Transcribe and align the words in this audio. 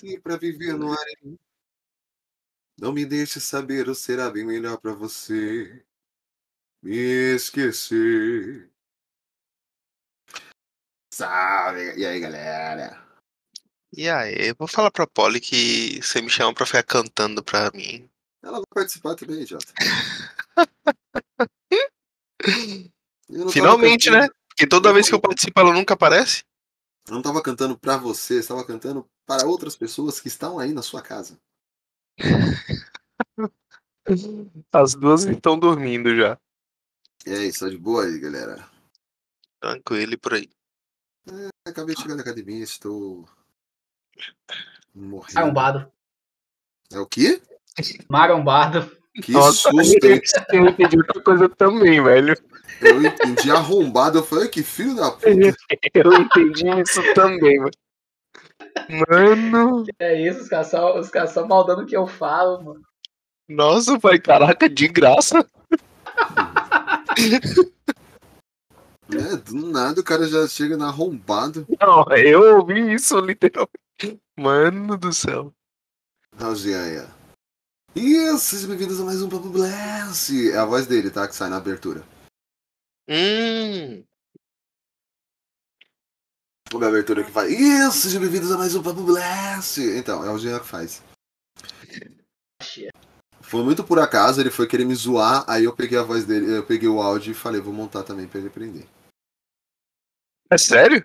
aqui 0.00 0.18
pra 0.18 0.36
viver 0.36 0.74
no 0.74 0.92
harém. 0.92 1.38
Não 2.78 2.92
me 2.92 3.04
deixe 3.04 3.40
saber 3.40 3.88
ou 3.88 3.94
será 3.94 4.30
bem 4.30 4.44
melhor 4.44 4.78
pra 4.78 4.94
você 4.94 5.84
me 6.82 7.34
esquecer. 7.34 8.70
Salve! 11.12 11.98
E 11.98 12.06
aí, 12.06 12.18
galera? 12.18 13.06
E 13.92 14.08
aí, 14.08 14.48
eu 14.48 14.54
vou 14.58 14.66
falar 14.66 14.90
pra 14.90 15.06
Polly 15.06 15.40
que 15.40 16.00
você 16.02 16.22
me 16.22 16.30
chama 16.30 16.54
pra 16.54 16.64
ficar 16.64 16.82
cantando 16.82 17.44
pra 17.44 17.70
mim. 17.72 18.08
Ela 18.42 18.58
vai 18.58 18.66
participar 18.72 19.14
também, 19.14 19.44
Jota. 19.44 19.74
Finalmente, 23.52 24.10
né? 24.10 24.28
Porque 24.48 24.66
toda 24.66 24.94
vez 24.94 25.08
que 25.08 25.14
eu 25.14 25.20
participo 25.20 25.60
ela 25.60 25.74
nunca 25.74 25.92
aparece. 25.92 26.42
Eu 27.08 27.14
não 27.14 27.22
tava 27.22 27.42
cantando 27.42 27.78
pra 27.78 27.96
você, 27.96 28.34
eu 28.34 28.40
estava 28.40 28.64
cantando 28.64 29.08
para 29.26 29.46
outras 29.46 29.76
pessoas 29.76 30.20
que 30.20 30.28
estão 30.28 30.58
aí 30.58 30.72
na 30.72 30.82
sua 30.82 31.02
casa. 31.02 31.40
As 34.72 34.94
duas 34.94 35.24
estão 35.24 35.58
dormindo 35.58 36.14
já. 36.16 36.38
E 37.26 37.32
aí, 37.32 37.52
só 37.52 37.68
de 37.68 37.76
boa 37.76 38.04
aí, 38.04 38.18
galera? 38.18 38.68
Tranquilo 39.60 40.14
e 40.14 40.16
por 40.16 40.34
aí. 40.34 40.50
Acabei 41.66 41.94
de 41.94 42.02
chegar 42.02 42.14
na 42.14 42.22
academia, 42.22 42.64
estou 42.64 43.28
morrendo. 44.94 45.34
Marombado. 45.34 45.92
É 46.90 46.98
o 46.98 47.06
quê? 47.06 47.40
Marombado. 48.08 48.98
Que 49.22 49.32
Nossa, 49.32 49.70
susto, 49.70 50.06
hein? 50.06 50.20
eu 50.52 50.68
entendi 50.68 50.96
outra 50.96 51.22
coisa 51.22 51.48
também, 51.48 52.02
velho. 52.02 52.34
Eu 52.80 53.02
entendi 53.04 53.50
arrombado, 53.50 54.18
eu 54.18 54.22
falei, 54.24 54.48
que 54.48 54.62
filho 54.62 54.94
da 54.96 55.10
puta. 55.10 55.28
Eu 55.28 56.12
entendi 56.14 56.68
isso 56.80 57.02
também, 57.14 57.58
velho. 57.58 57.70
Mano, 59.08 59.84
É 59.98 60.20
isso, 60.28 60.40
os 60.42 60.48
caras 60.48 60.68
só, 60.68 60.98
os 60.98 61.08
caras 61.08 61.32
só 61.32 61.46
maldando 61.46 61.82
o 61.82 61.86
que 61.86 61.96
eu 61.96 62.06
falo, 62.06 62.62
mano. 62.62 62.80
nossa, 63.48 63.98
pai, 63.98 64.18
caraca, 64.18 64.68
de 64.68 64.88
graça. 64.88 65.44
É, 69.12 69.36
do 69.36 69.66
nada 69.66 70.00
o 70.00 70.04
cara 70.04 70.26
já 70.28 70.46
chega 70.46 70.76
na 70.76 70.86
arrombado. 70.86 71.66
Não, 71.80 72.04
eu 72.16 72.58
ouvi 72.58 72.94
isso 72.94 73.18
literalmente. 73.18 73.70
Mano 74.38 74.96
do 74.96 75.12
céu. 75.12 75.52
Raziaia. 76.38 77.06
E 77.94 78.38
sejam 78.38 78.68
bem-vindos 78.68 79.00
a 79.00 79.04
mais 79.04 79.20
um 79.20 79.28
Papo 79.28 79.48
Blast. 79.48 80.32
É 80.50 80.56
a 80.56 80.64
voz 80.64 80.86
dele, 80.86 81.10
tá? 81.10 81.26
Que 81.26 81.34
sai 81.34 81.50
na 81.50 81.56
abertura. 81.56 82.04
Hum, 83.12 84.04
Como 86.70 86.84
é 86.84 86.86
a 86.86 86.90
abertura 86.90 87.24
que 87.24 87.32
faz? 87.32 87.50
Isso, 87.50 88.02
sejam 88.02 88.20
bem-vindos 88.20 88.52
a 88.52 88.56
mais 88.56 88.76
um 88.76 88.82
Papo 88.84 89.02
Blast. 89.02 89.80
Então, 89.80 90.24
é 90.24 90.30
o 90.30 90.38
Jean 90.38 90.60
que 90.60 90.66
faz. 90.68 91.02
Foi 93.40 93.64
muito 93.64 93.82
por 93.82 93.98
acaso, 93.98 94.40
ele 94.40 94.52
foi 94.52 94.68
querer 94.68 94.84
me 94.84 94.94
zoar, 94.94 95.44
aí 95.50 95.64
eu 95.64 95.74
peguei 95.74 95.98
a 95.98 96.04
voz 96.04 96.24
dele, 96.24 96.56
eu 96.56 96.64
peguei 96.64 96.88
o 96.88 97.02
áudio 97.02 97.32
e 97.32 97.34
falei, 97.34 97.60
vou 97.60 97.74
montar 97.74 98.04
também 98.04 98.28
pra 98.28 98.38
ele 98.38 98.46
aprender. 98.46 98.86
é 100.48 100.56
sério? 100.56 101.04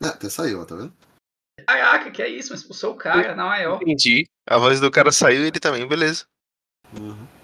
É, 0.00 0.06
até 0.06 0.30
saiu, 0.30 0.60
ó, 0.60 0.64
tá 0.64 0.76
vendo? 0.76 0.96
Caraca, 1.66 2.08
que 2.12 2.22
é 2.22 2.28
isso? 2.28 2.52
Mas 2.52 2.60
expulsou 2.60 2.92
o 2.92 2.96
cara 2.96 3.34
na 3.34 3.46
maior. 3.46 3.82
Entendi. 3.82 4.30
A 4.48 4.58
voz 4.58 4.78
do 4.78 4.92
cara 4.92 5.10
saiu 5.10 5.42
e 5.42 5.48
ele 5.48 5.58
também, 5.58 5.88
beleza. 5.88 6.24
Uhum. 6.96 7.41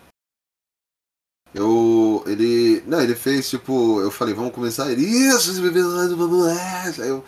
Eu. 1.59 2.23
Ele. 2.27 2.81
Não, 2.83 3.01
ele 3.01 3.17
fez 3.17 3.51
tipo. 3.51 4.01
Eu 4.01 4.11
falei, 4.13 4.33
vamos 4.33 4.55
começar. 4.55 4.91
Ele. 4.93 5.03
Isso, 5.03 5.51
um 5.61 6.17
Papo 6.17 6.29
Blast. 6.29 7.03
Aí 7.03 7.09
eu. 7.09 7.25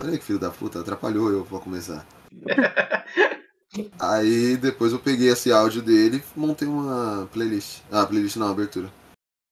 Olha 0.00 0.18
que 0.18 0.24
filho 0.24 0.38
da 0.38 0.50
puta, 0.50 0.80
atrapalhou 0.80 1.30
eu 1.30 1.44
pra 1.44 1.60
começar. 1.60 2.06
Aí 4.00 4.56
depois 4.56 4.92
eu 4.92 4.98
peguei 4.98 5.28
esse 5.28 5.52
áudio 5.52 5.82
dele 5.82 6.18
e 6.18 6.38
montei 6.38 6.66
uma 6.66 7.26
playlist. 7.32 7.82
Ah, 7.90 8.06
playlist 8.06 8.36
não, 8.36 8.50
abertura. 8.50 8.90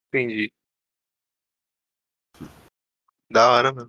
Entendi. 0.09 0.51
Da 3.31 3.51
hora, 3.53 3.73
mano. 3.73 3.89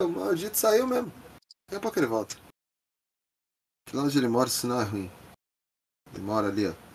O 0.00 0.08
maldito 0.08 0.56
saiu 0.56 0.86
mesmo. 0.86 1.12
Daqui 1.68 1.76
a 1.76 1.80
pouco 1.80 1.98
ele 1.98 2.06
volta. 2.06 2.36
Lá 3.92 4.02
onde 4.02 4.16
ele 4.18 4.28
mora, 4.28 4.48
sinal 4.48 4.80
é 4.80 4.84
ruim. 4.84 5.10
Ele 6.14 6.22
mora 6.22 6.48
ali, 6.48 6.66
ó. 6.66 6.87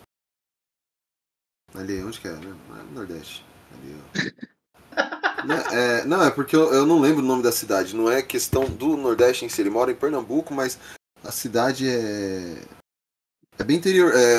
Ali, 1.74 2.02
onde 2.02 2.20
que 2.20 2.28
é? 2.28 2.32
né? 2.32 2.56
É 2.70 2.82
no 2.84 2.92
Nordeste. 2.92 3.44
Ali, 3.72 3.96
ó. 3.98 4.02
Não, 5.44 5.56
é, 5.56 6.04
não, 6.06 6.22
é 6.24 6.30
porque 6.30 6.56
eu, 6.56 6.72
eu 6.72 6.86
não 6.86 6.98
lembro 6.98 7.22
o 7.22 7.26
nome 7.26 7.42
da 7.42 7.52
cidade. 7.52 7.94
Não 7.94 8.10
é 8.10 8.22
questão 8.22 8.64
do 8.64 8.96
Nordeste 8.96 9.44
em 9.44 9.48
si. 9.50 9.60
Ele 9.60 9.68
mora 9.68 9.92
em 9.92 9.94
Pernambuco, 9.94 10.54
mas 10.54 10.78
a 11.22 11.30
cidade 11.30 11.86
é. 11.86 12.62
É 13.58 13.62
bem 13.64 13.76
interior. 13.76 14.10
É, 14.14 14.38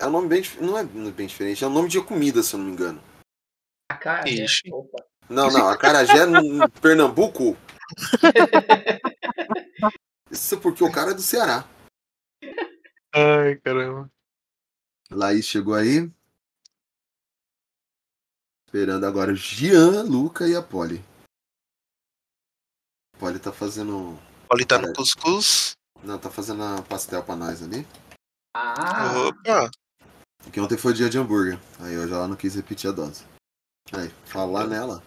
é 0.00 0.06
um 0.06 0.10
nome 0.10 0.28
bem. 0.28 0.42
dif- 0.42 0.60
Não 0.60 0.76
é 0.76 0.84
bem 0.84 1.26
diferente. 1.26 1.64
É 1.64 1.66
um 1.66 1.72
nome 1.72 1.88
de 1.88 2.02
comida, 2.02 2.42
se 2.42 2.52
eu 2.52 2.58
não 2.58 2.66
me 2.66 2.72
engano. 2.72 3.02
A 3.90 3.96
cara, 3.96 4.24
né? 4.24 4.30
Ixi. 4.30 4.70
Opa. 4.70 5.02
Não, 5.26 5.50
não. 5.50 5.68
Acarajé 5.68 6.18
é 6.18 6.26
no 6.26 6.68
Pernambuco. 6.68 7.56
Isso 10.30 10.54
é 10.54 10.58
porque 10.58 10.84
o 10.84 10.92
cara 10.92 11.12
é 11.12 11.14
do 11.14 11.22
Ceará. 11.22 11.66
Ai, 13.14 13.56
caramba. 13.64 14.10
Laís 15.10 15.46
chegou 15.46 15.72
aí. 15.74 16.10
Esperando 18.70 19.04
agora 19.04 19.32
o 19.32 19.34
Jean, 19.34 20.04
Luca 20.04 20.46
e 20.46 20.54
a 20.54 20.62
Polly. 20.62 21.04
A 23.16 23.18
Polly 23.18 23.40
tá 23.40 23.50
fazendo. 23.52 24.16
Oli 24.48 24.64
tá 24.64 24.78
no 24.78 24.92
cuscuz. 24.92 25.72
Não, 26.04 26.16
tá 26.16 26.30
fazendo 26.30 26.62
a 26.62 26.80
pastel 26.80 27.20
pra 27.24 27.34
nós 27.34 27.64
ali. 27.64 27.84
Ah, 28.54 29.26
Opa. 29.26 29.68
Porque 30.44 30.60
ontem 30.60 30.78
foi 30.78 30.94
dia 30.94 31.10
de 31.10 31.18
hambúrguer. 31.18 31.58
Aí 31.80 31.98
hoje 31.98 32.12
ela 32.12 32.28
não 32.28 32.36
quis 32.36 32.54
repetir 32.54 32.88
a 32.88 32.92
dose. 32.92 33.24
Aí, 33.92 34.08
falar 34.24 34.68
nela. 34.68 35.02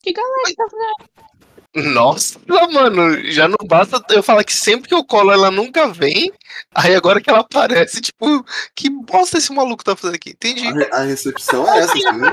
Que 0.00 0.14
galera 0.14 0.54
tá 0.56 0.64
fazendo? 0.70 1.30
Nossa, 1.74 2.38
mano, 2.72 3.20
já 3.32 3.48
não 3.48 3.56
basta 3.66 4.00
eu 4.10 4.22
falar 4.22 4.44
que 4.44 4.52
sempre 4.54 4.88
que 4.88 4.94
eu 4.94 5.04
colo 5.04 5.32
ela 5.32 5.50
nunca 5.50 5.88
vem. 5.88 6.32
Aí 6.72 6.94
agora 6.94 7.20
que 7.20 7.28
ela 7.28 7.40
aparece, 7.40 8.00
tipo, 8.00 8.44
que 8.76 8.88
bosta 8.88 9.38
esse 9.38 9.52
maluco 9.52 9.82
tá 9.82 9.96
fazendo 9.96 10.14
aqui? 10.14 10.30
Entendi. 10.30 10.66
A, 10.68 10.72
re- 10.72 10.90
a 10.92 11.00
recepção 11.00 11.66
é 11.68 11.78
essa, 11.80 11.92
Assim, 11.92 12.00
você 12.02 12.12
não, 12.12 12.32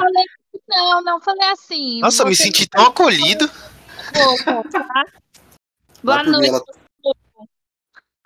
não, 0.69 1.03
não 1.03 1.21
falei 1.21 1.47
assim. 1.49 1.99
Nossa, 2.01 2.23
me 2.25 2.35
senti 2.35 2.67
tão 2.69 2.85
acolhido. 2.85 3.47
tá? 3.47 3.53
Boa 6.03 6.23
noite. 6.23 6.49
ela- 6.49 6.63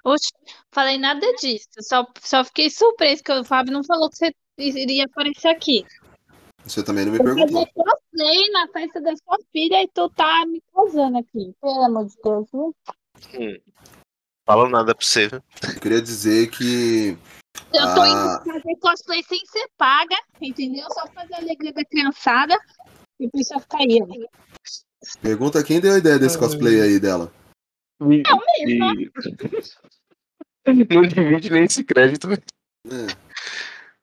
Oxe, 0.03 0.31
falei 0.71 0.97
nada 0.99 1.25
disso. 1.35 1.67
Só, 1.79 2.05
só 2.21 2.43
fiquei 2.43 2.69
surpresa 2.69 3.23
que 3.23 3.31
o 3.31 3.43
Fábio 3.43 3.73
não 3.73 3.83
falou 3.83 4.09
que 4.09 4.17
você 4.17 4.31
iria 4.59 5.05
aparecer 5.05 5.47
aqui. 5.47 5.83
Você 6.65 6.83
também 6.83 7.05
não 7.05 7.11
me 7.13 7.19
Eu 7.19 7.23
perguntou. 7.23 7.59
fazer 7.59 7.71
cosplay 7.73 8.49
na 8.51 8.67
festa 8.69 8.99
da 9.01 9.15
sua 9.15 9.37
filha 9.51 9.83
e 9.83 9.87
tu 9.87 10.09
tá 10.09 10.45
me 10.47 10.61
causando 10.73 11.17
aqui. 11.19 11.53
Pelo 11.61 11.83
amor 11.83 12.05
de 12.05 12.15
Deus, 12.23 12.47
viu? 12.51 12.75
Fala 14.47 14.69
nada 14.69 14.95
pra 14.95 15.05
você, 15.05 15.27
viu? 15.27 15.43
Eu 15.63 15.79
queria 15.79 16.01
dizer 16.01 16.49
que. 16.49 17.17
Eu 17.73 17.93
tô 17.93 18.01
Ah. 18.01 18.41
indo 18.43 18.53
fazer 18.53 18.75
cosplay 18.81 19.23
sem 19.23 19.39
ser 19.45 19.67
paga, 19.77 20.15
entendeu? 20.41 20.85
Só 20.91 21.07
fazer 21.07 21.35
a 21.35 21.37
alegria 21.37 21.71
da 21.73 21.85
criançada 21.85 22.57
e 23.19 23.27
o 23.27 23.31
pessoal 23.31 23.59
ficar 23.59 23.77
aí. 23.79 23.99
Pergunta 25.21 25.63
quem 25.63 25.79
deu 25.79 25.93
a 25.93 25.97
ideia 25.99 26.17
desse 26.17 26.37
cosplay 26.37 26.81
aí 26.81 26.99
dela. 26.99 27.31
Eu 27.99 28.07
mesma. 28.07 28.93
Não 30.67 31.03
divide 31.03 31.49
nem 31.51 31.63
esse 31.65 31.83
crédito. 31.83 32.27
velho. 32.27 32.43
É. 32.87 33.24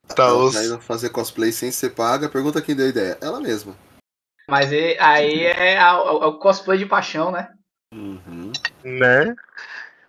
Tá 0.09 0.29
indo 0.65 0.81
fazer 0.81 1.11
cosplay 1.11 1.53
sem 1.53 1.71
ser 1.71 1.91
paga. 1.91 2.29
Pergunta 2.29 2.61
quem 2.61 2.75
deu 2.75 2.87
a 2.87 2.91
ideia. 2.91 3.19
Ela 3.21 3.41
mesma. 3.41 3.77
mas 4.49 4.71
e- 4.73 4.97
aí 4.99 5.45
é, 5.45 5.79
a- 5.79 6.03
o- 6.03 6.29
o 6.29 6.39
cosplay 6.39 6.77
de 6.79 6.85
paixão, 6.85 7.31
né? 7.31 7.49
Uhum. 7.95 8.53
Né? 8.85 9.35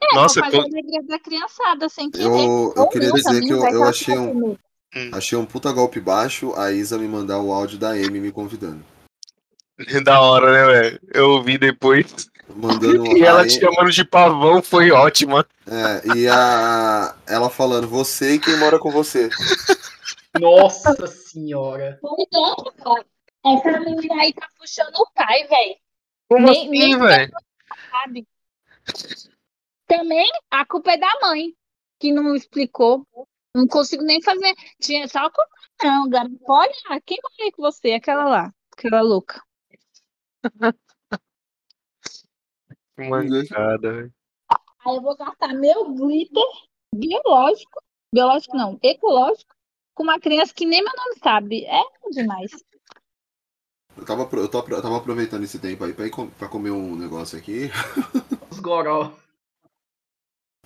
É, 0.02 0.16
Nossa, 0.16 0.40
eu- 0.40 0.44
a 0.44 0.48
alegria 0.48 1.04
da 1.04 1.20
criançada 1.20 1.88
sem 1.88 2.10
querer. 2.10 2.26
Eu, 2.26 2.74
eu 2.76 2.88
queria 2.90 3.12
dizer 3.12 3.42
que 3.42 3.50
eu, 3.52 3.64
eu 3.68 3.84
achei 3.84 4.18
um, 4.18 4.28
comigo. 4.34 4.60
achei 5.14 5.38
um 5.38 5.46
puta 5.46 5.72
golpe 5.72 6.00
baixo 6.00 6.54
a 6.58 6.72
Isa 6.72 6.98
me 6.98 7.08
mandar 7.08 7.40
o 7.40 7.54
áudio 7.54 7.78
da 7.78 7.92
Amy 7.92 8.20
me 8.20 8.32
convidando. 8.32 8.84
da 10.04 10.20
hora, 10.20 10.52
né, 10.52 10.66
velho? 10.66 11.00
Eu 11.14 11.30
ouvi 11.32 11.58
depois. 11.58 12.06
Mandando 12.50 13.06
E 13.18 13.24
ela 13.24 13.42
a 13.42 13.48
te 13.48 13.60
chamando 13.60 13.92
de 13.92 14.04
pavão 14.06 14.62
foi 14.62 14.92
ótima. 14.92 15.48
É, 15.66 16.18
e 16.18 16.28
a, 16.28 17.16
ela 17.28 17.50
falando, 17.50 17.88
você 17.88 18.36
e 18.36 18.40
quem 18.40 18.58
mora 18.58 18.80
com 18.80 18.92
você. 18.92 19.30
Nossa 20.40 21.08
senhora. 21.08 22.00
Essa 23.46 23.80
menina 23.80 24.22
aí 24.22 24.34
tá 24.34 24.48
puxando 24.58 24.96
o 24.96 25.12
pai, 25.14 25.48
velho. 25.48 25.76
Como 26.28 26.46
Nem- 26.48 26.62
assim, 26.62 26.70
nem- 26.70 26.98
velho? 26.98 27.32
Sabe? 27.92 28.28
Também 29.88 30.28
a 30.50 30.66
culpa 30.66 30.92
é 30.92 30.98
da 30.98 31.20
mãe, 31.22 31.54
que 32.00 32.12
não 32.12 32.36
explicou. 32.36 33.06
Não 33.56 33.68
consigo 33.68 34.04
nem 34.04 34.22
fazer. 34.22 34.54
Tinha 34.82 35.08
só 35.08 35.30
com. 35.30 35.44
Não, 35.84 36.10
garoto. 36.10 36.36
Olha, 36.48 37.02
quem 37.06 37.20
mora 37.22 37.36
aí 37.42 37.52
com 37.52 37.62
você? 37.62 37.92
Aquela 37.94 38.26
lá. 38.26 38.54
Aquela 38.76 39.02
louca. 39.02 39.42
mancada, 42.98 43.92
velho. 43.94 44.14
Aí 44.86 44.96
eu 44.96 45.02
vou 45.02 45.16
gastar 45.16 45.54
meu 45.54 45.94
glitter 45.94 46.44
biológico, 46.94 47.82
biológico 48.14 48.56
não, 48.58 48.78
ecológico, 48.84 49.56
com 49.96 50.04
uma 50.04 50.20
criança 50.20 50.54
que 50.54 50.66
nem 50.66 50.84
meu 50.84 50.92
nome 50.96 51.16
sabe. 51.24 51.66
É 51.66 51.82
demais. 52.12 52.52
Eu 53.96 54.06
tava, 54.06 54.28
eu 54.36 54.50
tô 54.50 54.58
apro- 54.58 54.76
eu 54.76 54.82
tava 54.82 54.98
aproveitando 54.98 55.44
esse 55.44 55.60
tempo 55.60 55.84
aí 55.84 55.94
pra, 55.94 56.06
ir 56.08 56.10
com- 56.10 56.30
pra 56.30 56.48
comer 56.50 56.72
um 56.72 56.96
negócio 56.96 57.38
aqui. 57.38 57.70
Os 58.52 58.60
goró. 58.60 59.14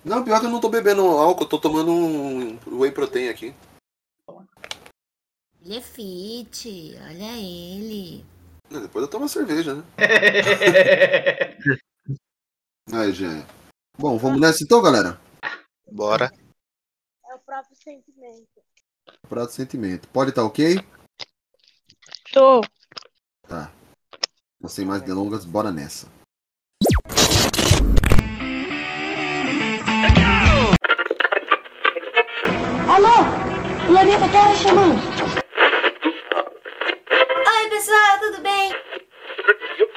Não, 0.04 0.24
pior 0.24 0.40
que 0.40 0.46
eu 0.46 0.50
não 0.50 0.60
tô 0.60 0.68
bebendo 0.68 1.02
álcool, 1.02 1.44
eu 1.44 1.48
tô 1.48 1.58
tomando 1.60 1.92
um 1.92 2.58
whey 2.78 2.90
protein 2.90 3.28
aqui. 3.28 3.54
Ele 5.62 5.76
é 5.76 5.80
fit, 5.80 6.96
olha 7.04 7.36
ele. 7.36 8.24
Depois 8.70 9.04
eu 9.04 9.10
tomo 9.10 9.24
uma 9.24 9.28
cerveja, 9.28 9.74
né? 9.74 9.84
Aí, 12.92 13.12
já. 13.12 13.28
Bom, 13.98 14.16
vamos 14.16 14.40
nessa 14.40 14.64
então, 14.64 14.80
galera? 14.80 15.20
Bora. 15.90 16.32
É 17.30 17.34
o 17.34 17.38
próprio 17.38 17.76
sentimento. 17.76 18.48
Prato 19.28 19.48
de 19.48 19.54
sentimento. 19.54 20.08
Pode 20.08 20.30
estar 20.30 20.42
ok? 20.44 20.76
Tô. 22.32 22.62
Tá. 23.46 23.70
Então, 24.56 24.70
sem 24.70 24.86
mais 24.86 25.02
delongas, 25.02 25.44
bora 25.44 25.70
nessa. 25.70 26.06
Alô? 32.88 33.86
Planeta 33.86 34.28
Terra 34.30 34.54
chamando. 34.54 34.98
Oi, 37.46 37.70
pessoal, 37.70 38.18
tudo 38.20 38.42
bem? 38.42 38.72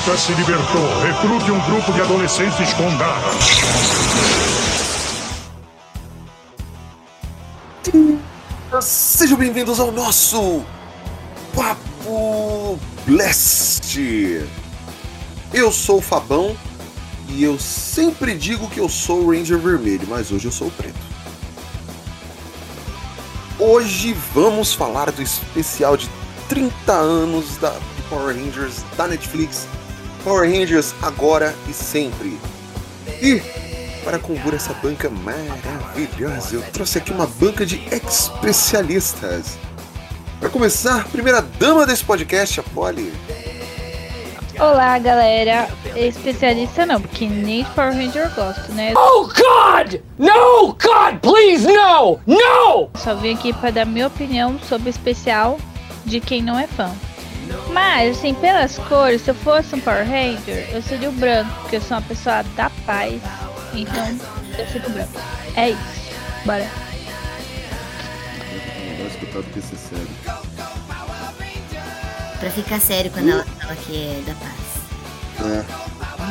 Rita 0.00 0.16
se 0.16 0.32
libertou. 0.32 1.02
Recrute 1.02 1.50
um 1.50 1.60
grupo 1.60 1.92
de 1.92 2.00
adolescentes 2.00 2.72
com. 2.72 2.88
Sejam 8.80 9.36
bem-vindos 9.36 9.78
ao 9.78 9.92
nosso 9.92 10.64
Papo 11.54 12.78
Blast. 13.06 13.98
Eu 15.52 15.70
sou 15.70 15.98
o 15.98 16.02
Fabão 16.02 16.56
e 17.28 17.44
eu 17.44 17.58
sempre 17.58 18.34
digo 18.34 18.70
que 18.70 18.80
eu 18.80 18.88
sou 18.88 19.24
o 19.24 19.30
Ranger 19.32 19.58
Vermelho, 19.58 20.06
mas 20.08 20.32
hoje 20.32 20.46
eu 20.46 20.52
sou 20.52 20.68
o 20.68 20.70
preto. 20.70 20.98
Hoje 23.58 24.16
vamos 24.32 24.72
falar 24.72 25.12
do 25.12 25.20
especial 25.20 25.94
de 25.98 26.08
30 26.48 26.90
anos 26.90 27.58
da 27.58 27.78
Power 28.08 28.34
Rangers 28.34 28.82
da 28.96 29.06
Netflix. 29.06 29.68
Power 30.24 30.50
Rangers 30.50 30.94
agora 31.02 31.54
e 31.68 31.72
sempre. 31.72 32.38
E 33.22 33.42
para 34.04 34.18
compor 34.18 34.54
essa 34.54 34.72
banca 34.74 35.10
maravilhosa, 35.10 36.56
eu 36.56 36.62
trouxe 36.72 36.98
aqui 36.98 37.12
uma 37.12 37.26
banca 37.26 37.64
de 37.64 37.82
especialistas. 37.92 39.58
Para 40.38 40.48
começar, 40.48 41.06
primeira 41.08 41.42
dama 41.42 41.86
desse 41.86 42.04
podcast, 42.04 42.60
a 42.60 42.62
Polly. 42.62 43.12
Olá, 44.58 44.98
galera. 44.98 45.68
Especialista 45.96 46.84
não, 46.84 47.00
porque 47.00 47.26
nem 47.26 47.62
de 47.64 47.70
Power 47.70 47.94
Ranger 47.94 48.24
eu 48.24 48.30
gosto, 48.30 48.72
né? 48.72 48.92
Oh 48.94 49.26
God! 49.26 50.00
No! 50.18 50.68
God, 50.68 51.20
please, 51.22 51.66
no! 51.66 52.20
No! 52.26 52.90
Só 52.94 53.14
vim 53.14 53.34
aqui 53.34 53.52
para 53.52 53.70
dar 53.70 53.86
minha 53.86 54.06
opinião 54.06 54.58
sobre 54.68 54.88
o 54.88 54.90
especial 54.90 55.58
de 56.04 56.20
quem 56.20 56.42
não 56.42 56.58
é 56.58 56.66
fã. 56.66 56.90
Mas, 57.72 58.18
assim, 58.18 58.34
pelas 58.34 58.76
cores, 58.78 59.22
se 59.22 59.30
eu 59.30 59.34
fosse 59.34 59.74
um 59.74 59.80
Power 59.80 60.04
Ranger, 60.04 60.68
eu 60.72 60.82
seria 60.82 61.08
o 61.08 61.12
branco, 61.12 61.50
porque 61.60 61.76
eu 61.76 61.80
sou 61.80 61.96
uma 61.96 62.02
pessoa 62.02 62.42
da 62.56 62.70
paz. 62.84 63.20
Então, 63.72 64.18
eu 64.58 64.66
seria 64.66 64.88
o 64.88 64.90
branco. 64.90 65.20
É 65.56 65.70
isso. 65.70 65.80
Bora. 66.44 66.68
Não 68.98 69.06
escutado 69.06 69.44
que 69.52 69.58
esse 69.58 69.76
sério. 69.76 70.08
Pra 72.38 72.50
ficar 72.50 72.80
sério 72.80 73.10
quando 73.10 73.30
ela 73.30 73.44
fala 73.44 73.76
que 73.76 73.96
é 73.96 74.22
da 74.26 74.34
paz. 74.34 74.60
É. 75.40 75.90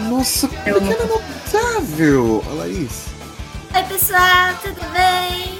Nossa, 0.09 0.47
pequena 0.47 1.05
notável! 1.05 2.43
A 2.49 2.53
Laís. 2.53 3.05
Oi, 3.75 3.83
pessoal, 3.83 4.53
tudo 4.61 4.81
bem? 4.91 5.59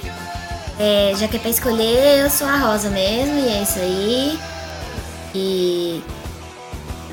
É, 0.78 1.12
já 1.16 1.28
que 1.28 1.36
é 1.36 1.38
pra 1.38 1.50
escolher, 1.50 2.20
eu 2.20 2.30
sou 2.30 2.46
a 2.46 2.56
Rosa 2.56 2.90
mesmo, 2.90 3.38
e 3.38 3.48
é 3.48 3.62
isso 3.62 3.78
aí. 3.78 4.40
E. 5.34 6.02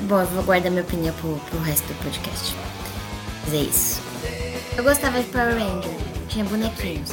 Bom, 0.02 0.20
eu 0.20 0.26
vou 0.26 0.42
guardar 0.44 0.70
minha 0.70 0.82
opinião 0.82 1.14
pro, 1.14 1.36
pro 1.50 1.60
resto 1.60 1.86
do 1.88 1.94
podcast. 2.02 2.54
Mas 3.44 3.54
é 3.54 3.58
isso. 3.58 4.00
Eu 4.76 4.84
gostava 4.84 5.20
de 5.20 5.26
Power 5.28 5.54
Ranger, 5.54 5.90
tinha 6.28 6.44
bonequinhos. 6.44 7.10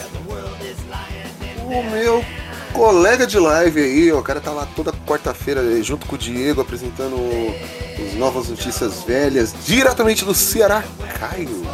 O 1.65 1.83
meu 1.91 2.23
colega 2.71 3.25
de 3.25 3.39
live 3.39 3.81
aí, 3.81 4.11
ó, 4.11 4.19
o 4.19 4.23
cara 4.23 4.39
tá 4.39 4.51
lá 4.51 4.67
toda 4.75 4.93
quarta-feira 5.07 5.61
eh, 5.61 5.81
junto 5.81 6.05
com 6.05 6.15
o 6.15 6.17
Diego 6.17 6.61
apresentando 6.61 7.15
as 7.97 8.13
novas 8.15 8.49
notícias 8.49 9.01
velhas, 9.03 9.55
diretamente 9.65 10.23
do 10.25 10.35
Ceará, 10.35 10.83
Caio. 11.19 11.65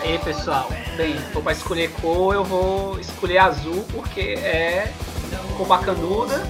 Aí, 0.00 0.18
pessoal. 0.18 0.70
Bem, 0.96 1.16
for 1.32 1.42
pra 1.42 1.52
escolher 1.52 1.90
cor, 2.00 2.34
eu 2.34 2.44
vou 2.44 2.98
escolher 3.00 3.38
azul, 3.38 3.84
porque 3.92 4.20
é 4.20 4.92
cor 5.56 5.66
bacanuda. 5.66 6.42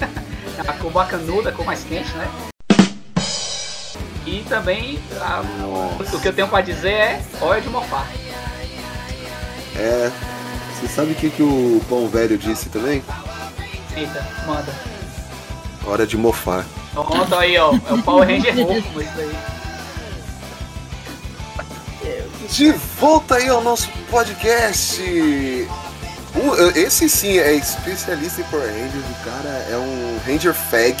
a 0.60 0.72
cor 0.74 0.90
bacanuda, 0.90 1.50
a 1.50 1.52
cor 1.52 1.64
mais 1.66 1.82
quente, 1.84 2.10
né? 2.14 2.28
E 4.26 4.44
também, 4.48 4.98
a- 5.20 5.42
o 6.00 6.20
que 6.20 6.26
eu 6.28 6.32
tenho 6.32 6.48
pra 6.48 6.60
dizer 6.60 6.92
é 6.92 7.22
óleo 7.40 7.62
de 7.62 7.68
mofar. 7.68 8.06
É. 9.76 10.10
Você 10.80 10.88
sabe 10.88 11.12
o 11.12 11.14
que, 11.14 11.30
que 11.30 11.42
o 11.42 11.80
Pão 11.88 12.08
Velho 12.08 12.36
disse 12.36 12.68
também? 12.68 13.02
Eita, 13.96 14.26
manda. 14.46 14.72
Hora 15.86 16.06
de 16.06 16.16
mofar. 16.16 16.64
Pronto 16.92 17.34
aí, 17.36 17.56
ó. 17.58 17.72
É 17.88 17.92
o 17.92 18.02
Power 18.02 18.26
Ranger 18.28 18.54
fofo, 18.66 19.00
isso 19.00 19.18
aí. 19.18 19.36
De 22.50 22.72
volta 23.00 23.36
aí 23.36 23.48
ao 23.48 23.62
nosso 23.62 23.88
podcast. 24.10 25.68
O- 26.36 26.78
esse 26.78 27.08
sim 27.08 27.38
é 27.38 27.54
especialista 27.54 28.40
em 28.40 28.44
Power 28.44 28.66
Rangers. 28.68 29.04
O 29.10 29.24
cara 29.24 29.48
é 29.70 29.76
um 29.76 30.18
Ranger 30.26 30.54
Fag. 30.54 30.96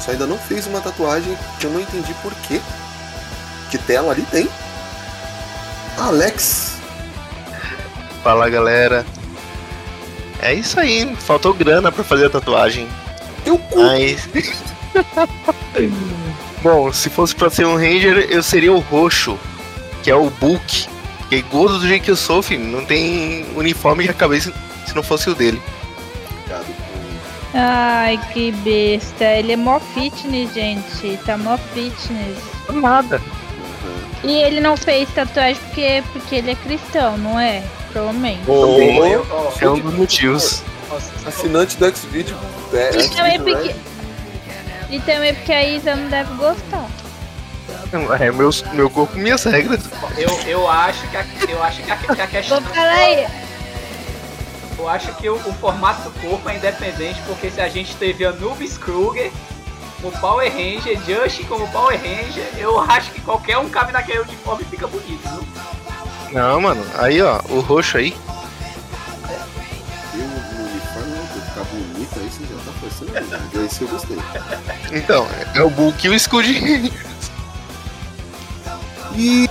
Só 0.00 0.12
ainda 0.12 0.26
não 0.26 0.38
fez 0.38 0.66
uma 0.66 0.80
tatuagem 0.80 1.36
que 1.58 1.66
eu 1.66 1.70
não 1.70 1.80
entendi 1.80 2.14
por 2.22 2.32
quê. 2.46 2.60
Que 3.70 3.78
tela 3.78 4.12
ali 4.12 4.22
tem. 4.30 4.48
Alex. 5.98 6.74
Fala 8.22 8.48
galera. 8.48 9.04
É 10.40 10.54
isso 10.54 10.78
aí, 10.78 11.16
faltou 11.16 11.52
grana 11.52 11.90
pra 11.90 12.04
fazer 12.04 12.26
a 12.26 12.30
tatuagem. 12.30 12.88
Eu 13.44 13.58
cu. 13.58 13.82
Mas. 13.82 14.28
Bom, 16.62 16.92
se 16.92 17.10
fosse 17.10 17.34
pra 17.34 17.50
ser 17.50 17.66
um 17.66 17.76
Ranger, 17.76 18.26
eu 18.30 18.42
seria 18.42 18.72
o 18.72 18.78
roxo, 18.80 19.38
que 20.02 20.10
é 20.10 20.14
o 20.14 20.30
Bulk. 20.30 20.86
Que 21.28 21.36
é 21.36 21.42
gordo 21.42 21.78
do 21.80 21.86
jeito 21.86 22.04
que 22.04 22.10
eu 22.10 22.16
sou, 22.16 22.42
filho. 22.42 22.64
Não 22.64 22.84
tem 22.84 23.46
uniforme 23.54 24.06
de 24.06 24.14
cabeça 24.14 24.52
se 24.88 24.94
não 24.96 25.02
fosse 25.02 25.30
o 25.30 25.34
dele. 25.34 25.60
Ai, 27.54 28.20
que 28.32 28.52
besta. 28.52 29.24
Ele 29.24 29.52
é 29.52 29.56
mó 29.56 29.80
fitness, 29.80 30.52
gente. 30.52 31.18
Tá 31.24 31.36
mó 31.36 31.56
fitness. 31.72 32.38
Nada. 32.70 33.20
E 34.22 34.32
ele 34.42 34.60
não 34.60 34.76
fez 34.76 35.08
tatuagem 35.10 35.56
porque, 35.66 36.02
porque 36.12 36.36
ele 36.36 36.50
é 36.50 36.54
cristão, 36.56 37.16
não 37.16 37.38
é? 37.38 37.62
Provavelmente. 37.92 38.42
Ó, 38.48 39.52
é 39.60 39.70
um 39.70 39.78
dos 39.78 39.94
motivos. 39.94 40.62
Assinante 41.26 41.76
do 41.76 41.96
Xvideo. 41.96 42.36
É, 42.72 42.90
E 42.90 43.08
também 43.08 43.38
Xvideo, 43.38 43.44
porque. 43.44 43.68
né? 43.68 44.86
E 44.90 45.00
também 45.00 45.34
porque 45.34 45.52
a 45.52 45.64
Isa 45.64 45.94
não 45.94 46.08
deve 46.08 46.34
gostar. 46.34 46.88
É 48.20 48.30
meu, 48.32 48.50
meu 48.72 48.90
corpo, 48.90 49.16
minhas 49.16 49.44
regras. 49.44 49.80
eu, 50.18 50.28
eu 50.46 50.68
acho 50.68 51.08
que 51.08 51.16
a, 51.16 51.24
eu 51.48 51.62
acho 51.62 51.82
que 51.82 51.90
a, 51.90 51.96
que 51.96 52.20
a 52.20 52.26
questão. 52.26 52.60
Vou 52.60 52.74
falar 52.74 52.92
aí. 52.92 53.26
Eu 54.78 54.88
acho 54.88 55.12
que 55.14 55.28
o, 55.28 55.34
o 55.34 55.52
formato 55.54 56.08
do 56.08 56.20
corpo 56.20 56.48
é 56.48 56.56
independente, 56.56 57.20
porque 57.26 57.50
se 57.50 57.60
a 57.60 57.68
gente 57.68 57.96
teve 57.96 58.24
Anubis 58.24 58.78
Kruger 58.78 59.32
como 60.00 60.16
Power 60.20 60.50
Ranger, 60.50 60.96
Just 61.04 61.44
como 61.48 61.66
Power 61.68 61.98
Ranger, 62.00 62.48
eu 62.56 62.78
acho 62.78 63.10
que 63.10 63.20
qualquer 63.20 63.58
um 63.58 63.68
cabe 63.68 63.92
naquele 63.92 64.20
uniforme 64.20 64.62
e 64.62 64.66
fica 64.66 64.86
bonito, 64.86 65.28
viu? 65.28 65.48
Não, 66.32 66.60
mano. 66.60 66.84
Aí, 66.96 67.20
ó, 67.20 67.40
o 67.48 67.60
roxo 67.60 67.98
aí. 67.98 68.16
Eu 70.14 70.20
no 70.20 70.70
uniforme 70.70 71.10
não, 71.10 71.26
pra 71.26 71.40
ficar 71.40 71.64
bonito 71.64 72.20
aí 72.20 72.30
você 72.30 72.44
já 72.44 72.56
tá 72.64 72.72
forçando. 72.80 73.64
Esse 73.64 73.82
eu 73.82 73.88
gostei. 73.88 74.18
Então, 74.92 75.26
é 75.54 75.62
o 75.62 75.70
Bulk 75.70 76.06
e 76.06 76.10
o 76.10 76.18
Scud. 76.18 76.92
E 79.16 79.48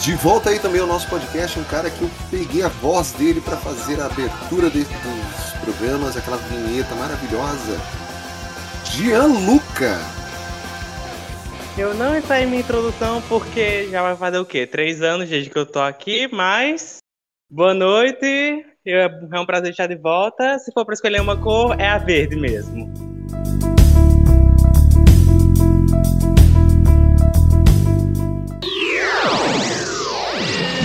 de 0.00 0.14
volta 0.14 0.50
aí 0.50 0.58
também 0.58 0.80
ao 0.80 0.86
nosso 0.86 1.08
podcast, 1.08 1.58
um 1.58 1.64
cara 1.64 1.90
que 1.90 2.02
eu 2.02 2.10
peguei 2.30 2.62
a 2.62 2.68
voz 2.68 3.12
dele 3.12 3.40
pra 3.40 3.56
fazer 3.56 4.00
a 4.00 4.06
abertura 4.06 4.70
de- 4.70 4.84
dos 4.84 5.52
programas, 5.64 6.16
aquela 6.16 6.36
vinheta 6.36 6.94
maravilhosa. 6.94 7.78
Gianluca. 8.84 9.98
Eu 11.76 11.94
não 11.94 12.16
ensaiei 12.16 12.46
minha 12.46 12.60
introdução 12.60 13.22
porque 13.28 13.88
já 13.90 14.02
vai 14.02 14.16
fazer 14.16 14.38
o 14.38 14.44
quê? 14.44 14.66
Três 14.66 15.00
anos 15.02 15.28
desde 15.28 15.50
que 15.50 15.58
eu 15.58 15.66
tô 15.66 15.80
aqui, 15.80 16.28
mas. 16.32 16.98
Boa 17.50 17.72
noite. 17.74 18.64
É 18.86 19.40
um 19.40 19.46
prazer 19.46 19.70
estar 19.70 19.86
de 19.86 19.96
volta. 19.96 20.58
Se 20.58 20.72
for 20.72 20.84
pra 20.84 20.94
escolher 20.94 21.20
uma 21.20 21.36
cor, 21.36 21.78
é 21.78 21.88
a 21.88 21.98
verde 21.98 22.36
mesmo. 22.36 22.90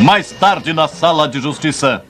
Mais 0.04 0.34
tarde 0.34 0.74
na 0.74 0.86
sala 0.86 1.30
de 1.30 1.40
justiça. 1.40 2.04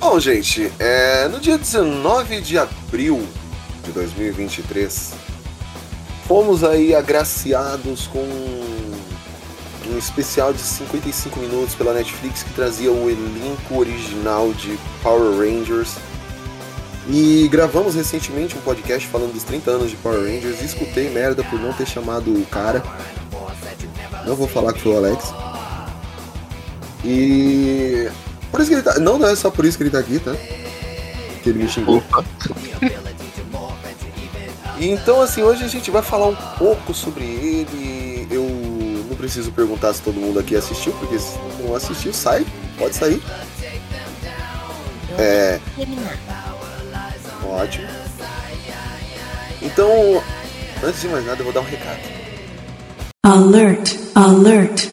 Bom, 0.00 0.18
gente, 0.18 0.72
é, 0.78 1.28
no 1.28 1.38
dia 1.40 1.58
19 1.58 2.40
de 2.40 2.56
abril 2.56 3.22
de 3.84 3.92
2023, 3.92 5.12
fomos 6.26 6.64
aí 6.64 6.94
agraciados 6.94 8.06
com 8.06 8.26
um 9.90 9.98
especial 9.98 10.54
de 10.54 10.60
55 10.62 11.38
minutos 11.38 11.74
pela 11.74 11.92
Netflix 11.92 12.42
que 12.42 12.54
trazia 12.54 12.90
o 12.90 13.10
elenco 13.10 13.78
original 13.78 14.54
de 14.54 14.78
Power 15.02 15.36
Rangers. 15.36 15.98
E 17.08 17.48
gravamos 17.48 17.94
recentemente 17.94 18.56
um 18.56 18.60
podcast 18.60 19.08
falando 19.08 19.32
dos 19.32 19.42
30 19.42 19.70
anos 19.70 19.90
de 19.90 19.96
Power 19.96 20.20
Rangers. 20.20 20.60
e 20.60 20.64
Escutei 20.64 21.10
merda 21.10 21.42
por 21.42 21.58
não 21.58 21.72
ter 21.72 21.86
chamado 21.86 22.32
o 22.32 22.46
cara. 22.46 22.82
Não 24.24 24.36
vou 24.36 24.46
falar 24.46 24.72
que 24.72 24.80
foi 24.80 24.92
o 24.92 24.96
Alex. 24.96 25.34
E. 27.04 28.08
Por 28.50 28.60
isso 28.60 28.70
que 28.70 28.76
ele 28.76 28.82
tá. 28.82 28.98
Não, 29.00 29.18
não 29.18 29.28
é 29.28 29.34
só 29.34 29.50
por 29.50 29.64
isso 29.64 29.76
que 29.76 29.82
ele 29.82 29.90
tá 29.90 29.98
aqui, 29.98 30.18
tá? 30.20 30.34
Que 31.42 31.50
ele 31.50 31.64
me 31.64 31.68
xingou. 31.68 32.02
E 34.78 34.88
Então, 34.92 35.20
assim, 35.20 35.42
hoje 35.42 35.64
a 35.64 35.68
gente 35.68 35.90
vai 35.90 36.02
falar 36.02 36.26
um 36.26 36.36
pouco 36.58 36.94
sobre 36.94 37.24
ele. 37.24 38.28
Eu 38.30 38.44
não 39.08 39.16
preciso 39.16 39.50
perguntar 39.50 39.92
se 39.92 40.02
todo 40.02 40.14
mundo 40.20 40.38
aqui 40.38 40.54
assistiu, 40.54 40.92
porque 40.92 41.18
se 41.18 41.36
não 41.60 41.74
assistiu, 41.74 42.12
sai, 42.12 42.46
pode 42.78 42.94
sair. 42.94 43.20
É. 45.18 45.60
Ótimo. 47.52 47.86
Então, 49.60 50.22
antes 50.82 51.02
de 51.02 51.08
mais 51.08 51.26
nada, 51.26 51.40
eu 51.40 51.44
vou 51.44 51.52
dar 51.52 51.60
um 51.60 51.64
recado. 51.64 52.00
Alert, 53.24 53.94
alert. 54.14 54.88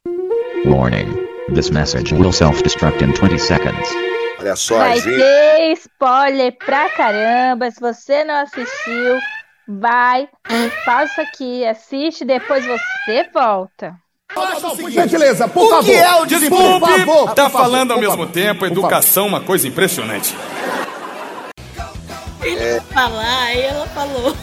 Warning. 0.66 1.28
This 1.56 1.70
message 1.72 2.14
will 2.14 2.32
self-destruct 2.32 3.02
in 3.04 3.14
20 3.14 3.40
seconds. 3.40 3.90
Olha 4.40 4.56
só, 4.56 4.78
Vai 4.78 5.00
gente. 5.00 5.16
ter 5.18 5.74
spoiler 5.74 6.56
pra 6.64 6.90
caramba. 6.90 7.72
Se 7.72 7.80
você 7.80 8.24
não 8.24 8.36
assistiu, 8.36 9.20
vai, 9.68 10.28
pausa 10.86 11.06
isso 11.12 11.22
aqui, 11.22 11.66
assiste, 11.66 12.24
depois 12.26 12.64
você 12.66 13.28
volta. 13.34 13.96
Gentileza, 14.92 15.48
por 15.48 15.66
o 15.66 15.70
favor. 15.70 15.86
que 15.86 15.92
é 15.94 16.16
o 16.22 16.26
desculpe? 16.26 16.80
Por 16.80 16.90
favor, 17.00 17.34
tá 17.34 17.46
por 17.46 17.52
favor, 17.52 17.64
falando 17.64 17.92
ao 17.92 17.98
por 17.98 18.02
mesmo 18.02 18.18
favor. 18.18 18.32
tempo, 18.32 18.66
educação, 18.66 19.26
uma 19.26 19.42
coisa 19.42 19.68
impressionante. 19.68 20.36
É, 22.58 22.82
Falar, 22.94 23.44
aí 23.44 23.62
ela 23.62 23.86
falou. 23.88 24.36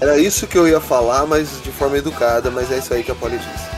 era 0.00 0.18
isso 0.18 0.46
que 0.46 0.56
eu 0.58 0.66
ia 0.68 0.80
falar, 0.80 1.26
mas 1.26 1.60
de 1.62 1.70
forma 1.70 1.96
educada, 1.98 2.50
mas 2.50 2.70
é 2.72 2.78
isso 2.78 2.92
aí 2.94 3.02
que 3.02 3.10
a 3.10 3.14
Polly 3.14 3.38
disse. 3.38 3.70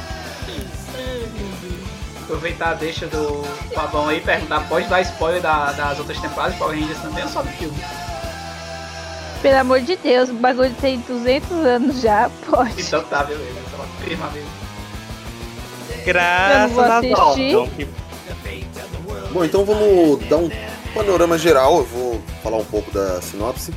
Aproveitar 2.22 2.70
a 2.70 2.74
deixa 2.74 3.06
do 3.06 3.42
Fabão 3.74 4.08
aí 4.08 4.18
e 4.18 4.20
perguntar, 4.20 4.60
pode 4.68 4.86
dar 4.88 5.00
spoiler 5.02 5.42
da- 5.42 5.72
das 5.72 5.98
outras 5.98 6.18
temporadas 6.18 6.54
de 6.54 6.58
Power 6.58 6.78
Rangers 6.80 6.98
também 7.00 7.24
ou 7.24 7.28
só 7.30 7.42
do 7.42 7.48
filme? 7.50 7.76
Pelo 9.42 9.58
amor 9.58 9.80
de 9.80 9.96
Deus, 9.96 10.30
o 10.30 10.34
bagulho 10.34 10.74
tem 10.80 10.98
200 11.00 11.50
anos 11.52 12.00
já, 12.00 12.30
pode. 12.48 12.80
Então 12.80 13.02
tá, 13.04 13.24
beleza, 13.24 13.44
só 13.76 13.82
afirma 13.82 14.30
mesmo. 14.30 14.48
Graças 16.04 16.78
a 16.78 16.98
assistir. 16.98 17.50
Deus. 17.52 17.68
Bom, 19.32 19.44
então 19.44 19.64
vamos 19.64 20.24
dar 20.28 20.36
um 20.36 20.50
panorama 20.92 21.36
geral. 21.38 21.78
Eu 21.78 21.84
vou 21.84 22.22
falar 22.42 22.58
um 22.58 22.64
pouco 22.64 22.90
da 22.90 23.20
sinopse. 23.20 23.72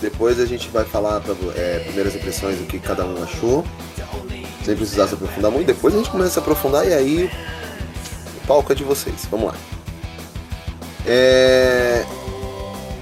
Depois 0.00 0.38
a 0.38 0.46
gente 0.46 0.68
vai 0.68 0.84
falar 0.84 1.20
pra, 1.20 1.34
é, 1.56 1.80
primeiras 1.80 2.14
impressões 2.14 2.56
do 2.58 2.64
que 2.66 2.78
cada 2.78 3.04
um 3.04 3.22
achou. 3.22 3.64
Sem 4.64 4.76
precisar 4.76 5.08
se 5.08 5.14
aprofundar 5.14 5.50
muito. 5.50 5.66
Depois 5.66 5.94
a 5.94 5.98
gente 5.98 6.10
começa 6.10 6.38
a 6.38 6.42
aprofundar 6.42 6.86
e 6.86 6.92
aí 6.94 7.30
o 8.42 8.46
palco 8.46 8.70
é 8.72 8.74
de 8.74 8.84
vocês. 8.84 9.26
Vamos 9.30 9.46
lá. 9.48 9.54
É... 11.06 12.04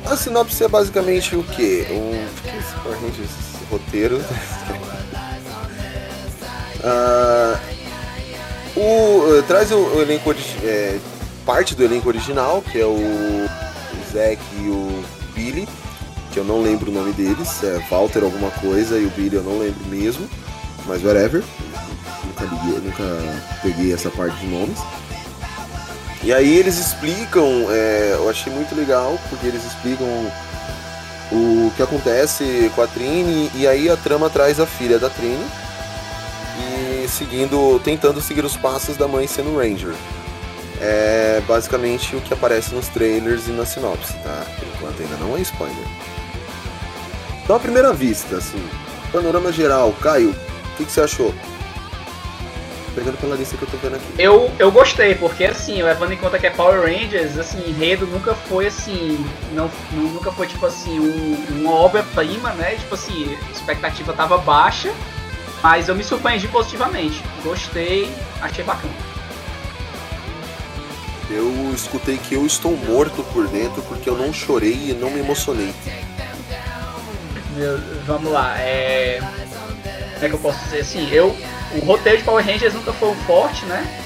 A 0.06 0.16
sinopse 0.16 0.62
é 0.62 0.68
basicamente 0.68 1.34
o 1.34 1.42
quê? 1.42 1.86
Um... 1.90 2.24
Esse 2.58 3.64
roteiro? 3.70 4.22
Ah, 6.84 7.58
o, 8.76 9.38
eh, 9.38 9.42
traz 9.48 9.72
o, 9.72 9.76
o 9.78 10.00
elenco 10.02 10.28
origi- 10.28 10.58
é, 10.62 11.00
parte 11.46 11.76
do 11.76 11.84
elenco 11.84 12.08
original, 12.08 12.60
que 12.60 12.78
é 12.78 12.84
o, 12.84 13.48
Zack 14.12 14.42
e 14.60 14.68
o 14.68 15.04
Billy, 15.32 15.68
que 16.32 16.38
eu 16.38 16.44
não 16.44 16.60
lembro 16.60 16.90
o 16.90 16.94
nome 16.94 17.12
deles, 17.12 17.62
é 17.62 17.78
Walter 17.88 18.24
alguma 18.24 18.50
coisa 18.50 18.98
e 18.98 19.06
o 19.06 19.10
Billy 19.10 19.36
eu 19.36 19.44
não 19.44 19.58
lembro 19.58 19.86
mesmo, 19.86 20.28
mas 20.86 21.02
whatever. 21.04 21.42
Nunca 22.24 22.44
liguei, 22.44 22.80
nunca 22.80 23.04
peguei 23.62 23.92
essa 23.92 24.10
parte 24.10 24.36
de 24.38 24.46
nomes. 24.46 24.78
E 26.22 26.32
aí 26.32 26.56
eles 26.56 26.76
explicam, 26.78 27.46
é, 27.70 28.14
eu 28.14 28.28
achei 28.28 28.52
muito 28.52 28.74
legal, 28.74 29.16
porque 29.28 29.46
eles 29.46 29.64
explicam 29.64 30.06
o 31.30 31.70
que 31.76 31.82
acontece 31.82 32.70
com 32.74 32.82
a 32.82 32.86
Trini 32.86 33.50
e 33.54 33.66
aí 33.66 33.88
a 33.88 33.96
trama 33.96 34.28
traz 34.28 34.58
a 34.58 34.66
filha 34.66 34.98
da 34.98 35.08
Trini 35.08 35.46
e 36.58 37.08
seguindo, 37.08 37.80
tentando 37.84 38.20
seguir 38.20 38.44
os 38.44 38.56
passos 38.56 38.96
da 38.96 39.06
mãe 39.06 39.26
sendo 39.26 39.56
Ranger. 39.56 39.94
É 40.80 41.42
basicamente 41.48 42.14
o 42.16 42.20
que 42.20 42.34
aparece 42.34 42.74
nos 42.74 42.88
trailers 42.88 43.46
e 43.48 43.50
na 43.50 43.64
sinopse, 43.64 44.12
tá? 44.22 44.44
Por 44.58 44.68
enquanto 44.68 45.00
ainda 45.02 45.16
não 45.16 45.36
é 45.36 45.40
spoiler. 45.40 45.76
Então, 47.42 47.56
à 47.56 47.60
primeira 47.60 47.92
vista, 47.92 48.36
assim, 48.36 48.62
panorama 49.12 49.50
geral, 49.52 49.92
Caio, 50.02 50.30
o 50.30 50.76
que, 50.76 50.84
que 50.84 50.92
você 50.92 51.00
achou? 51.00 51.34
Pegando 52.94 53.18
pela 53.18 53.36
lista 53.36 53.56
que 53.56 53.62
eu 53.62 53.68
tô 53.68 53.76
vendo 53.76 53.96
aqui. 53.96 54.06
Eu, 54.18 54.50
eu 54.58 54.70
gostei, 54.72 55.14
porque 55.14 55.44
assim, 55.44 55.82
levando 55.82 56.12
em 56.12 56.16
conta 56.16 56.38
que 56.38 56.46
é 56.46 56.50
Power 56.50 56.80
Rangers, 56.80 57.38
assim, 57.38 57.58
enredo 57.68 58.06
nunca 58.06 58.34
foi 58.34 58.66
assim. 58.68 59.22
Não, 59.52 59.70
nu- 59.92 60.08
nunca 60.14 60.32
foi 60.32 60.46
tipo 60.46 60.64
assim, 60.64 60.98
um- 60.98 61.60
uma 61.60 61.72
obra-prima, 61.72 62.50
né? 62.54 62.74
Tipo 62.76 62.94
assim, 62.94 63.36
a 63.48 63.52
expectativa 63.52 64.14
tava 64.14 64.38
baixa, 64.38 64.90
mas 65.62 65.88
eu 65.88 65.94
me 65.94 66.02
surpreendi 66.02 66.48
positivamente. 66.48 67.22
Gostei, 67.44 68.10
achei 68.40 68.64
bacana. 68.64 68.94
Eu 71.28 71.72
escutei 71.74 72.18
que 72.18 72.34
eu 72.34 72.46
estou 72.46 72.76
morto 72.76 73.24
por 73.32 73.48
dentro 73.48 73.82
porque 73.82 74.08
eu 74.08 74.16
não 74.16 74.32
chorei 74.32 74.90
e 74.90 74.94
não 74.94 75.10
me 75.10 75.20
emocionei. 75.20 75.74
Meu, 77.56 77.78
vamos 78.06 78.30
lá, 78.30 78.56
é. 78.58 79.18
Como 80.14 80.24
é 80.24 80.28
que 80.28 80.34
eu 80.34 80.38
posso 80.38 80.62
dizer 80.64 80.80
assim? 80.80 81.10
Eu. 81.10 81.36
O 81.74 81.84
roteiro 81.84 82.18
de 82.18 82.24
Power 82.24 82.44
Rangers 82.44 82.74
nunca 82.74 82.92
foi 82.92 83.08
um 83.08 83.16
forte, 83.24 83.64
né? 83.66 84.02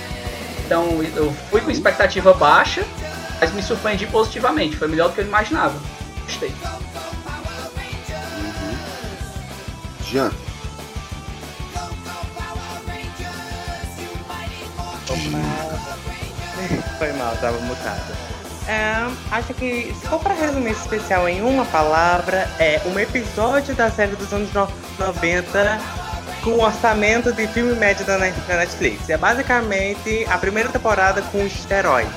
Então 0.65 1.03
eu 1.15 1.33
fui 1.50 1.61
com 1.61 1.71
expectativa 1.71 2.33
baixa, 2.33 2.85
mas 3.39 3.53
me 3.53 3.62
surpreendi 3.62 4.07
positivamente. 4.07 4.77
Foi 4.77 4.89
melhor 4.89 5.09
do 5.09 5.15
que 5.15 5.21
eu 5.21 5.27
imaginava. 5.27 5.79
Gostei. 6.25 6.53
Jean, 10.11 10.33
Foi 16.99 17.12
mal, 17.12 17.35
tava 17.37 17.59
mutado. 17.61 18.31
É, 18.69 18.95
acho 19.33 19.52
que, 19.55 19.93
for 20.09 20.21
pra 20.21 20.35
resumir 20.35 20.71
esse 20.71 20.83
especial 20.83 21.29
em 21.29 21.40
uma 21.43 21.64
palavra, 21.67 22.49
é 22.59 22.81
um 22.87 22.99
episódio 22.99 23.75
da 23.75 23.90
série 23.90 24.14
dos 24.14 24.33
anos 24.33 24.52
no- 24.52 24.69
90 24.99 25.79
com 26.45 26.52
orçamento 26.59 27.33
de 27.33 27.47
filme 27.49 27.75
médio 27.75 28.05
da 28.07 28.17
Net- 28.19 28.38
da 28.47 28.57
Netflix. 28.57 29.09
É 29.11 29.17
basicamente 29.17 30.25
a 30.31 30.38
primeira 30.38 30.69
temporada 30.69 31.21
com 31.23 31.38
esteroides. 31.45 32.12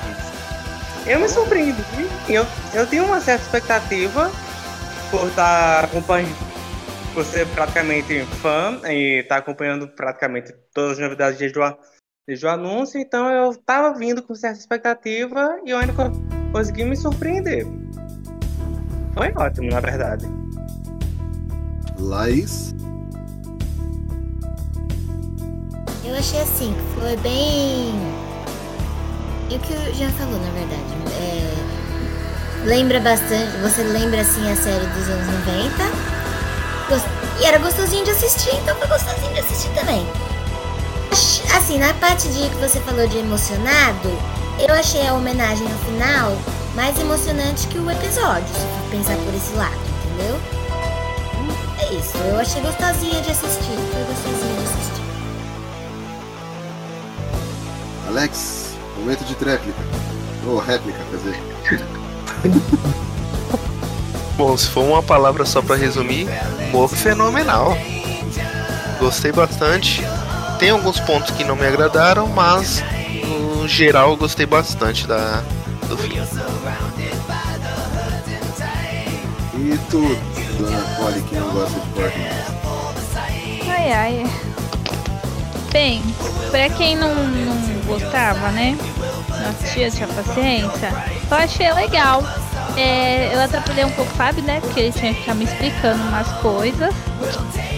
Eu 1.06 1.18
me 1.20 1.28
surpreendi. 1.28 1.82
Eu, 2.28 2.46
eu 2.72 2.86
tinha 2.86 3.02
uma 3.02 3.20
certa 3.20 3.44
expectativa 3.44 4.30
por 5.10 5.26
estar 5.28 5.84
acompanhando, 5.84 6.34
por 7.12 7.24
ser 7.24 7.46
praticamente 7.48 8.24
fã 8.40 8.80
e 8.86 9.20
estar 9.20 9.36
acompanhando 9.38 9.88
praticamente 9.88 10.54
todas 10.72 10.92
as 10.92 10.98
novidades 10.98 11.38
desde 11.38 11.58
o, 11.58 11.62
a- 11.64 11.76
desde 12.26 12.46
o 12.46 12.50
anúncio. 12.50 13.00
Então 13.00 13.28
eu 13.28 13.54
tava 13.56 13.96
vindo 13.98 14.22
com 14.22 14.34
certa 14.34 14.58
expectativa 14.58 15.58
e 15.64 15.70
eu 15.70 15.78
ainda 15.78 15.92
co- 15.92 16.10
consegui 16.52 16.84
me 16.84 16.96
surpreender. 16.96 17.66
Foi 19.14 19.32
ótimo, 19.36 19.70
na 19.70 19.80
verdade. 19.80 20.26
Laís. 21.98 22.74
Eu 26.04 26.14
achei 26.16 26.40
assim, 26.40 26.74
que 26.74 27.00
foi 27.00 27.16
bem. 27.18 27.94
E 29.50 29.56
o 29.56 29.60
que 29.60 29.72
o 29.72 29.94
Jean 29.94 30.10
falou, 30.10 30.38
na 30.38 30.50
verdade. 30.50 30.82
É, 31.20 31.54
Lembra 32.66 32.98
bastante. 33.00 33.56
Você 33.62 33.82
lembra 33.82 34.20
assim 34.22 34.50
a 34.50 34.56
série 34.56 34.86
dos 34.86 35.08
anos 35.08 35.26
90. 35.46 35.84
Gos- 36.88 37.42
E 37.42 37.46
era 37.46 37.58
gostosinho 37.58 38.04
de 38.04 38.10
assistir, 38.10 38.54
então 38.62 38.74
foi 38.76 38.88
gostosinho 38.88 39.32
de 39.34 39.40
assistir 39.40 39.68
também. 39.74 40.06
Ach- 41.14 41.56
Assim, 41.56 41.78
na 41.78 41.94
parte 41.94 42.26
de 42.28 42.48
que 42.48 42.56
você 42.56 42.80
falou 42.80 43.06
de 43.06 43.18
emocionado, 43.18 44.10
eu 44.58 44.74
achei 44.74 45.06
a 45.06 45.14
homenagem 45.14 45.62
no 45.68 45.78
final 45.78 46.36
mais 46.74 46.98
emocionante 46.98 47.68
que 47.68 47.78
o 47.78 47.88
episódio, 47.88 48.48
se 48.48 48.60
for 48.60 48.90
pensar 48.90 49.16
por 49.18 49.32
esse 49.32 49.54
lado, 49.54 49.76
entendeu? 50.06 50.36
É 51.78 51.94
isso, 51.94 52.16
eu 52.18 52.36
achei 52.40 52.60
gostosinha 52.62 53.20
de 53.22 53.30
assistir, 53.30 53.78
foi 53.92 54.02
gostosinha 54.08 54.56
de 54.56 54.64
assistir. 54.64 55.04
Alex, 58.08 58.70
momento 58.98 59.24
de 59.24 59.34
tréplica. 59.36 59.78
Ou 60.46 60.58
réplica, 60.58 60.98
quer 61.10 61.16
dizer. 61.16 61.42
Bom, 64.36 64.56
se 64.56 64.68
for 64.68 64.82
uma 64.84 65.02
palavra 65.02 65.46
só 65.46 65.62
pra 65.62 65.76
resumir, 65.76 66.26
humor 66.68 66.88
fenomenal. 66.88 67.76
Gostei 68.98 69.30
bastante. 69.30 70.02
Tem 70.64 70.70
alguns 70.70 70.98
pontos 70.98 71.30
que 71.32 71.44
não 71.44 71.56
me 71.56 71.66
agradaram, 71.66 72.26
mas 72.26 72.82
no 73.22 73.68
geral 73.68 74.12
eu 74.12 74.16
gostei 74.16 74.46
bastante 74.46 75.06
da, 75.06 75.42
do 75.90 75.98
filme. 75.98 76.26
E 79.58 79.78
tu, 79.90 80.18
dona 80.58 80.78
Polly, 80.96 81.20
que 81.20 81.34
não 81.34 81.50
gosta 81.50 81.78
de 81.78 82.00
Rangers? 82.00 82.46
Ai, 83.68 83.92
ai. 83.92 84.26
Bem, 85.70 86.02
pra 86.50 86.70
quem 86.70 86.96
não, 86.96 87.14
não 87.14 87.80
gostava, 87.86 88.50
né? 88.50 88.74
Não 89.28 89.50
assistia, 89.50 89.90
tinha 89.90 90.08
paciência. 90.08 90.88
Eu 91.30 91.36
achei 91.36 91.70
legal. 91.74 92.24
É, 92.76 93.34
eu 93.34 93.40
atrapalhei 93.40 93.84
um 93.84 93.90
pouco 93.90 94.10
o 94.10 94.14
Fábio, 94.14 94.42
né? 94.42 94.60
Porque 94.60 94.80
ele 94.80 94.92
tinha 94.92 95.14
que 95.14 95.20
ficar 95.20 95.34
me 95.34 95.44
explicando 95.44 96.02
umas 96.04 96.28
coisas. 96.40 96.94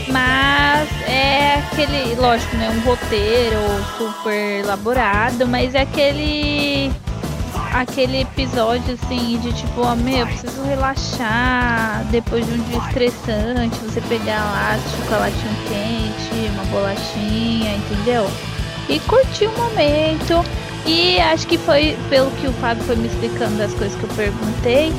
Mas 0.08 0.88
é 1.06 1.56
aquele, 1.56 2.14
lógico, 2.14 2.56
né? 2.56 2.70
Um 2.70 2.80
roteiro 2.88 3.58
super 3.98 4.60
elaborado, 4.60 5.46
mas 5.46 5.74
é 5.74 5.82
aquele. 5.82 6.92
Aquele 7.72 8.22
episódio 8.22 8.94
assim 8.94 9.38
de 9.40 9.52
tipo, 9.52 9.82
ó, 9.82 9.94
meu, 9.94 10.18
eu 10.18 10.26
preciso 10.26 10.62
relaxar 10.62 12.04
depois 12.10 12.46
de 12.46 12.52
um 12.54 12.62
dia 12.64 12.78
estressante, 12.78 13.76
você 13.78 14.00
pegar 14.02 14.44
lá 14.44 14.78
chocolatinho 14.90 15.56
quente, 15.68 16.50
uma 16.54 16.64
bolachinha, 16.64 17.74
entendeu? 17.76 18.30
E 18.88 19.00
curtir 19.00 19.46
o 19.46 19.52
momento. 19.56 20.44
E 20.84 21.18
acho 21.18 21.46
que 21.46 21.58
foi, 21.58 21.96
pelo 22.08 22.30
que 22.32 22.46
o 22.46 22.52
Fábio 22.54 22.84
foi 22.84 22.96
me 22.96 23.08
explicando 23.08 23.56
das 23.58 23.74
coisas 23.74 23.98
que 23.98 24.04
eu 24.04 24.10
perguntei, 24.10 24.92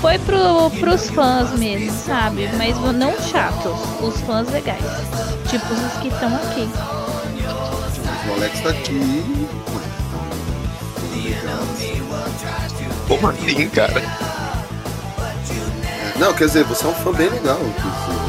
foi 0.00 0.18
pro, 0.18 0.70
pros 0.78 1.08
fãs 1.08 1.50
mesmo, 1.58 1.90
sabe? 1.92 2.48
Mas 2.56 2.76
não 2.94 3.18
chatos, 3.20 3.78
os 4.02 4.20
fãs 4.22 4.50
legais. 4.50 4.84
Tipo 5.48 5.72
os 5.72 5.92
que 6.02 6.08
estão 6.08 6.34
aqui. 6.36 6.68
O 8.28 8.32
Alex 8.34 8.60
tá 8.60 8.70
aqui. 8.70 9.48
Como 13.08 13.28
assim, 13.28 13.68
cara? 13.70 14.02
Não, 16.16 16.34
quer 16.34 16.46
dizer, 16.46 16.64
você 16.64 16.84
é 16.84 16.88
um 16.88 16.94
fã 16.94 17.12
bem 17.12 17.30
legal. 17.30 17.58
que 17.58 18.19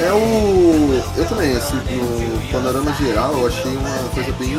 É 0.00 0.12
o. 0.12 1.02
Eu 1.16 1.26
também, 1.28 1.56
assim, 1.56 1.74
no 1.74 2.52
panorama 2.52 2.92
geral, 2.94 3.32
eu 3.32 3.46
achei 3.48 3.76
uma 3.76 4.08
coisa 4.14 4.32
bem. 4.32 4.56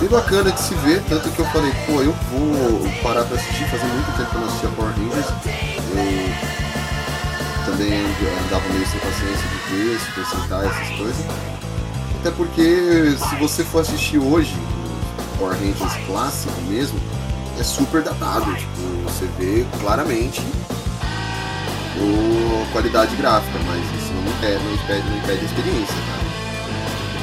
bem 0.00 0.08
bacana 0.08 0.50
de 0.50 0.60
se 0.60 0.74
ver. 0.76 1.02
Tanto 1.08 1.28
que 1.30 1.38
eu 1.38 1.44
falei, 1.46 1.70
pô, 1.86 2.00
eu 2.00 2.14
vou 2.32 2.90
parar 3.02 3.24
pra 3.24 3.36
assistir. 3.36 3.68
Fazia 3.68 3.86
muito 3.86 4.16
tempo 4.16 4.30
que 4.30 4.36
eu 4.36 4.40
não 4.40 4.48
assistia 4.48 4.70
Power 4.70 4.92
Rangers. 4.92 5.26
Eu 7.58 7.72
também 7.72 8.06
andava 8.46 8.68
meio 8.70 8.86
sem 8.86 9.00
paciência 9.00 9.48
de 9.48 9.56
ver, 9.76 10.00
Sentai, 10.30 10.66
essas 10.66 10.96
coisas. 10.96 11.26
Até 12.20 12.30
porque 12.30 13.16
se 13.18 13.36
você 13.36 13.62
for 13.62 13.80
assistir 13.80 14.18
hoje, 14.18 14.56
Power 15.38 15.54
Rangers 15.58 16.06
clássico 16.06 16.58
mesmo, 16.62 16.98
é 17.60 17.62
super 17.62 18.02
datado. 18.02 18.54
Tipo, 18.56 18.80
você 19.04 19.28
vê 19.38 19.66
claramente 19.80 20.42
a 21.98 22.72
qualidade 22.72 23.16
gráfica, 23.16 23.58
mas 23.66 23.80
isso 24.00 24.12
não 24.12 24.32
impede, 24.32 24.62
não 24.62 24.74
impede, 24.74 25.08
não 25.08 25.16
impede 25.18 25.40
a 25.40 25.44
experiência, 25.44 25.94
tá? 25.94 26.18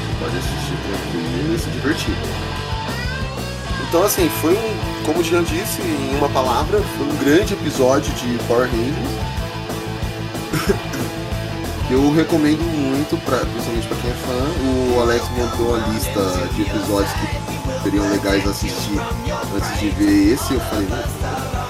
Você 0.00 0.14
pode 0.18 0.36
assistir 0.36 0.76
tranquilo 0.86 1.54
e 1.54 1.58
se 1.58 1.70
divertir. 1.70 2.14
Então 3.88 4.02
assim, 4.02 4.28
foi 4.40 4.54
um, 4.54 5.04
como 5.04 5.20
o 5.20 5.24
Jean 5.24 5.44
disse 5.44 5.80
em 5.82 6.16
uma 6.16 6.28
palavra, 6.28 6.80
foi 6.96 7.06
um 7.06 7.16
grande 7.16 7.54
episódio 7.54 8.12
de 8.14 8.38
Power 8.44 8.68
Rangers. 8.68 9.14
eu 11.90 12.12
recomendo 12.12 12.62
muito, 12.62 13.16
pra, 13.24 13.38
principalmente 13.38 13.86
pra 13.86 13.96
quem 13.98 14.10
é 14.10 14.14
fã. 14.14 14.96
O 14.96 15.00
Alex 15.00 15.28
montou 15.30 15.76
a 15.76 15.78
lista 15.88 16.20
de 16.54 16.62
episódios 16.62 17.12
que 17.12 17.82
seriam 17.82 18.10
legais 18.10 18.46
assistir 18.48 18.98
antes 19.54 19.78
de 19.78 19.90
ver 19.90 20.32
esse. 20.32 20.54
Eu 20.54 20.60
falei, 20.60 20.88
não. 20.88 21.63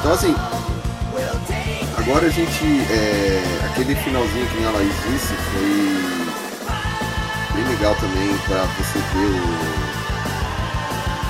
Então 0.00 0.12
assim, 0.12 0.34
agora 1.96 2.26
a 2.26 2.30
gente. 2.30 2.64
É, 2.90 3.42
aquele 3.70 3.94
finalzinho 3.94 4.46
que 4.46 4.64
a 4.64 4.70
Laís 4.70 4.94
disse 5.08 5.34
foi 5.52 5.94
bem 7.54 7.64
legal 7.68 7.94
também 7.94 8.36
pra 8.46 8.64
você 8.78 8.98
ver 8.98 9.26
o. 9.26 9.80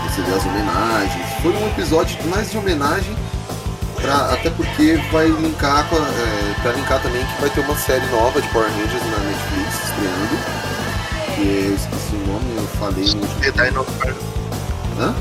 Você 0.08 0.22
ver 0.22 0.34
as 0.34 0.46
homenagens. 0.46 1.26
Foi 1.42 1.52
um 1.52 1.66
episódio 1.68 2.16
mais 2.28 2.50
de 2.50 2.58
homenagem 2.58 3.14
Pra, 4.00 4.32
até 4.32 4.48
porque 4.50 4.98
vai 5.12 5.28
linkar 5.28 5.86
com 5.88 5.96
a, 5.96 5.98
é, 5.98 6.54
pra 6.62 6.72
linkar 6.72 7.02
também 7.02 7.24
que 7.24 7.40
vai 7.40 7.50
ter 7.50 7.60
uma 7.60 7.76
série 7.76 8.06
nova 8.06 8.40
de 8.40 8.48
Power 8.48 8.70
Rangers 8.70 9.04
na 9.10 9.18
Netflix 9.18 9.74
estreando. 9.84 10.38
Que 11.34 11.66
eu 11.66 11.74
esqueci 11.74 12.14
o 12.14 12.26
nome, 12.26 12.56
eu 12.56 12.66
falei 12.78 13.04
no 13.04 13.20
último. 13.20 13.44
Jedi 13.44 13.70
no 13.72 13.86
Hã? 14.98 15.14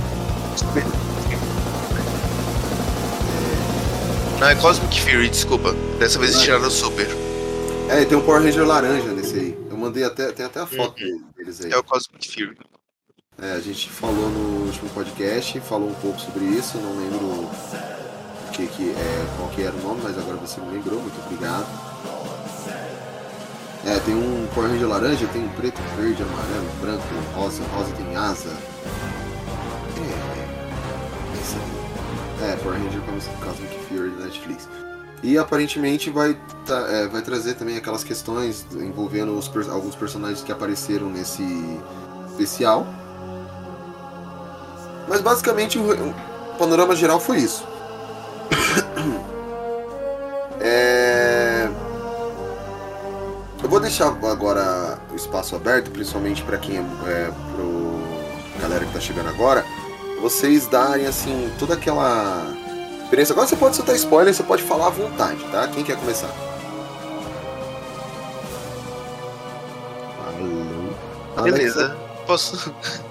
Não, 4.40 4.48
é 4.48 4.56
Cosmic 4.56 5.02
Fury, 5.02 5.30
desculpa. 5.30 5.74
Dessa 6.00 6.18
vez 6.18 6.42
tiraram 6.42 6.66
o 6.66 6.72
Super. 6.72 7.10
É, 7.90 8.06
tem 8.06 8.18
um 8.18 8.22
Power 8.22 8.42
Ranger 8.42 8.66
laranja 8.66 9.12
nesse 9.12 9.36
aí. 9.36 9.58
Eu 9.70 9.76
mandei 9.76 10.06
até, 10.06 10.32
tem 10.32 10.46
até 10.46 10.62
a 10.62 10.66
foto 10.66 10.96
deles 11.36 11.66
aí. 11.66 11.74
É 11.74 11.78
o 11.78 11.84
Cosmic 11.84 12.32
Fury. 12.32 12.58
É, 13.42 13.52
a 13.52 13.60
gente 13.60 13.90
falou 13.90 14.30
no 14.30 14.66
último 14.66 14.90
podcast, 14.92 15.60
falou 15.60 15.90
um 15.90 15.94
pouco 15.96 16.22
sobre 16.22 16.46
isso, 16.46 16.78
não 16.78 16.98
lembro 16.98 17.26
o 17.26 17.50
que, 18.54 18.66
que 18.68 18.92
é, 18.92 19.26
qual 19.36 19.50
que 19.50 19.62
era 19.62 19.76
o 19.76 19.82
nome, 19.82 20.00
mas 20.04 20.18
agora 20.18 20.38
você 20.38 20.62
me 20.62 20.72
lembrou, 20.72 21.02
muito 21.02 21.20
obrigado. 21.26 21.68
É, 23.86 24.00
tem 24.00 24.16
um 24.16 24.48
Power 24.54 24.72
Ranger 24.72 24.88
laranja, 24.88 25.28
tem 25.28 25.44
um 25.44 25.50
preto, 25.50 25.82
verde, 25.98 26.24
amarelo, 26.24 26.72
branco, 26.80 27.04
rosa, 27.34 27.62
rosa 27.74 27.94
tem 27.94 28.16
asa. 28.16 28.56
É, 29.98 30.02
é 32.42 32.46
aí. 32.46 32.52
É, 32.52 32.56
Power 32.58 32.78
Ranger 32.78 33.02
Cosmic 33.02 33.70
Fury 33.70 33.79
da 33.94 34.26
Netflix. 34.26 34.68
E 35.22 35.38
aparentemente 35.38 36.10
vai, 36.10 36.38
tá- 36.66 36.86
é, 36.90 37.08
vai 37.08 37.22
trazer 37.22 37.56
também 37.56 37.76
aquelas 37.78 38.04
questões 38.04 38.66
envolvendo 38.74 39.38
os 39.38 39.50
alguns 39.68 39.96
personagens 39.96 40.42
que 40.42 40.52
apareceram 40.52 41.10
nesse 41.10 41.44
especial. 42.30 42.88
Mas 45.08 45.22
basicamente 45.22 45.78
o, 45.78 45.92
o 45.92 46.14
panorama 46.58 46.96
geral 46.96 47.20
foi 47.20 47.38
isso. 47.38 47.66
É, 50.62 51.70
Eu 53.64 53.70
vou 53.70 53.80
deixar 53.80 54.08
agora 54.08 55.00
o 55.12 55.16
espaço 55.16 55.56
aberto, 55.56 55.90
principalmente 55.92 56.42
para 56.44 56.58
quem 56.58 56.78
é, 56.78 56.80
é 56.80 57.32
pro 57.54 58.00
galera 58.60 58.84
que 58.84 58.92
tá 58.92 59.00
chegando 59.00 59.30
agora, 59.30 59.64
vocês 60.22 60.68
darem 60.68 61.06
assim 61.06 61.50
toda 61.58 61.76
aquela 61.76 62.46
experiência. 63.10 63.34
Agora 63.34 63.48
você 63.48 63.56
pode 63.56 63.76
soltar 63.76 63.96
spoiler, 63.96 64.34
você 64.34 64.44
pode 64.44 64.64
falar 64.64 64.88
à 64.88 64.92
vontade, 64.92 65.44
tá? 65.52 65.68
Quem 65.68 65.84
quer 65.84 65.98
começar? 65.98 66.30
Alô? 71.36 71.44
Beleza. 71.44 71.98
Posso. 72.28 72.74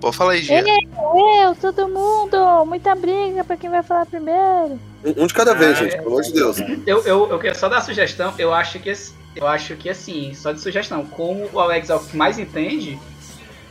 Pode 0.00 0.14
falar 0.14 0.32
aí, 0.32 0.42
Gia. 0.42 0.60
Eu, 0.60 1.42
eu, 1.42 1.54
todo 1.54 1.88
mundo! 1.88 2.36
Muita 2.66 2.94
briga 2.94 3.42
pra 3.42 3.56
quem 3.56 3.70
vai 3.70 3.82
falar 3.82 4.04
primeiro. 4.04 4.78
Um, 5.04 5.26
de 5.26 5.32
cada 5.32 5.54
vez, 5.54 5.72
Ah, 5.72 5.74
gente, 5.82 5.96
pelo 5.96 6.08
amor 6.08 6.22
de 6.22 6.32
Deus. 6.34 6.58
Eu, 6.86 7.02
eu, 7.04 7.30
eu 7.30 7.38
quero 7.38 7.58
só 7.58 7.66
dar 7.66 7.76
uma 7.76 7.82
sugestão. 7.82 8.32
Eu 8.38 8.52
acho 8.52 8.78
que 8.78 8.92
eu 9.34 9.46
acho 9.46 9.74
que 9.74 9.88
assim, 9.88 10.34
só 10.34 10.52
de 10.52 10.60
sugestão, 10.60 11.04
como 11.06 11.48
o 11.50 11.58
Alex 11.58 11.88
é 11.88 11.94
o 11.94 11.98
que 11.98 12.16
mais 12.16 12.38
entende, 12.38 12.98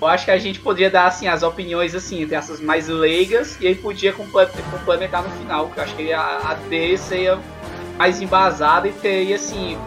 eu 0.01 0.07
acho 0.07 0.25
que 0.25 0.31
a 0.31 0.37
gente 0.37 0.59
poderia 0.59 0.89
dar 0.89 1.05
assim 1.07 1.27
as 1.27 1.41
opiniões 1.43 1.95
assim, 1.95 2.21
entre 2.23 2.35
essas 2.35 2.59
mais 2.59 2.87
leigas, 2.87 3.57
e 3.61 3.67
aí 3.67 3.75
podia 3.75 4.11
comple- 4.13 4.47
complementar 4.71 5.23
no 5.23 5.29
final, 5.31 5.67
que 5.69 5.79
eu 5.79 5.83
acho 5.83 5.95
que 5.95 6.11
a, 6.13 6.21
a 6.43 6.53
dele 6.69 6.97
seria 6.97 7.39
mais 7.97 8.21
embasada 8.21 8.87
e 8.87 8.91
teria 8.91 9.35
assim 9.37 9.77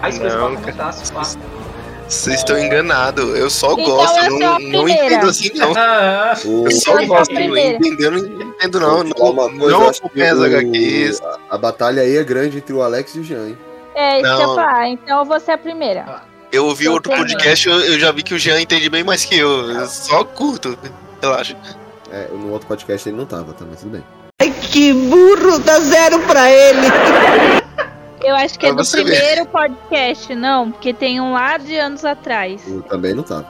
mais 0.00 0.18
coisas 0.18 0.38
pra 0.38 0.48
Não, 0.48 0.56
comentar. 0.56 0.92
se 0.94 1.12
pá. 1.12 1.22
Vocês 2.08 2.36
estão 2.40 2.58
enganados. 2.58 3.38
Eu 3.38 3.48
só 3.48 3.72
Então 3.74 3.84
gosto. 3.84 4.18
eu 4.18 4.30
sou 4.30 4.38
não, 4.40 4.58
não 4.58 4.88
entendo 4.88 5.28
assim, 5.28 5.50
não. 5.54 5.72
Ah, 5.78 6.32
Eu 6.44 6.70
só 6.72 6.90
Então 6.94 7.00
eu 7.02 7.06
gosto. 7.06 7.32
Não 7.32 7.56
entendo, 7.56 8.00
eu 8.00 8.10
não 8.10 8.18
entendo, 8.18 8.80
não. 8.80 9.04
Não, 9.04 9.48
não 9.50 9.70
eu 9.70 9.88
acho 9.88 10.00
que 10.00 10.06
acompanho 10.06 10.32
as 10.32 10.38
o- 10.40 10.44
HQs. 10.44 11.20
a, 11.22 11.38
a 11.50 11.58
batalha 11.58 12.02
aí 12.02 12.16
é 12.16 12.24
grande 12.24 12.56
entre 12.58 12.74
o 12.74 12.82
Alex 12.82 13.14
e 13.14 13.20
o 13.20 13.22
Jean, 13.22 13.48
hein? 13.50 13.58
É, 13.94 14.20
isso 14.20 14.22
que 14.36 14.42
eu 14.42 14.46
Não. 14.48 14.54
falar. 14.56 14.88
Então 14.88 15.18
eu 15.20 15.24
vou 15.24 15.38
ser 15.38 15.52
a 15.52 15.58
primeira. 15.58 16.22
Eu 16.52 16.66
ouvi 16.66 16.86
Eu 16.86 16.92
outro 16.92 17.10
também. 17.12 17.26
podcast, 17.28 17.68
eu, 17.68 17.80
eu 17.80 17.98
já 17.98 18.10
vi 18.10 18.22
que 18.22 18.34
o 18.34 18.38
Jean 18.38 18.60
entende 18.60 18.88
bem 18.88 19.04
mais 19.04 19.24
que 19.24 19.36
eu. 19.38 19.70
Eu 19.70 19.86
só 19.86 20.24
curto. 20.24 20.76
Relaxa. 21.22 21.56
É, 22.10 22.28
no 22.32 22.50
outro 22.50 22.66
podcast 22.66 23.08
ele 23.08 23.16
não 23.16 23.26
tava, 23.26 23.52
tá? 23.52 23.64
Mas 23.68 23.80
tudo 23.80 23.92
bem. 23.92 24.04
Ai, 24.42 24.50
que 24.50 24.92
burro, 24.92 25.58
dá 25.60 25.78
zero 25.80 26.18
pra 26.20 26.50
ele. 26.50 26.86
Eu 28.22 28.34
acho 28.36 28.58
que 28.58 28.66
é 28.66 28.70
do 28.70 28.76
você 28.84 29.02
ver. 29.04 29.16
primeiro 29.16 29.46
podcast, 29.46 30.34
não, 30.34 30.70
porque 30.72 30.92
tem 30.92 31.20
um 31.20 31.32
lá 31.32 31.56
de 31.56 31.76
anos 31.76 32.04
atrás. 32.04 32.60
Eu 32.66 32.82
também 32.82 33.14
não 33.14 33.22
tava. 33.22 33.46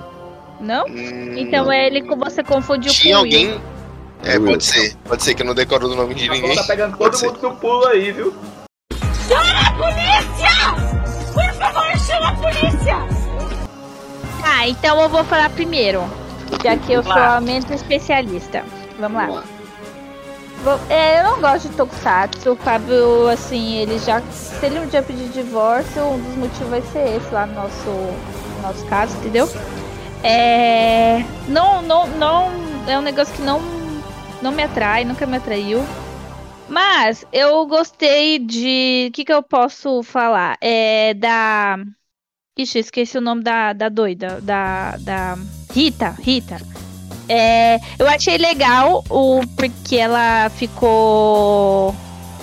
Não? 0.60 0.84
Hum, 0.86 1.38
Então 1.38 1.72
é 1.72 1.86
ele 1.86 2.02
que 2.02 2.14
você 2.14 2.42
confundiu 2.44 2.92
Tinha 2.92 3.16
com 3.16 3.22
o 3.22 3.24
Will. 3.24 3.50
alguém. 3.52 3.60
É, 4.22 4.38
pode 4.38 4.62
ser. 4.64 4.94
Pode 5.04 5.22
ser 5.24 5.34
que 5.34 5.42
eu 5.42 5.46
não 5.46 5.54
decoro 5.54 5.88
o 5.90 5.94
nome 5.96 6.14
de 6.14 6.28
A 6.28 6.32
ninguém. 6.32 6.54
tá 6.54 6.64
pegando 6.64 6.96
Pode 6.98 7.12
todo 7.12 7.18
ser. 7.20 7.26
mundo 7.28 7.42
no 7.42 7.56
pulo 7.56 7.86
aí, 7.86 8.12
viu? 8.12 8.34
Chama 9.26 9.60
a 9.60 9.72
polícia! 9.72 11.32
Por 11.32 11.54
favor, 11.54 11.96
chama 12.20 12.28
a 12.28 12.34
polícia! 12.34 12.96
Ah, 14.44 14.68
então 14.68 15.00
eu 15.00 15.08
vou 15.08 15.24
falar 15.24 15.50
primeiro. 15.50 16.02
Já 16.62 16.76
que 16.76 16.92
eu 16.92 17.02
sou 17.02 17.12
a 17.12 17.40
menos 17.40 17.70
especialista. 17.70 18.64
Vamos 18.98 19.16
lá. 19.18 19.26
Vamos 19.26 19.36
lá. 19.36 19.44
Vou- 20.62 20.80
é, 20.90 21.20
eu 21.20 21.24
não 21.24 21.40
gosto 21.40 21.68
de 21.68 21.76
Tokusatsu. 21.76 22.52
O 22.52 22.56
Fábio, 22.56 23.28
assim, 23.28 23.76
ele 23.76 23.98
já. 23.98 24.20
Se 24.30 24.66
ele 24.66 24.80
um 24.80 24.86
dia 24.86 25.02
pedir 25.02 25.28
divórcio, 25.30 26.02
um 26.04 26.18
dos 26.18 26.36
motivos 26.36 26.68
vai 26.68 26.82
ser 26.82 27.16
esse 27.16 27.32
lá 27.32 27.46
no 27.46 27.54
nosso, 27.54 27.88
no 27.88 28.62
nosso 28.62 28.84
caso, 28.86 29.16
entendeu? 29.18 29.48
É. 30.22 31.24
Não, 31.48 31.80
não, 31.80 32.06
não. 32.08 32.50
É 32.86 32.98
um 32.98 33.02
negócio 33.02 33.34
que 33.34 33.42
não, 33.42 33.60
não 34.42 34.52
me 34.52 34.62
atrai, 34.62 35.04
nunca 35.04 35.24
me 35.26 35.36
atraiu. 35.38 35.82
Mas 36.68 37.24
eu 37.32 37.64
gostei 37.66 38.38
de. 38.38 39.06
O 39.08 39.12
que, 39.12 39.24
que 39.24 39.32
eu 39.32 39.42
posso 39.42 40.02
falar? 40.02 40.56
É 40.60 41.14
da. 41.14 41.78
Ixi, 42.62 42.78
esqueci 42.78 43.16
o 43.16 43.20
nome 43.20 43.42
da, 43.42 43.72
da 43.72 43.88
doida. 43.88 44.40
Da. 44.42 44.96
da... 44.98 45.38
Rita, 45.72 46.14
Rita. 46.20 46.60
É, 47.28 47.78
eu 47.98 48.08
achei 48.08 48.36
legal 48.36 49.04
o 49.08 49.40
porque 49.56 49.96
ela 49.96 50.50
ficou 50.50 51.94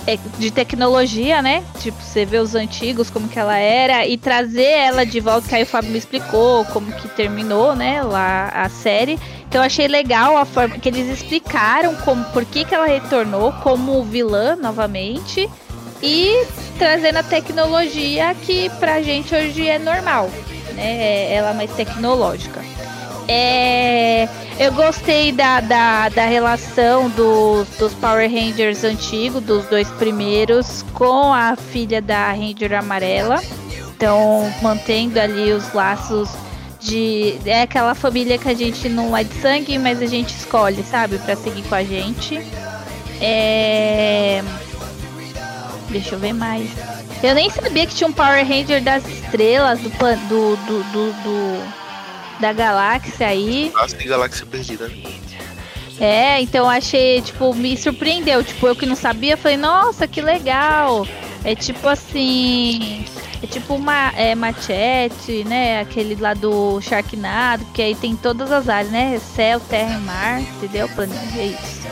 é, 0.06 0.18
de 0.38 0.50
tecnologia, 0.50 1.42
né? 1.42 1.62
Tipo, 1.80 2.00
você 2.00 2.24
vê 2.24 2.38
os 2.38 2.54
antigos, 2.54 3.10
como 3.10 3.28
que 3.28 3.38
ela 3.38 3.58
era, 3.58 4.06
e 4.06 4.16
trazer 4.16 4.62
ela 4.62 5.04
de 5.04 5.20
volta, 5.20 5.46
que 5.46 5.54
aí 5.54 5.62
o 5.62 5.66
Fábio 5.66 5.90
me 5.90 5.98
explicou 5.98 6.64
como 6.66 6.90
que 6.90 7.06
terminou, 7.08 7.76
né, 7.76 8.02
lá 8.02 8.48
a 8.48 8.70
série. 8.70 9.18
Então 9.46 9.60
eu 9.60 9.66
achei 9.66 9.86
legal 9.86 10.38
a 10.38 10.46
forma 10.46 10.78
que 10.78 10.88
eles 10.88 11.06
explicaram 11.10 11.94
como, 11.96 12.24
por 12.32 12.46
que, 12.46 12.64
que 12.64 12.74
ela 12.74 12.86
retornou 12.86 13.52
como 13.62 14.02
vilã 14.02 14.56
novamente. 14.56 15.48
E 16.02 16.46
trazendo 16.78 17.18
a 17.18 17.22
tecnologia 17.22 18.34
que 18.34 18.70
pra 18.78 19.02
gente 19.02 19.34
hoje 19.34 19.68
é 19.68 19.78
normal, 19.78 20.30
né? 20.74 21.32
Ela 21.32 21.50
é 21.50 21.54
mais 21.54 21.70
tecnológica. 21.72 22.60
É, 23.26 24.26
eu 24.58 24.72
gostei 24.72 25.32
da, 25.32 25.60
da, 25.60 26.08
da 26.08 26.24
relação 26.24 27.10
dos, 27.10 27.68
dos 27.78 27.92
Power 27.94 28.30
Rangers 28.30 28.84
antigos, 28.84 29.42
dos 29.42 29.66
dois 29.66 29.88
primeiros, 29.90 30.82
com 30.94 31.34
a 31.34 31.54
filha 31.54 32.00
da 32.00 32.32
Ranger 32.32 32.72
amarela. 32.72 33.42
Então, 33.94 34.50
mantendo 34.62 35.20
ali 35.20 35.52
os 35.52 35.72
laços 35.74 36.30
de. 36.80 37.38
É 37.44 37.62
aquela 37.62 37.94
família 37.94 38.38
que 38.38 38.48
a 38.48 38.54
gente 38.54 38.88
não 38.88 39.14
é 39.14 39.24
de 39.24 39.34
sangue, 39.34 39.76
mas 39.78 40.00
a 40.00 40.06
gente 40.06 40.30
escolhe, 40.30 40.82
sabe? 40.82 41.18
Pra 41.18 41.36
seguir 41.36 41.62
com 41.64 41.74
a 41.74 41.82
gente. 41.82 42.40
É. 43.20 44.42
Deixa 45.90 46.14
eu 46.14 46.18
ver 46.18 46.32
mais. 46.32 46.70
Eu 47.22 47.34
nem 47.34 47.50
sabia 47.50 47.86
que 47.86 47.94
tinha 47.94 48.08
um 48.08 48.12
Power 48.12 48.46
Ranger 48.46 48.82
das 48.82 49.06
estrelas 49.08 49.80
do, 49.80 49.88
do, 49.90 50.56
do, 50.56 50.82
do, 50.84 51.12
do- 51.22 51.78
da 52.40 52.52
galáxia 52.52 53.26
aí. 53.26 53.72
Nossa, 53.74 53.96
que 53.96 54.06
galáxia 54.06 54.46
perdida. 54.46 54.90
É, 56.00 56.40
então 56.40 56.70
achei, 56.70 57.20
tipo, 57.22 57.52
me 57.54 57.76
surpreendeu. 57.76 58.44
Tipo, 58.44 58.68
eu 58.68 58.76
que 58.76 58.86
não 58.86 58.94
sabia, 58.94 59.36
falei, 59.36 59.56
nossa, 59.56 60.06
que 60.06 60.20
legal. 60.20 61.06
É 61.44 61.54
tipo 61.54 61.88
assim. 61.88 63.04
É 63.42 63.46
tipo 63.46 63.74
uma 63.74 64.12
é, 64.16 64.34
machete, 64.34 65.44
né? 65.44 65.80
Aquele 65.80 66.14
lá 66.16 66.34
do 66.34 66.80
Sharknado, 66.80 67.64
que 67.72 67.80
aí 67.80 67.94
tem 67.94 68.14
todas 68.16 68.50
as 68.52 68.68
áreas, 68.68 68.92
né? 68.92 69.18
Céu, 69.34 69.60
terra 69.60 69.94
e 69.96 70.00
mar, 70.00 70.40
entendeu? 70.40 70.88
Planeta, 70.90 71.38
é 71.38 71.46
isso. 71.46 71.88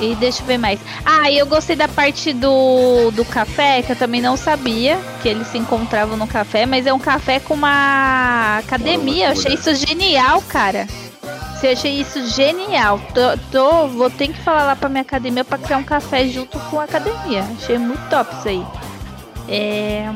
E 0.00 0.14
deixa 0.14 0.42
eu 0.42 0.46
ver 0.46 0.56
mais. 0.58 0.80
Ah, 1.04 1.30
e 1.30 1.36
eu 1.38 1.46
gostei 1.46 1.76
da 1.76 1.86
parte 1.86 2.32
do, 2.32 3.10
do 3.10 3.24
café, 3.24 3.82
que 3.82 3.92
eu 3.92 3.96
também 3.96 4.22
não 4.22 4.36
sabia 4.36 4.98
que 5.22 5.28
eles 5.28 5.46
se 5.48 5.58
encontravam 5.58 6.16
no 6.16 6.26
café, 6.26 6.64
mas 6.64 6.86
é 6.86 6.92
um 6.92 6.98
café 6.98 7.38
com 7.38 7.52
uma 7.54 8.58
academia. 8.58 9.26
Eu 9.26 9.32
achei 9.32 9.54
isso 9.54 9.74
genial, 9.74 10.42
cara. 10.48 10.86
Eu 11.62 11.72
achei 11.72 12.00
isso 12.00 12.26
genial. 12.30 12.98
Tô, 13.12 13.36
tô- 13.52 13.88
vou 13.88 14.08
ter 14.08 14.28
que 14.28 14.40
falar 14.40 14.64
lá 14.64 14.74
pra 14.76 14.88
minha 14.88 15.02
academia 15.02 15.44
pra 15.44 15.58
criar 15.58 15.76
um 15.76 15.84
café 15.84 16.26
junto 16.26 16.58
com 16.58 16.80
a 16.80 16.84
academia. 16.84 17.44
Achei 17.60 17.76
muito 17.76 18.00
top 18.08 18.34
isso 18.38 18.48
aí. 18.48 18.64
É. 19.46 20.08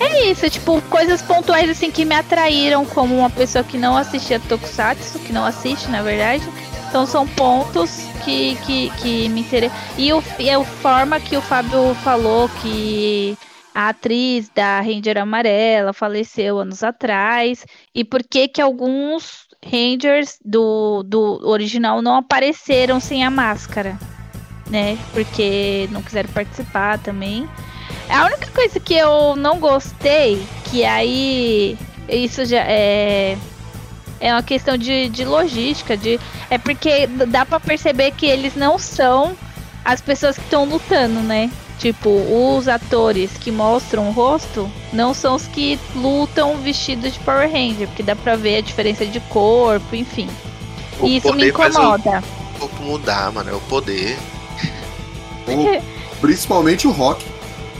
É 0.00 0.30
isso, 0.30 0.48
tipo, 0.48 0.80
coisas 0.90 1.20
pontuais 1.20 1.68
assim 1.68 1.90
que 1.90 2.04
me 2.06 2.14
atraíram 2.14 2.84
como 2.86 3.16
uma 3.18 3.28
pessoa 3.30 3.62
que 3.62 3.76
não 3.76 3.96
assistia 3.96 4.40
Tokusatsu, 4.40 5.18
que 5.20 5.32
não 5.32 5.44
assiste, 5.44 5.88
na 5.90 6.02
verdade. 6.02 6.42
Então 6.90 7.06
são 7.06 7.26
pontos 7.26 8.00
que, 8.24 8.56
que, 8.66 8.90
que 9.00 9.28
me 9.28 9.42
interessam. 9.42 9.78
E, 9.96 10.12
o, 10.12 10.22
e 10.40 10.50
a 10.50 10.62
forma 10.62 11.20
que 11.20 11.36
o 11.36 11.40
Fábio 11.40 11.94
falou 12.02 12.48
que 12.60 13.38
a 13.72 13.90
atriz 13.90 14.48
da 14.48 14.80
Ranger 14.80 15.18
Amarela 15.18 15.92
faleceu 15.92 16.58
anos 16.58 16.82
atrás. 16.82 17.64
E 17.94 18.04
por 18.04 18.24
que 18.24 18.48
que 18.48 18.60
alguns 18.60 19.48
Rangers 19.64 20.38
do, 20.44 21.04
do 21.04 21.46
original 21.46 22.02
não 22.02 22.16
apareceram 22.16 22.98
sem 22.98 23.24
a 23.24 23.30
máscara, 23.30 23.96
né? 24.68 24.98
Porque 25.12 25.88
não 25.92 26.02
quiseram 26.02 26.30
participar 26.30 26.98
também. 26.98 27.48
A 28.08 28.24
única 28.24 28.50
coisa 28.50 28.80
que 28.80 28.94
eu 28.94 29.36
não 29.36 29.60
gostei, 29.60 30.42
que 30.70 30.84
aí 30.84 31.78
isso 32.08 32.44
já 32.44 32.62
é 32.62 33.38
é 34.20 34.32
uma 34.32 34.42
questão 34.42 34.76
de, 34.76 35.08
de 35.08 35.24
logística, 35.24 35.96
de 35.96 36.20
é 36.50 36.58
porque 36.58 37.06
dá 37.06 37.44
pra 37.46 37.58
perceber 37.58 38.12
que 38.12 38.26
eles 38.26 38.54
não 38.54 38.78
são 38.78 39.34
as 39.84 40.00
pessoas 40.00 40.36
que 40.36 40.44
estão 40.44 40.64
lutando, 40.66 41.20
né? 41.20 41.50
Tipo, 41.78 42.10
os 42.10 42.68
atores 42.68 43.30
que 43.40 43.50
mostram 43.50 44.08
o 44.08 44.12
rosto 44.12 44.70
não 44.92 45.14
são 45.14 45.34
os 45.36 45.46
que 45.46 45.78
lutam 45.96 46.58
vestidos 46.58 47.14
de 47.14 47.18
Power 47.20 47.50
Ranger, 47.50 47.88
porque 47.88 48.02
dá 48.02 48.14
pra 48.14 48.36
ver 48.36 48.58
a 48.58 48.60
diferença 48.60 49.06
de 49.06 49.18
corpo, 49.20 49.96
enfim. 49.96 50.28
O 51.00 51.06
E 51.06 51.16
isso 51.16 51.32
me 51.32 51.44
o- 51.44 51.48
incomoda. 51.48 52.22
O 52.56 52.58
corpo 52.60 52.82
mudar, 52.82 53.32
mano. 53.32 53.48
É 53.50 53.54
o 53.54 53.60
poder. 53.60 54.18
Ou, 55.48 55.82
principalmente 56.20 56.86
o 56.86 56.90
rock. 56.90 57.24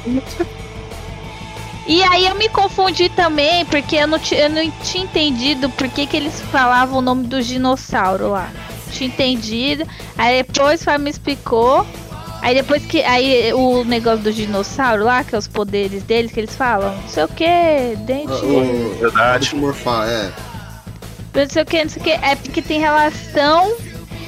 E 1.91 2.05
aí 2.05 2.25
eu 2.25 2.37
me 2.37 2.49
confundi 2.49 3.09
também, 3.09 3.65
porque 3.67 3.97
eu 3.97 4.07
não, 4.07 4.21
eu 4.31 4.49
não 4.49 4.71
tinha 4.85 5.03
entendido 5.03 5.69
por 5.71 5.89
que, 5.89 6.07
que 6.07 6.17
eles 6.17 6.41
falavam 6.43 6.99
o 6.99 7.03
nome 7.03 7.27
do 7.27 7.43
dinossauro 7.43 8.31
lá. 8.31 8.49
Tinha 8.93 9.09
entendido. 9.09 9.85
Aí 10.17 10.45
depois 10.45 10.81
o 10.81 10.85
Fábio 10.85 11.01
me 11.01 11.11
explicou. 11.11 11.85
Aí 12.43 12.55
depois 12.55 12.87
que. 12.87 13.03
Aí 13.03 13.53
o 13.53 13.83
negócio 13.83 14.21
do 14.21 14.33
dinossauro 14.33 15.03
lá, 15.03 15.25
que 15.25 15.35
é 15.35 15.39
os 15.39 15.49
poderes 15.49 16.05
deles, 16.05 16.31
que 16.31 16.39
eles 16.39 16.55
falam, 16.55 16.95
não 16.95 17.09
sei 17.09 17.25
o 17.25 17.29
que, 17.29 17.97
dente. 17.99 18.33
O, 18.33 18.95
Verdade. 19.01 19.57
morfar, 19.57 20.09
é. 20.09 20.33
Não 21.35 21.49
sei 21.49 21.63
o 21.63 21.67
que, 21.67 21.83
não 21.83 21.91
sei 21.91 22.03
o 22.03 22.05
que. 22.05 22.11
É 22.13 22.37
porque 22.37 22.63
tem 22.63 22.79
relação 22.79 23.77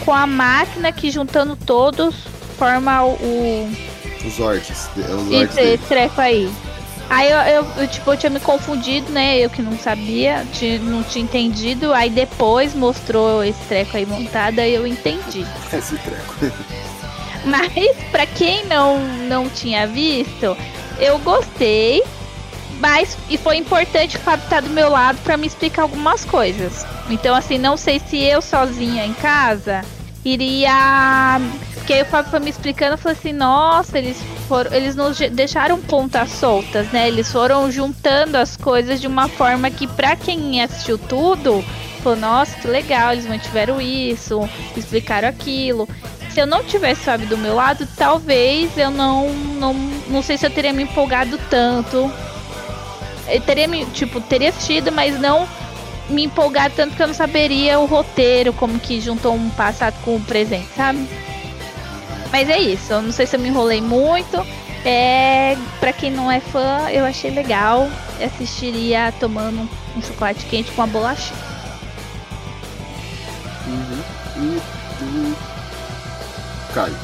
com 0.04 0.12
a 0.12 0.26
máquina 0.26 0.90
que 0.90 1.12
juntando 1.12 1.54
todos 1.54 2.32
transforma 2.62 3.04
o. 3.04 3.68
Os 4.24 4.34
Zords. 4.34 4.88
Os 4.96 5.28
dele. 5.28 5.44
esse 5.44 5.78
treco 5.88 6.20
aí. 6.20 6.50
Aí 7.10 7.30
eu, 7.30 7.38
eu, 7.38 7.66
eu, 7.78 7.88
tipo, 7.88 8.10
eu 8.12 8.16
tinha 8.16 8.30
me 8.30 8.40
confundido, 8.40 9.10
né? 9.12 9.36
Eu 9.38 9.50
que 9.50 9.60
não 9.60 9.76
sabia, 9.78 10.46
tinha- 10.52 10.78
não 10.78 11.02
tinha 11.02 11.22
entendido. 11.24 11.92
Aí 11.92 12.08
depois 12.08 12.74
mostrou 12.74 13.44
esse 13.44 13.60
treco 13.68 13.96
aí 13.96 14.06
montado, 14.06 14.58
aí 14.60 14.74
eu 14.74 14.86
entendi. 14.86 15.46
Esse 15.72 15.96
treco. 15.98 16.34
Mas 17.44 17.96
pra 18.10 18.24
quem 18.24 18.64
não, 18.66 18.98
não 19.28 19.48
tinha 19.48 19.86
visto, 19.86 20.56
eu 20.98 21.18
gostei. 21.18 22.02
Mas 22.78 23.16
e 23.28 23.36
foi 23.36 23.56
importante 23.58 24.16
o 24.16 24.20
Fábio 24.20 24.44
estar 24.44 24.62
do 24.62 24.70
meu 24.70 24.88
lado 24.88 25.18
pra 25.22 25.36
me 25.36 25.46
explicar 25.46 25.82
algumas 25.82 26.24
coisas. 26.24 26.86
Então 27.10 27.34
assim, 27.34 27.58
não 27.58 27.76
sei 27.76 28.00
se 28.00 28.16
eu 28.16 28.40
sozinha 28.40 29.04
em 29.04 29.12
casa 29.14 29.82
iria. 30.24 31.40
Porque 31.82 31.94
aí 31.94 32.02
o 32.02 32.06
Fábio 32.06 32.30
foi 32.30 32.38
me 32.38 32.48
explicando, 32.48 32.96
falei 32.96 33.18
assim, 33.18 33.32
nossa, 33.32 33.98
eles 33.98 34.16
foram. 34.46 34.72
Eles 34.72 34.94
nos 34.94 35.18
deixaram 35.18 35.80
pontas 35.80 36.30
soltas, 36.30 36.86
né? 36.92 37.08
Eles 37.08 37.30
foram 37.30 37.68
juntando 37.72 38.36
as 38.36 38.56
coisas 38.56 39.00
de 39.00 39.08
uma 39.08 39.28
forma 39.28 39.68
que 39.68 39.88
pra 39.88 40.14
quem 40.14 40.62
assistiu 40.62 40.96
tudo, 40.96 41.60
falou, 42.00 42.18
nossa, 42.20 42.56
que 42.60 42.68
legal, 42.68 43.12
eles 43.12 43.26
mantiveram 43.26 43.80
isso, 43.80 44.48
explicaram 44.76 45.28
aquilo 45.28 45.88
se 46.32 46.40
eu 46.40 46.46
não 46.46 46.64
tivesse 46.64 47.02
Fábio 47.02 47.28
do 47.28 47.36
meu 47.36 47.54
lado, 47.54 47.86
talvez 47.96 48.78
eu 48.78 48.90
não, 48.90 49.28
não, 49.34 49.74
não 50.08 50.22
sei 50.22 50.38
se 50.38 50.46
eu 50.46 50.50
teria 50.50 50.72
me 50.72 50.84
empolgado 50.84 51.38
tanto. 51.50 52.10
Eu 53.28 53.40
teria 53.42 53.68
me, 53.68 53.84
tipo, 53.86 54.18
teria 54.18 54.48
assistido, 54.48 54.90
mas 54.90 55.20
não 55.20 55.46
me 56.08 56.24
empolgado 56.24 56.74
tanto 56.74 56.96
que 56.96 57.02
eu 57.02 57.06
não 57.06 57.14
saberia 57.14 57.78
o 57.78 57.86
roteiro, 57.86 58.52
como 58.54 58.78
que 58.78 59.00
juntou 59.00 59.34
um 59.34 59.50
passado 59.50 59.94
com 60.04 60.16
o 60.16 60.20
presente, 60.20 60.68
sabe? 60.74 61.06
Mas 62.32 62.48
é 62.48 62.58
isso, 62.58 62.94
eu 62.94 63.02
não 63.02 63.12
sei 63.12 63.26
se 63.26 63.36
eu 63.36 63.40
me 63.40 63.48
enrolei 63.48 63.82
muito. 63.82 64.44
É, 64.84 65.56
para 65.78 65.92
quem 65.92 66.10
não 66.10 66.32
é 66.32 66.40
fã, 66.40 66.88
eu 66.90 67.04
achei 67.04 67.30
legal. 67.30 67.90
Eu 68.18 68.26
assistiria 68.26 69.12
tomando 69.20 69.68
um, 69.94 70.02
chocolate 70.02 70.46
quente 70.46 70.72
com 70.72 70.80
uma 70.80 70.86
bolacha. 70.86 71.34
Uhum. 73.66 74.02
E 74.36 74.62
do 75.04 75.36
Caio. 76.72 76.96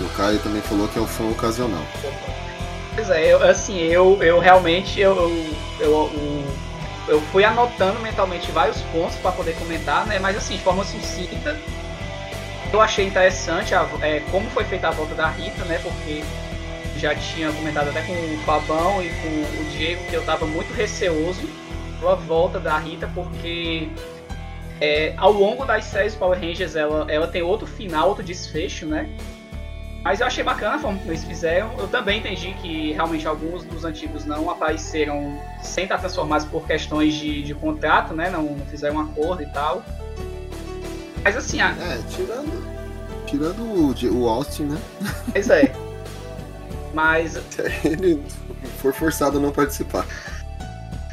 O 0.00 0.08
Caio 0.16 0.38
também 0.38 0.62
falou 0.62 0.88
que 0.88 0.98
é 0.98 1.02
o 1.02 1.06
fã 1.06 1.24
ocasional. 1.24 1.84
Pois 2.94 3.10
é, 3.10 3.32
eu, 3.32 3.42
assim, 3.42 3.78
eu, 3.78 4.18
eu 4.22 4.38
realmente 4.38 4.98
eu, 4.98 5.14
eu, 5.14 5.56
eu, 5.78 6.10
eu, 6.14 6.44
eu 7.08 7.20
fui 7.32 7.44
anotando 7.44 8.00
mentalmente 8.00 8.50
vários 8.50 8.80
pontos 8.92 9.16
para 9.16 9.32
poder 9.32 9.54
comentar, 9.56 10.06
né? 10.06 10.18
Mas 10.18 10.36
assim, 10.38 10.56
de 10.56 10.62
forma 10.62 10.82
sucinta, 10.84 11.58
eu 12.72 12.80
achei 12.80 13.06
interessante 13.06 13.74
a, 13.74 13.88
é, 14.02 14.20
como 14.30 14.48
foi 14.50 14.64
feita 14.64 14.88
a 14.88 14.90
volta 14.90 15.14
da 15.14 15.28
Rita, 15.28 15.64
né? 15.64 15.78
Porque 15.82 16.22
já 16.98 17.14
tinha 17.14 17.52
comentado 17.52 17.90
até 17.90 18.02
com 18.02 18.12
o 18.12 18.38
Fabão 18.44 19.02
e 19.02 19.08
com 19.10 19.60
o 19.60 19.64
Diego 19.76 20.02
que 20.06 20.14
eu 20.14 20.24
tava 20.24 20.46
muito 20.46 20.72
receoso 20.72 21.48
pela 22.00 22.16
volta 22.16 22.58
da 22.58 22.76
Rita, 22.78 23.10
porque 23.14 23.88
é, 24.80 25.14
ao 25.16 25.32
longo 25.32 25.64
das 25.64 25.84
séries 25.84 26.14
Power 26.14 26.38
Rangers 26.38 26.76
ela, 26.76 27.10
ela 27.10 27.26
tem 27.26 27.42
outro 27.42 27.66
final, 27.66 28.08
outro 28.08 28.24
desfecho, 28.24 28.86
né? 28.86 29.08
Mas 30.02 30.20
eu 30.20 30.26
achei 30.26 30.44
bacana 30.44 30.76
a 30.76 30.78
forma 30.78 30.98
como 30.98 31.10
eles 31.10 31.24
fizeram. 31.24 31.72
Eu 31.78 31.88
também 31.88 32.20
entendi 32.20 32.54
que 32.62 32.92
realmente 32.92 33.26
alguns 33.26 33.64
dos 33.64 33.84
antigos 33.84 34.24
não 34.24 34.48
apareceram 34.48 35.36
sem 35.60 35.82
estar 35.82 35.98
transformados 35.98 36.46
por 36.46 36.64
questões 36.64 37.12
de, 37.14 37.42
de 37.42 37.52
contrato, 37.54 38.14
né? 38.14 38.30
Não 38.30 38.56
fizeram 38.70 38.96
um 38.96 39.00
acordo 39.00 39.42
e 39.42 39.46
tal. 39.46 39.82
Mas 41.26 41.36
assim, 41.36 41.60
a... 41.60 41.70
É, 41.70 41.98
tirando. 42.08 42.64
Tirando 43.26 43.60
o, 43.60 44.22
o 44.22 44.28
Austin, 44.28 44.62
né? 44.66 44.78
pois 45.32 45.50
é. 45.50 45.72
Mas 46.94 47.36
Ele 47.84 48.22
foi 48.80 48.92
forçado 48.92 49.38
a 49.38 49.40
não 49.40 49.50
participar. 49.50 50.06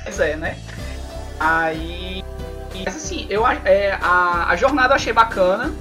Pois 0.03 0.19
é, 0.19 0.35
né? 0.35 0.55
Aí. 1.39 2.23
Mas 2.85 2.95
assim, 2.95 3.25
eu, 3.27 3.43
a- 3.43 3.55
é, 3.65 3.97
a, 3.99 4.51
a 4.51 4.55
jornada 4.55 4.89
eu 4.89 4.97
achei 4.97 5.11
bacana. 5.11 5.73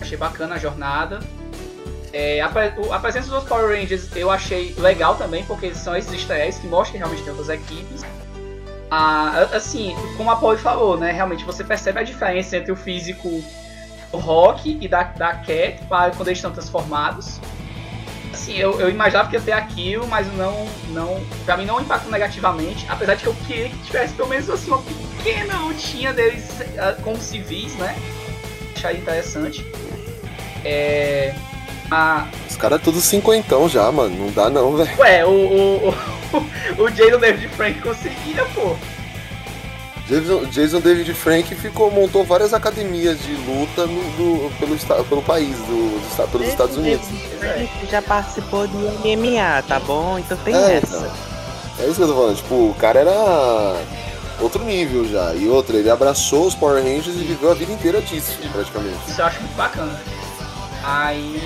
Achei 0.00 0.16
bacana 0.16 0.54
a 0.54 0.58
jornada. 0.58 1.20
É, 2.14 2.40
a, 2.40 2.46
a 2.46 2.98
presença 2.98 3.28
dos 3.28 3.44
Power 3.44 3.78
Rangers 3.78 4.08
eu 4.16 4.30
achei 4.30 4.74
legal 4.78 5.16
também, 5.16 5.44
porque 5.44 5.74
são 5.74 5.94
esses 5.94 6.10
easter 6.14 6.38
eggs 6.40 6.58
que 6.62 6.66
mostram 6.66 6.92
que 6.92 6.96
realmente 6.96 7.22
tem 7.24 7.30
outras 7.30 7.50
equipes. 7.50 8.00
Ah, 8.90 9.48
assim, 9.52 9.94
como 10.16 10.30
a 10.30 10.36
Paul 10.36 10.56
falou, 10.56 10.96
né? 10.96 11.12
Realmente 11.12 11.44
você 11.44 11.62
percebe 11.62 12.00
a 12.00 12.02
diferença 12.02 12.56
entre 12.56 12.72
o 12.72 12.76
físico 12.76 13.44
Rock 14.16 14.78
e 14.80 14.88
da, 14.88 15.02
da 15.04 15.34
Cat 15.34 15.78
para 15.88 16.10
quando 16.12 16.28
eles 16.28 16.38
estão 16.38 16.50
transformados. 16.52 17.40
Assim, 18.32 18.56
eu, 18.58 18.78
eu 18.80 18.90
imaginava 18.90 19.28
que 19.28 19.36
ia 19.36 19.40
ter 19.40 19.52
aquilo, 19.52 20.06
mas 20.06 20.30
não, 20.34 20.68
não, 20.90 21.20
pra 21.44 21.56
mim 21.56 21.64
não 21.64 21.80
impactou 21.80 22.12
negativamente, 22.12 22.84
apesar 22.88 23.14
de 23.14 23.22
que 23.22 23.28
eu 23.28 23.36
queria 23.46 23.70
que 23.70 23.78
tivesse 23.78 24.12
pelo 24.14 24.28
menos 24.28 24.48
assim, 24.50 24.68
uma 24.68 24.82
pequena 24.82 25.58
lutinha 25.60 26.12
deles 26.12 26.44
ah, 26.78 26.96
como 27.02 27.16
civis, 27.16 27.74
né? 27.76 27.96
Achei 28.76 28.98
interessante. 28.98 29.66
É. 30.64 31.34
A, 31.90 32.26
Os 32.48 32.56
caras 32.56 32.82
todos 32.82 33.04
cinquentão 33.04 33.68
já, 33.68 33.90
mano. 33.90 34.14
Não 34.16 34.30
dá 34.32 34.50
não, 34.50 34.76
velho. 34.76 34.98
ué, 34.98 35.24
o, 35.24 35.30
o, 35.30 35.88
o, 35.88 36.82
o 36.84 36.88
Jay 36.90 37.10
do 37.10 37.18
David 37.18 37.48
Frank 37.48 37.80
conseguia, 37.80 38.44
pô. 38.54 38.76
Jason, 40.08 40.44
Jason 40.46 40.80
David 40.80 41.12
Frank 41.14 41.52
ficou, 41.56 41.90
montou 41.90 42.24
várias 42.24 42.54
academias 42.54 43.18
de 43.20 43.32
luta 43.34 43.86
no- 43.86 44.02
do- 44.16 44.50
pelo, 44.58 45.04
pelo 45.04 45.22
país, 45.22 45.56
do, 45.56 45.98
do 45.98 46.28
pelos 46.30 46.46
Estados 46.46 46.76
Unidos. 46.76 47.08
Ele 47.42 47.68
já 47.90 48.00
participou 48.00 48.68
do 48.68 48.78
MMA, 49.04 49.62
tá 49.66 49.80
bom? 49.80 50.16
Então 50.18 50.36
tem 50.38 50.54
É, 50.54 50.76
essa. 50.76 50.96
então. 50.98 51.10
É 51.80 51.84
isso 51.86 51.96
que 51.96 52.02
eu 52.02 52.08
tô 52.08 52.14
falando. 52.14 52.36
Tipo, 52.36 52.54
o 52.54 52.74
cara 52.78 53.00
era 53.00 53.76
outro 54.40 54.64
nível 54.64 55.08
já. 55.08 55.34
E 55.34 55.48
outra, 55.48 55.76
ele 55.76 55.90
abraçou 55.90 56.46
os 56.46 56.54
Power 56.54 56.82
Rangers 56.82 57.16
e 57.16 57.24
viveu 57.24 57.50
a 57.50 57.54
vida 57.54 57.72
inteira 57.72 58.00
disso, 58.00 58.38
praticamente. 58.52 58.96
Isso 59.08 59.20
eu 59.20 59.26
acho 59.26 59.40
muito 59.40 59.56
bacana. 59.56 60.00
Aí. 60.84 61.42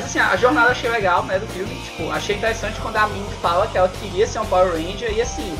Assim, 0.00 0.18
a 0.18 0.34
jornada 0.36 0.68
eu 0.68 0.72
achei 0.72 0.88
legal, 0.88 1.24
né, 1.24 1.38
do 1.38 1.46
filme. 1.48 1.74
Tipo, 1.84 2.10
achei 2.10 2.36
interessante 2.36 2.80
quando 2.80 2.96
a 2.96 3.06
Min 3.08 3.24
fala 3.42 3.66
que 3.66 3.76
ela 3.76 3.88
queria 4.00 4.26
ser 4.26 4.38
um 4.38 4.46
Power 4.46 4.72
Ranger 4.72 5.12
e 5.14 5.20
assim. 5.20 5.52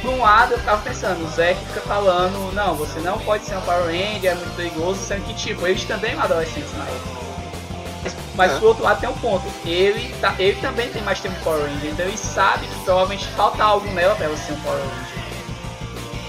Por 0.00 0.10
um 0.10 0.20
lado 0.20 0.52
eu 0.52 0.58
ficava 0.58 0.80
pensando, 0.82 1.24
o 1.24 1.28
Zack 1.30 1.58
fica 1.66 1.80
falando, 1.80 2.52
não, 2.54 2.74
você 2.74 3.00
não 3.00 3.18
pode 3.18 3.44
ser 3.44 3.56
um 3.56 3.60
Power 3.62 3.86
Ranger, 3.86 4.30
é 4.30 4.34
muito 4.34 4.54
perigoso, 4.56 5.00
sendo 5.00 5.24
que 5.26 5.34
tipo, 5.34 5.66
eles 5.66 5.82
também 5.84 6.12
eram 6.12 6.22
adolescentes 6.22 6.72
na 6.76 6.84
época. 6.84 7.18
Mas, 8.04 8.16
mas 8.36 8.52
por 8.60 8.68
outro 8.68 8.84
lado 8.84 9.00
tem 9.00 9.08
um 9.08 9.14
ponto, 9.14 9.44
ele, 9.64 10.14
tá, 10.20 10.34
ele 10.38 10.60
também 10.60 10.88
tem 10.90 11.02
mais 11.02 11.18
tempo 11.20 11.34
de 11.34 11.42
Power 11.42 11.62
Ranger, 11.64 11.90
então 11.90 12.06
ele 12.06 12.16
sabe 12.16 12.66
que 12.66 12.74
provavelmente 12.84 13.26
falta 13.28 13.62
algo 13.64 13.86
nela 13.90 14.14
pra 14.14 14.26
ela 14.26 14.36
ser 14.36 14.52
um 14.52 14.60
Power 14.60 14.78
Ranger. 14.78 15.18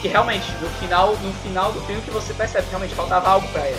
Que 0.02 0.08
realmente, 0.08 0.50
no 0.62 0.70
final, 0.80 1.16
no 1.22 1.34
final 1.44 1.72
do 1.72 1.82
filme 1.82 2.02
que 2.02 2.10
você 2.10 2.34
percebe 2.34 2.64
que 2.64 2.70
realmente 2.70 2.96
faltava 2.96 3.30
algo 3.30 3.48
pra 3.50 3.62
ela. 3.68 3.78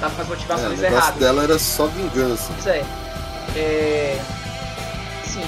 Tava 0.00 0.14
com 0.14 0.22
as 0.22 0.26
É, 0.28 0.30
o 0.30 0.34
motivações 0.34 0.80
negócio 0.80 0.96
erradas. 0.98 1.20
dela 1.20 1.42
era 1.44 1.58
só 1.58 1.86
vingança. 1.86 2.52
Pois 2.54 2.66
é. 2.66 2.84
É. 3.54 4.18
Assim, 5.26 5.42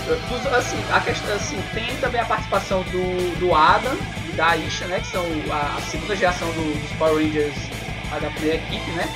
assim, 0.56 0.84
a 0.92 1.00
questão, 1.00 1.34
assim, 1.36 1.62
tem 1.72 1.96
também 1.98 2.20
a 2.20 2.24
participação 2.24 2.82
do, 2.84 3.38
do 3.38 3.54
Adam 3.54 3.96
e 4.28 4.32
da 4.32 4.48
Aisha, 4.48 4.86
né? 4.86 4.98
Que 5.00 5.06
são 5.06 5.24
a, 5.50 5.76
a 5.78 5.80
segunda 5.82 6.16
geração 6.16 6.48
do- 6.52 6.80
dos 6.82 6.92
Power 6.98 7.14
Rangers 7.24 7.54
da 8.20 8.30
primeira 8.30 8.56
equipe, 8.56 8.90
né? 8.92 9.08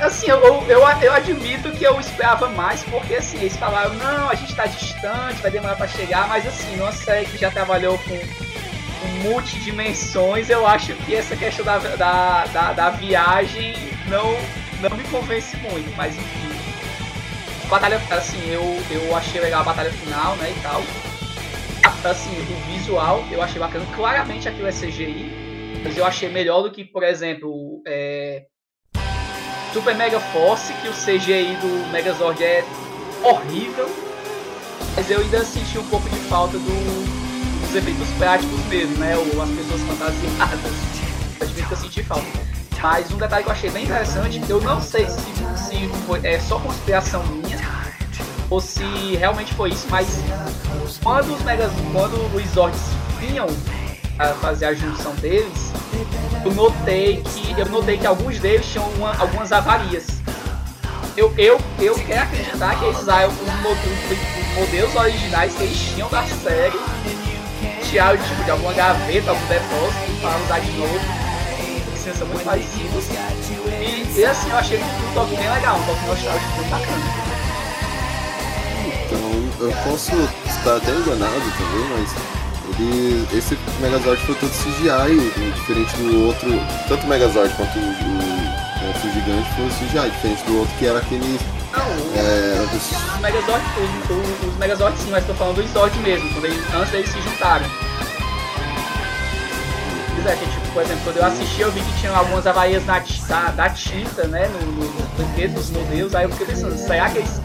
Assim, 0.00 0.28
eu, 0.28 0.38
eu, 0.68 0.80
eu, 1.00 1.12
admito 1.12 1.72
que 1.72 1.82
eu 1.82 1.98
esperava 1.98 2.48
mais, 2.50 2.84
porque 2.84 3.14
assim, 3.16 3.38
eles 3.38 3.56
falaram, 3.56 3.94
não, 3.94 4.28
a 4.28 4.34
gente 4.34 4.54
tá 4.54 4.66
distante, 4.66 5.40
vai 5.40 5.50
demorar 5.50 5.76
pra 5.76 5.88
chegar, 5.88 6.28
mas 6.28 6.46
assim, 6.46 6.76
numa 6.76 6.92
série 6.92 7.26
que 7.26 7.38
já 7.38 7.50
trabalhou 7.50 7.98
com, 7.98 8.16
com 8.18 9.08
multidimensões, 9.22 10.50
eu 10.50 10.66
acho 10.66 10.94
que 10.94 11.16
essa 11.16 11.34
questão 11.34 11.64
da, 11.64 11.78
da, 11.78 12.44
da, 12.46 12.72
da 12.74 12.90
viagem 12.90 13.74
não, 14.06 14.36
não 14.80 14.96
me 14.96 15.04
convence 15.04 15.56
muito, 15.56 15.92
mas 15.96 16.14
enfim. 16.16 16.57
Batalha, 17.68 18.00
assim, 18.10 18.50
eu, 18.50 18.62
eu 18.90 19.14
achei 19.14 19.40
legal 19.40 19.60
a 19.60 19.64
batalha 19.64 19.92
final, 19.92 20.36
né, 20.36 20.54
e 20.56 20.62
tal. 20.62 20.82
Assim, 22.10 22.30
o 22.30 22.72
visual 22.72 23.24
eu 23.30 23.42
achei 23.42 23.58
bacana. 23.60 23.84
Claramente 23.94 24.48
aquilo 24.48 24.68
é 24.68 24.72
CGI, 24.72 25.80
mas 25.84 25.96
eu 25.96 26.06
achei 26.06 26.28
melhor 26.28 26.62
do 26.62 26.70
que, 26.70 26.84
por 26.84 27.02
exemplo, 27.02 27.82
é, 27.86 28.44
Super 29.72 29.94
Mega 29.94 30.18
Force, 30.18 30.72
que 30.74 30.88
o 30.88 30.92
CGI 30.92 31.56
do 31.56 31.90
Megazord 31.92 32.42
é 32.42 32.64
horrível. 33.22 33.88
Mas 34.96 35.10
eu 35.10 35.20
ainda 35.20 35.44
senti 35.44 35.78
um 35.78 35.86
pouco 35.88 36.08
de 36.08 36.16
falta 36.20 36.58
do, 36.58 37.60
dos 37.66 37.74
efeitos 37.74 38.08
práticos 38.18 38.64
mesmo, 38.66 38.96
né? 38.96 39.16
Ou 39.16 39.42
as 39.42 39.50
pessoas 39.50 39.80
fantasiadas. 39.82 40.72
Eu 41.40 41.70
eu 41.70 41.76
senti 41.76 42.02
falta. 42.02 42.26
Mas 42.82 43.10
um 43.12 43.18
detalhe 43.18 43.42
que 43.42 43.48
eu 43.48 43.52
achei 43.52 43.70
bem 43.70 43.84
interessante, 43.84 44.40
eu 44.48 44.60
não 44.60 44.80
sei 44.80 45.06
se, 45.08 45.20
se 45.56 45.90
é 46.22 46.38
só 46.38 46.58
conspiração 46.60 47.24
minha 47.26 47.47
ou 48.50 48.60
se 48.60 48.82
realmente 49.16 49.52
foi 49.54 49.70
isso, 49.70 49.86
mas 49.90 50.06
quando 51.02 51.34
os 51.34 51.42
Megas, 51.42 51.70
quando 51.92 52.14
os 52.34 52.44
Zords 52.52 52.80
vinham 53.20 53.46
a 54.18 54.28
fazer 54.34 54.66
a 54.66 54.74
junção 54.74 55.14
deles, 55.16 55.72
eu 56.44 56.52
notei 56.54 57.22
que 57.22 57.54
eu 57.60 57.66
notei 57.66 57.98
que 57.98 58.06
alguns 58.06 58.38
deles 58.38 58.66
tinham 58.66 58.88
uma- 58.96 59.16
algumas 59.18 59.52
avarias. 59.52 60.06
eu, 61.16 61.34
eu, 61.36 61.60
eu 61.80 61.94
quero 61.96 62.22
acreditar 62.22 62.78
que 62.78 62.84
eles 62.84 62.98
usaram 63.00 63.28
os, 63.28 63.38
os- 63.38 64.18
os 64.48 64.54
modelos 64.58 64.94
originais 64.94 65.52
que 65.54 65.62
eles 65.64 65.78
tinham 65.78 66.08
da 66.08 66.22
série, 66.24 66.78
tiraram 67.90 68.16
tipo, 68.22 68.44
de 68.44 68.50
alguma 68.50 68.72
gaveta, 68.72 69.30
algum 69.30 69.46
depósito, 69.46 70.20
para 70.20 70.38
usar 70.38 70.58
de 70.60 70.72
novo. 70.72 71.00
São 72.16 72.26
muito 72.28 72.42
parecidos. 72.44 73.04
E, 73.80 74.18
e 74.20 74.24
assim, 74.24 74.48
eu 74.48 74.56
achei 74.56 74.78
um 74.78 75.12
toque 75.14 75.36
bem 75.36 75.50
legal, 75.52 75.76
um 75.78 75.82
toque 75.84 76.06
nostálgico 76.06 76.52
bem 76.60 76.70
bacana. 76.70 77.27
Então 79.10 79.66
eu 79.68 79.72
posso 79.84 80.12
estar 80.46 80.76
até 80.76 80.90
enganado 80.90 81.40
também, 81.56 81.88
mas 81.98 82.78
ele, 82.78 83.26
esse 83.36 83.58
Megazord 83.80 84.20
foi 84.26 84.34
todo 84.34 84.50
CGI, 84.50 85.50
diferente 85.54 85.96
do 85.96 86.26
outro. 86.26 86.48
Tanto 86.88 87.04
o 87.04 87.08
Megazord 87.08 87.52
quanto 87.54 87.78
o, 87.78 87.82
o 87.82 88.86
monstro 88.86 89.10
gigante 89.12 89.48
foi 89.56 89.66
CGI, 89.86 90.10
diferente 90.10 90.44
do 90.44 90.58
outro 90.58 90.74
que 90.78 90.86
era 90.86 90.98
aquele. 90.98 91.38
É, 92.16 92.66
dos- 92.72 93.14
Os 93.14 93.20
Megazord, 93.20 93.64
os, 93.78 94.10
os, 94.10 94.48
os 94.48 94.58
Megazord 94.58 94.98
sim, 94.98 95.10
mas 95.10 95.24
tô 95.26 95.34
falando 95.34 95.56
do 95.62 95.68
Zord 95.72 95.96
mesmo, 96.00 96.30
quando 96.32 96.44
eles, 96.46 96.62
antes 96.74 96.90
deles 96.90 97.08
se 97.10 97.20
juntaram. 97.22 97.66
Pois 100.14 100.26
é, 100.26 100.36
que, 100.36 100.46
tipo, 100.50 100.68
por 100.72 100.82
exemplo, 100.82 101.00
quando 101.04 101.16
eu 101.18 101.24
assisti 101.24 101.60
eu 101.60 101.70
vi 101.72 101.80
que 101.80 102.00
tinham 102.00 102.14
algumas 102.16 102.46
avarias 102.46 102.84
na, 102.84 102.98
da, 103.28 103.40
da 103.52 103.70
tinta, 103.70 104.26
né, 104.26 104.48
no, 104.48 104.60
no, 104.66 104.84
nos 104.84 105.08
brinquedos 105.16 105.54
dos 105.54 105.70
modelos, 105.70 106.14
aí 106.14 106.24
eu 106.24 106.30
fiquei 106.30 106.46
pensando, 106.46 106.76
será 106.76 107.08
que 107.10 107.18
eles, 107.18 107.40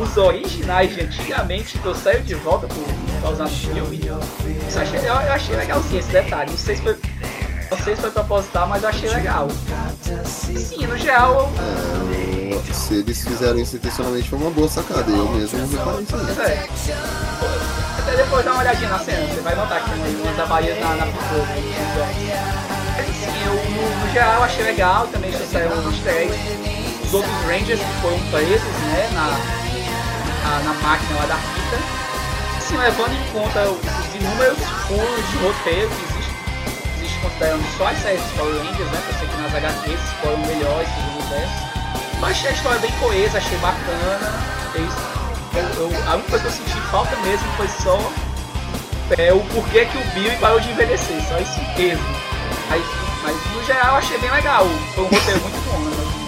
os 0.00 0.16
originais 0.16 0.94
de 0.94 1.00
antigamente 1.02 1.78
trouxeram 1.78 2.22
de 2.22 2.34
volta 2.34 2.66
pro, 2.66 2.82
pra 3.20 3.30
usar 3.30 3.44
no 3.44 3.50
filme? 3.50 3.96
Isso 4.68 4.78
eu 4.78 4.82
achei, 4.82 4.98
eu, 5.00 5.04
eu 5.04 5.32
achei 5.32 5.56
legalzinho 5.56 6.00
esse 6.00 6.10
detalhe, 6.10 6.50
não 6.50 6.58
sei 6.58 6.76
se 6.76 6.82
foi, 6.82 6.96
não 7.70 7.78
sei 7.78 7.96
se 7.96 8.00
foi 8.02 8.10
proposital, 8.10 8.68
mas 8.68 8.82
eu 8.82 8.88
achei 8.88 9.08
legal. 9.10 9.48
Sim, 10.24 10.86
no 10.86 10.96
geral, 10.98 11.50
eu, 12.50 12.62
se 12.74 12.94
eles 12.96 13.22
fizeram 13.24 13.58
isso 13.58 13.76
intencionalmente 13.76 14.28
foi 14.28 14.38
uma 14.38 14.50
boa 14.50 14.68
sacada, 14.68 15.10
eu 15.10 15.28
mesmo 15.30 15.58
não 15.58 15.68
reparei 15.68 16.02
isso 16.02 16.42
aí. 16.42 16.52
É. 16.52 16.68
Até 17.98 18.16
depois 18.16 18.44
dá 18.44 18.52
uma 18.52 18.60
olhadinha 18.60 18.90
na 18.90 18.98
cena, 18.98 19.26
você 19.34 19.40
vai 19.40 19.54
notar 19.54 19.82
que 19.82 19.90
tem 19.90 20.16
umas- 20.20 20.38
abaias 20.38 20.78
na, 20.78 20.94
na 20.94 21.06
pintura. 21.06 21.46
Mas 22.96 23.08
assim, 23.08 23.44
eu 23.46 23.54
no, 23.54 24.06
no 24.06 24.12
geral 24.12 24.42
achei 24.42 24.64
legal, 24.64 25.06
também 25.08 25.32
trouxeram 25.32 25.72
um 25.78 25.90
easter 25.90 26.14
eggs. 26.14 26.73
Os 27.14 27.20
outros 27.22 27.44
Rangers 27.46 27.80
foram 28.02 28.18
presos, 28.32 28.66
né, 28.90 29.08
na, 29.12 29.28
na, 30.42 30.58
na 30.64 30.72
máquina 30.82 31.20
lá 31.20 31.26
da 31.26 31.36
fita. 31.36 31.78
Assim, 32.58 32.76
levando 32.76 33.12
em 33.12 33.32
conta 33.32 33.60
os, 33.70 33.78
os 33.78 34.14
inúmeros 34.16 34.58
furos 34.88 35.30
de 35.30 35.36
roteiro 35.36 35.88
que 35.90 36.02
existem, 36.02 36.34
existe 36.98 37.18
considerando 37.20 37.64
só 37.78 37.86
as 37.86 37.98
séries 38.02 38.20
dos 38.20 38.32
Power 38.32 38.56
Rangers, 38.56 38.90
né, 38.90 39.02
eu 39.06 39.18
sei 39.20 39.28
que 39.28 39.36
nas 39.36 39.54
HQs 39.54 40.00
foram 40.22 40.38
melhores 40.38 40.88
universos. 41.14 41.62
Eu 42.18 42.26
achei 42.26 42.50
a 42.50 42.52
história 42.52 42.78
bem 42.80 42.90
coesa, 42.98 43.38
achei 43.38 43.58
bacana. 43.58 44.32
Eles, 44.74 44.94
eu, 45.54 45.82
eu- 45.92 46.10
a 46.10 46.14
única 46.16 46.30
coisa 46.30 46.42
que 46.42 46.50
eu 46.50 46.66
senti 46.66 46.80
falta 46.90 47.14
mesmo 47.18 47.46
foi 47.56 47.68
só 47.68 48.12
é, 49.18 49.32
o 49.32 49.38
porquê 49.54 49.84
que 49.86 49.98
o 49.98 50.04
Billy 50.14 50.36
parou 50.38 50.58
de 50.58 50.68
envelhecer, 50.68 51.22
só 51.28 51.38
isso 51.38 51.60
mesmo. 51.78 52.04
Mas, 52.68 52.82
mas 53.22 53.36
no 53.54 53.64
geral 53.64 53.98
achei 53.98 54.18
bem 54.18 54.32
legal. 54.32 54.66
Foi 54.96 55.04
um 55.04 55.08
roteiro 55.08 55.40
muito 55.42 55.70
bom, 55.70 55.78
né? 55.78 56.23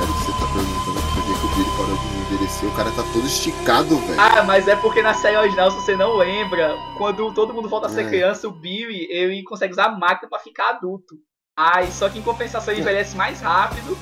Sério 0.00 0.14
que 0.14 0.24
você 0.24 0.32
tá 0.32 0.46
perguntando 0.54 1.00
por 1.14 1.22
que 1.24 1.40
que 1.40 1.46
o 1.46 1.48
Billy 1.56 1.70
parou 1.76 1.96
de 1.98 2.34
envelhecer, 2.34 2.68
o 2.68 2.72
cara 2.72 2.90
tá 2.92 3.02
todo 3.12 3.26
esticado, 3.26 3.98
velho. 3.98 4.18
Ah, 4.20 4.42
mas 4.44 4.66
é 4.66 4.74
porque 4.76 5.02
na 5.02 5.12
série 5.12 5.36
original, 5.36 5.70
se 5.70 5.76
você 5.76 5.94
não 5.94 6.16
lembra, 6.16 6.74
quando 6.96 7.30
todo 7.34 7.52
mundo 7.52 7.68
volta 7.68 7.86
a 7.86 7.90
ser 7.90 8.06
É. 8.06 8.08
criança, 8.08 8.48
o 8.48 8.50
Billy 8.50 9.06
ele 9.10 9.42
consegue 9.42 9.74
usar 9.74 9.84
a 9.86 9.90
máquina 9.90 10.26
pra 10.30 10.38
ficar 10.38 10.70
adulto. 10.70 11.16
Ai, 11.54 11.90
só 11.90 12.08
que 12.08 12.18
em 12.18 12.22
compensação 12.22 12.72
ele 12.72 12.80
envelhece 12.80 13.14
mais 13.14 13.42
rápido 13.42 13.96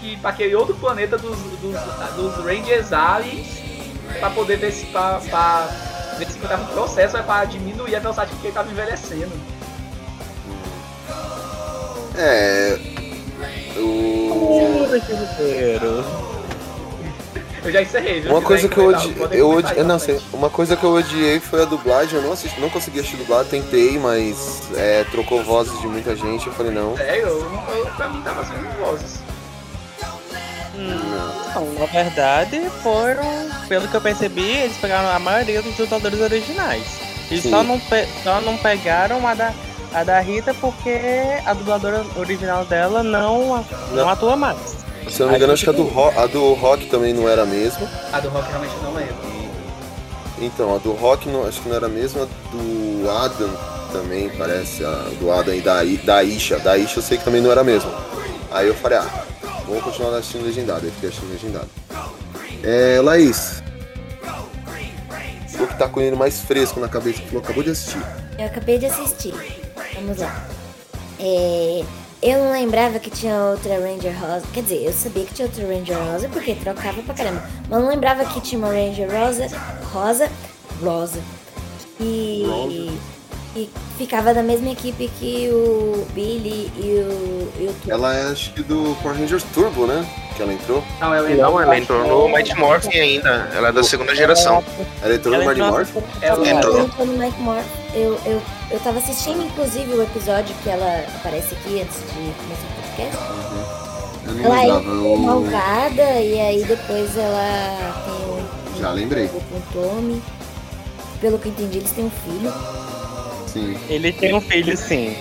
que 0.00 0.16
pra 0.18 0.30
aquele 0.30 0.54
outro 0.54 0.74
planeta 0.76 1.18
dos, 1.18 1.36
dos, 1.38 1.74
dos 2.16 2.44
Rangers 2.44 2.92
Aliens 2.92 3.48
pra 4.20 4.30
poder 4.30 4.56
ver 4.56 4.70
se 4.70 4.86
pra, 4.86 5.20
pra 5.28 5.66
ver 6.18 6.26
se 6.30 6.38
tava 6.38 6.62
um 6.62 6.66
processo 6.74 7.16
é 7.16 7.22
pra 7.22 7.44
diminuir 7.44 7.96
a 7.96 8.00
velocidade 8.00 8.34
que 8.36 8.46
ele 8.46 8.54
tava 8.54 8.70
envelhecendo. 8.70 9.32
É. 12.16 13.07
O. 13.76 14.86
Eu 17.64 17.72
já 17.72 17.82
encerrei, 17.82 18.20
viu? 18.20 18.30
Uma 18.32 18.40
coisa 18.42 18.68
que 18.68 18.78
eu 18.78 18.86
odiei, 18.88 19.16
eu 19.32 19.50
odi... 19.50 19.74
não 19.82 19.98
pra 19.98 19.98
sei, 19.98 20.20
uma 20.32 20.48
coisa 20.48 20.76
que 20.76 20.84
eu 20.84 20.90
odiei 20.94 21.40
foi 21.40 21.62
a 21.62 21.64
dublagem, 21.64 22.14
eu 22.14 22.22
não 22.22 22.32
assisti, 22.32 22.58
não 22.60 22.70
consegui 22.70 23.00
assistir 23.00 23.16
dublado, 23.16 23.48
tentei, 23.48 23.98
mas 23.98 24.62
é, 24.76 25.04
trocou 25.10 25.42
vozes 25.42 25.78
de 25.80 25.86
muita 25.86 26.14
gente, 26.16 26.46
eu 26.46 26.52
falei 26.52 26.72
não. 26.72 26.96
Sério, 26.96 27.26
eu, 27.26 27.50
não- 27.50 27.74
eu, 27.74 27.86
pra 27.86 28.08
mim 28.08 28.22
tava 28.22 28.44
sendo 28.44 28.68
vozes. 28.78 29.20
Não, 30.74 31.72
na 31.74 31.86
verdade 31.86 32.70
foram, 32.82 33.24
pelo 33.68 33.88
que 33.88 33.94
eu 33.96 34.00
percebi, 34.00 34.48
eles 34.48 34.76
pegaram 34.76 35.10
a 35.10 35.18
maioria 35.18 35.60
dos 35.60 35.74
dubladores 35.76 36.20
originais. 36.20 36.84
E 37.30 37.38
Sim. 37.40 37.50
só 37.50 37.62
não, 37.64 37.80
só 38.22 38.40
não 38.40 38.56
pegaram 38.56 39.26
a 39.26 39.34
da, 39.34 39.52
a 39.92 40.04
da 40.04 40.20
Rita 40.20 40.54
porque 40.54 40.98
a 41.44 41.54
dubladora 41.54 42.04
original 42.16 42.64
dela 42.64 43.02
não, 43.02 43.56
não, 43.56 43.64
Não. 43.92 44.08
atua 44.08 44.36
mais. 44.36 44.76
Se 45.08 45.20
eu 45.20 45.26
não 45.26 45.32
me 45.32 45.38
engano, 45.38 45.54
acho 45.54 45.64
que 45.64 45.70
a 45.70 45.72
do, 45.72 45.84
rock, 45.84 46.18
a 46.18 46.26
do 46.26 46.52
rock 46.54 46.86
também 46.86 47.14
não 47.14 47.28
era 47.28 47.42
a 47.42 47.46
mesma. 47.46 47.88
A 48.12 48.20
do 48.20 48.28
rock 48.28 48.48
realmente 48.48 48.74
eu 48.74 48.82
não 48.82 48.94
lembro. 48.94 49.14
Então, 50.40 50.74
a 50.74 50.78
do 50.78 50.92
rock 50.92 51.28
não, 51.28 51.46
acho 51.46 51.60
que 51.62 51.68
não 51.68 51.76
era 51.76 51.86
a 51.86 51.88
mesma, 51.88 52.22
a 52.24 52.56
do 52.56 53.10
Adam 53.10 53.50
também 53.90 54.28
parece, 54.30 54.84
a 54.84 55.10
do 55.18 55.32
Adam 55.32 55.54
e 55.54 55.60
da, 55.60 55.82
da 56.04 56.22
Isha. 56.22 56.58
Da 56.58 56.76
Isha 56.76 56.98
eu 56.98 57.02
sei 57.02 57.16
que 57.18 57.24
também 57.24 57.40
não 57.40 57.50
era 57.50 57.62
a 57.62 57.64
mesma. 57.64 57.90
Aí 58.50 58.68
eu 58.68 58.74
falei, 58.74 58.98
ah, 58.98 59.24
vou 59.66 59.80
continuar 59.80 60.16
assistindo 60.16 60.44
legendado, 60.44 60.84
aí 60.84 60.92
fiquei 60.92 61.08
assistindo 61.08 61.32
legendado. 61.32 61.68
É, 62.62 63.00
Laís. 63.02 63.62
O 65.58 65.66
que 65.66 65.74
tá 65.76 65.88
com 65.88 66.00
ele 66.00 66.14
mais 66.14 66.40
fresco 66.40 66.78
na 66.78 66.88
cabeça 66.88 67.20
que 67.20 67.26
falou, 67.28 67.42
acabou 67.42 67.64
de 67.64 67.70
assistir. 67.70 68.00
Eu 68.38 68.46
acabei 68.46 68.78
de 68.78 68.86
assistir. 68.86 69.34
Vamos 70.00 70.18
lá. 70.18 70.44
É, 71.20 71.82
eu 72.22 72.38
não 72.44 72.52
lembrava 72.52 72.98
que 72.98 73.10
tinha 73.10 73.34
outra 73.36 73.74
Ranger 73.78 74.14
Rosa. 74.20 74.44
Quer 74.52 74.62
dizer, 74.62 74.84
eu 74.84 74.92
sabia 74.92 75.24
que 75.24 75.34
tinha 75.34 75.46
outra 75.48 75.66
Ranger 75.66 75.98
Rosa 75.98 76.28
porque 76.28 76.54
trocava 76.54 77.02
pra 77.02 77.14
caramba. 77.14 77.42
Mas 77.68 77.78
eu 77.78 77.80
não 77.80 77.88
lembrava 77.88 78.24
que 78.24 78.40
tinha 78.40 78.58
uma 78.58 78.68
Ranger 78.68 79.08
Rosa. 79.10 79.48
Rosa. 79.92 80.30
Rosa. 80.82 81.20
E. 82.00 82.96
E 83.56 83.68
ficava 83.96 84.32
da 84.34 84.42
mesma 84.42 84.70
equipe 84.70 85.10
que 85.18 85.48
o 85.50 86.06
Billy 86.12 86.70
e 86.76 86.80
o. 87.02 87.52
E 87.58 87.64
o 87.66 87.74
Ela 87.90 88.14
é 88.14 88.30
acho 88.30 88.52
que 88.52 88.62
do 88.62 88.94
Power 89.02 89.18
Rangers 89.18 89.42
Turbo, 89.54 89.86
né? 89.86 90.06
Que 90.36 90.42
ela 90.42 90.52
entrou. 90.52 90.84
Não, 91.00 91.12
ela 91.14 91.28
Não, 91.30 91.60
ela 91.60 91.76
entrou 91.76 92.06
no 92.28 92.28
Mighty 92.36 92.54
Morphin 92.56 92.96
ainda. 93.00 93.48
Ela 93.56 93.68
é 93.68 93.72
da 93.72 93.82
segunda 93.82 94.14
geração. 94.14 94.62
Ela 95.02 95.14
entrou 95.14 95.34
no 95.34 95.42
Ela 95.42 95.52
Mighty 95.54 95.60
entrou- 95.66 95.78
Morphin? 95.78 96.02
Ela 96.22 96.48
entrou. 96.48 96.88
tô 96.90 97.04
no 97.04 97.18
Mike 97.18 97.40
Moore. 97.40 97.64
Eu, 97.94 98.20
eu, 98.26 98.42
eu 98.70 98.80
tava 98.80 98.98
assistindo, 98.98 99.42
inclusive, 99.44 99.92
o 99.92 100.02
episódio 100.02 100.54
que 100.62 100.68
ela 100.68 101.04
aparece 101.16 101.54
aqui 101.54 101.80
antes 101.80 101.96
de 102.00 102.32
começar 102.34 102.66
o 102.66 102.82
podcast. 102.82 103.38
Não 104.26 104.44
Ela 104.44 104.60
é 104.62 104.68
Eu... 104.68 105.16
malvada 105.16 106.20
e 106.20 106.38
aí 106.38 106.64
depois 106.64 107.16
ela 107.16 108.04
tem 108.04 108.14
um. 108.14 108.78
Já 108.78 108.90
lembrei. 108.92 109.28
Com 109.28 109.38
o 109.38 109.62
Tommy. 109.72 110.22
Pelo 111.20 111.38
que 111.38 111.48
eu 111.48 111.52
entendi, 111.52 111.78
eles 111.78 111.90
têm 111.92 112.04
um 112.04 112.10
filho. 112.10 112.52
Sim. 113.46 113.76
Ele 113.88 114.12
tem 114.12 114.34
um 114.34 114.40
filho 114.40 114.76
sim. 114.76 115.16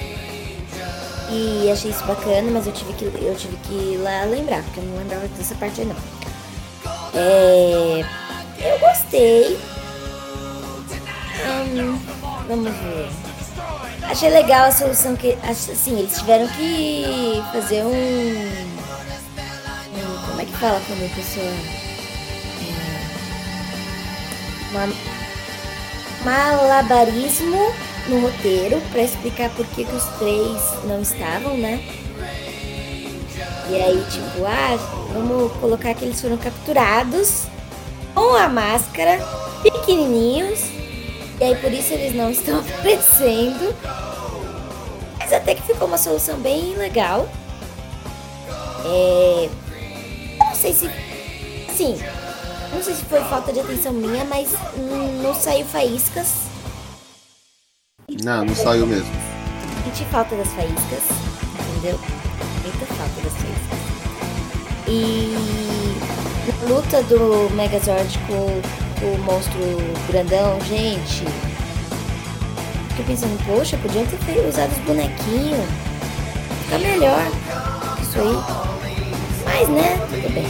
E 1.29 1.69
achei 1.71 1.91
isso 1.91 2.03
bacana, 2.05 2.51
mas 2.51 2.67
eu 2.67 2.73
tive 2.73 2.93
que, 2.93 3.05
eu 3.05 3.35
tive 3.35 3.55
que 3.57 3.73
ir 3.73 3.97
lá 3.97 4.23
lembrar, 4.25 4.61
porque 4.63 4.79
eu 4.79 4.83
não 4.83 4.97
lembrava 4.97 5.27
dessa 5.29 5.55
parte 5.55 5.81
aí 5.81 5.87
não. 5.87 5.95
É, 7.13 8.05
eu 8.59 8.79
gostei. 8.79 9.57
Hum, 11.47 11.99
vamos 12.47 12.71
ver. 12.71 13.26
Achei 14.09 14.29
legal 14.29 14.65
a 14.67 14.71
solução 14.71 15.15
que. 15.15 15.37
Assim, 15.43 15.99
eles 15.99 16.17
tiveram 16.17 16.47
que 16.47 17.41
fazer 17.51 17.83
um. 17.83 17.91
um- 19.93 20.27
como 20.27 20.41
é 20.41 20.45
que 20.45 20.53
fala 20.57 20.81
quando 20.87 21.05
a 21.05 21.09
pessoa. 21.15 21.53
é, 22.63 22.65
uma, 24.71 24.87
malabarismo 26.23 27.73
no 28.07 28.21
roteiro 28.21 28.81
pra 28.91 29.01
explicar 29.03 29.49
por 29.51 29.65
que, 29.67 29.83
que 29.83 29.95
os 29.95 30.05
três 30.17 30.61
não 30.85 31.01
estavam, 31.01 31.57
né? 31.57 31.83
E 33.69 33.75
aí, 33.75 34.01
tipo, 34.09 34.45
ah, 34.45 34.77
vamos 35.13 35.51
colocar 35.59 35.93
que 35.93 36.05
eles 36.05 36.21
foram 36.21 36.37
capturados 36.37 37.43
com 38.15 38.33
a 38.35 38.47
máscara, 38.47 39.19
pequenininhos, 39.61 40.61
e 41.39 41.43
aí 41.43 41.55
por 41.55 41.71
isso 41.71 41.93
eles 41.93 42.15
não 42.15 42.31
estão 42.31 42.59
aparecendo. 42.79 43.75
Mas 45.19 45.33
até 45.33 45.55
que 45.55 45.61
ficou 45.61 45.87
uma 45.87 45.97
solução 45.97 46.39
bem 46.39 46.75
legal. 46.75 47.27
É. 48.85 49.45
eu 49.45 50.45
Não 50.45 50.55
sei 50.55 50.73
se. 50.73 50.89
Sim. 51.75 51.97
Não 52.73 52.83
sei 52.83 52.95
se 52.95 53.05
foi 53.05 53.21
falta 53.21 53.51
de 53.53 53.59
atenção 53.59 53.93
minha, 53.93 54.25
mas 54.25 54.51
não 55.21 55.33
saiu 55.33 55.65
faíscas. 55.65 56.47
Não, 58.23 58.45
não 58.45 58.55
saiu 58.55 58.85
mesmo. 58.87 59.11
Senti 59.83 60.05
falta 60.05 60.35
das 60.35 60.47
faíscas, 60.53 61.03
entendeu? 61.69 61.99
Muita 62.61 62.85
falta 62.93 63.21
das 63.21 63.33
faíscas. 63.33 63.77
E 64.87 65.86
luta 66.67 67.01
do 67.03 67.49
Megazord 67.55 68.19
com, 68.27 68.61
o 69.05 69.17
monstro 69.19 69.59
grandão, 70.09 70.59
gente. 70.61 71.23
Fiquei 72.89 73.05
pensando, 73.05 73.37
poxa, 73.45 73.77
podiam 73.77 74.05
ter 74.05 74.47
usado 74.47 74.71
os 74.71 74.77
bonequinhos. 74.79 75.65
Fica 76.63 76.79
melhor. 76.79 77.27
Isso 78.01 78.19
aí. 78.19 78.67
Mas 79.45 79.69
né, 79.69 79.99
tudo 80.09 80.33
bem. 80.33 80.47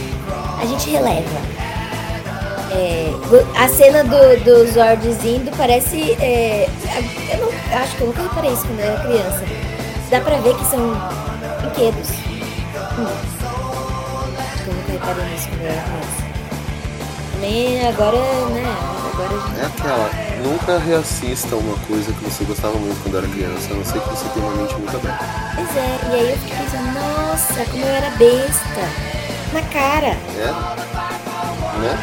A 0.60 0.66
gente 0.66 0.90
releva. 0.90 1.58
É, 2.70 3.10
a 3.56 3.68
cena 3.68 4.04
do, 4.04 4.44
do 4.44 4.66
Zord 4.72 5.06
indo 5.26 5.56
parece. 5.56 6.12
é, 6.20 6.68
eu 7.32 7.38
não 7.38 7.78
acho 7.80 7.96
que 7.96 8.00
eu 8.02 8.06
nunca 8.08 8.22
reparei 8.22 8.52
isso 8.52 8.66
quando 8.66 8.80
eu 8.80 8.86
era 8.86 9.00
criança. 9.02 9.44
Dá 10.10 10.20
pra 10.20 10.36
ver 10.38 10.56
que 10.56 10.64
são 10.64 10.80
brinquedos. 11.60 12.08
Hum. 12.98 13.37
Reparei 14.92 15.24
eu 15.24 15.66
era 15.66 15.82
criança. 15.82 16.28
Também 17.32 17.86
agora, 17.86 18.16
né? 18.50 18.64
Agora 19.12 19.28
a 19.28 19.48
gente. 19.48 19.60
É 19.60 19.66
aquela, 19.66 20.10
nunca 20.42 20.78
reassista 20.78 21.56
uma 21.56 21.76
coisa 21.86 22.12
que 22.12 22.24
você 22.24 22.44
gostava 22.44 22.74
muito 22.78 23.02
quando 23.02 23.18
era 23.18 23.28
criança, 23.28 23.72
a 23.72 23.74
não 23.74 23.84
ser 23.84 24.00
que 24.00 24.08
você 24.08 24.28
tenha 24.30 24.46
uma 24.46 24.56
mente 24.56 24.74
muito 24.74 24.96
aberta. 24.96 25.24
Pois 25.54 25.76
é, 25.76 25.98
e 26.10 26.14
aí 26.14 26.30
eu 26.30 26.38
fiquei 26.38 26.56
pensando, 26.56 26.92
nossa, 26.94 27.64
como 27.70 27.84
eu 27.84 27.88
era 27.88 28.10
besta. 28.10 29.18
Na 29.52 29.62
cara. 29.62 30.16
É? 30.36 30.52
Né? 31.78 31.98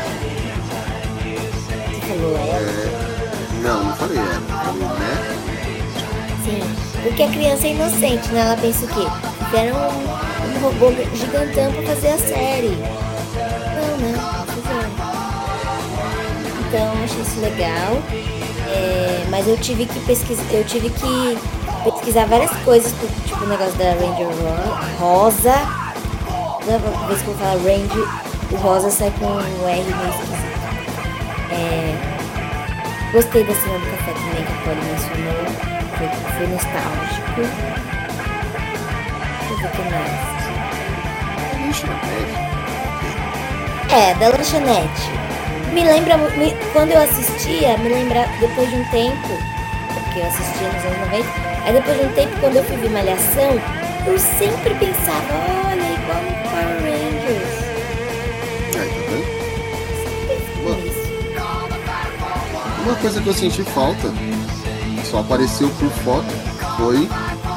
Você 1.89 2.01
falou, 2.07 2.37
é? 2.37 2.49
É, 2.49 3.61
Não, 3.61 3.83
não 3.83 3.95
falei, 3.95 4.17
é. 4.17 4.21
Falei, 4.21 4.87
né? 4.99 5.13
Sim. 6.43 6.85
Porque 7.03 7.23
a 7.23 7.29
criança 7.29 7.67
é 7.67 7.71
inocente, 7.71 8.29
né? 8.29 8.41
Ela 8.41 8.57
pensa 8.57 8.85
o 8.85 8.87
quê? 8.87 9.05
Fizeram 9.45 9.77
gigantão 11.15 11.71
pra 11.73 11.83
fazer 11.95 12.07
a 12.09 12.17
série. 12.17 12.69
Não, 12.69 13.97
né? 13.97 14.13
Então 16.67 16.95
eu 16.95 17.03
achei 17.03 17.21
isso 17.21 17.39
legal. 17.39 18.01
É, 18.67 19.25
mas 19.29 19.47
eu 19.47 19.57
tive 19.57 19.85
que 19.85 19.99
pesquisar. 20.01 20.43
Eu 20.51 20.63
tive 20.65 20.89
que 20.89 21.37
pesquisar 21.83 22.25
várias 22.25 22.51
coisas, 22.63 22.91
tipo 23.25 23.43
o 23.43 23.47
negócio 23.47 23.73
da 23.73 23.85
Ranger 23.91 24.27
Ro- 24.27 24.97
Rosa. 24.99 25.53
Toda 26.65 26.79
vez 27.07 27.21
que 27.21 27.27
eu 27.27 27.35
falo 27.35 27.59
Ranger, 27.63 28.07
o 28.51 28.55
rosa 28.55 28.89
sai 28.89 29.11
com 29.19 29.25
um 29.25 29.69
R 29.69 29.83
meio 29.83 30.09
esquisito. 30.09 30.45
É, 31.51 31.95
gostei 33.13 33.43
da 33.43 33.53
cena 33.53 33.77
do 33.77 33.85
café 33.91 34.11
também 34.13 34.43
que 34.43 34.51
a 34.51 34.55
Polly 34.63 34.81
mencionou. 34.81 35.45
Foi, 35.95 36.07
foi 36.37 36.47
nostálgico. 36.47 37.41
Deixa 39.39 39.53
eu 39.53 39.57
ver 39.57 39.67
o 39.67 39.69
que 39.69 39.81
mais. 39.91 40.34
É, 43.91 44.13
da 44.15 44.29
lanchonete. 44.29 45.09
Me 45.73 45.83
lembra, 45.83 46.17
me- 46.17 46.55
quando 46.73 46.91
eu 46.91 47.01
assistia, 47.01 47.77
me 47.77 47.89
lembra, 47.89 48.27
depois 48.39 48.69
de 48.69 48.75
um 48.77 48.83
tempo, 48.85 49.27
porque 49.93 50.19
eu 50.19 50.25
assistia 50.27 50.67
nos 50.67 50.85
anos 50.85 50.99
90, 51.11 51.27
aí 51.65 51.73
depois 51.73 51.99
de 51.99 52.05
um 52.05 52.09
tempo, 52.13 52.39
quando 52.39 52.55
eu 52.57 52.63
fui 52.63 52.77
ver 52.77 52.89
Malhação, 52.91 53.59
eu 54.07 54.17
sempre 54.19 54.73
pensava, 54.75 55.33
olha, 55.67 55.81
igual 55.81 56.21
no 56.23 56.49
Power 56.49 56.81
Rangers. 56.81 57.65
Uma 62.83 62.95
coisa 62.95 63.21
que 63.21 63.27
eu 63.27 63.33
senti 63.33 63.63
falta, 63.63 64.13
só 65.09 65.19
apareceu 65.19 65.69
por 65.79 65.89
foto, 66.03 66.25
foi 66.77 67.07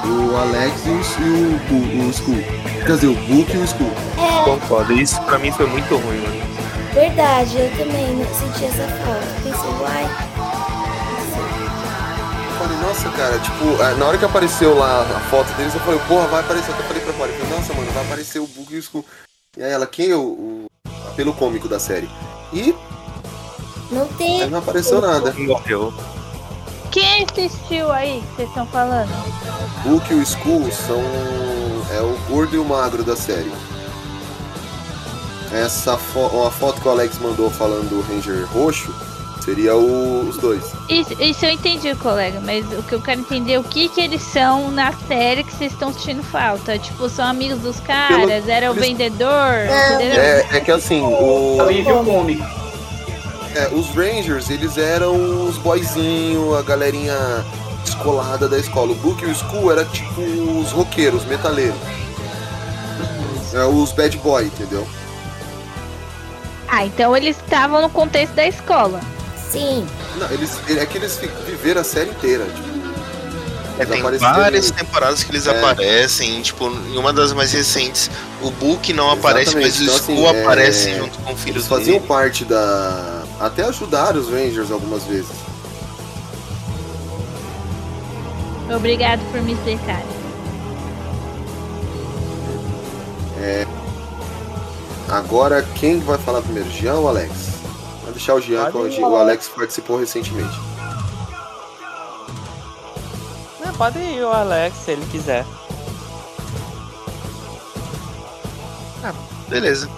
o 0.09 0.37
Alex 0.37 0.83
e 0.87 1.23
o, 1.23 1.75
o, 1.75 2.07
o 2.07 2.11
Skull. 2.11 2.43
Quer 2.89 2.95
dizer, 2.95 3.09
o 3.09 3.15
Book 3.15 3.55
e 3.55 3.59
o 3.59 3.65
Skull. 3.65 3.93
É, 4.17 4.45
Concordo, 4.45 4.95
isso 4.95 5.21
pra 5.25 5.39
mim 5.39 5.53
foi 5.53 5.67
muito 5.67 5.95
ruim, 5.95 6.23
mano. 6.23 6.41
verdade, 6.95 7.59
eu 7.59 7.71
também 7.73 8.17
não 8.17 8.25
senti 8.35 8.65
essa 8.65 8.89
falta. 9.05 9.27
Pensei, 9.45 9.71
uai, 9.79 10.05
Eu 12.47 12.57
falei, 12.59 12.79
nossa, 12.79 13.11
cara, 13.11 13.39
tipo, 13.41 13.83
é, 13.83 13.95
na 13.97 14.07
hora 14.07 14.17
que 14.17 14.25
apareceu 14.25 14.75
lá 14.75 15.03
a 15.03 15.21
foto 15.29 15.55
deles, 15.59 15.75
eu 15.75 15.81
falei, 15.83 16.01
porra, 16.09 16.29
vai 16.29 16.41
aparecer. 16.41 16.71
Eu 16.71 16.77
falei 16.77 17.03
pra 17.03 17.13
falei, 17.13 17.37
nossa, 17.51 17.75
mano, 17.75 17.91
vai 17.93 18.05
aparecer 18.07 18.39
o 18.39 18.47
Book 18.47 18.73
e 18.73 18.77
o 18.77 18.79
Skull. 18.79 19.05
E 19.59 19.63
aí 19.63 19.71
ela, 19.71 19.87
quem 19.87 20.11
é 20.11 20.17
o, 20.17 20.23
o 20.23 20.67
apelo 21.09 21.35
cômico 21.35 21.69
da 21.69 21.79
série? 21.79 22.09
E 22.55 22.75
não 23.91 24.09
tem. 24.15 24.45
aí 24.45 24.49
não 24.49 24.61
apareceu 24.61 25.03
nada. 25.03 25.35
Morreu. 25.35 25.93
Quem 27.01 27.25
assistiu 27.25 27.93
aí 27.93 28.21
que 28.31 28.37
vocês 28.37 28.49
estão 28.49 28.67
falando? 28.67 29.09
Book 29.85 30.11
e 30.13 30.17
o 30.17 30.23
Skull 30.23 30.71
são. 30.73 31.01
É 31.97 32.01
o 32.01 32.19
gordo 32.29 32.57
e 32.57 32.59
o 32.59 32.65
magro 32.65 33.05
da 33.05 33.15
série. 33.15 33.53
Essa 35.53 35.97
fo 35.97 36.45
a 36.47 36.51
foto 36.51 36.81
que 36.81 36.89
o 36.89 36.91
Alex 36.91 37.19
mandou 37.21 37.51
falando 37.51 37.89
do 37.89 38.01
Ranger 38.03 38.47
roxo 38.53 38.93
seria 39.45 39.75
o- 39.77 40.29
os 40.29 40.37
dois. 40.37 40.63
Isso, 40.91 41.15
isso 41.23 41.47
eu 41.47 41.51
entendi, 41.53 41.95
colega, 41.95 42.39
mas 42.45 42.67
o 42.77 42.83
que 42.83 42.95
eu 42.95 43.01
quero 43.01 43.21
entender 43.21 43.55
é 43.55 43.59
o 43.61 43.65
que 43.65 43.89
que 43.89 44.01
eles 44.01 44.21
são 44.21 44.71
na 44.71 44.93
série 44.93 45.43
que 45.43 45.53
vocês 45.55 45.73
estão 45.73 45.91
sentindo 45.93 46.23
falta. 46.23 46.79
Tipo, 46.79 47.09
são 47.09 47.25
amigos 47.25 47.61
dos 47.61 47.81
caras, 47.81 48.47
era 48.49 48.71
o 48.71 48.75
eles- 48.75 48.87
vendedor, 48.89 49.55
entendeu? 49.95 50.21
É, 50.21 50.47
é 50.53 50.61
que 50.61 50.71
assim, 50.71 51.01
o. 51.01 51.59
Alívio 51.63 52.05
cômico. 52.05 52.45
É, 53.55 53.69
os 53.75 53.89
Rangers, 53.91 54.51
eles 54.51 54.77
eram 54.79 55.47
os 55.49 55.57
boyzinhos, 55.59 56.57
a 56.57 56.63
galerinha 56.63 57.17
descolada 57.85 58.49
da 58.49 58.59
escola. 58.59 58.93
O 58.93 58.95
Book 58.97 59.23
e 59.23 59.27
o 59.27 59.33
Skull 59.33 59.73
era 59.73 59.85
tipo 59.87 60.21
os 60.21 60.71
roqueiros, 60.71 61.25
metaleiros. 61.25 61.79
É, 63.55 63.65
os 63.65 63.93
bad 63.93 64.17
boy, 64.19 64.45
entendeu? 64.45 64.87
Ah, 66.69 66.85
então 66.85 67.17
eles 67.17 67.37
estavam 67.37 67.81
no 67.81 67.89
contexto 67.89 68.35
da 68.35 68.47
escola. 68.47 69.01
Sim. 69.51 69.87
Não, 70.19 70.31
eles, 70.31 70.59
é 70.69 70.85
que 70.85 70.99
eles 70.99 71.19
viveram 71.47 71.81
a 71.81 71.85
série 71.85 72.11
inteira. 72.11 72.45
Tipo, 72.45 72.79
É, 73.79 73.87
tem 73.87 74.03
várias 74.19 74.71
temporadas 74.71 75.23
que 75.25 75.31
eles 75.31 75.47
É. 75.47 75.51
aparecem, 75.59 76.43
tipo, 76.43 76.67
em 76.69 76.99
uma 76.99 77.13
das 77.13 77.33
mais 77.33 77.53
recentes, 77.53 78.11
o 78.43 78.51
Book 78.51 78.93
não 78.93 79.11
aparece, 79.11 79.57
Exatamente, 79.57 79.79
mas 79.79 79.81
o 79.81 79.83
então, 79.85 79.97
Skull 79.97 80.29
assim, 80.29 80.37
é, 80.37 80.43
aparece 80.43 80.95
junto 80.99 81.19
com 81.21 81.33
o 81.33 81.37
filho 81.37 81.55
Eles 81.57 81.69
dele. 81.69 81.81
faziam 81.81 82.01
parte 82.03 82.45
da. 82.45 83.18
Até 83.41 83.65
ajudaram 83.65 84.21
os 84.21 84.29
Rangers 84.29 84.71
algumas 84.71 85.05
vezes. 85.05 85.37
Obrigado 88.75 89.21
por 89.31 89.41
me 89.41 89.53
explicar. 89.53 90.03
É, 93.41 93.67
Agora, 95.09 95.63
quem 95.63 96.01
vai 96.01 96.19
falar 96.19 96.43
primeiro? 96.43 96.69
Jean 96.69 96.97
ou 96.97 97.09
Alex? 97.09 97.33
Vou 98.03 98.13
deixar 98.13 98.35
o 98.35 98.41
Jean, 98.41 98.71
Pode 98.71 99.01
o 99.01 99.17
Alex 99.17 99.49
participou 99.49 99.99
recentemente. 99.99 100.61
Não, 103.65 103.73
pode 103.73 103.99
ir 103.99 104.23
o 104.23 104.29
Alex, 104.29 104.77
se 104.77 104.91
ele 104.91 105.07
quiser. 105.07 105.47
Beleza. 109.49 109.89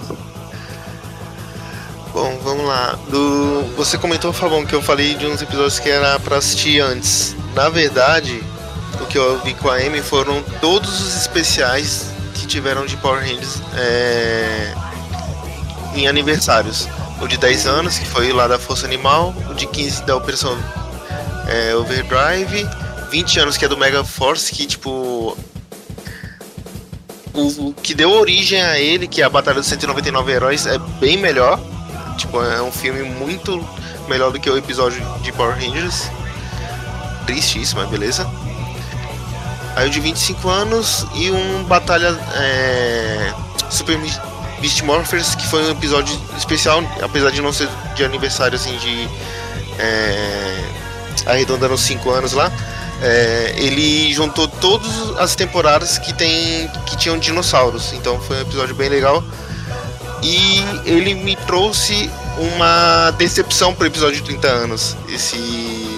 Bom, 2.13 2.39
vamos 2.43 2.67
lá. 2.67 2.99
Do... 3.09 3.63
Você 3.77 3.97
comentou, 3.97 4.33
Fabão, 4.33 4.67
que 4.67 4.75
eu 4.75 4.83
falei 4.83 5.15
de 5.15 5.27
uns 5.27 5.41
episódios 5.41 5.79
que 5.79 5.89
era 5.89 6.19
pra 6.19 6.39
assistir 6.39 6.81
antes. 6.81 7.37
Na 7.55 7.69
verdade, 7.69 8.43
o 9.01 9.07
que 9.07 9.17
eu 9.17 9.39
vi 9.41 9.55
com 9.55 9.69
a 9.69 9.77
Amy 9.77 10.03
foram 10.03 10.43
todos 10.61 11.01
os 11.01 11.17
especiais 11.17 12.07
que 12.35 12.47
tiveram 12.47 12.85
de 12.87 12.97
Power 12.97 13.21
Rangers 13.21 13.63
é... 13.77 14.75
em 15.95 16.09
aniversários. 16.09 16.89
O 17.21 17.29
de 17.29 17.37
10 17.37 17.67
anos, 17.67 17.99
que 17.99 18.07
foi 18.07 18.33
lá 18.33 18.49
da 18.49 18.59
Força 18.59 18.87
Animal, 18.87 19.35
o 19.51 19.55
de 19.55 19.67
15 19.67 20.05
da 20.05 20.17
Operação 20.17 20.59
é, 21.47 21.75
Overdrive, 21.77 22.67
20 23.11 23.41
anos 23.41 23.57
que 23.57 23.65
é 23.65 23.69
do 23.69 23.77
Mega 23.77 24.03
Force, 24.03 24.51
que 24.53 24.67
tipo 24.67 25.37
o, 27.35 27.69
o 27.69 27.75
que 27.75 27.95
deu 27.95 28.11
origem 28.11 28.61
a 28.63 28.79
ele, 28.79 29.07
que 29.07 29.21
é 29.21 29.25
a 29.25 29.29
Batalha 29.29 29.59
dos 29.59 29.67
199 29.67 30.33
Heróis, 30.33 30.67
é 30.67 30.79
bem 30.99 31.17
melhor. 31.17 31.61
Tipo, 32.21 32.43
é 32.43 32.61
um 32.63 32.71
filme 32.71 33.03
muito 33.03 33.67
melhor 34.07 34.31
do 34.31 34.39
que 34.39 34.51
o 34.51 34.57
episódio 34.57 35.03
de 35.23 35.33
Power 35.33 35.55
Rangers. 35.55 36.11
Triste 37.27 37.61
isso, 37.61 37.77
mas 37.77 37.89
beleza. 37.89 38.29
Aí 39.75 39.87
o 39.87 39.91
de 39.91 40.01
25 40.01 40.49
anos 40.49 41.07
e 41.15 41.31
um 41.31 41.65
Batalha 41.65 42.09
é, 42.35 43.33
Super 43.71 43.99
Beast 44.61 44.83
Morphers, 44.83 45.35
que 45.35 45.47
foi 45.47 45.65
um 45.65 45.71
episódio 45.71 46.15
especial, 46.37 46.83
apesar 47.03 47.31
de 47.31 47.41
não 47.41 47.53
ser 47.53 47.69
de 47.95 48.05
aniversário 48.05 48.57
assim 48.57 48.77
de. 48.77 49.09
É, 49.79 50.65
arredondando 51.25 51.75
os 51.75 51.81
5 51.81 52.11
anos 52.11 52.33
lá. 52.33 52.53
É, 53.03 53.55
ele 53.57 54.13
juntou 54.13 54.47
todas 54.47 55.19
as 55.19 55.35
temporadas 55.35 55.97
que 55.97 56.13
tem 56.13 56.69
que 56.85 56.99
tinham 56.99 57.19
dinossauros. 57.19 57.95
Então 57.95 58.21
foi 58.21 58.37
um 58.37 58.41
episódio 58.43 58.75
bem 58.75 58.91
legal. 58.91 59.25
E 60.23 60.63
ele 60.85 61.15
me 61.15 61.35
trouxe 61.37 62.11
uma 62.39 63.11
decepção 63.13 63.75
pro 63.75 63.87
episódio 63.87 64.17
de 64.17 64.23
30 64.23 64.49
anos, 64.49 64.97
esse 65.09 65.37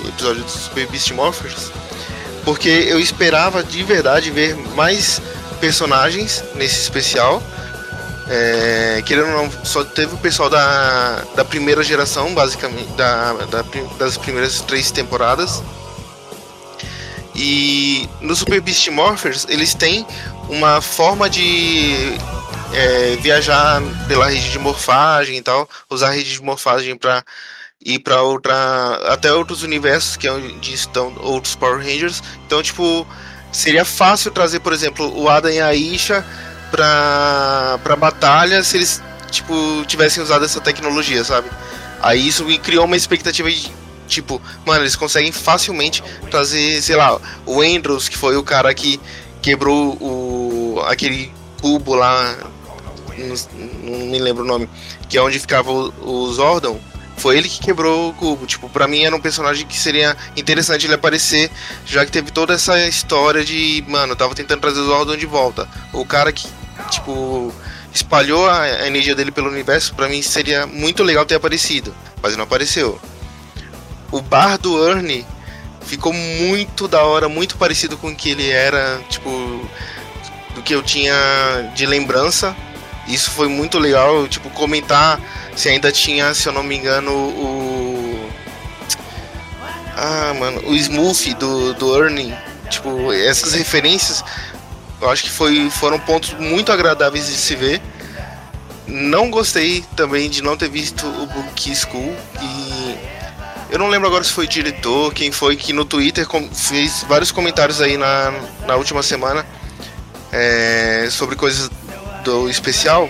episódio 0.09 0.43
dos 0.43 0.53
Super 0.53 0.87
Beast 0.87 1.11
Morphers, 1.13 1.71
porque 2.45 2.69
eu 2.69 3.01
esperava 3.01 3.63
de 3.63 3.83
verdade 3.83 4.31
ver 4.31 4.57
mais 4.75 5.21
personagens 5.61 6.43
nesse 6.55 6.81
especial. 6.81 7.43
É, 8.29 9.03
querendo 9.05 9.27
ou 9.29 9.45
não, 9.45 9.51
só 9.65 9.85
teve 9.85 10.15
o 10.15 10.19
pessoal 10.19 10.49
da, 10.49 11.25
da 11.35 11.45
primeira 11.45 11.83
geração, 11.83 12.33
basicamente, 12.33 12.89
da, 12.93 13.33
da 13.33 13.65
das 13.99 14.17
primeiras 14.17 14.61
três 14.61 14.91
temporadas. 14.91 15.63
E 17.35 18.09
no 18.21 18.37
Super 18.37 18.61
Beast 18.61 18.87
Morphers 18.89 19.47
eles 19.49 19.75
têm 19.75 20.07
uma 20.49 20.81
forma 20.81 21.29
de 21.31 22.19
é, 22.73 23.17
viajar 23.17 23.83
pela 24.09 24.29
rede 24.29 24.51
de 24.51 24.59
morfagem 24.59 25.37
e 25.37 25.43
tal, 25.43 25.69
usar 25.91 26.09
a 26.09 26.13
rede 26.13 26.33
de 26.33 26.43
morfagem 26.43 26.97
para 26.97 27.25
ir 27.85 27.99
para 27.99 28.23
outra 28.23 28.55
até 29.09 29.33
outros 29.33 29.63
universos 29.63 30.17
que 30.17 30.29
é 30.29 30.33
onde 30.33 30.73
estão 30.73 31.15
outros 31.21 31.55
Power 31.55 31.79
Rangers. 31.79 32.23
Então, 32.47 32.63
tipo, 32.63 33.07
seria 33.51 33.85
fácil 33.85 34.31
trazer, 34.31 34.61
por 34.61 34.73
exemplo, 34.73 35.13
o 35.19 35.29
Adam 35.29 35.51
e 35.51 35.61
a 35.61 35.75
Isha 35.75 36.25
pra, 36.71 37.79
pra 37.83 37.97
batalha 37.97 38.63
se 38.63 38.77
eles 38.77 39.03
tipo 39.31 39.85
tivessem 39.87 40.23
usado 40.23 40.45
essa 40.45 40.61
tecnologia, 40.61 41.25
sabe? 41.25 41.51
Aí 42.01 42.27
isso 42.27 42.45
criou 42.61 42.85
uma 42.85 42.97
expectativa 42.97 43.51
de 43.51 43.71
tipo, 44.09 44.41
mano, 44.67 44.83
eles 44.83 44.97
conseguem 44.97 45.33
facilmente 45.33 46.03
trazer, 46.31 46.83
sei 46.83 46.97
lá, 46.97 47.19
o 47.47 47.63
Andrews, 47.63 48.09
que 48.09 48.17
foi 48.17 48.37
o 48.37 48.43
cara 48.43 48.73
que 48.75 49.01
quebrou 49.41 49.97
o 50.01 50.83
aquele 50.87 51.33
cubo 51.61 51.95
lá, 51.95 52.37
não, 53.19 53.99
não 53.99 54.07
me 54.07 54.19
lembro 54.19 54.45
o 54.45 54.47
nome, 54.47 54.69
que 55.09 55.17
é 55.17 55.23
onde 55.23 55.39
ficava 55.39 55.71
o, 55.71 55.93
o 56.01 56.33
Zordon. 56.33 56.81
Foi 57.17 57.37
ele 57.37 57.49
que 57.49 57.61
quebrou 57.61 58.09
o 58.11 58.15
cubo. 58.15 58.47
Tipo, 58.47 58.69
pra 58.69 58.89
mim 58.89 59.05
era 59.05 59.15
um 59.15 59.21
personagem 59.21 59.67
que 59.67 59.79
seria 59.79 60.17
interessante 60.37 60.87
ele 60.87 60.95
aparecer, 60.95 61.51
já 61.87 62.05
que 62.05 62.11
teve 62.11 62.31
toda 62.31 62.55
essa 62.55 62.79
história 62.89 63.45
de, 63.45 63.85
mano, 63.87 64.13
eu 64.13 64.17
tava 64.17 64.35
tentando 64.35 64.61
trazer 64.61 64.81
o 64.81 64.87
Zordon 64.87 65.17
de 65.17 65.27
volta. 65.27 65.69
O 65.93 66.05
cara 66.05 66.33
que, 66.33 66.49
tipo, 66.91 67.53
espalhou 67.93 68.49
a, 68.49 68.63
a 68.63 68.87
energia 68.87 69.15
dele 69.15 69.31
pelo 69.31 69.51
universo, 69.51 69.95
pra 69.95 70.09
mim 70.09 70.23
seria 70.23 70.67
muito 70.67 71.03
legal 71.03 71.27
ter 71.27 71.35
aparecido, 71.35 71.95
mas 72.23 72.37
não 72.37 72.45
apareceu. 72.45 72.99
O 74.11 74.21
bar 74.21 74.59
do 74.59 74.89
Ernie 74.89 75.27
ficou 75.83 76.13
muito 76.13 76.89
da 76.89 77.03
hora, 77.03 77.29
muito 77.29 77.57
parecido 77.57 77.97
com 77.97 78.09
o 78.09 78.17
que 78.17 78.31
ele 78.31 78.49
era, 78.49 79.01
tipo, 79.09 79.31
do 80.55 80.63
que 80.63 80.75
eu 80.75 80.83
tinha 80.83 81.15
de 81.75 81.87
lembrança. 81.87 82.57
Isso 83.13 83.31
foi 83.31 83.49
muito 83.49 83.79
legal, 83.79 84.27
tipo, 84.27 84.49
comentar 84.51 85.21
se 85.55 85.69
ainda 85.69 85.93
tinha, 85.93 86.33
se 86.35 86.49
eu 86.49 86.53
não 86.53 86.63
me 86.63 86.77
engano, 86.77 87.13
o. 87.13 88.31
Ah, 89.97 90.35
mano, 90.39 90.63
o 90.69 90.75
Smooth 90.75 91.35
do, 91.35 91.75
do 91.75 92.03
Ernie. 92.03 92.35
Tipo, 92.71 93.13
essas 93.13 93.53
referências 93.53 94.25
eu 95.03 95.11
acho 95.11 95.25
que 95.25 95.31
foi, 95.31 95.69
foram 95.69 95.99
pontos 95.99 96.33
muito 96.35 96.71
agradáveis 96.71 97.27
de 97.27 97.35
se 97.35 97.57
ver. 97.57 97.83
Não 98.87 99.33
gostei 99.33 99.85
também 99.97 100.31
de 100.31 100.41
não 100.41 100.57
ter 100.57 100.69
visto 100.69 101.05
o 101.05 101.27
Book 101.27 101.75
School. 101.75 102.17
E 102.41 102.97
eu 103.69 103.81
não 103.81 103.89
lembro 103.89 104.07
agora 104.07 104.23
se 104.23 104.31
foi 104.31 104.45
o 104.45 104.49
diretor, 104.49 105.13
quem 105.13 105.33
foi 105.33 105.57
que 105.57 105.73
no 105.73 105.85
Twitter 105.85 106.25
fez 106.55 107.05
vários 107.09 107.33
comentários 107.33 107.81
aí 107.81 107.97
na, 107.97 108.33
na 108.65 108.77
última 108.77 109.03
semana 109.03 109.45
é, 110.31 111.09
sobre 111.11 111.35
coisas 111.35 111.69
do 112.23 112.49
especial. 112.49 113.09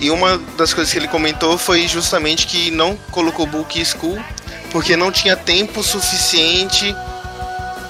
E 0.00 0.10
uma 0.10 0.38
das 0.56 0.74
coisas 0.74 0.92
que 0.92 0.98
ele 0.98 1.08
comentou 1.08 1.56
foi 1.56 1.86
justamente 1.86 2.46
que 2.46 2.70
não 2.70 2.96
colocou 3.10 3.46
Book 3.46 3.82
School 3.84 4.22
porque 4.70 4.96
não 4.96 5.12
tinha 5.12 5.36
tempo 5.36 5.84
suficiente 5.84 6.94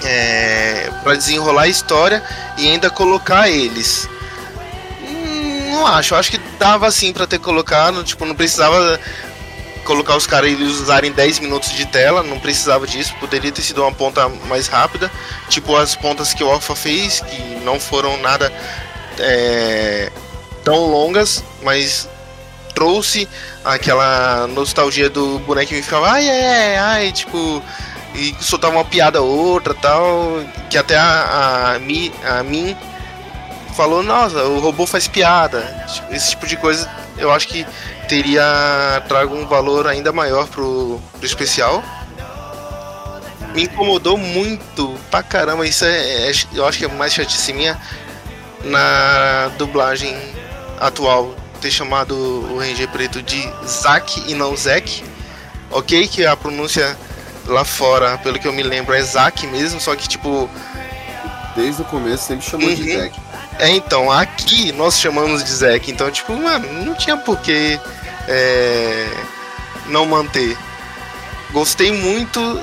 é, 0.03 0.91
para 1.03 1.15
desenrolar 1.15 1.63
a 1.63 1.67
história 1.67 2.23
e 2.57 2.69
ainda 2.69 2.91
colocar 2.91 3.49
eles. 3.49 4.07
Hum, 5.01 5.71
Não 5.71 5.87
acho, 5.87 6.13
acho 6.13 6.29
que 6.29 6.37
dava 6.59 6.91
sim 6.91 7.11
para 7.11 7.25
ter 7.25 7.39
colocado, 7.39 8.03
tipo, 8.03 8.23
não 8.23 8.35
precisava 8.35 8.99
colocar 9.83 10.15
os 10.15 10.27
caras 10.27 10.51
eles 10.51 10.79
usarem 10.79 11.11
10 11.11 11.39
minutos 11.39 11.71
de 11.71 11.85
tela, 11.85 12.23
não 12.23 12.39
precisava 12.39 12.85
disso, 12.85 13.15
poderia 13.19 13.51
ter 13.51 13.61
sido 13.61 13.81
uma 13.81 13.91
ponta 13.91 14.27
mais 14.47 14.67
rápida, 14.67 15.11
tipo 15.49 15.75
as 15.75 15.95
pontas 15.95 16.33
que 16.33 16.43
o 16.43 16.49
Alpha 16.49 16.75
fez, 16.75 17.19
que 17.19 17.41
não 17.63 17.79
foram 17.79 18.17
nada 18.17 18.51
é, 19.19 20.11
tão 20.63 20.87
longas, 20.87 21.43
mas 21.63 22.09
trouxe 22.73 23.27
aquela 23.63 24.47
nostalgia 24.47 25.09
do 25.09 25.39
bonequinho 25.39 25.79
que 25.79 25.85
ficava 25.85 26.11
ai, 26.11 26.29
ai, 26.29 26.75
ai, 26.77 27.11
tipo, 27.11 27.61
e 28.13 28.35
soltava 28.39 28.75
uma 28.75 28.85
piada 28.85 29.21
ou 29.21 29.29
outra 29.29 29.73
tal, 29.73 30.39
que 30.69 30.77
até 30.77 30.97
a, 30.97 31.75
a, 31.75 31.75
a 31.75 32.43
falou, 33.75 34.01
nossa, 34.01 34.43
o 34.43 34.59
robô 34.59 34.85
faz 34.87 35.07
piada. 35.07 35.85
Esse 36.09 36.31
tipo 36.31 36.47
de 36.47 36.55
coisa 36.57 36.89
eu 37.17 37.31
acho 37.31 37.47
que 37.47 37.65
teria 38.07 39.03
trago 39.07 39.35
um 39.35 39.47
valor 39.47 39.87
ainda 39.87 40.11
maior 40.11 40.47
pro, 40.47 41.01
pro 41.13 41.25
especial. 41.25 41.83
Me 43.53 43.63
incomodou 43.63 44.17
muito 44.17 44.97
pra 45.09 45.23
caramba, 45.23 45.65
isso 45.65 45.85
é, 45.85 46.29
é- 46.29 46.33
eu 46.53 46.65
acho 46.67 46.77
que 46.77 46.85
é 46.85 46.87
mais 46.89 47.13
chatice 47.13 47.53
minha 47.53 47.79
na 48.65 49.51
dublagem 49.57 50.15
atual 50.79 51.35
ter 51.61 51.71
chamado 51.71 52.15
o 52.15 52.59
Ranger 52.59 52.87
Preto 52.89 53.21
de 53.21 53.49
Zack 53.65 54.23
e 54.27 54.33
não 54.33 54.55
Zack. 54.55 55.03
Ok, 55.71 56.07
que 56.07 56.25
a 56.25 56.35
pronúncia 56.35 56.97
lá 57.47 57.63
fora, 57.63 58.17
pelo 58.19 58.39
que 58.39 58.47
eu 58.47 58.53
me 58.53 58.63
lembro, 58.63 58.93
é 58.93 59.01
Zack 59.01 59.47
mesmo, 59.47 59.79
só 59.79 59.95
que 59.95 60.07
tipo. 60.07 60.49
Desde 61.55 61.81
o 61.81 61.85
começo 61.85 62.27
sempre 62.27 62.45
chamou 62.45 62.69
de 62.73 62.81
Uhum. 62.81 62.99
Zack. 62.99 63.19
É, 63.59 63.69
então, 63.69 64.11
aqui 64.11 64.73
nós 64.73 64.99
chamamos 64.99 65.41
de 65.43 65.49
Zack, 65.49 65.89
então, 65.89 66.11
tipo, 66.11 66.35
mano, 66.35 66.67
não 66.83 66.93
tinha 66.95 67.15
por 67.15 67.39
que 67.39 67.79
é, 68.27 69.07
não 69.87 70.05
manter. 70.05 70.57
Gostei 71.51 71.91
muito 71.93 72.59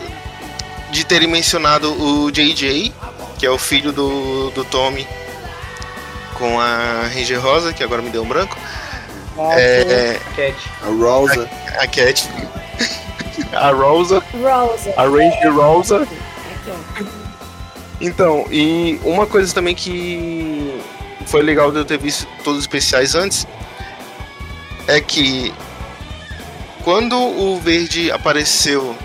de 0.91 1.05
terem 1.05 1.27
mencionado 1.27 1.91
o 1.91 2.31
JJ, 2.31 2.93
que 3.39 3.47
é 3.47 3.51
o 3.51 3.57
filho 3.57 3.91
do, 3.93 4.51
do 4.51 4.65
Tommy 4.67 5.07
com 6.43 6.59
a 6.59 7.09
Ranger 7.15 7.41
Rosa, 7.41 7.73
que 7.73 7.85
agora 7.85 8.03
me 8.03 8.11
deu 8.11 8.25
um 8.25 8.27
branco. 8.27 8.59
É, 9.57 10.19
Cat. 10.35 10.57
A 10.83 10.87
Rosa. 10.87 11.49
A, 11.79 11.85
a 11.85 11.87
Cat. 11.87 12.29
a 13.55 13.71
Rosa. 13.71 14.21
Rosa. 14.33 14.93
A 14.97 15.03
Ranger 15.05 15.55
Rosa. 15.55 16.09
Então, 18.01 18.45
e 18.51 18.99
uma 19.05 19.25
coisa 19.25 19.55
também 19.55 19.73
que 19.73 20.83
foi 21.27 21.43
legal 21.43 21.71
de 21.71 21.79
eu 21.79 21.85
ter 21.85 21.97
visto 21.97 22.27
todos 22.43 22.59
os 22.59 22.65
especiais 22.65 23.15
antes 23.15 23.47
é 24.89 25.01
que 25.01 25.55
quando 26.83 27.17
o 27.17 27.61
Verde 27.61 28.11
apareceu, 28.11 28.97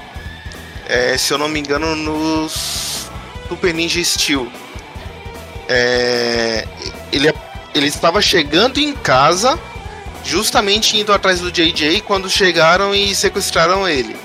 é, 0.90 1.16
se 1.20 1.32
eu 1.32 1.38
não 1.38 1.48
me 1.48 1.60
engano, 1.60 1.96
no 1.96 2.50
Super 2.50 3.76
Ninja 3.76 4.04
Steel, 4.04 4.52
é, 5.70 6.66
ele, 7.12 7.34
ele 7.74 7.88
estava 7.88 8.22
chegando 8.22 8.80
em 8.80 8.94
casa, 8.94 9.58
justamente 10.24 10.98
indo 10.98 11.14
atrás 11.14 11.40
do 11.40 11.52
JJ, 11.52 12.02
quando 12.02 12.30
chegaram 12.30 12.94
e 12.94 13.16
sequestraram 13.16 13.88
ele. 13.88 14.16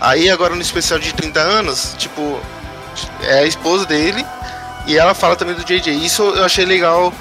Aí 0.00 0.30
agora 0.30 0.54
no 0.54 0.62
especial 0.62 0.98
de 0.98 1.12
30 1.12 1.40
anos, 1.40 1.94
tipo, 1.98 2.40
é 3.22 3.40
a 3.40 3.46
esposa 3.46 3.86
dele 3.86 4.24
e 4.86 4.96
ela 4.96 5.14
fala 5.14 5.36
também 5.36 5.54
do 5.54 5.64
JJ. 5.64 5.90
Isso 6.04 6.22
eu 6.22 6.44
achei 6.44 6.64
legal. 6.64 7.12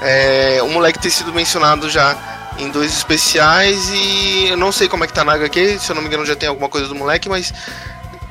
É, 0.00 0.60
o 0.62 0.68
moleque 0.68 0.98
ter 0.98 1.10
sido 1.10 1.32
mencionado 1.32 1.90
já 1.90 2.16
em 2.58 2.70
dois 2.70 2.92
especiais 2.92 3.88
e 3.92 4.48
eu 4.50 4.56
não 4.56 4.70
sei 4.70 4.88
como 4.88 5.04
é 5.04 5.06
que 5.06 5.12
tá 5.12 5.24
na 5.24 5.32
HQ, 5.32 5.78
se 5.80 5.90
eu 5.90 5.94
não 5.94 6.02
me 6.02 6.08
engano 6.08 6.24
já 6.24 6.36
tem 6.36 6.48
alguma 6.48 6.68
coisa 6.68 6.86
do 6.86 6.94
moleque, 6.94 7.28
mas 7.28 7.52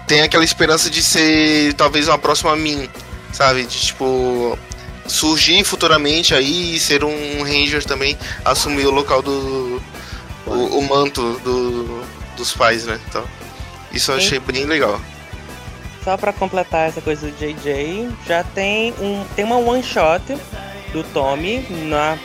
tem 0.05 0.21
aquela 0.21 0.43
esperança 0.43 0.89
de 0.89 1.01
ser 1.01 1.73
talvez 1.73 2.07
uma 2.07 2.17
próxima 2.17 2.55
Min, 2.55 2.89
sabe? 3.33 3.63
De 3.63 3.79
tipo 3.79 4.57
surgir 5.07 5.63
futuramente 5.63 6.33
aí 6.33 6.75
e 6.75 6.79
ser 6.79 7.03
um 7.03 7.43
Ranger 7.43 7.83
também, 7.83 8.17
assumir 8.43 8.85
o 8.85 8.91
local 8.91 9.21
do. 9.21 9.81
o, 10.45 10.79
o 10.79 10.81
manto 10.87 11.39
do, 11.39 12.03
dos 12.35 12.53
pais, 12.53 12.85
né? 12.85 12.99
Então, 13.07 13.23
isso 13.91 14.11
eu 14.11 14.17
achei 14.17 14.39
bem 14.39 14.65
legal. 14.65 14.99
Só 16.03 16.15
pra 16.15 16.31
completar 16.31 16.87
essa 16.87 17.01
coisa 17.01 17.27
do 17.27 17.37
JJ, 17.37 18.09
já 18.25 18.43
tem 18.43 18.93
um 18.99 19.25
tem 19.35 19.43
uma 19.43 19.57
one 19.57 19.83
shot 19.83 20.23
do 20.93 21.03
Tommy 21.03 21.65
na 21.69 22.17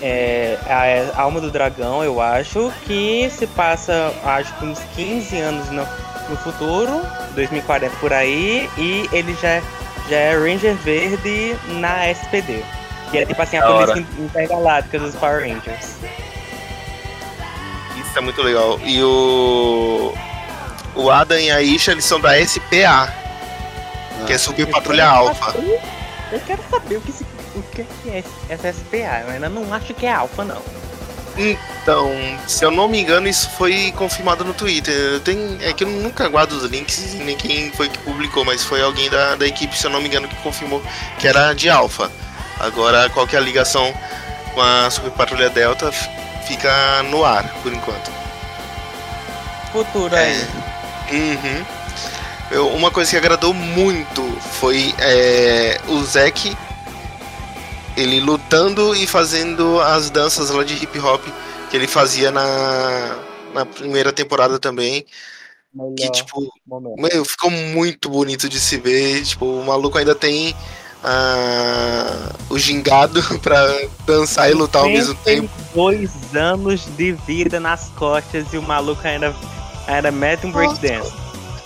é, 0.00 0.58
a 1.14 1.22
Alma 1.22 1.40
do 1.40 1.50
Dragão, 1.50 2.04
eu 2.04 2.20
acho, 2.20 2.72
que 2.86 3.28
se 3.30 3.46
passa 3.46 4.12
acho 4.24 4.54
que 4.58 4.64
uns 4.64 4.78
15 4.94 5.36
anos 5.38 5.70
no, 5.70 5.86
no 6.28 6.36
futuro, 6.36 7.02
2040 7.34 7.96
por 7.96 8.12
aí, 8.12 8.68
e 8.76 9.08
ele 9.12 9.34
já, 9.40 9.62
já 10.08 10.16
é 10.16 10.36
Ranger 10.36 10.74
Verde 10.76 11.56
na 11.68 12.08
SPD. 12.08 12.62
Que 13.10 13.18
é 13.18 13.26
tipo 13.26 13.40
assim 13.40 13.56
a 13.56 13.60
Da 13.60 13.70
hora. 13.70 13.92
polícia 13.92 14.12
intergaláctica 14.22 14.98
dos 14.98 15.14
Power 15.14 15.40
Rangers. 15.40 15.96
Isso 17.96 18.18
é 18.18 18.20
muito 18.20 18.42
legal. 18.42 18.78
E 18.82 19.02
o. 19.02 20.14
O 20.94 21.10
Adam 21.10 21.38
e 21.38 21.50
a 21.50 21.60
Isha, 21.60 21.92
eles 21.92 22.04
são 22.04 22.18
da 22.20 22.34
SPA. 22.44 23.12
Que 24.26 24.32
é 24.32 24.38
Super 24.38 24.66
Patrulha 24.66 25.06
Alpha. 25.06 25.54
Eu 26.32 26.40
quero 26.40 26.62
saber 26.70 26.96
o 26.96 27.00
que, 27.02 27.12
se- 27.12 27.26
o 27.54 27.62
que 27.62 27.84
é 28.08 28.24
essa 28.48 28.72
SPA. 28.72 29.22
Eu 29.26 29.30
ainda 29.30 29.48
não 29.48 29.72
acho 29.74 29.92
que 29.94 30.06
é 30.06 30.12
alfa, 30.12 30.42
não. 30.44 30.62
Então, 31.36 32.10
se 32.48 32.64
eu 32.64 32.70
não 32.70 32.88
me 32.88 32.98
engano, 33.00 33.28
isso 33.28 33.50
foi 33.50 33.92
confirmado 33.96 34.44
no 34.44 34.54
Twitter. 34.54 34.94
Eu 34.94 35.20
tenho, 35.20 35.58
é 35.60 35.72
que 35.72 35.84
eu 35.84 35.88
nunca 35.88 36.26
guardo 36.28 36.52
os 36.52 36.64
links, 36.64 37.14
nem 37.14 37.36
quem 37.36 37.70
foi 37.72 37.88
que 37.88 37.98
publicou, 37.98 38.44
mas 38.44 38.64
foi 38.64 38.80
alguém 38.82 39.10
da, 39.10 39.36
da 39.36 39.46
equipe, 39.46 39.76
se 39.76 39.86
eu 39.86 39.90
não 39.90 40.00
me 40.00 40.08
engano, 40.08 40.26
que 40.28 40.36
confirmou 40.36 40.82
que 41.18 41.28
era 41.28 41.52
de 41.52 41.68
alfa. 41.68 42.10
Agora, 42.58 43.10
qual 43.10 43.26
que 43.26 43.36
é 43.36 43.38
a 43.38 43.42
ligação 43.42 43.92
com 44.54 44.62
a 44.62 44.90
Super 44.90 45.10
Patrulha 45.10 45.50
Delta 45.50 45.92
fica 46.46 47.02
no 47.10 47.22
ar, 47.24 47.44
por 47.62 47.72
enquanto. 47.72 48.10
Futuro 49.72 50.14
É. 50.14 50.20
aí. 50.24 50.46
Uhum. 51.12 51.64
Eu- 52.50 52.68
uma 52.68 52.90
coisa 52.90 53.10
que 53.10 53.16
agradou 53.16 53.52
muito 53.52 54.22
foi 54.60 54.94
é, 54.98 55.78
o 55.88 56.02
Zack 56.04 56.56
ele 57.96 58.20
lutando 58.20 58.94
e 58.94 59.06
fazendo 59.06 59.80
as 59.80 60.10
danças 60.10 60.50
lá 60.50 60.62
de 60.62 60.74
hip 60.74 60.98
hop 60.98 61.24
que 61.70 61.76
ele 61.76 61.86
fazia 61.86 62.30
na, 62.30 63.18
na 63.54 63.66
primeira 63.66 64.12
temporada 64.12 64.58
também. 64.58 65.04
Que, 65.96 66.10
tipo, 66.10 66.50
meu, 66.96 67.24
ficou 67.24 67.50
muito 67.50 68.08
bonito 68.08 68.48
de 68.48 68.58
se 68.58 68.78
ver. 68.78 69.22
Tipo, 69.24 69.44
o 69.44 69.64
maluco 69.64 69.98
ainda 69.98 70.14
tem 70.14 70.54
ah, 71.04 72.32
o 72.48 72.58
gingado 72.58 73.22
pra 73.40 73.62
dançar 74.06 74.50
e 74.50 74.54
lutar 74.54 74.82
ao 74.82 74.88
mesmo 74.88 75.14
tempo. 75.16 75.50
Dois 75.74 76.10
anos 76.34 76.86
de 76.96 77.12
vida 77.12 77.60
nas 77.60 77.90
costas 77.90 78.52
e 78.52 78.58
o 78.58 78.62
maluco 78.62 79.06
ainda, 79.06 79.34
ainda 79.86 80.10
mete 80.10 80.46
um 80.46 80.52
breakdance. 80.52 81.12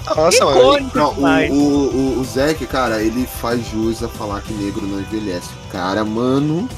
Nossa, 0.07 0.45
mano. 0.45 0.61
Icônico 0.61 0.99
Não, 0.99 1.15
o, 1.15 1.55
o, 1.55 2.17
o, 2.17 2.21
o 2.21 2.25
Zack, 2.25 2.67
cara, 2.67 3.03
ele 3.03 3.27
faz 3.27 3.67
jus 3.69 4.03
a 4.03 4.09
falar 4.09 4.41
que 4.41 4.53
negro 4.53 4.87
não 4.87 5.01
envelhece. 5.01 5.51
Cara, 5.71 6.05
mano. 6.05 6.69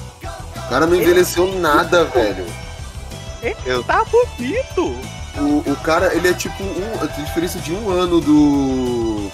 O 0.56 0.68
cara 0.68 0.86
não 0.86 0.96
envelheceu 0.96 1.58
nada, 1.58 2.04
velho. 2.04 2.46
Ele 3.42 3.82
tá 3.84 4.04
bonito. 4.04 4.96
O, 5.38 5.70
o 5.70 5.76
cara, 5.82 6.14
ele 6.14 6.28
é 6.28 6.32
tipo 6.34 6.62
um. 6.62 7.02
A 7.02 7.06
diferença 7.06 7.58
de 7.58 7.72
um 7.72 7.90
ano 7.90 8.20
do. 8.20 9.30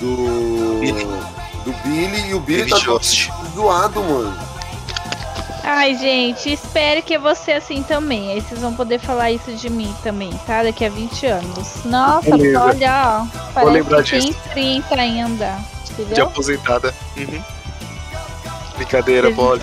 Do. 0.00 1.22
Do 1.64 1.72
Billy 1.84 2.30
e 2.30 2.34
o 2.34 2.40
Billy, 2.40 2.64
Billy 2.64 2.70
tá 2.70 2.98
zoado, 3.54 4.02
mano. 4.02 4.51
Ai, 5.64 5.94
gente, 5.94 6.52
espero 6.52 7.02
que 7.02 7.16
ser 7.36 7.52
assim 7.52 7.82
também. 7.82 8.32
Aí 8.32 8.40
vocês 8.40 8.60
vão 8.60 8.74
poder 8.74 8.98
falar 8.98 9.30
isso 9.30 9.52
de 9.54 9.70
mim 9.70 9.94
também, 10.02 10.30
tá? 10.46 10.62
Daqui 10.62 10.84
a 10.84 10.90
20 10.90 11.26
anos. 11.26 11.84
Nossa, 11.84 12.36
Beleza. 12.36 12.62
olha, 12.64 13.20
ó. 13.20 13.24
Vou 13.60 13.70
Parece 13.70 13.70
lembrar 13.70 14.02
que 14.02 14.10
tem 14.10 14.20
disso. 14.20 14.40
30 14.52 14.94
ainda. 15.00 15.58
De 15.84 15.92
Entendeu? 15.92 16.24
aposentada. 16.24 16.92
Uhum. 17.16 17.42
Brincadeira, 18.76 19.30
Polly. 19.30 19.62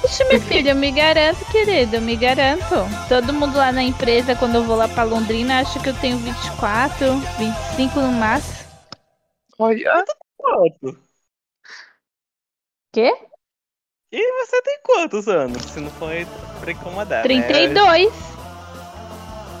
Puxa, 0.00 0.24
meu 0.24 0.40
filho, 0.40 0.70
eu 0.70 0.76
me 0.76 0.90
garanto, 0.90 1.44
querido, 1.46 1.96
eu 1.96 2.02
me 2.02 2.16
garanto. 2.16 2.74
Todo 3.08 3.32
mundo 3.32 3.56
lá 3.56 3.70
na 3.72 3.82
empresa, 3.82 4.34
quando 4.34 4.56
eu 4.56 4.64
vou 4.64 4.76
lá 4.76 4.88
pra 4.88 5.02
Londrina, 5.04 5.60
acha 5.60 5.78
que 5.80 5.88
eu 5.88 5.94
tenho 5.94 6.18
24, 6.18 7.16
25 7.38 8.00
no 8.00 8.12
máximo. 8.12 8.58
Olha. 9.58 10.04
Quanto? 10.36 10.98
Quê? 12.92 13.27
E 14.10 14.46
você 14.46 14.62
tem 14.62 14.78
quantos 14.82 15.28
anos? 15.28 15.62
Se 15.64 15.80
não 15.80 15.90
foi 15.90 16.26
pra 16.60 16.72
incomodar. 16.72 17.22
né? 17.22 18.10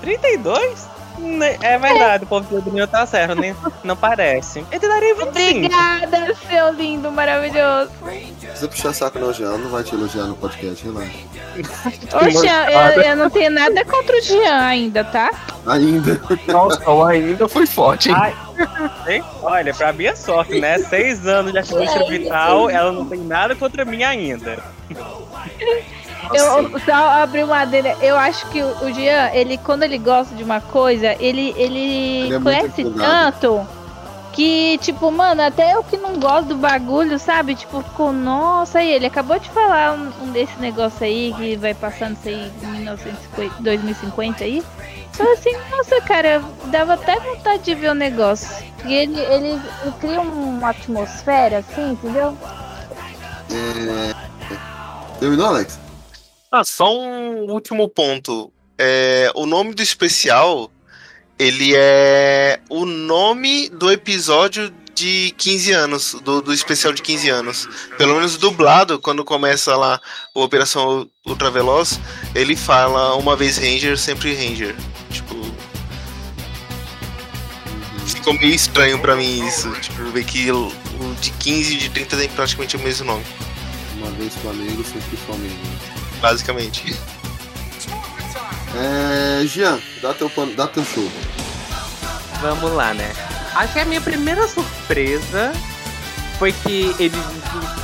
32. 0.00 0.88
32? 1.18 1.38
Ne- 1.38 1.58
É 1.60 1.78
verdade, 1.78 2.24
o 2.24 2.26
povo 2.26 2.60
do 2.60 2.72
meu 2.72 2.86
tá 2.88 3.06
certo, 3.06 3.34
nem, 3.34 3.54
não 3.84 3.96
parece. 3.96 4.64
Eu 4.70 4.80
te 4.80 4.86
25. 4.88 5.28
Obrigada, 5.28 6.34
seu 6.48 6.72
lindo, 6.72 7.10
maravilhoso. 7.12 7.90
Não 8.02 8.08
precisa 8.38 8.68
puxar 8.68 8.92
saco 8.94 9.18
não, 9.18 9.32
Jean. 9.32 9.46
Ela 9.48 9.58
não 9.58 9.70
vai 9.70 9.82
te 9.84 9.94
elogiar 9.94 10.24
no 10.24 10.36
podcast, 10.36 10.84
relaxa. 10.84 11.10
Ô, 12.14 12.30
Jean, 12.30 12.64
eu, 12.70 13.02
eu 13.02 13.16
não 13.16 13.30
tenho 13.30 13.50
nada 13.50 13.84
contra 13.84 14.16
o 14.16 14.20
Jean 14.20 14.58
ainda, 14.66 15.04
tá? 15.04 15.30
Ainda. 15.66 16.20
Nossa, 16.46 16.88
o 16.90 17.04
ainda 17.04 17.48
foi 17.48 17.66
forte, 17.66 18.08
hein? 18.10 18.16
Ai, 18.18 18.34
hein? 19.06 19.24
Olha, 19.42 19.74
pra 19.74 19.92
minha 19.92 20.16
sorte, 20.16 20.58
né? 20.60 20.78
Seis 20.78 21.26
anos 21.26 21.52
de 21.52 21.58
atividade 21.58 22.08
vital, 22.08 22.70
ela 22.70 22.90
não 22.92 23.04
tem 23.06 23.18
nada 23.20 23.54
contra 23.54 23.84
mim 23.84 24.02
ainda. 24.02 24.58
Eu 26.34 26.80
só 26.80 27.22
abri 27.22 27.42
uma 27.42 27.64
dele. 27.64 27.94
Eu 28.00 28.16
acho 28.16 28.46
que 28.50 28.62
o 28.62 28.92
Jean, 28.92 29.30
ele, 29.32 29.58
quando 29.58 29.82
ele 29.82 29.98
gosta 29.98 30.34
de 30.34 30.42
uma 30.42 30.60
coisa, 30.60 31.14
ele, 31.20 31.54
ele, 31.56 32.26
Ele 32.26 32.34
é 32.34 32.40
conhece 32.40 32.84
tanto 32.84 33.66
que, 34.38 34.78
tipo, 34.78 35.10
mano, 35.10 35.42
até 35.42 35.74
eu 35.74 35.82
que 35.82 35.96
não 35.96 36.20
gosto 36.20 36.50
do 36.50 36.56
bagulho, 36.56 37.18
sabe? 37.18 37.56
Tipo, 37.56 37.82
ficou, 37.82 38.12
nossa, 38.12 38.78
aí 38.78 38.92
ele 38.92 39.06
acabou 39.06 39.36
de 39.36 39.50
falar 39.50 39.94
um, 39.94 40.12
um 40.22 40.30
desse 40.30 40.56
negócio 40.60 41.04
aí 41.04 41.34
que 41.36 41.56
vai 41.56 41.74
passando 41.74 42.16
aí 42.24 42.48
em 42.62 42.66
1950, 42.66 43.60
2050 43.60 44.44
aí. 44.44 44.62
Falei 45.12 45.32
assim, 45.32 45.50
nossa, 45.72 46.00
cara, 46.02 46.40
dava 46.66 46.94
até 46.94 47.18
vontade 47.18 47.64
de 47.64 47.74
ver 47.74 47.90
o 47.90 47.94
negócio. 47.94 48.64
E 48.84 48.94
ele, 48.94 49.18
ele, 49.18 49.48
ele 49.48 49.94
cria 50.00 50.20
uma 50.20 50.70
atmosfera, 50.70 51.58
assim, 51.58 51.90
entendeu? 51.90 52.38
É... 53.50 54.14
Terminou, 55.18 55.48
Alex? 55.48 55.80
Ah, 56.50 56.64
só 56.64 56.98
um 56.98 57.50
último 57.50 57.88
ponto. 57.88 58.50
É, 58.78 59.30
o 59.34 59.44
nome 59.44 59.74
do 59.74 59.82
especial, 59.82 60.70
ele 61.38 61.74
é 61.76 62.60
o 62.70 62.86
nome 62.86 63.68
do 63.68 63.92
episódio 63.92 64.72
de 64.94 65.32
15 65.36 65.72
anos, 65.72 66.16
do, 66.24 66.40
do 66.40 66.52
especial 66.52 66.92
de 66.94 67.02
15 67.02 67.28
anos. 67.28 67.68
Pelo 67.98 68.14
menos 68.14 68.38
dublado, 68.38 68.98
quando 68.98 69.24
começa 69.24 69.76
lá 69.76 70.00
a 70.34 70.40
Operação 70.40 71.06
Ultraveloz, 71.26 72.00
ele 72.34 72.56
fala 72.56 73.14
uma 73.16 73.36
vez 73.36 73.58
Ranger, 73.58 73.98
sempre 73.98 74.34
Ranger. 74.34 74.74
Tipo. 75.10 75.36
Ficou 78.06 78.32
meio 78.32 78.54
estranho 78.54 78.98
pra 79.00 79.14
mim 79.14 79.46
isso. 79.46 79.70
Tipo, 79.80 80.02
ver 80.10 80.24
que 80.24 80.50
o 80.50 80.72
de 81.20 81.30
15 81.30 81.74
e 81.74 81.76
de 81.76 81.90
30 81.90 82.16
tem 82.16 82.28
praticamente 82.30 82.76
o 82.76 82.80
mesmo 82.80 83.06
nome. 83.06 83.24
Uma 83.98 84.10
vez 84.12 84.34
Flamengo, 84.36 84.82
sempre 84.82 85.16
Flamengo. 85.18 85.87
Basicamente. 86.20 86.96
É. 88.74 89.46
Jean, 89.46 89.78
dá 90.02 90.12
teu, 90.14 90.28
pano, 90.30 90.54
dá 90.54 90.66
teu 90.66 90.84
show. 90.84 91.08
Vamos 92.40 92.72
lá, 92.72 92.94
né? 92.94 93.12
Acho 93.54 93.72
que 93.72 93.80
a 93.80 93.84
minha 93.84 94.00
primeira 94.00 94.46
surpresa 94.46 95.52
foi 96.38 96.52
que 96.52 96.94
ele. 96.98 97.16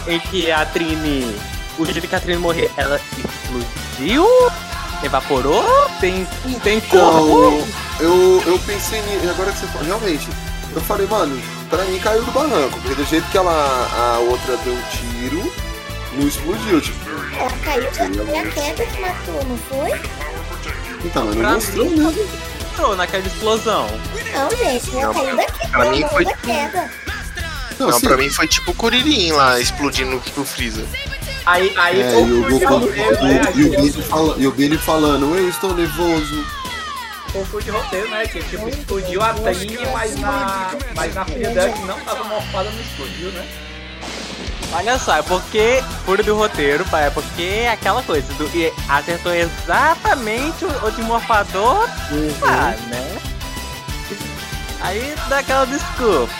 em 0.06 0.20
que 0.20 0.50
a 0.50 0.64
Trini. 0.66 1.34
O 1.78 1.84
dia 1.84 2.00
que 2.00 2.14
a 2.14 2.20
Trini 2.20 2.38
morreu, 2.38 2.70
ela 2.76 3.00
explodiu? 3.18 4.26
Evaporou? 5.02 5.64
Tem. 6.00 6.26
Tem 6.62 6.80
corpo? 6.80 7.64
Então, 7.66 7.84
eu, 8.00 8.42
eu 8.46 8.58
pensei 8.60 9.00
nisso, 9.02 9.28
agora 9.28 9.52
que 9.52 9.58
você 9.58 9.66
falou, 9.66 9.86
realmente, 9.86 10.28
eu 10.74 10.80
falei, 10.82 11.06
mano, 11.06 11.40
pra 11.68 11.84
mim 11.84 11.98
caiu 11.98 12.24
do 12.24 12.32
barranco, 12.32 12.80
porque 12.80 12.94
do 12.94 13.04
jeito 13.04 13.28
que 13.30 13.36
ela, 13.36 13.52
a 13.52 14.18
outra 14.18 14.56
deu 14.58 14.72
um 14.72 14.82
tiro, 14.90 15.52
não 16.16 16.26
explodiu, 16.28 16.80
tipo. 16.80 16.98
Ela 17.38 17.50
caiu, 17.64 17.90
foi 17.92 18.38
a 18.38 18.46
queda 18.50 18.86
que 18.86 19.00
matou, 19.00 19.44
não 19.44 19.56
foi? 19.58 20.00
Então, 21.04 21.26
mas 21.26 21.36
Pra 21.36 21.48
não 21.48 21.54
mostrou, 21.56 21.84
mim, 21.90 21.96
né? 21.96 22.14
Entrou 22.72 22.96
naquela 22.96 23.26
explosão. 23.26 23.86
Não, 24.32 24.50
gente, 24.56 24.96
ela 24.96 25.06
Não, 25.06 25.14
caiu 25.14 25.36
daqui, 25.36 25.68
pra 25.68 25.90
mim 25.90 26.04
foi- 26.10 26.24
da 26.24 26.36
queda. 26.36 26.90
Não, 27.78 27.88
Não, 27.90 28.00
pra 28.00 28.16
mim 28.16 28.30
foi 28.30 28.46
tipo 28.48 28.70
o 28.70 28.74
Kuririn 28.74 29.32
lá, 29.32 29.58
explodindo 29.60 30.16
o 30.36 30.44
Freeza. 30.44 30.84
Aí, 31.46 31.72
aí 31.76 32.00
É, 32.00 32.10
foi 32.12 32.22
e 32.22 32.32
o, 32.32 32.58
Goku, 32.58 32.86
né? 32.86 32.96
e, 32.96 33.64
o 33.64 33.72
Aí 33.74 33.76
Billy 33.82 34.02
fala, 34.02 34.34
e 34.38 34.46
o 34.46 34.50
Billy 34.52 34.78
falando, 34.78 35.34
eu 35.36 35.48
estou 35.48 35.74
nervoso. 35.74 36.44
Foi 37.50 37.60
o 37.60 37.64
de 37.64 37.70
roteiro, 37.70 38.08
né? 38.10 38.26
Que 38.28 38.42
tipo, 38.44 38.68
explodiu 38.68 39.20
a 39.20 39.34
Trini, 39.34 39.78
mas 39.92 40.16
na, 40.16 40.70
mas 40.94 41.14
na 41.14 41.24
filha 41.24 41.50
dela 41.50 41.72
que 41.72 41.82
não 41.82 41.98
tava 42.00 42.24
morfada 42.24 42.70
não 42.70 42.80
explodiu, 42.80 43.30
né? 43.32 43.46
Olha 44.72 44.98
só, 44.98 45.16
é 45.16 45.22
porque. 45.22 45.82
Furo 46.04 46.22
do 46.22 46.36
roteiro, 46.36 46.84
pai, 46.86 47.06
é 47.06 47.10
porque 47.10 47.42
é 47.42 47.70
aquela 47.70 48.02
coisa. 48.02 48.32
Do, 48.34 48.44
e 48.56 48.72
acertou 48.88 49.32
exatamente 49.32 50.64
o, 50.64 50.86
o 50.86 50.90
de 50.90 51.02
morfador. 51.02 51.88
Ah, 52.42 52.74
né? 52.88 53.18
Aí 54.80 55.14
dá 55.28 55.38
aquela 55.38 55.64
desculpa. 55.64 56.30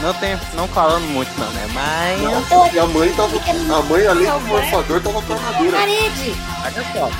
Não 0.00 0.12
tem. 0.14 0.36
Não 0.54 0.66
falando 0.66 1.04
muito 1.04 1.30
não, 1.38 1.48
né? 1.50 1.68
Mas. 1.72 2.74
E 2.74 2.78
a 2.78 2.86
mãe 2.86 3.12
tava. 3.12 3.36
A 3.36 3.82
mãe, 3.82 4.06
além 4.06 4.26
do 4.26 4.40
morfador, 4.40 5.00
tava 5.00 5.22
com 5.22 5.32
armadura. 5.34 5.78
Parede! 5.78 6.34
Olha 6.64 6.84
só. 6.92 7.10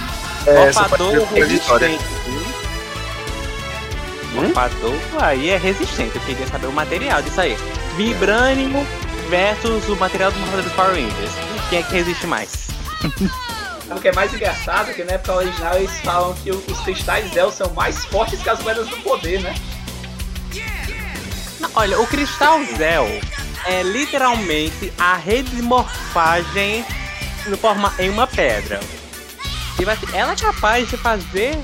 É, 0.45 0.65
Morfador 0.65 1.15
é 1.15 1.41
resistente, 1.41 2.05
viu? 2.27 2.43
Morfador 4.43 4.95
aí 5.21 5.51
é 5.51 5.57
resistente. 5.57 6.17
Eu 6.17 6.23
queria 6.23 6.47
saber 6.49 6.67
o 6.67 6.73
material 6.73 7.23
disso 7.23 7.41
aí. 7.41 7.57
Vibranium 7.97 8.85
versus 9.33 9.89
o 9.89 9.97
material 9.97 10.31
do 10.31 10.39
morfador 10.41 10.63
dos 10.63 10.73
Power 10.75 10.91
Rangers. 10.91 11.33
Quem 11.71 11.79
é 11.79 11.83
que 11.83 11.93
resiste 11.95 12.27
mais? 12.27 12.69
O 13.91 14.01
que 14.01 14.09
é 14.09 14.13
mais 14.13 14.33
engraçado 14.33 14.91
é 14.91 14.95
que 14.95 15.05
na 15.05 15.13
época 15.13 15.35
original 15.35 15.77
eles 15.77 16.01
falam 16.01 16.33
que 16.37 16.51
os 16.51 16.81
cristais 16.81 17.31
Zell 17.35 17.53
são 17.53 17.71
mais 17.75 18.03
fortes 18.07 18.43
que 18.43 18.49
as 18.49 18.59
moedas 18.63 18.89
do 18.89 18.97
poder, 19.03 19.43
né? 19.43 19.55
Não, 21.61 21.71
olha, 21.75 22.01
o 22.01 22.07
Cristal 22.07 22.65
Zell, 22.75 23.07
é 23.67 23.83
literalmente 23.83 24.91
a 24.99 25.15
redimorfagem 25.17 26.87
no 27.45 27.59
forma, 27.59 27.93
em 27.99 28.09
uma 28.09 28.27
pedra. 28.27 28.79
Assim, 28.79 30.17
ela 30.17 30.33
é 30.33 30.37
capaz 30.37 30.89
de 30.89 30.97
fazer 30.97 31.59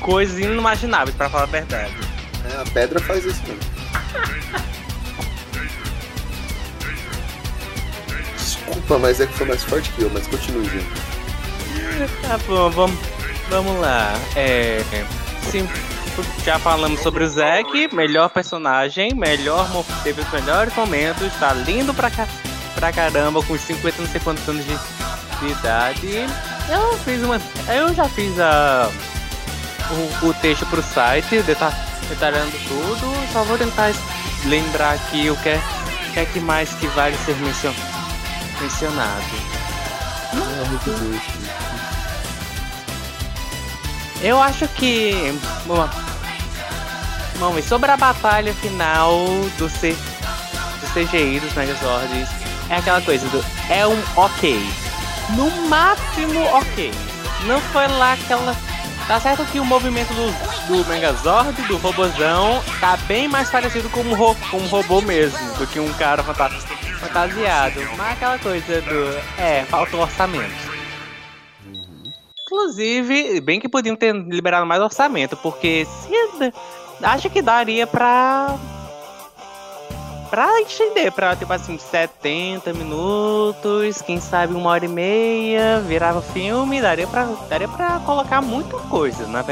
coisas 0.00 0.36
inimagináveis, 0.40 1.16
pra 1.16 1.30
falar 1.30 1.44
a 1.44 1.46
verdade. 1.46 1.94
É, 2.52 2.62
a 2.62 2.64
pedra 2.64 2.98
faz 2.98 3.24
isso 3.24 3.42
mesmo. 3.46 3.60
Desculpa, 8.66 8.98
mas 8.98 9.20
é 9.20 9.26
que 9.26 9.32
foi 9.34 9.46
mais 9.46 9.62
forte 9.64 9.90
que 9.90 10.02
eu, 10.02 10.10
mas 10.12 10.26
continue, 10.26 10.64
gente. 10.68 10.86
Tá 12.22 12.38
bom, 12.46 12.70
vamos, 12.70 12.98
vamos 13.48 13.80
lá. 13.80 14.12
É, 14.34 14.82
sim, 15.50 15.68
já 16.44 16.58
falamos 16.58 17.00
sobre 17.00 17.24
o 17.24 17.28
Zack, 17.28 17.94
melhor 17.94 18.28
personagem, 18.30 19.14
melhor, 19.14 19.66
teve 20.02 20.20
os 20.20 20.30
melhores 20.30 20.74
momentos, 20.74 21.32
tá 21.38 21.52
lindo 21.52 21.94
pra, 21.94 22.10
ca- 22.10 22.28
pra 22.74 22.92
caramba, 22.92 23.42
com 23.42 23.56
50 23.56 24.02
não 24.02 24.08
sei 24.08 24.20
quantos 24.20 24.46
anos 24.48 24.64
de, 24.64 24.76
de 25.40 25.52
idade. 25.52 26.26
Eu 26.68 26.98
fiz 26.98 27.22
uma. 27.22 27.40
Eu 27.68 27.94
já 27.94 28.08
fiz 28.08 28.38
a, 28.40 28.90
o, 30.22 30.26
o 30.26 30.34
texto 30.34 30.66
pro 30.66 30.82
site, 30.82 31.40
deta, 31.42 31.72
detalhando 32.08 32.52
tudo. 32.68 33.32
Só 33.32 33.42
vou 33.44 33.56
tentar 33.56 33.92
lembrar 34.44 34.92
aqui 34.94 35.30
o 35.30 35.36
que 35.36 35.48
é, 35.50 35.60
o 36.08 36.12
que, 36.12 36.20
é 36.20 36.24
que 36.26 36.40
mais 36.40 36.70
que 36.74 36.86
vale 36.88 37.16
ser 37.24 37.36
mencion, 37.36 37.72
mencionado. 38.60 39.22
Eu 44.22 44.42
acho 44.42 44.66
que. 44.68 45.38
Bom, 45.66 45.88
bom, 47.38 47.58
e 47.58 47.62
sobre 47.62 47.90
a 47.90 47.96
batalha 47.96 48.52
final 48.54 49.26
do, 49.58 49.68
C, 49.68 49.92
do 49.92 50.86
CGI 50.92 51.40
dos 51.40 51.52
Megazords, 51.54 52.28
é 52.70 52.76
aquela 52.76 53.00
coisa 53.00 53.26
do. 53.28 53.44
É 53.70 53.86
um 53.86 54.02
ok. 54.16 54.58
No 55.30 55.50
máximo 55.68 56.40
ok. 56.46 56.92
Não 57.44 57.60
foi 57.60 57.86
lá 57.88 58.14
aquela. 58.14 58.56
Tá 59.06 59.20
certo 59.20 59.44
que 59.46 59.60
o 59.60 59.64
movimento 59.64 60.12
do, 60.14 60.26
do 60.82 60.88
Megazord, 60.88 61.62
do 61.62 61.76
robozão, 61.76 62.60
tá 62.80 62.96
bem 63.06 63.28
mais 63.28 63.48
parecido 63.48 63.88
com 63.90 64.00
um, 64.00 64.14
ro, 64.14 64.34
com 64.50 64.56
um 64.56 64.66
robô 64.66 65.00
mesmo, 65.00 65.38
do 65.54 65.66
que 65.66 65.78
um 65.78 65.92
cara 65.92 66.24
fanta- 66.24 66.50
fantasiado. 66.50 67.80
Mas 67.96 68.12
aquela 68.14 68.36
coisa 68.38 68.82
do. 68.82 69.40
É, 69.40 69.64
falta 69.66 69.96
orçamento. 69.96 70.66
Inclusive, 72.42 73.40
bem 73.40 73.60
que 73.60 73.68
podiam 73.68 73.94
ter 73.94 74.12
liberado 74.12 74.66
mais 74.66 74.82
orçamento, 74.82 75.36
porque 75.36 75.84
se 75.86 76.52
acho 77.04 77.30
que 77.30 77.40
daria 77.40 77.86
pra. 77.86 78.56
Pra 80.36 80.60
estender 80.60 81.10
pra, 81.12 81.34
tipo 81.34 81.50
assim, 81.50 81.78
70 81.78 82.74
minutos, 82.74 84.02
quem 84.02 84.20
sabe 84.20 84.52
uma 84.52 84.68
hora 84.68 84.84
e 84.84 84.88
meia, 84.88 85.80
virava 85.80 86.20
filme, 86.20 86.78
daria 86.78 87.06
pra, 87.06 87.24
daria 87.48 87.66
pra 87.66 87.98
colocar 88.00 88.42
muita 88.42 88.76
coisa, 88.76 89.26
na, 89.28 89.42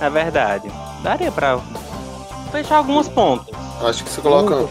na 0.00 0.08
verdade. 0.08 0.72
Daria 1.02 1.30
pra 1.30 1.60
fechar 2.50 2.78
alguns 2.78 3.10
pontos. 3.10 3.54
Acho 3.86 4.04
que 4.04 4.08
você 4.08 4.22
coloca 4.22 4.66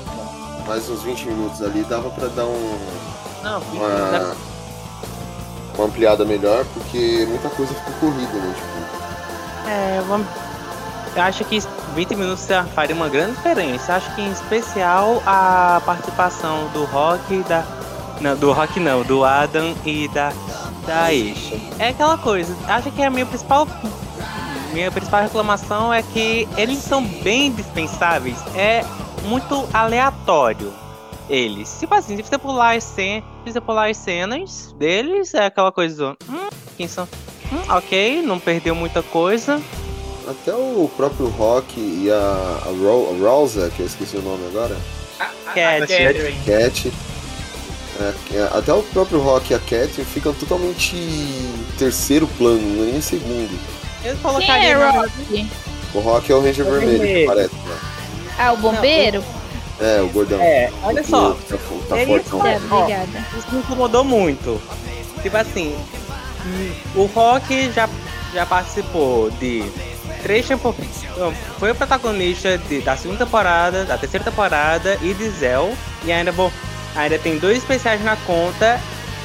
mais 0.66 0.89
uns 0.89 1.03
20 1.03 1.28
minutos 1.28 1.62
ali, 1.62 1.84
dava 1.84 2.09
pra 2.09 2.28
dar 2.30 2.45
um. 2.45 2.80
Não, 3.43 3.62
uma, 3.62 4.36
uma 5.76 5.86
ampliada 5.86 6.26
melhor, 6.26 6.66
porque 6.74 7.28
muita 7.30 7.51
coisa 7.51 7.72
ficou 7.72 8.09
corrida, 8.09 8.34
né? 8.34 8.55
Tipo, 8.55 9.70
É, 9.70 10.01
vamos. 10.07 10.51
Eu 11.16 11.24
acho 11.24 11.43
que 11.43 11.59
20 11.93 12.16
minutos 12.16 12.47
faria 12.74 12.95
uma 12.95 13.09
grande 13.09 13.36
diferença. 13.36 13.95
Acho 13.95 14.14
que 14.16 14.22
em 14.22 14.32
especial 14.32 15.22
a 15.26 15.82
participação 15.86 16.70
do 16.70 16.86
Rock 16.86 17.43
da. 17.43 17.66
Não, 18.22 18.38
do 18.38 18.51
Rock 18.51 18.80
não, 18.80 19.03
do 19.03 19.26
Adam 19.26 19.76
e 19.86 20.07
da. 20.09 20.32
Da 20.86 21.03
Aisha. 21.03 21.59
É 21.78 21.89
aquela 21.89 22.18
coisa, 22.18 22.55
acho 22.68 22.91
que 22.91 23.03
a 23.03 23.09
minha 23.09 23.26
principal. 23.26 23.68
Minha 24.74 24.89
principal 24.89 25.22
reclamação 25.22 25.93
é 25.93 26.01
que 26.01 26.47
eles 26.55 26.78
são 26.78 27.03
bem 27.03 27.51
dispensáveis. 27.51 28.38
É 28.55 28.86
muito 29.26 29.68
aleatório. 29.74 30.74
Eles. 31.30 31.78
Tipo 31.80 31.93
assim, 31.93 32.16
se 32.16 32.24
você 32.24 32.38
pular 32.38 32.78
as. 32.78 32.84
Se 32.86 33.24
você 33.45 33.59
pular 33.59 33.89
as 33.89 33.97
cenas 33.97 34.74
deles, 34.80 35.34
é 35.34 35.45
aquela 35.45 35.72
coisa. 35.72 36.16
Hum, 36.30 36.49
quem 36.78 36.88
são? 36.88 37.07
Hum, 37.51 37.62
ok, 37.70 38.22
não 38.22 38.39
perdeu 38.39 38.74
muita 38.74 39.03
coisa. 39.03 39.62
Até 40.28 40.53
o 40.53 40.89
próprio 40.95 41.28
Rock 41.30 41.80
e 41.80 42.09
a, 42.11 42.15
a, 42.65 42.69
Ro, 42.69 43.09
a 43.15 43.30
Rosa, 43.30 43.72
que 43.76 43.82
eu 43.82 43.86
esqueci 43.86 44.17
o 44.17 44.22
nome 44.22 44.45
agora. 44.47 44.76
Cat. 45.53 45.88
Cat. 46.45 46.93
É, 47.99 48.13
é, 48.38 48.49
até 48.57 48.74
o 48.74 48.82
próprio 48.84 49.19
Rock 49.19 49.51
e 49.51 49.55
a 49.55 49.59
Cat 49.59 50.03
ficam 50.05 50.34
totalmente 50.34 50.95
em 50.95 51.65
terceiro 51.78 52.28
plano, 52.38 52.61
não 52.61 52.84
é 52.84 52.88
nem 52.88 52.97
em 52.97 53.01
segundo. 53.01 53.51
Eu 54.03 54.13
Quem 54.13 54.22
colocaria. 54.22 54.69
é 54.69 54.78
na- 54.78 54.91
Rock? 54.91 55.47
O 55.93 55.99
Rock 55.99 56.32
é 56.32 56.36
o 56.36 56.41
Ranger 56.41 56.65
É 56.65 56.69
o 56.69 56.72
vermelho, 56.72 56.91
que 56.99 57.05
vermelho. 57.05 57.28
parece. 57.28 57.55
Né? 57.55 57.78
Ah, 58.39 58.53
o 58.53 58.57
bombeiro? 58.57 59.24
É, 59.80 60.01
o 60.01 60.07
gordão. 60.09 60.39
É, 60.39 60.72
olha 60.84 61.01
O 61.01 61.05
só. 61.05 61.32
Tá, 61.49 61.57
tá 61.89 61.99
Ele 61.99 62.19
fortão. 62.24 62.39
foi- 62.39 62.49
É, 62.49 62.59
ó, 62.72 62.80
obrigada. 62.84 63.26
Isso 63.38 63.47
me 63.51 63.59
incomodou 63.59 64.03
muito. 64.03 64.61
Tipo 65.22 65.38
assim, 65.38 65.76
o 66.95 67.05
Rock 67.05 67.72
já, 67.72 67.89
já 68.34 68.45
participou 68.45 69.30
de 69.32 69.63
três 70.22 70.47
temporadas. 70.47 70.88
Foi 71.59 71.72
o 71.72 71.76
protagonista 71.76 72.57
de- 72.57 72.82
da 72.82 72.95
segunda 72.97 73.26
temporada, 73.26 73.84
da 73.86 73.97
terceira 73.97 74.24
temporada 74.24 74.97
e 75.01 75.13
de 75.13 75.30
Zell. 75.30 75.76
E 76.05 76.11
ainda, 76.11 76.32
vou, 76.32 76.51
ainda 76.95 77.17
tem 77.19 77.38
dois 77.38 77.57
especiais 77.57 78.03
na 78.03 78.15
conta. 78.17 78.80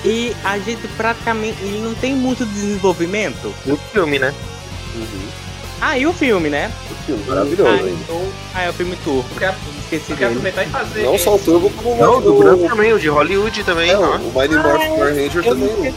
E 0.04 0.34
a 0.44 0.58
gente 0.58 0.86
praticamente. 0.96 1.56
Ele 1.62 1.80
não 1.80 1.94
tem 1.94 2.14
muito 2.14 2.44
desenvolvimento. 2.46 3.52
No 3.64 3.76
filme, 3.76 4.18
né? 4.18 4.32
Uhum. 4.94 5.28
Ah, 5.80 5.98
e 5.98 6.06
o 6.06 6.12
filme, 6.12 6.48
né? 6.48 6.70
O 6.90 6.94
filme, 7.06 7.24
maravilhoso, 7.26 7.70
ah, 7.84 7.86
hein? 7.88 7.98
então- 8.02 8.32
ah, 8.54 8.62
é 8.62 8.70
o 8.70 8.72
filme 8.72 8.96
turco. 9.04 9.28
Quero, 9.38 9.54
Esqueci 9.86 10.10
eu 10.10 10.16
dele. 10.16 10.30
aproveitar 10.30 10.64
e 10.64 10.70
fazer. 10.70 11.02
Não 11.04 11.16
só 11.18 11.34
o 11.36 11.38
Turbo, 11.38 11.70
como 11.70 11.96
Não, 11.96 12.20
do 12.20 12.34
o, 12.34 12.38
branco 12.42 12.68
também, 12.68 12.92
o 12.92 12.98
de 12.98 13.08
Hollywood 13.08 13.62
também. 13.64 13.90
é, 13.90 13.96
ó. 13.96 14.16
o 14.16 14.32
Mighty 14.34 14.56
Morphin 14.56 14.88
Power 14.88 15.14
Ranger 15.14 15.46
Eu 15.46 15.54
não 15.54 15.68
também. 15.68 15.94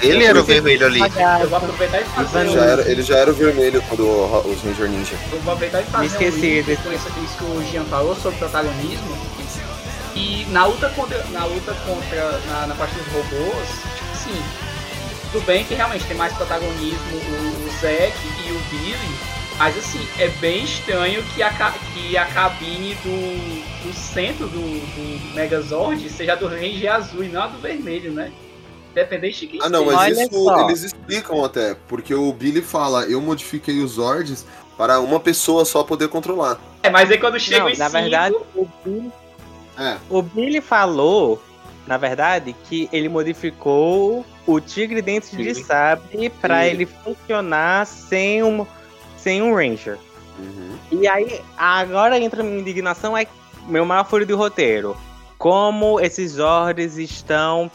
Ele 0.00 0.24
era 0.24 0.40
o 0.40 0.44
vermelho 0.44 0.86
ali. 0.86 1.00
Eu 1.40 1.48
vou 1.48 1.58
aproveitar 1.58 2.00
e 2.00 2.04
fazer. 2.04 2.48
Já 2.50 2.60
era, 2.64 2.90
ele 2.90 3.02
já 3.02 3.16
era 3.16 3.30
o 3.30 3.34
vermelho 3.34 3.82
quando 3.88 4.04
o- 4.06 4.48
os 4.48 4.62
Ranger 4.62 4.88
Ninja. 4.88 5.16
Eu 5.32 5.40
vou 5.40 5.54
aproveitar 5.54 5.80
e 5.80 5.84
fazer 5.86 5.98
Me 6.00 6.06
esqueci 6.06 6.60
um 6.60 6.62
desse- 6.64 6.82
com 6.82 6.92
isso, 6.92 7.08
isso 7.24 7.36
que 7.38 7.44
o 7.44 7.64
Jean 7.72 7.84
falou 7.84 8.14
sobre 8.14 8.38
protagonismo. 8.38 9.16
E 10.14 10.46
na 10.50 10.66
luta 10.66 10.88
contra. 10.90 11.24
Na 11.32 11.44
luta 11.44 11.74
contra. 11.86 12.40
Na, 12.48 12.66
na 12.68 12.74
parte 12.74 12.94
dos 12.94 13.06
robôs, 13.12 13.68
tipo 13.96 14.12
assim. 14.12 14.42
Tudo 15.32 15.46
bem 15.46 15.64
que 15.64 15.74
realmente 15.74 16.04
tem 16.04 16.14
mais 16.16 16.32
protagonismo 16.34 17.16
o, 17.16 17.66
o 17.66 17.70
Zack 17.80 18.12
e 18.46 18.52
o 18.52 18.58
Billy. 18.70 19.31
Mas 19.62 19.78
assim, 19.78 20.04
é 20.18 20.26
bem 20.40 20.64
estranho 20.64 21.22
que 21.22 21.40
a, 21.40 21.50
que 21.94 22.16
a 22.16 22.26
cabine 22.26 22.96
do, 22.96 23.86
do 23.86 23.92
centro 23.94 24.48
do, 24.48 24.58
do 24.60 25.34
Megazord 25.36 26.10
seja 26.10 26.34
do 26.34 26.48
Ranger 26.48 26.92
azul 26.92 27.22
e 27.22 27.28
não 27.28 27.42
a 27.44 27.46
do 27.46 27.58
vermelho, 27.58 28.10
né? 28.10 28.32
Independente 28.90 29.38
de 29.38 29.46
quem 29.46 29.60
Ah, 29.62 29.68
não, 29.68 29.84
mas 29.84 29.94
Olha 29.94 30.24
isso 30.24 30.44
só. 30.44 30.64
eles 30.64 30.82
explicam 30.82 31.44
até, 31.44 31.76
porque 31.86 32.12
o 32.12 32.32
Billy 32.32 32.60
fala: 32.60 33.04
eu 33.04 33.20
modifiquei 33.20 33.78
os 33.78 33.92
Zords 33.92 34.44
para 34.76 34.98
uma 34.98 35.20
pessoa 35.20 35.64
só 35.64 35.84
poder 35.84 36.08
controlar. 36.08 36.58
É, 36.82 36.90
mas 36.90 37.08
aí 37.08 37.18
quando 37.18 37.38
chega 37.38 37.60
Não, 37.60 37.70
os 37.70 37.78
na 37.78 37.84
cinco, 37.88 38.00
verdade, 38.02 38.34
o 38.56 38.68
Billy, 38.84 39.12
É, 39.78 39.96
o 40.10 40.22
Billy 40.22 40.60
falou, 40.60 41.40
na 41.86 41.96
verdade, 41.96 42.52
que 42.68 42.88
ele 42.92 43.08
modificou 43.08 44.26
o 44.44 44.60
Tigre 44.60 45.00
Dentes 45.00 45.30
de. 45.30 45.54
Sabre 45.54 46.30
para 46.30 46.66
ele 46.66 46.84
funcionar 46.84 47.86
sem 47.86 48.42
um, 48.42 48.66
sem 49.22 49.40
um 49.42 49.54
Ranger. 49.54 49.98
uhum. 50.38 51.00
E 51.00 51.06
aí, 51.08 51.40
agora 51.56 52.18
entra 52.18 52.42
a 52.42 52.44
minha 52.44 52.58
indignação, 52.60 53.16
é 53.16 53.26
meu 53.68 53.84
maior 53.84 54.04
furo 54.04 54.26
do 54.26 54.36
roteiro. 54.36 54.96
Como 55.38 56.00
esses 56.00 56.32
Zords 56.32 56.96
estão. 56.98 57.70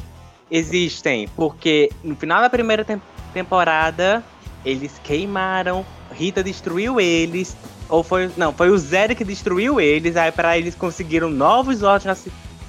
existem. 0.50 1.28
Porque 1.36 1.90
no 2.04 2.16
final 2.16 2.42
da 2.42 2.50
primeira 2.50 2.86
tem- 2.86 3.02
temporada, 3.34 4.24
eles 4.66 5.00
queimaram, 5.04 5.86
Rita 6.12 6.44
destruiu 6.44 7.00
eles. 7.00 7.56
Ou 7.90 8.04
foi. 8.04 8.30
Não, 8.38 8.54
foi 8.54 8.70
o 8.70 8.78
Zero 8.78 9.16
que 9.16 9.24
destruiu 9.24 9.80
eles. 9.80 10.16
Aí 10.16 10.32
para 10.32 10.58
eles 10.58 10.76
conseguiram 10.76 11.30
novos 11.30 11.78
Zords 11.80 12.06
na, 12.06 12.18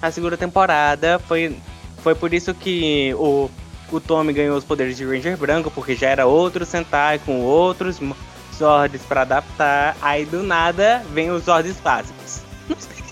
na 0.02 0.10
segunda 0.10 0.36
temporada. 0.36 1.18
Foi, 1.20 1.56
foi 2.02 2.14
por 2.14 2.32
isso 2.32 2.52
que 2.54 3.14
o, 3.14 3.48
o 3.92 4.00
Tommy 4.00 4.32
ganhou 4.32 4.56
os 4.56 4.64
poderes 4.64 4.96
de 4.96 5.04
Ranger 5.04 5.36
Branco, 5.36 5.70
porque 5.70 5.94
já 5.94 6.08
era 6.08 6.26
outro 6.26 6.64
Sentai 6.64 7.18
com 7.20 7.40
outros 7.40 8.00
Zords 8.58 9.02
para 9.02 9.22
adaptar. 9.22 9.96
Aí 10.02 10.24
do 10.26 10.42
nada 10.42 11.02
vem 11.12 11.30
os 11.30 11.44
Zords 11.44 11.78
básicos. 11.80 12.42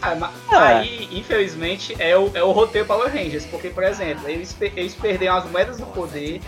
Ah, 0.03 0.31
Ah. 0.53 0.67
Aí, 0.79 1.09
infelizmente, 1.11 1.97
é 1.99 2.17
o, 2.17 2.31
é 2.35 2.43
o 2.43 2.53
roteiro 2.53 2.87
Power 2.87 3.11
Rangers, 3.11 3.47
porque, 3.47 3.71
por 3.71 3.83
exemplo, 3.83 4.29
eles, 4.29 4.55
eles 4.61 4.95
perderam 4.95 5.37
as 5.37 5.51
moedas 5.51 5.79
do 5.79 5.87
poder, 5.87 6.41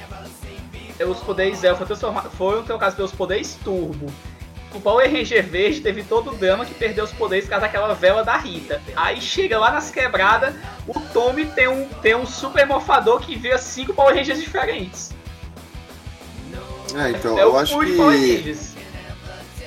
os 1.09 1.19
poderes 1.21 1.59
Zell 1.59 1.77
foram 2.37 2.63
trocados 2.63 2.95
pelos 2.95 3.13
poderes 3.13 3.59
Turbo. 3.65 4.13
o 4.75 4.81
Power 4.81 5.11
Ranger 5.11 5.47
verde 5.47 5.81
teve 5.81 6.03
todo 6.03 6.31
o 6.31 6.35
drama 6.35 6.65
que 6.67 6.75
perdeu 6.75 7.05
os 7.05 7.13
poderes 7.13 7.47
por 7.47 7.51
causa 7.51 7.67
daquela 7.67 7.95
vela 7.95 8.23
da 8.23 8.37
Rita. 8.37 8.83
Aí 8.95 9.21
chega 9.21 9.59
lá 9.59 9.71
nas 9.71 9.91
quebradas, 9.91 10.55
o 10.87 10.99
Tommy 11.01 11.47
tem 11.47 11.69
um, 11.69 11.89
tem 12.03 12.15
um 12.15 12.27
super 12.27 12.67
morfador 12.67 13.21
que 13.21 13.37
vira 13.37 13.59
cinco 13.59 13.95
Power 13.95 14.15
Rangers 14.15 14.41
diferentes. 14.41 15.11
É, 16.95 17.11
então, 17.11 17.39
é 17.39 17.43
eu 17.43 17.53
o 17.53 17.59
acho 17.59 17.73
full 17.73 17.85
de 17.85 17.93
Power 17.93 18.19
que. 18.19 18.78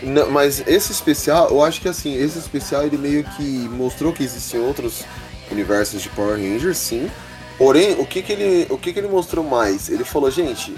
Não, 0.02 0.32
mas 0.32 0.64
esse 0.68 0.91
especial, 0.91 1.49
eu 1.49 1.64
acho 1.64 1.80
que 1.82 1.88
assim, 1.88 2.16
esse 2.16 2.39
especial 2.39 2.84
ele 2.84 2.97
meio 2.97 3.24
que 3.24 3.43
mostrou 3.70 4.12
que 4.12 4.24
existem 4.24 4.60
outros 4.60 5.04
universos 5.52 6.02
de 6.02 6.10
Power 6.10 6.38
Rangers, 6.38 6.78
sim. 6.78 7.10
Porém, 7.58 7.93
o 7.99 8.06
que 8.06 8.22
que 8.22 8.34
ele, 8.34 8.68
o 8.72 8.78
que 8.78 8.91
que 8.91 8.99
ele 8.99 9.08
mostrou 9.08 9.45
mais? 9.45 9.89
Ele 9.89 10.04
falou, 10.04 10.32
gente, 10.32 10.76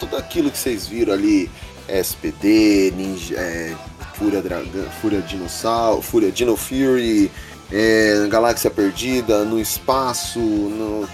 tudo 0.00 0.16
aquilo 0.16 0.50
que 0.50 0.56
vocês 0.56 0.86
viram 0.86 1.12
ali, 1.12 1.50
SPD, 1.86 2.92
Ninja, 2.96 3.34
é, 3.36 3.74
Fúria 4.14 4.40
Dragão, 4.40 4.84
Fúria 5.02 5.20
Dinossauro, 5.20 6.00
Fúria 6.00 6.32
Dino 6.32 6.56
Fury, 6.56 7.30
é, 7.70 8.26
Galáxia 8.28 8.70
Perdida, 8.70 9.44
no 9.44 9.60
espaço, 9.60 10.38
no, 10.38 11.08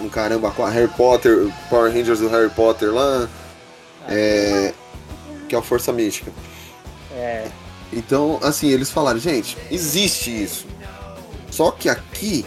no 0.00 0.10
caramba, 0.10 0.50
com 0.50 0.64
a 0.64 0.70
Harry 0.70 0.88
Potter, 0.88 1.52
Power 1.68 1.92
Rangers 1.92 2.20
do 2.20 2.28
Harry 2.28 2.50
Potter 2.50 2.94
lá, 2.94 3.28
é, 4.08 4.72
que 5.48 5.54
é 5.54 5.58
a 5.58 5.62
Força 5.62 5.92
Mística. 5.92 6.32
É. 7.16 7.48
Então, 7.92 8.38
assim, 8.42 8.68
eles 8.68 8.90
falaram, 8.90 9.18
gente, 9.18 9.56
existe 9.70 10.30
isso. 10.30 10.66
Só 11.50 11.70
que 11.70 11.88
aqui, 11.88 12.44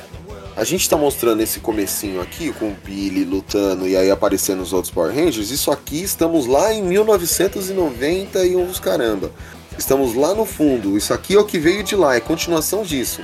a 0.55 0.63
gente 0.63 0.88
tá 0.88 0.97
mostrando 0.97 1.41
esse 1.41 1.59
comecinho 1.59 2.22
aqui, 2.22 2.53
com 2.53 2.70
o 2.70 2.78
Billy 2.84 3.24
lutando 3.24 3.88
e 3.88 3.95
aí 3.95 4.11
aparecendo 4.11 4.61
os 4.61 4.74
outros 4.74 4.93
Power 4.93 5.13
Rangers. 5.13 5.49
Isso 5.49 5.72
aqui, 5.72 6.03
estamos 6.03 6.45
lá 6.45 6.74
em 6.74 6.84
1990 6.84 8.45
e 8.45 8.55
uns 8.55 8.80
caramba. 8.80 9.32
Estamos 9.78 10.13
lá 10.13 10.36
no 10.36 10.45
fundo. 10.45 10.97
Isso 10.97 11.13
aqui 11.13 11.36
é 11.36 11.39
o 11.39 11.45
que 11.45 11.57
veio 11.57 11.84
de 11.84 11.95
lá, 11.95 12.15
é 12.15 12.20
continuação 12.20 12.84
disso. 12.84 13.22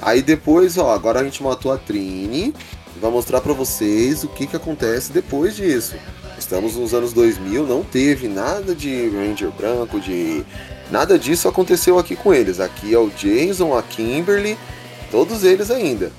Aí 0.00 0.20
depois, 0.20 0.76
ó, 0.76 0.90
agora 0.90 1.20
a 1.20 1.24
gente 1.24 1.42
matou 1.42 1.72
a 1.72 1.78
Trini. 1.78 2.52
Vai 3.00 3.10
mostrar 3.10 3.40
pra 3.40 3.52
vocês 3.52 4.24
o 4.24 4.28
que 4.28 4.46
que 4.46 4.56
acontece 4.56 5.12
depois 5.12 5.54
disso. 5.54 5.94
Estamos 6.48 6.76
nos 6.76 6.94
anos 6.94 7.12
2000, 7.12 7.66
não 7.66 7.84
teve 7.84 8.26
nada 8.26 8.74
de 8.74 9.10
Ranger 9.10 9.50
branco, 9.50 10.00
de 10.00 10.42
nada 10.90 11.18
disso 11.18 11.46
aconteceu 11.46 11.98
aqui 11.98 12.16
com 12.16 12.32
eles. 12.32 12.58
Aqui 12.58 12.94
é 12.94 12.98
o 12.98 13.10
Jason, 13.10 13.76
a 13.76 13.82
Kimberly, 13.82 14.58
todos 15.10 15.44
eles 15.44 15.70
ainda. 15.70 16.10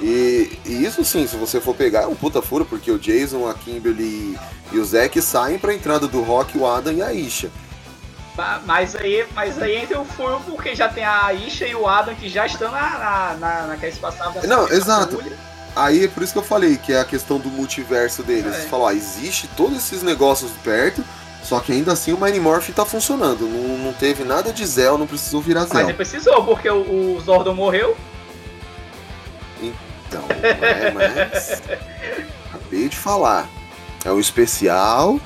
E, 0.00 0.50
e 0.64 0.82
isso 0.86 1.04
sim, 1.04 1.26
se 1.26 1.36
você 1.36 1.60
for 1.60 1.74
pegar, 1.76 2.04
é 2.04 2.06
um 2.06 2.14
puta 2.14 2.40
furo, 2.40 2.64
porque 2.64 2.90
o 2.90 2.98
Jason, 2.98 3.46
a 3.46 3.52
Kimberly 3.52 4.34
e 4.72 4.78
o 4.78 4.84
Zack 4.84 5.20
saem 5.20 5.58
pra 5.58 5.74
entrada 5.74 6.08
do 6.08 6.22
Rock, 6.22 6.56
o 6.56 6.66
Adam 6.66 6.94
e 6.94 7.02
a 7.02 7.12
Isha. 7.12 7.50
Ma- 8.38 8.62
Mas 8.64 8.96
aí, 8.96 9.26
mas 9.34 9.60
aí 9.60 9.76
entra 9.76 10.00
o 10.00 10.06
furo 10.06 10.40
porque 10.46 10.74
já 10.74 10.88
tem 10.88 11.04
a 11.04 11.34
Isha 11.34 11.66
e 11.68 11.74
o 11.74 11.86
Adam 11.86 12.14
que 12.14 12.30
já 12.30 12.46
estão 12.46 12.72
na, 12.72 12.80
na, 12.98 13.36
na, 13.38 13.66
naquela 13.66 13.92
espaçada 13.92 14.40
da 14.40 14.46
Não, 14.48 14.66
exato. 14.70 15.16
patrulha. 15.16 15.36
Aí 15.76 16.04
é 16.04 16.08
por 16.08 16.22
isso 16.22 16.32
que 16.32 16.38
eu 16.38 16.44
falei 16.44 16.76
que 16.76 16.92
é 16.92 17.00
a 17.00 17.04
questão 17.04 17.38
do 17.38 17.48
multiverso 17.48 18.22
deles. 18.22 18.54
É. 18.54 18.68
Ó, 18.70 18.90
existe 18.90 19.48
todos 19.56 19.76
esses 19.76 20.02
negócios 20.02 20.50
perto, 20.62 21.04
só 21.42 21.58
que 21.58 21.72
ainda 21.72 21.92
assim 21.92 22.12
o 22.12 22.20
Minimorph 22.20 22.70
tá 22.70 22.84
funcionando. 22.84 23.46
Não, 23.46 23.78
não 23.78 23.92
teve 23.92 24.24
nada 24.24 24.52
de 24.52 24.64
Zell, 24.64 24.96
não 24.96 25.06
precisou 25.06 25.40
virar 25.40 25.62
Mas 25.62 25.70
Zell. 25.70 25.86
nem 25.86 25.94
precisou, 25.94 26.44
porque 26.44 26.68
o, 26.68 27.16
o 27.16 27.20
Zordon 27.20 27.54
morreu. 27.54 27.96
Então, 29.60 30.24
é, 30.42 30.90
mas. 30.92 31.62
Acabei 32.52 32.88
de 32.88 32.96
falar. 32.96 33.48
É 34.04 34.12
um 34.12 34.20
especial. 34.20 35.18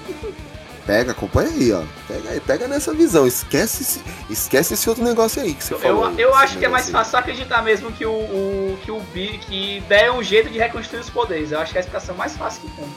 Pega, 0.88 1.10
acompanha 1.12 1.50
aí, 1.50 1.70
ó. 1.70 1.82
Pega 2.08 2.30
aí, 2.30 2.40
pega 2.40 2.66
nessa 2.66 2.94
visão. 2.94 3.26
Esquece, 3.26 3.82
esse- 3.82 4.00
esquece 4.30 4.72
esse 4.72 4.88
outro 4.88 5.04
negócio 5.04 5.42
aí 5.42 5.52
que 5.52 5.62
você 5.62 5.74
falou. 5.76 6.04
Eu, 6.04 6.08
aí, 6.08 6.14
eu 6.22 6.30
esse 6.30 6.38
acho 6.38 6.58
que 6.58 6.64
é 6.64 6.68
mais 6.68 6.88
fácil 6.88 7.18
acreditar 7.18 7.60
mesmo 7.62 7.92
que 7.92 8.06
o, 8.06 8.10
o 8.10 8.78
que 8.82 8.90
o 8.90 8.98
Bi, 8.98 9.38
que 9.46 9.82
deram 9.86 10.16
um 10.16 10.22
jeito 10.22 10.48
de 10.48 10.58
reconstruir 10.58 11.00
os 11.00 11.10
poderes. 11.10 11.52
Eu 11.52 11.60
acho 11.60 11.72
que 11.72 11.76
é 11.76 11.80
a 11.80 11.84
explicação 11.84 12.14
mais 12.16 12.34
fácil 12.38 12.62
que 12.62 12.68
tem. 12.70 12.88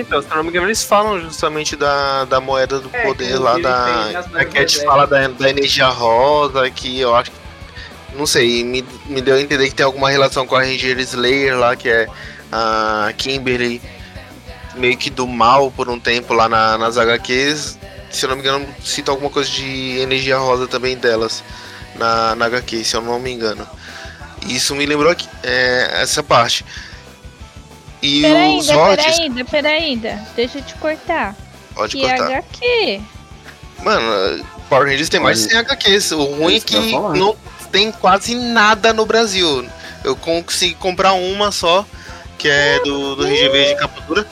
Então, 0.00 0.22
se 0.22 0.28
não 0.30 0.42
me 0.42 0.48
engano, 0.48 0.66
eles 0.66 0.82
falam 0.82 1.20
justamente 1.20 1.76
da, 1.76 2.24
da 2.24 2.40
moeda 2.40 2.78
do 2.80 2.88
É, 2.90 3.02
poder 3.02 3.38
lá 3.38 3.58
da. 3.58 4.10
nas 4.12 4.34
A 4.34 4.44
Cat 4.46 4.82
fala 4.84 5.06
da, 5.06 5.28
da 5.28 5.50
energia 5.50 5.88
rosa, 5.88 6.70
que 6.70 7.00
eu 7.00 7.14
acho 7.14 7.30
que. 7.30 7.36
Não 8.16 8.26
sei, 8.26 8.64
me, 8.64 8.82
me 9.06 9.20
deu 9.20 9.34
a 9.36 9.40
entender 9.40 9.68
que 9.68 9.74
tem 9.74 9.84
alguma 9.84 10.08
relação 10.10 10.46
com 10.46 10.56
a 10.56 10.60
Ranger 10.62 10.98
Slayer 11.00 11.58
lá, 11.58 11.76
que 11.76 11.88
é 11.88 12.08
a 12.50 13.12
Kimberly, 13.16 13.80
meio 14.74 14.96
que 14.96 15.10
do 15.10 15.26
mal 15.26 15.70
por 15.70 15.88
um 15.88 15.98
tempo 15.98 16.32
lá 16.34 16.48
na- 16.48 16.78
nas 16.78 16.96
HQs. 16.96 17.78
Se 18.10 18.24
eu 18.24 18.30
não 18.30 18.36
me 18.36 18.42
engano, 18.42 18.66
cita 18.84 19.10
alguma 19.10 19.30
coisa 19.30 19.48
de 19.50 19.98
energia 20.00 20.36
rosa 20.38 20.66
também 20.66 20.96
delas 20.96 21.44
na, 21.94 22.34
na 22.34 22.46
HQ, 22.46 22.82
se 22.84 22.96
eu 22.96 23.00
não 23.02 23.18
me 23.20 23.30
engano. 23.32 23.66
Isso 24.46 24.74
me 24.74 24.84
lembrou 24.86 25.10
aqui, 25.12 25.28
é, 25.42 26.00
essa 26.02 26.22
parte. 26.22 26.64
E 28.02 28.22
Pera 28.22 28.34
os 28.48 28.70
ainda, 28.70 28.72
pera 28.72 28.80
Hordes. 29.02 29.18
ainda, 29.18 29.44
pera 29.44 29.68
ainda. 29.68 30.26
Deixa 30.34 30.58
eu 30.58 30.62
te 30.62 30.74
cortar. 30.76 31.36
Pode 31.74 31.96
que 31.96 32.02
cortar. 32.02 32.26
HQ? 32.38 33.00
Mano, 33.82 34.44
Power 34.68 34.86
Rangers 34.88 35.08
tem 35.08 35.20
mais 35.20 35.38
de 35.42 35.50
100 35.50 35.58
HQs. 35.58 36.12
O 36.12 36.24
ruim 36.24 36.56
é 36.56 36.60
que 36.60 36.74
que 36.80 36.92
não 36.92 37.36
tem 37.70 37.92
quase 37.92 38.34
nada 38.34 38.92
no 38.92 39.04
Brasil. 39.04 39.68
Eu 40.02 40.16
consegui 40.16 40.74
comprar 40.74 41.12
uma 41.12 41.52
só, 41.52 41.84
que 42.38 42.48
é 42.48 42.80
do, 42.80 43.16
do 43.16 43.24
RGB 43.26 43.66
de 43.68 43.74
capa 43.76 44.00
dura. 44.02 44.26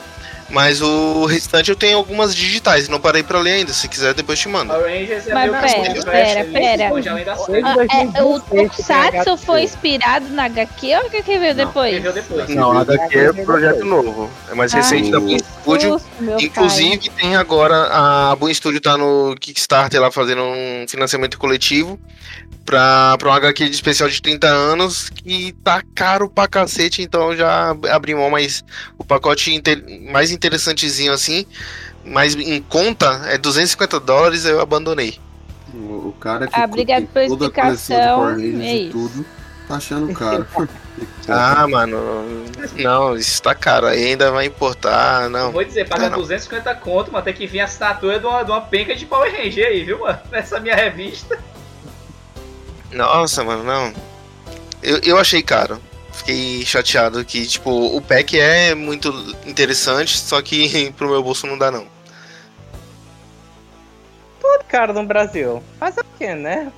Mas 0.49 0.81
o 0.81 1.25
restante 1.25 1.69
eu 1.69 1.75
tenho 1.75 1.97
algumas 1.97 2.35
digitais. 2.35 2.89
Não 2.89 2.99
parei 2.99 3.23
pra 3.23 3.39
ler 3.39 3.53
ainda. 3.53 3.73
Se 3.73 3.87
quiser, 3.87 4.13
depois 4.13 4.39
te 4.39 4.47
mando. 4.47 4.73
É 4.73 5.07
Mas 5.33 5.73
pera, 5.73 6.03
pera, 6.03 6.45
pera. 6.45 6.91
Ah, 7.63 8.19
é, 8.19 8.23
o 8.23 8.39
tem 8.39 8.67
Tokusatsu 8.67 9.37
foi 9.37 9.63
inspirado 9.63 10.27
na 10.29 10.45
HQ 10.45 10.87
ou 10.87 10.95
a 10.95 11.05
HQ 11.05 11.39
veio 11.39 11.55
depois? 11.55 12.01
Veio 12.01 12.13
depois. 12.13 12.49
Não, 12.49 12.77
a 12.77 12.81
HQ 12.81 13.17
é 13.17 13.33
projeto 13.33 13.85
novo. 13.85 14.29
É 14.51 14.55
mais 14.55 14.73
Ah, 14.73 14.77
recente 14.77 15.11
da 15.11 15.19
Boom 15.19 15.37
Studio. 15.37 16.01
Inclusive 16.39 17.09
tem 17.11 17.35
agora 17.35 17.87
a 17.91 18.35
Boom 18.35 18.53
Studio 18.53 18.81
tá 18.81 18.97
no 18.97 19.35
Kickstarter 19.39 20.01
lá 20.01 20.11
fazendo 20.11 20.41
um 20.41 20.85
financiamento 20.87 21.37
coletivo 21.37 21.99
pra, 22.69 23.15
pra 23.17 23.29
um 23.31 23.33
HQ 23.33 23.65
de 23.67 23.71
especial 23.75 24.07
de 24.07 24.21
30 24.21 24.45
anos 24.47 25.09
que 25.09 25.53
tá 25.63 25.81
caro 25.95 26.29
pra 26.29 26.47
cacete, 26.47 27.01
então 27.01 27.31
eu 27.31 27.37
já 27.37 27.75
abri 27.91 28.13
mão, 28.13 28.29
mas 28.29 28.63
o 28.95 29.03
pacote 29.03 29.51
inte- 29.51 29.83
mais 30.11 30.29
interessantezinho 30.31 31.11
assim, 31.11 31.47
mas 32.05 32.35
em 32.35 32.61
conta 32.61 33.21
é 33.25 33.39
250 33.39 33.99
dólares, 33.99 34.45
eu 34.45 34.61
abandonei. 34.61 35.17
O, 35.73 36.09
o 36.09 36.15
cara 36.19 36.45
que 36.45 36.53
Ah, 36.59 36.65
obrigado 36.65 36.99
tem 37.07 37.07
pela 37.07 37.27
toda 37.27 37.47
a 37.47 37.49
coleção 37.49 37.97
de 37.97 38.07
Power 38.07 38.61
é 38.61 38.75
e 38.75 38.89
tudo, 38.91 39.25
tá 39.67 39.75
achando 39.77 40.13
caro. 40.13 40.45
Ah, 41.29 41.65
mano, 41.65 41.97
não, 42.75 43.15
isso 43.15 43.41
tá 43.41 43.55
caro, 43.55 43.87
aí 43.87 44.07
ainda 44.07 44.29
vai 44.31 44.45
importar, 44.47 45.29
não. 45.29 45.49
Vou 45.51 45.63
dizer, 45.63 45.87
paga 45.87 46.09
não. 46.09 46.17
250 46.19 46.75
conto, 46.75 47.09
mas 47.09 47.23
tem 47.23 47.33
que 47.33 47.47
vir 47.47 47.61
a 47.61 47.63
assinatura 47.65 48.19
de 48.19 48.25
uma, 48.25 48.43
de 48.43 48.51
uma 48.51 48.59
penca 48.59 48.93
de 48.93 49.05
Power 49.05 49.31
Ranger 49.31 49.65
aí, 49.65 49.85
viu, 49.85 49.99
mano? 49.99 50.19
Nessa 50.29 50.59
minha 50.59 50.75
revista. 50.75 51.39
Nossa, 52.91 53.43
mano, 53.43 53.63
não. 53.63 53.93
Eu, 54.81 54.97
eu 54.99 55.17
achei 55.17 55.41
caro. 55.41 55.79
Fiquei 56.13 56.65
chateado 56.65 57.23
que, 57.23 57.45
tipo, 57.47 57.69
o 57.69 58.01
pack 58.01 58.37
é 58.37 58.75
muito 58.75 59.09
interessante, 59.45 60.17
só 60.17 60.41
que 60.41 60.91
pro 60.97 61.09
meu 61.09 61.23
bolso 61.23 61.47
não 61.47 61.57
dá, 61.57 61.71
não. 61.71 61.87
Tudo 64.41 64.63
caro 64.67 64.93
no 64.93 65.05
Brasil. 65.05 65.63
Mas 65.79 65.97
é 65.97 66.01
o 66.01 66.05
que, 66.17 66.35
né? 66.35 66.71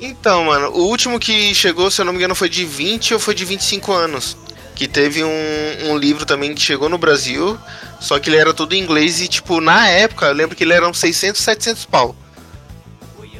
Então, 0.00 0.44
mano, 0.44 0.70
o 0.70 0.86
último 0.86 1.18
que 1.18 1.54
chegou, 1.54 1.90
se 1.90 2.00
eu 2.00 2.04
não 2.04 2.12
me 2.12 2.18
engano, 2.18 2.34
foi 2.34 2.48
de 2.48 2.64
20 2.64 3.14
ou 3.14 3.20
foi 3.20 3.34
de 3.34 3.44
25 3.44 3.92
anos. 3.92 4.36
Que 4.74 4.86
teve 4.86 5.24
um, 5.24 5.90
um 5.90 5.98
livro 5.98 6.24
também 6.24 6.54
que 6.54 6.60
chegou 6.60 6.88
no 6.88 6.96
Brasil, 6.96 7.58
só 7.98 8.16
que 8.20 8.30
ele 8.30 8.36
era 8.36 8.54
todo 8.54 8.74
em 8.74 8.80
inglês 8.80 9.20
e, 9.20 9.26
tipo, 9.26 9.60
na 9.60 9.88
época, 9.88 10.26
eu 10.26 10.32
lembro 10.32 10.54
que 10.54 10.62
ele 10.62 10.72
era 10.72 10.88
uns 10.88 10.98
600, 10.98 11.40
700 11.42 11.84
pau. 11.84 12.14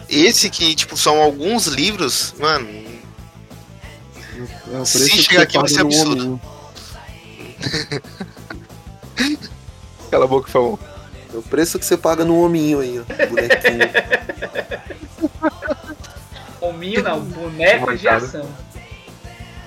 Esse 0.08 0.48
que, 0.48 0.74
tipo, 0.74 0.96
são 0.96 1.20
alguns 1.20 1.66
livros, 1.66 2.34
mano, 2.38 2.66
É 4.72 4.84
Se 4.84 5.08
chegar 5.22 5.42
aqui 5.42 5.58
vai 5.58 5.68
ser 5.68 5.80
absurdo. 5.82 6.12
hominho. 6.12 6.40
cala 10.10 10.24
a 10.24 10.28
boca, 10.28 10.50
favor. 10.50 10.78
É 11.32 11.36
o 11.36 11.42
preço 11.42 11.78
que 11.78 11.84
você 11.84 11.96
paga 11.96 12.24
no 12.24 12.40
hominho 12.42 12.80
aí, 12.80 12.98
ó. 13.00 13.04
Bonequinho. 13.26 13.88
Hominho 16.60 17.02
não, 17.04 17.20
boneco 17.20 17.96
de 17.96 18.08
ação. 18.08 18.48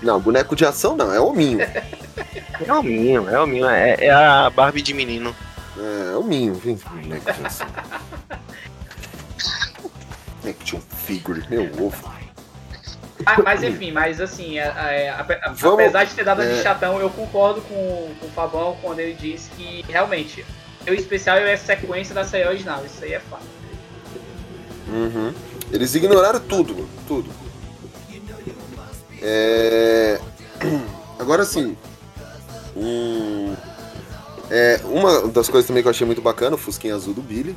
não, 0.01 0.19
boneco 0.19 0.55
de 0.57 0.65
ação 0.65 0.95
não, 0.97 1.13
é 1.13 1.19
hominho. 1.19 1.59
É 2.63 2.71
o 2.73 2.83
minho, 2.83 3.27
é 3.27 3.41
o 3.41 3.47
minho, 3.47 3.67
é, 3.67 3.95
é 3.99 4.11
a 4.11 4.47
Barbie 4.51 4.83
de 4.83 4.93
menino. 4.93 5.35
É, 5.75 6.15
hominho, 6.15 6.53
vem. 6.53 6.75
Boneco 6.75 7.33
de 7.33 7.45
ação. 7.45 7.65
Figure, 11.15 11.43
meu 11.49 11.63
ovo. 11.85 12.11
Ah, 13.25 13.39
mas 13.43 13.61
enfim, 13.63 13.91
mas 13.91 14.19
assim, 14.19 14.57
a- 14.57 14.71
a- 14.71 15.21
a- 15.21 15.51
Vamos- 15.53 15.79
apesar 15.79 16.05
de 16.05 16.13
ter 16.15 16.23
dado 16.25 16.41
a 16.41 16.45
de 16.45 16.59
é. 16.59 16.63
chatão, 16.63 16.99
eu 16.99 17.09
concordo 17.09 17.61
com, 17.61 18.11
com 18.19 18.25
o 18.25 18.29
Fabão 18.31 18.77
quando 18.81 18.99
ele 18.99 19.13
diz 19.13 19.49
que 19.55 19.85
realmente 19.87 20.43
O 20.87 20.91
especial 20.93 21.37
é 21.37 21.53
a 21.53 21.57
sequência 21.57 22.15
da 22.15 22.23
série 22.25 22.47
original, 22.49 22.83
isso 22.83 23.03
aí 23.03 23.13
é 23.13 23.19
fato. 23.19 23.43
Uhum. 24.87 25.31
Eles 25.71 25.93
ignoraram 25.93 26.39
tudo, 26.39 26.89
tudo. 27.07 27.29
É... 29.21 30.19
Agora 31.19 31.45
sim. 31.45 31.77
Um... 32.75 33.55
É, 34.49 34.81
uma 34.85 35.27
das 35.27 35.47
coisas 35.47 35.67
também 35.67 35.83
que 35.83 35.87
eu 35.87 35.91
achei 35.91 36.05
muito 36.05 36.21
bacana, 36.21 36.55
o 36.55 36.57
Fusquinha 36.57 36.95
Azul 36.95 37.13
do 37.13 37.21
Billy. 37.21 37.55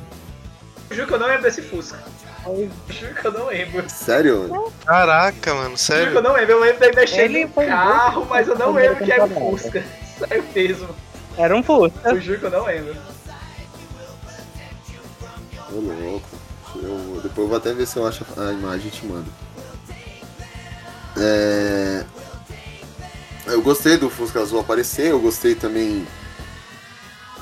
Eu 0.91 0.95
juro 0.95 1.07
que 1.07 1.13
eu 1.15 1.19
não 1.19 1.25
lembro 1.27 1.41
desse 1.41 1.63
Fusca. 1.63 1.97
Eu 2.45 2.69
juro 2.89 3.15
que 3.15 3.25
eu 3.25 3.31
não 3.31 3.47
lembro. 3.47 3.89
Sério? 3.89 4.47
mano? 4.47 4.73
Caraca, 4.85 5.53
mano, 5.53 5.63
Eu 5.63 5.65
juro 5.69 5.75
que 5.77 5.81
sério. 5.83 6.13
eu 6.13 6.21
não 6.21 6.33
lembro. 6.33 6.51
Eu 6.51 6.59
lembro 6.59 6.79
dele 6.79 6.95
mexendo 6.95 7.19
Ele 7.21 7.45
no 7.45 7.51
carro, 7.53 8.27
mas 8.29 8.47
eu 8.47 8.55
não 8.57 8.71
lembro 8.73 9.03
que 9.03 9.11
era 9.11 9.25
um. 9.25 9.29
Fusca. 9.51 9.83
Sério 10.19 10.43
mesmo. 10.53 10.89
Era 11.37 11.55
um 11.55 11.63
Fusca. 11.63 12.09
Eu 12.09 12.21
juro 12.21 12.39
que 12.39 12.45
eu 12.45 12.51
não 12.51 12.65
lembro. 12.65 12.95
Ô 15.71 15.79
louco. 15.79 16.29
Eu, 16.75 17.19
depois 17.23 17.37
eu 17.37 17.47
vou 17.47 17.57
até 17.57 17.73
ver 17.73 17.87
se 17.87 17.97
eu 17.97 18.05
acho 18.07 18.25
a 18.37 18.51
imagem 18.51 18.87
e 18.87 18.91
te 18.91 19.05
mando. 19.05 19.31
É... 21.17 22.03
Eu 23.47 23.61
gostei 23.61 23.97
do 23.97 24.09
Fusca 24.09 24.41
Azul 24.41 24.59
aparecer, 24.59 25.07
eu 25.11 25.19
gostei 25.19 25.55
também. 25.55 26.05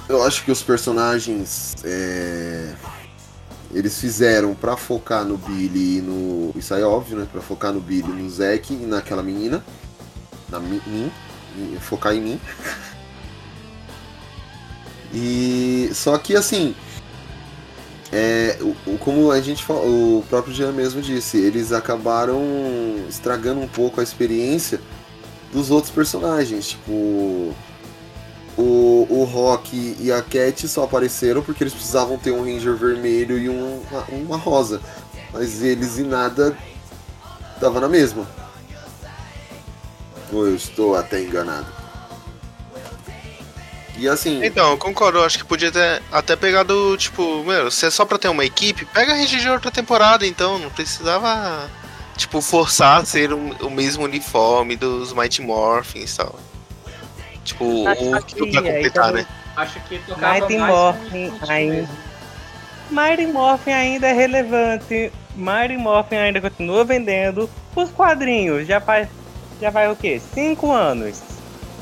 Eu 0.07 0.23
acho 0.23 0.43
que 0.43 0.51
os 0.51 0.61
personagens. 0.61 1.75
é, 1.83 2.73
Eles 3.73 3.99
fizeram 3.99 4.53
pra 4.53 4.77
focar 4.77 5.25
no 5.25 5.37
Billy 5.37 5.97
e 5.97 6.01
no. 6.01 6.51
Isso 6.55 6.73
aí 6.73 6.81
é 6.81 6.85
óbvio, 6.85 7.17
né? 7.17 7.27
Pra 7.31 7.41
focar 7.41 7.73
no 7.73 7.81
Billy, 7.81 8.07
no 8.07 8.29
Zack 8.29 8.71
e 8.73 8.77
naquela 8.77 9.23
menina. 9.23 9.63
Na 10.49 10.59
mi- 10.59 10.81
mim. 10.85 11.11
Focar 11.79 12.13
em 12.13 12.21
mim. 12.21 12.41
E. 15.13 15.91
Só 15.93 16.17
que 16.17 16.35
assim. 16.35 16.75
É, 18.11 18.57
o, 18.61 18.97
como 18.99 19.31
a 19.31 19.41
gente 19.41 19.63
o 19.71 20.23
próprio 20.29 20.53
Jean 20.53 20.71
mesmo 20.71 21.01
disse, 21.01 21.37
eles 21.37 21.71
acabaram 21.71 22.41
estragando 23.09 23.59
um 23.59 23.67
pouco 23.67 23.99
a 23.99 24.03
experiência 24.03 24.79
dos 25.51 25.71
outros 25.71 25.91
personagens. 25.91 26.69
Tipo, 26.69 27.53
o, 28.57 29.07
o 29.09 29.23
Rock 29.23 29.97
e 29.99 30.11
a 30.11 30.21
Cat 30.21 30.67
só 30.67 30.83
apareceram 30.83 31.41
porque 31.41 31.63
eles 31.63 31.73
precisavam 31.73 32.17
ter 32.17 32.31
um 32.31 32.43
Ranger 32.43 32.75
vermelho 32.75 33.37
e 33.37 33.49
um, 33.49 33.81
uma, 34.09 34.37
rosa. 34.37 34.81
Mas 35.31 35.61
eles 35.63 35.97
e 35.97 36.03
nada 36.03 36.55
tava 37.59 37.79
na 37.79 37.89
mesma. 37.89 38.27
Ou 40.31 40.47
eu 40.47 40.55
estou 40.55 40.95
até 40.95 41.21
enganado. 41.21 41.67
E 43.97 44.07
assim. 44.07 44.43
Então, 44.43 44.71
eu 44.71 44.77
concordo, 44.77 45.19
eu 45.19 45.23
acho 45.23 45.37
que 45.37 45.45
podia 45.45 45.71
ter 45.71 46.01
até 46.11 46.35
pegado, 46.35 46.95
tipo, 46.97 47.43
meu, 47.43 47.69
se 47.69 47.85
é 47.85 47.91
só 47.91 48.05
pra 48.05 48.17
ter 48.17 48.27
uma 48.27 48.43
equipe, 48.43 48.85
pega 48.85 49.13
a 49.13 49.15
Ranger 49.15 49.39
de 49.39 49.49
outra 49.49 49.69
temporada, 49.71 50.25
então, 50.25 50.57
não 50.57 50.69
precisava, 50.71 51.69
tipo, 52.17 52.41
forçar 52.41 53.01
a 53.01 53.05
ser 53.05 53.31
um- 53.33 53.53
o 53.61 53.69
mesmo 53.69 54.03
uniforme 54.03 54.75
dos 54.75 55.13
Mighty 55.13 55.41
Morphins 55.43 56.13
e 56.13 56.17
tal. 56.17 56.39
Tipo, 57.43 57.65
o 57.65 57.87
Acho 57.87 58.09
pra 58.09 58.21
que 58.21 58.39
completar, 58.39 59.05
aí 59.05 59.13
né? 59.13 59.27
Acho 59.55 59.79
que 59.81 59.99
tocava 59.99 60.33
Mighty 60.39 60.57
mais 60.57 60.73
Morphin 60.73 61.33
ainda. 61.47 61.73
mesmo. 61.75 61.89
Mighty 62.91 63.27
Morphin 63.27 63.71
ainda 63.71 64.07
é 64.07 64.13
relevante. 64.13 65.11
Mighty 65.35 65.77
Morphin 65.77 66.15
ainda 66.17 66.41
continua 66.41 66.83
vendendo. 66.83 67.49
Os 67.75 67.89
quadrinhos 67.91 68.67
já 68.67 68.79
faz. 68.79 69.07
Já 69.61 69.69
vai 69.69 69.89
o 69.91 69.95
quê? 69.95 70.21
Cinco 70.33 70.71
anos. 70.71 71.21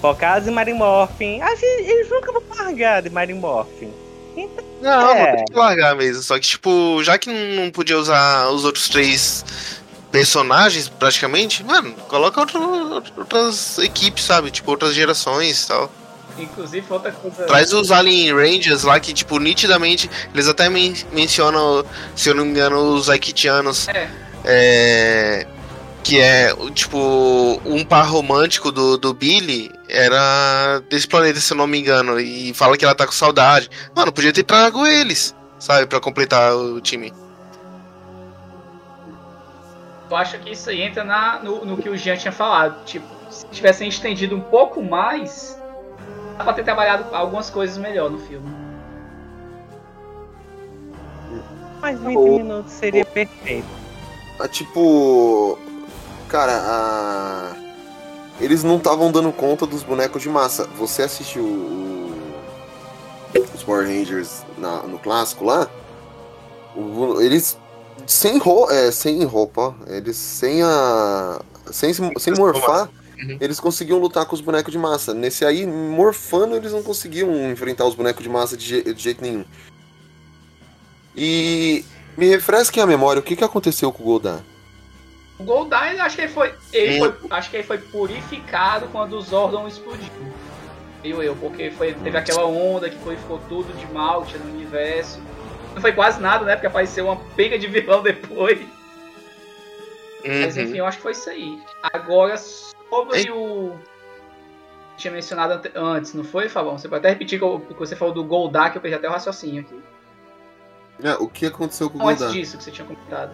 Focados 0.02 0.48
em 0.48 0.52
Mighty 0.52 0.74
Morphin. 0.74 1.42
A 1.42 1.50
gente, 1.56 1.66
eles 1.90 2.10
nunca 2.10 2.32
vão 2.32 2.42
largar 2.58 3.02
de 3.02 3.10
Mighty 3.10 3.34
Morphin. 3.34 3.92
Então, 4.36 4.64
Não, 4.82 5.12
É. 5.12 5.36
tem 5.36 5.46
que 5.46 5.54
largar 5.54 5.96
mesmo. 5.96 6.24
Só 6.24 6.36
que, 6.36 6.48
tipo, 6.48 7.04
já 7.04 7.18
que 7.18 7.30
não 7.30 7.70
podia 7.70 7.98
usar 7.98 8.48
os 8.50 8.66
outros 8.66 8.90
três 8.90 9.46
personagens, 10.12 10.90
praticamente, 10.90 11.64
mano, 11.64 11.94
coloca 12.08 12.40
outro- 12.40 13.04
outras 13.18 13.78
equipes, 13.80 14.24
sabe? 14.26 14.52
Tipo, 14.52 14.72
outras 14.72 14.94
gerações 14.94 15.64
e 15.64 15.68
tal. 15.68 15.92
Inclusive, 16.38 16.86
outra 16.90 17.12
coisa. 17.12 17.44
Traz 17.44 17.74
os 17.74 17.92
Alien 17.92 18.34
Rangers 18.34 18.84
lá 18.84 19.00
que, 19.00 19.14
tipo, 19.14 19.38
nitidamente, 19.40 20.10
eles 20.34 20.48
até 20.48 20.70
men 20.70 20.94
mencionam, 21.12 21.84
se 22.16 22.30
eu 22.30 22.36
não 22.36 22.46
me 22.46 22.52
engano, 22.52 22.78
os 22.96 23.10
Aikitianos. 23.10 23.88
É. 23.90 24.10
É, 24.44 25.48
que 26.04 26.20
é, 26.20 26.52
tipo, 26.74 27.62
um 27.64 27.84
par 27.86 28.08
romântico 28.08 28.72
do, 28.72 28.98
do 28.98 29.14
Billy 29.14 29.72
era 29.88 30.82
desse 30.90 31.08
planeta, 31.08 31.40
se 31.40 31.54
eu 31.54 31.58
não 31.58 31.68
me 31.68 31.80
engano. 31.80 32.20
E 32.20 32.54
fala 32.54 32.76
que 32.78 32.84
ela 32.84 32.96
tá 32.96 33.06
com 33.06 33.12
saudade. 33.12 33.70
Mano, 33.96 34.12
podia 34.12 34.34
ter 34.34 34.44
trago 34.44 34.86
eles, 34.88 35.36
sabe, 35.60 35.86
pra 35.86 36.00
completar 36.00 36.56
o 36.56 36.82
time. 36.82 37.14
Eu 40.12 40.18
acho 40.18 40.38
que 40.40 40.52
isso 40.52 40.70
aí 40.70 40.82
entra 40.82 41.06
na, 41.06 41.40
no, 41.40 41.64
no 41.64 41.78
que 41.78 41.88
o 41.88 41.96
Jean 41.96 42.18
tinha 42.18 42.34
falado. 42.34 42.84
Tipo, 42.84 43.08
se 43.30 43.46
tivessem 43.48 43.88
estendido 43.88 44.36
um 44.36 44.42
pouco 44.42 44.84
mais, 44.84 45.58
dá 46.38 46.44
pra 46.44 46.52
ter 46.52 46.66
trabalhado 46.66 47.16
algumas 47.16 47.50
coisas 47.50 47.78
melhor 47.78 48.10
no 48.12 48.20
filme. 48.20 48.46
mais 51.80 51.98
20 52.00 52.18
Ô, 52.18 52.38
minutos 52.38 52.74
seria 52.74 53.06
perfeito. 53.06 53.68
Ah, 54.38 54.48
tipo. 54.50 55.58
Cara, 56.28 56.52
a... 56.62 57.56
eles 58.40 58.64
não 58.64 58.78
estavam 58.78 59.12
dando 59.14 59.32
conta 59.32 59.66
dos 59.66 59.82
bonecos 59.82 60.22
de 60.22 60.28
massa. 60.30 60.68
Você 60.78 61.04
assistiu 61.04 61.44
o... 61.44 62.14
os 63.56 63.64
Power 63.64 63.88
Rangers 63.88 64.44
na- 64.58 64.84
no 64.84 65.00
clássico 65.00 65.46
lá? 65.46 65.68
O- 66.76 67.20
Eles 67.22 67.58
sem, 68.08 68.38
ro... 68.38 68.70
é, 68.70 68.92
sem 68.92 69.24
roupa, 69.24 69.76
eles 69.88 70.16
sem 70.18 70.62
a. 70.64 71.40
Sem, 71.72 71.94
se- 71.94 72.12
sem 72.18 72.34
morfar, 72.34 72.90
eles 73.40 73.60
conseguiam 73.60 74.00
lutar 74.00 74.26
com 74.26 74.34
os 74.36 74.42
bonecos 74.42 74.72
de 74.72 74.78
massa. 74.80 75.14
Nesse 75.14 75.46
aí, 75.46 75.66
morfando, 75.66 76.56
eles 76.56 76.72
não 76.72 76.82
conseguiam 76.84 77.52
enfrentar 77.52 77.86
os 77.86 77.96
bonecos 77.96 78.24
de 78.24 78.30
massa 78.30 78.58
de, 78.58 78.66
je- 78.66 78.94
de 78.94 79.02
jeito 79.02 79.22
nenhum. 79.22 79.46
E 81.16 81.86
me 82.18 82.28
refresquem 82.28 82.82
a 82.82 82.86
memória, 82.88 83.20
o 83.20 83.24
que, 83.24 83.36
que 83.36 83.44
aconteceu 83.44 83.92
com 83.92 84.02
o 84.04 84.06
Goldar? 84.06 84.40
O 85.40 85.44
Goldar, 85.44 85.94
eu 85.94 86.02
acho 86.04 86.16
que 86.16 86.22
ele 86.24 86.32
foi, 86.32 86.54
ele 86.72 87.00
foi, 87.00 87.14
acho 87.32 87.50
que 87.50 87.58
ele 87.58 87.64
foi 87.64 87.78
purificado 87.78 88.88
quando 88.92 89.14
o 89.14 89.22
Zordon 89.22 89.68
explodiu. 89.68 90.08
Eu, 91.04 91.24
eu, 91.24 91.36
porque 91.36 91.72
foi, 91.72 91.94
teve 91.96 92.16
aquela 92.18 92.46
onda 92.46 92.90
que 92.90 92.98
foi, 93.00 93.16
ficou 93.16 93.40
tudo 93.50 93.74
de 93.74 93.92
malte 93.92 94.38
no 94.38 94.54
universo. 94.54 95.20
Não 95.74 95.82
foi 95.82 95.94
quase 95.94 96.20
nada, 96.22 96.44
né? 96.46 96.56
Porque 96.56 96.68
apareceu 96.68 97.06
uma 97.06 97.18
pega 97.36 97.58
de 97.58 97.68
vilão 97.68 98.02
depois. 98.04 98.60
Mas 100.24 100.56
Uhum. 100.58 100.64
enfim, 100.64 100.78
eu 100.78 100.86
acho 100.86 100.98
que 100.98 101.04
foi 101.04 101.12
isso 101.14 101.30
aí. 101.30 101.62
Agora, 101.94 102.38
sobre 102.38 103.32
o. 103.32 103.76
Tinha 104.98 105.12
mencionado 105.12 105.54
ante- 105.54 105.72
antes, 105.74 106.14
não 106.14 106.24
foi, 106.24 106.48
Fabão? 106.48 106.78
Você 106.78 106.88
pode 106.88 107.00
até 107.00 107.10
repetir 107.10 107.40
que, 107.40 107.46
eu- 107.46 107.60
que 107.60 107.74
você 107.74 107.96
falou 107.96 108.14
do 108.14 108.24
Goldar, 108.24 108.72
que 108.72 108.78
eu 108.78 108.82
perdi 108.82 108.96
até 108.96 109.08
o 109.10 109.12
raciocínio 109.12 109.62
aqui. 109.62 109.82
É, 111.04 111.14
o 111.16 111.28
que 111.28 111.48
aconteceu 111.48 111.90
com 111.90 111.96
o 111.98 112.00
Não, 112.00 112.10
antes 112.10 112.22
Goldar? 112.22 112.38
disso 112.40 112.58
que 112.58 112.64
você 112.64 112.70
tinha 112.72 112.86
comentado. 112.86 113.32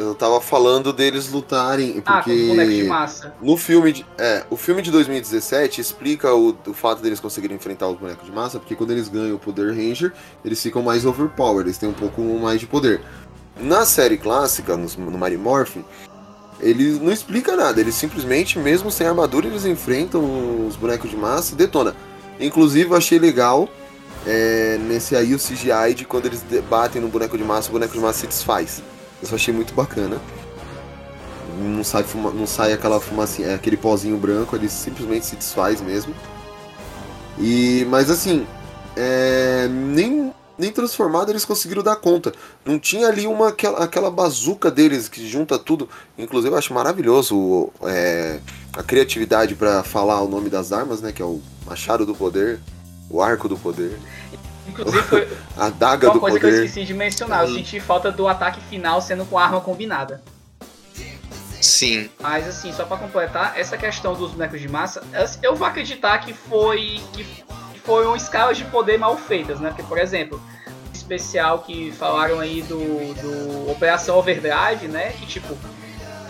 Eu 0.00 0.14
tava 0.14 0.40
falando 0.40 0.94
deles 0.94 1.30
lutarem, 1.30 2.02
Ah, 2.06 2.22
porque 2.22 2.46
bonecos 2.46 2.74
de 2.74 2.84
massa. 2.84 3.34
no 3.42 3.54
filme 3.56 3.92
de, 3.92 4.06
é, 4.16 4.44
o 4.48 4.56
filme 4.56 4.80
de 4.80 4.90
2017 4.90 5.78
explica 5.78 6.34
o, 6.34 6.56
o 6.66 6.72
fato 6.72 7.02
deles 7.02 7.20
conseguirem 7.20 7.56
enfrentar 7.56 7.86
os 7.88 7.98
bonecos 7.98 8.24
de 8.24 8.32
massa, 8.32 8.58
porque 8.58 8.74
quando 8.74 8.92
eles 8.92 9.08
ganham 9.08 9.36
o 9.36 9.38
poder 9.38 9.74
Ranger, 9.74 10.10
eles 10.42 10.62
ficam 10.62 10.82
mais 10.82 11.04
overpowered, 11.04 11.68
eles 11.68 11.76
têm 11.76 11.88
um 11.88 11.92
pouco 11.92 12.22
mais 12.22 12.58
de 12.58 12.66
poder. 12.66 13.02
Na 13.60 13.84
série 13.84 14.16
clássica, 14.16 14.74
no, 14.74 14.88
no 15.10 15.18
Mighty 15.18 15.36
Morphin, 15.36 15.84
ele 16.60 16.98
não 16.98 17.12
explica 17.12 17.54
nada, 17.54 17.78
eles 17.78 17.94
simplesmente, 17.94 18.58
mesmo 18.58 18.90
sem 18.90 19.06
armadura, 19.06 19.48
eles 19.48 19.66
enfrentam 19.66 20.66
os 20.66 20.76
bonecos 20.76 21.10
de 21.10 21.16
massa 21.16 21.52
e 21.52 21.56
detona. 21.56 21.94
Inclusive, 22.40 22.88
eu 22.90 22.96
achei 22.96 23.18
legal 23.18 23.68
é, 24.26 24.78
nesse 24.78 25.14
aí 25.14 25.34
o 25.34 25.38
CGI 25.38 25.92
de 25.94 26.06
quando 26.06 26.24
eles 26.24 26.42
batem 26.70 27.02
no 27.02 27.08
boneco 27.08 27.36
de 27.36 27.44
massa, 27.44 27.68
o 27.68 27.72
boneco 27.72 27.92
de 27.92 28.00
massa 28.00 28.20
se 28.20 28.26
desfaz. 28.26 28.82
Isso 29.22 29.32
eu 29.32 29.36
achei 29.36 29.52
muito 29.52 29.74
bacana. 29.74 30.18
Não 31.58 31.84
sai, 31.84 32.02
fuma- 32.04 32.30
não 32.30 32.46
sai 32.46 32.72
aquela 32.72 33.00
fumacinha, 33.00 33.54
aquele 33.54 33.76
pozinho 33.76 34.16
branco, 34.16 34.56
ele 34.56 34.68
simplesmente 34.68 35.26
se 35.26 35.36
desfaz 35.36 35.80
mesmo. 35.80 36.14
E, 37.38 37.86
mas 37.90 38.10
assim, 38.10 38.46
é, 38.96 39.68
nem, 39.68 40.32
nem 40.58 40.70
transformado 40.72 41.30
eles 41.30 41.44
conseguiram 41.44 41.82
dar 41.82 41.96
conta. 41.96 42.32
Não 42.64 42.78
tinha 42.78 43.08
ali 43.08 43.26
uma, 43.26 43.48
aquela, 43.48 43.84
aquela 43.84 44.10
bazuca 44.10 44.70
deles 44.70 45.08
que 45.08 45.26
junta 45.28 45.58
tudo. 45.58 45.88
Inclusive 46.16 46.54
eu 46.54 46.58
acho 46.58 46.72
maravilhoso 46.72 47.70
é, 47.82 48.40
a 48.72 48.82
criatividade 48.82 49.54
para 49.54 49.82
falar 49.82 50.20
o 50.22 50.28
nome 50.28 50.48
das 50.48 50.72
armas, 50.72 51.00
né? 51.00 51.12
Que 51.12 51.20
é 51.20 51.24
o 51.24 51.40
Machado 51.66 52.06
do 52.06 52.14
Poder, 52.14 52.58
o 53.10 53.20
Arco 53.20 53.48
do 53.48 53.56
Poder, 53.56 53.98
Inclusive, 54.66 55.02
foi 55.02 55.28
a 55.56 55.68
Daga 55.70 56.08
uma 56.08 56.14
do 56.14 56.20
coisa 56.20 56.38
que 56.38 56.46
eu 56.46 56.50
Poder. 56.50 56.64
esqueci 56.64 56.86
de 56.86 56.94
mencionar. 56.94 57.46
Eu 57.46 57.54
senti 57.54 57.80
falta 57.80 58.10
do 58.10 58.28
ataque 58.28 58.60
final 58.62 59.00
sendo 59.00 59.24
com 59.24 59.38
arma 59.38 59.60
combinada. 59.60 60.22
Sim. 61.60 62.08
Mas 62.18 62.48
assim, 62.48 62.72
só 62.72 62.84
pra 62.84 62.96
completar, 62.96 63.58
essa 63.58 63.76
questão 63.76 64.14
dos 64.14 64.32
bonecos 64.32 64.60
de 64.60 64.68
massa, 64.68 65.02
eu 65.42 65.54
vou 65.54 65.66
acreditar 65.66 66.18
que 66.18 66.32
foi 66.32 67.00
que, 67.12 67.24
que 67.24 67.80
foram 67.84 68.16
escalas 68.16 68.56
de 68.56 68.64
poder 68.64 68.98
mal 68.98 69.16
feitas, 69.16 69.60
né? 69.60 69.68
Porque, 69.68 69.82
por 69.82 69.98
exemplo, 69.98 70.40
especial 70.92 71.60
que 71.60 71.92
falaram 71.92 72.40
aí 72.40 72.62
do, 72.62 72.78
do 73.14 73.70
Operação 73.70 74.16
Overdrive, 74.16 74.88
né? 74.88 75.12
Que 75.18 75.26
tipo, 75.26 75.56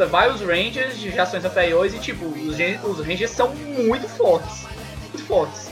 vários 0.08 0.40
Rangers 0.40 0.98
de 0.98 1.10
gerações 1.10 1.44
anteriores 1.44 1.94
e 1.94 1.98
tipo, 1.98 2.24
os, 2.26 2.56
os 2.84 3.06
Rangers 3.06 3.30
são 3.30 3.54
muito 3.54 4.08
fortes. 4.08 4.66
Muito 5.12 5.24
fortes. 5.26 5.69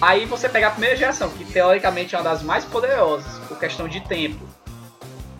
Aí 0.00 0.24
você 0.24 0.48
pega 0.48 0.68
a 0.68 0.70
primeira 0.70 0.96
geração, 0.96 1.28
que 1.28 1.44
teoricamente 1.44 2.14
é 2.14 2.18
uma 2.18 2.24
das 2.24 2.42
mais 2.42 2.64
poderosas, 2.64 3.38
por 3.46 3.58
questão 3.58 3.86
de 3.86 4.00
tempo. 4.00 4.40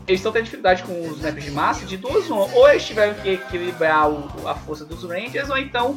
Eles 0.07 0.21
estão 0.21 0.33
tendo 0.33 0.45
dificuldade 0.45 0.83
com 0.83 1.09
os 1.09 1.17
snaps 1.17 1.45
de 1.45 1.51
massa 1.51 1.87
de 1.87 1.97
duas 1.97 2.29
uma. 2.29 2.45
Ou 2.55 2.69
eles 2.69 2.85
tiveram 2.85 3.15
que 3.15 3.31
equilibrar 3.31 4.11
o, 4.11 4.49
a 4.49 4.55
força 4.55 4.85
dos 4.85 5.05
Rangers, 5.05 5.49
ou 5.49 5.57
então 5.57 5.97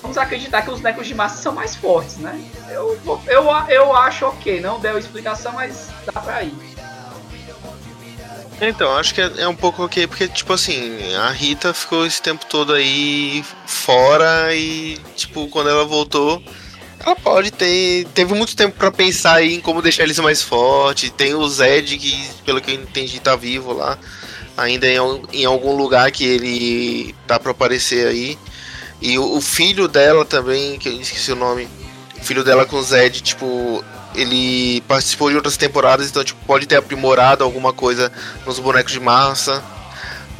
vamos 0.00 0.16
acreditar 0.16 0.62
que 0.62 0.70
os 0.70 0.80
necos 0.80 1.06
de 1.06 1.14
massa 1.14 1.42
são 1.42 1.52
mais 1.52 1.74
fortes, 1.74 2.18
né? 2.18 2.40
Eu, 2.70 2.98
eu, 3.26 3.44
eu 3.68 3.96
acho 3.96 4.26
ok, 4.26 4.60
não 4.60 4.78
deu 4.78 4.98
explicação, 4.98 5.52
mas 5.52 5.88
dá 6.06 6.20
pra 6.20 6.42
ir. 6.44 6.54
Então, 8.60 8.96
acho 8.96 9.14
que 9.14 9.20
é, 9.20 9.32
é, 9.38 9.48
um 9.48 9.54
pouco 9.54 9.84
ok, 9.84 10.06
porque, 10.06 10.26
tipo 10.26 10.52
assim, 10.52 11.14
a 11.14 11.30
Rita 11.30 11.72
ficou 11.72 12.04
esse 12.04 12.20
tempo 12.20 12.44
todo 12.46 12.72
aí 12.72 13.44
fora 13.66 14.52
e, 14.54 14.98
tipo, 15.14 15.48
quando 15.48 15.70
ela 15.70 15.84
voltou, 15.84 16.42
ela 17.08 17.16
pode 17.16 17.50
ter. 17.50 18.06
Teve 18.14 18.34
muito 18.34 18.54
tempo 18.54 18.76
para 18.76 18.90
pensar 18.90 19.42
em 19.42 19.60
como 19.60 19.82
deixar 19.82 20.02
eles 20.02 20.18
mais 20.18 20.42
fortes. 20.42 21.10
Tem 21.10 21.34
o 21.34 21.48
Zed, 21.48 21.96
que, 21.96 22.30
pelo 22.44 22.60
que 22.60 22.70
eu 22.70 22.74
entendi, 22.74 23.18
tá 23.20 23.34
vivo 23.34 23.72
lá. 23.72 23.98
Ainda 24.56 24.86
em, 24.86 24.98
em 25.32 25.44
algum 25.44 25.76
lugar 25.76 26.10
que 26.10 26.24
ele 26.24 27.14
tá 27.26 27.38
pra 27.38 27.52
aparecer 27.52 28.06
aí. 28.06 28.38
E 29.00 29.18
o, 29.18 29.36
o, 29.36 29.40
filho 29.40 29.86
dela 29.86 30.24
também, 30.24 30.78
que 30.78 30.88
eu 30.88 31.00
esqueci 31.00 31.32
o 31.32 31.36
nome. 31.36 31.68
O 32.20 32.24
filho 32.24 32.44
dela 32.44 32.66
com 32.66 32.76
o 32.76 32.82
Zed, 32.82 33.20
tipo, 33.22 33.84
ele 34.14 34.80
participou 34.82 35.30
de 35.30 35.36
outras 35.36 35.56
temporadas, 35.56 36.10
então 36.10 36.24
tipo, 36.24 36.44
pode 36.44 36.66
ter 36.66 36.76
aprimorado 36.76 37.44
alguma 37.44 37.72
coisa 37.72 38.10
nos 38.44 38.58
bonecos 38.58 38.92
de 38.92 39.00
massa. 39.00 39.62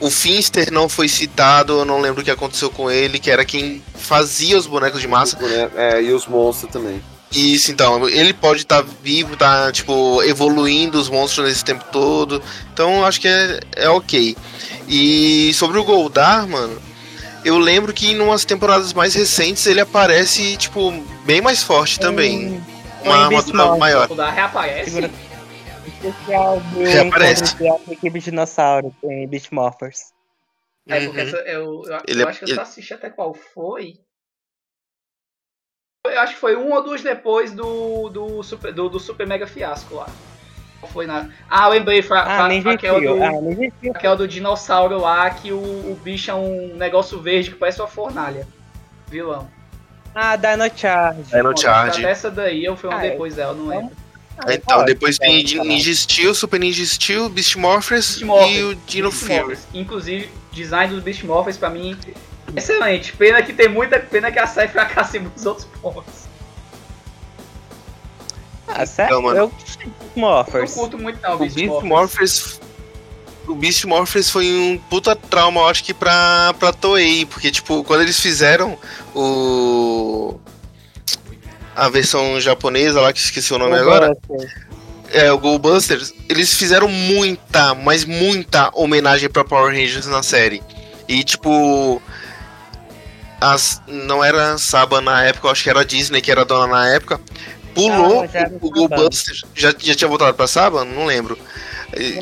O 0.00 0.10
Finster 0.10 0.72
não 0.72 0.88
foi 0.88 1.08
citado, 1.08 1.80
eu 1.80 1.84
não 1.84 2.00
lembro 2.00 2.20
o 2.20 2.24
que 2.24 2.30
aconteceu 2.30 2.70
com 2.70 2.90
ele, 2.90 3.18
que 3.18 3.30
era 3.30 3.44
quem 3.44 3.82
fazia 3.94 4.56
os 4.56 4.66
bonecos 4.66 5.00
de 5.00 5.08
massa. 5.08 5.36
É, 5.74 6.00
e 6.02 6.12
os 6.12 6.26
monstros 6.26 6.72
também. 6.72 7.02
Isso, 7.32 7.70
então, 7.70 8.08
ele 8.08 8.32
pode 8.32 8.62
estar 8.62 8.82
tá 8.82 8.88
vivo, 9.02 9.36
tá, 9.36 9.70
tipo, 9.70 10.22
evoluindo 10.22 10.98
os 10.98 11.10
monstros 11.10 11.48
nesse 11.48 11.64
tempo 11.64 11.84
todo. 11.92 12.42
Então, 12.72 13.04
acho 13.04 13.20
que 13.20 13.28
é, 13.28 13.60
é 13.76 13.88
ok. 13.88 14.36
E 14.88 15.52
sobre 15.52 15.78
o 15.78 15.84
Goldar, 15.84 16.48
mano, 16.48 16.80
eu 17.44 17.58
lembro 17.58 17.92
que 17.92 18.10
em 18.12 18.20
umas 18.20 18.44
temporadas 18.44 18.92
mais 18.92 19.14
recentes 19.14 19.66
ele 19.66 19.80
aparece, 19.80 20.56
tipo, 20.56 20.92
bem 21.26 21.42
mais 21.42 21.62
forte 21.62 22.00
também. 22.00 22.62
uma 23.04 23.24
armadura 23.24 23.76
maior. 23.76 24.10
O 24.10 24.14
da 24.14 24.30
reaparece? 24.30 25.10
Especial 26.02 26.60
do 26.60 26.80
reaparece. 26.80 27.56
equipe 27.90 28.20
dinossauro 28.20 28.94
em 29.02 29.26
Beast 29.26 29.50
Morphers. 29.50 30.12
É, 30.86 31.04
porque 31.04 31.20
uhum. 31.20 31.28
eu, 31.28 31.82
eu, 31.84 32.00
ele, 32.06 32.22
eu 32.22 32.28
acho 32.28 32.44
que 32.44 32.50
eu 32.50 32.54
só 32.54 32.62
assisti 32.62 32.94
até 32.94 33.10
qual 33.10 33.34
foi. 33.34 34.00
Eu 36.06 36.20
acho 36.20 36.34
que 36.34 36.40
foi 36.40 36.56
um 36.56 36.72
ou 36.72 36.82
dois 36.82 37.02
depois 37.02 37.52
do, 37.52 38.08
do, 38.08 38.42
super, 38.42 38.72
do, 38.72 38.88
do 38.88 38.98
Super 38.98 39.26
Mega 39.26 39.46
Fiasco 39.46 39.96
lá. 39.96 40.06
Foi 40.92 41.06
na... 41.06 41.28
Ah, 41.50 41.66
lembrei, 41.68 42.00
foi, 42.02 42.16
ah, 42.16 42.48
foi 42.62 42.74
aquela, 42.74 43.00
do, 43.00 43.22
ah, 43.22 43.90
aquela 43.94 44.16
do 44.16 44.28
dinossauro 44.28 44.98
lá 45.00 45.28
que 45.28 45.52
o, 45.52 45.58
o 45.58 45.98
bicho 46.02 46.30
é 46.30 46.34
um 46.34 46.76
negócio 46.76 47.20
verde 47.20 47.50
que 47.50 47.56
parece 47.56 47.80
uma 47.80 47.88
fornalha. 47.88 48.46
Vilão. 49.08 49.50
Ah, 50.14 50.36
Dino 50.36 50.70
Charge. 50.74 51.22
Dino 51.30 51.56
Charge. 51.58 52.04
Essa 52.04 52.30
daí 52.30 52.64
eu 52.64 52.76
fui 52.76 52.88
um 52.88 52.92
ah, 52.92 52.98
depois 52.98 53.34
dela, 53.34 53.54
não 53.54 53.66
lembro. 53.66 53.96
Ah, 54.40 54.54
então, 54.54 54.84
depois 54.84 55.18
tem 55.18 55.42
Ninja 55.42 55.94
Steel, 55.94 56.34
Super 56.34 56.60
Ninja 56.60 56.84
Steel, 56.84 57.28
Beast 57.28 57.56
Morphers, 57.56 58.20
e 58.20 58.62
o 58.62 58.74
Dino 58.86 59.10
Fury. 59.10 59.58
Inclusive, 59.74 60.30
design 60.52 60.94
dos 60.94 61.02
Beast 61.02 61.24
Morphers 61.24 61.56
pra 61.56 61.70
mim, 61.70 61.96
excelente. 62.54 63.12
Pena 63.14 63.42
que 63.42 63.52
tem 63.52 63.68
muita 63.68 63.98
pena 63.98 64.30
que 64.30 64.38
a 64.38 64.46
série 64.46 64.68
fracasse 64.68 65.16
em 65.16 65.20
muitos 65.20 65.44
outros 65.44 65.66
pontos. 65.82 66.28
Ah, 68.68 68.86
sério? 68.86 69.18
Então, 69.18 69.36
eu 69.36 69.52
Morphers. 70.14 70.76
Não 70.76 70.82
curto 70.82 70.98
muito 70.98 71.20
não, 71.20 71.34
o 71.34 71.38
Beast, 71.38 71.56
Beast 71.56 71.82
Morphers. 71.82 72.60
O 73.46 73.54
Beast 73.54 73.84
Morphers 73.84 74.30
foi 74.30 74.46
um 74.52 74.78
puta 74.90 75.16
trauma, 75.16 75.62
eu 75.62 75.68
acho 75.68 75.82
que 75.82 75.94
pra, 75.94 76.54
pra 76.58 76.72
Toei, 76.72 77.24
porque, 77.24 77.50
tipo, 77.50 77.82
quando 77.82 78.02
eles 78.02 78.20
fizeram 78.20 78.78
o. 79.14 80.38
A 81.78 81.88
versão 81.88 82.40
japonesa 82.40 83.00
lá, 83.00 83.12
que 83.12 83.20
esqueci 83.20 83.52
o 83.54 83.58
nome 83.58 83.76
agora. 83.76 84.16
É, 85.10 85.32
o 85.32 85.38
Go 85.38 85.58
Busters, 85.58 86.12
eles 86.28 86.52
fizeram 86.54 86.88
muita, 86.88 87.74
mas 87.74 88.04
muita 88.04 88.70
homenagem 88.74 89.30
pra 89.30 89.44
Power 89.44 89.72
Rangers 89.72 90.06
na 90.06 90.22
série. 90.22 90.62
E, 91.08 91.22
tipo. 91.22 92.02
As, 93.40 93.80
não 93.86 94.24
era 94.24 94.58
Saba 94.58 95.00
na 95.00 95.22
época, 95.22 95.46
eu 95.46 95.52
acho 95.52 95.62
que 95.62 95.70
era 95.70 95.82
a 95.82 95.84
Disney 95.84 96.20
que 96.20 96.28
era 96.28 96.44
dona 96.44 96.66
na 96.66 96.88
época 96.88 97.20
pulou 97.78 98.22
ah, 98.22 98.50
o 98.60 98.70
Goldbuster. 98.70 99.36
Já, 99.54 99.72
já 99.78 99.94
tinha 99.94 100.08
voltado 100.08 100.34
pra 100.34 100.46
Saba? 100.46 100.84
Não 100.84 101.06
lembro. 101.06 101.38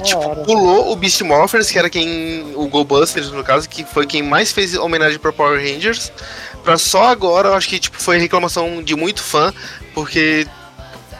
tipo, 0.05 0.37
pulou 0.45 0.93
o 0.93 0.97
Beast 0.97 1.21
Morphers, 1.23 1.71
que 1.71 1.79
era 1.79 1.89
quem. 1.89 2.53
O 2.55 2.69
Goldbusters, 2.69 3.31
no 3.31 3.43
caso, 3.43 3.69
que 3.69 3.85
foi 3.85 4.07
quem 4.07 4.23
mais 4.23 4.53
fez 4.53 4.77
homenagem 4.77 5.19
pra 5.19 5.33
Power 5.33 5.59
Rangers. 5.59 6.13
Pra 6.67 6.77
só 6.77 7.05
agora, 7.05 7.51
eu 7.51 7.55
acho 7.55 7.69
que 7.69 7.79
tipo, 7.79 7.97
foi 7.97 8.19
reclamação 8.19 8.83
de 8.83 8.97
muito 8.97 9.23
fã, 9.23 9.55
porque 9.95 10.45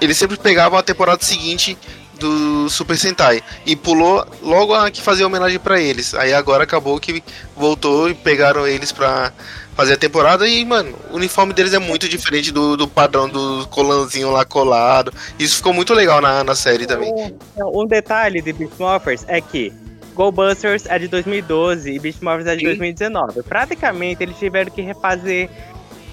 ele 0.01 0.12
sempre 0.12 0.36
pegava 0.36 0.76
a 0.76 0.82
temporada 0.82 1.22
seguinte 1.22 1.78
do 2.18 2.68
Super 2.68 2.99
Sentai 2.99 3.40
e 3.64 3.76
pulou 3.76 4.26
logo 4.42 4.74
a 4.74 4.90
que 4.90 5.01
fazia 5.01 5.24
homenagem 5.24 5.61
para 5.61 5.80
eles. 5.80 6.14
Aí 6.14 6.34
agora 6.34 6.64
acabou 6.64 6.99
que 6.99 7.22
voltou 7.55 8.11
e 8.11 8.14
pegaram 8.14 8.66
eles 8.66 8.90
pra 8.90 9.32
fazer 9.76 9.92
a 9.92 9.97
temporada 9.97 10.49
e, 10.49 10.64
mano, 10.64 10.99
o 11.12 11.14
uniforme 11.14 11.53
deles 11.53 11.72
é 11.72 11.78
muito 11.78 12.09
diferente 12.09 12.51
do, 12.51 12.76
do 12.76 12.88
padrão 12.88 13.28
do 13.28 13.68
colanzinho 13.68 14.32
lá 14.32 14.44
colado. 14.44 15.14
Isso 15.38 15.59
ficou 15.59 15.72
muito 15.72 15.94
legal 15.94 16.20
na, 16.20 16.42
na 16.42 16.57
série 16.57 16.86
também. 16.86 17.12
Um, 17.12 17.82
um 17.82 17.86
detalhe 17.86 18.42
de 18.42 18.53
Beast 18.53 18.74
Morphers 18.80 19.24
é 19.28 19.40
que 19.40 19.72
Goldbusters 20.16 20.86
é 20.86 20.98
de 20.98 21.08
2012 21.08 21.92
e 21.92 21.98
Beast 21.98 22.22
Morphers 22.22 22.46
é 22.46 22.54
de 22.54 22.60
Sim. 22.60 22.66
2019. 22.68 23.42
Praticamente 23.42 24.22
eles 24.22 24.38
tiveram 24.38 24.70
que 24.72 24.80
refazer 24.80 25.50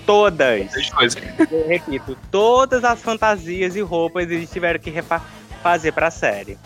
todas. 0.05 0.69
Eu 1.49 1.67
repito, 1.67 2.17
todas 2.29 2.83
as 2.83 3.01
fantasias 3.01 3.77
e 3.77 3.81
roupas 3.81 4.29
eles 4.29 4.51
tiveram 4.51 4.77
que 4.77 4.89
refazer 4.91 5.93
pra 5.93 6.11
série. 6.11 6.57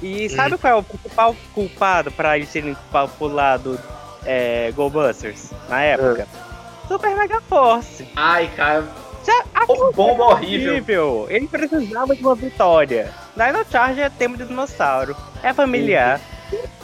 E 0.00 0.28
sabe 0.28 0.54
hum. 0.54 0.58
qual 0.58 0.72
é 0.74 0.76
o 0.76 0.82
principal 0.82 1.36
culpado 1.52 2.12
para 2.12 2.36
eles 2.36 2.52
terem 2.52 2.76
pulado 3.18 3.78
é, 4.24 4.70
Goldbusters 4.76 5.50
na 5.68 5.82
época. 5.82 6.22
É. 6.22 6.86
Super 6.86 7.16
Mega 7.16 7.40
Force. 7.40 8.06
Ai, 8.14 8.48
cara. 8.54 8.86
Já, 9.24 9.44
o 9.66 9.92
bomba 9.92 10.24
horrível. 10.26 10.72
horrível. 10.72 11.26
Ele 11.28 11.48
precisava 11.48 12.14
de 12.14 12.22
uma 12.22 12.36
vitória. 12.36 13.12
Dino 13.36 13.66
Charge 13.68 14.00
é 14.00 14.08
tema 14.08 14.36
de 14.36 14.44
dinossauro. 14.44 15.16
É 15.42 15.52
familiar. 15.52 16.20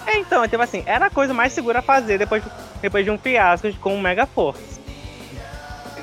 É, 0.07 0.19
então, 0.19 0.47
tipo 0.47 0.63
assim, 0.63 0.83
era 0.87 1.07
a 1.07 1.11
coisa 1.11 1.33
mais 1.33 1.53
segura 1.53 1.79
a 1.79 1.83
fazer 1.83 2.19
depois, 2.19 2.43
depois 2.81 3.05
de 3.05 3.11
um 3.11 3.19
fiasco 3.19 3.73
com 3.75 3.95
o 3.95 4.01
Mega 4.01 4.27
Force. 4.27 4.81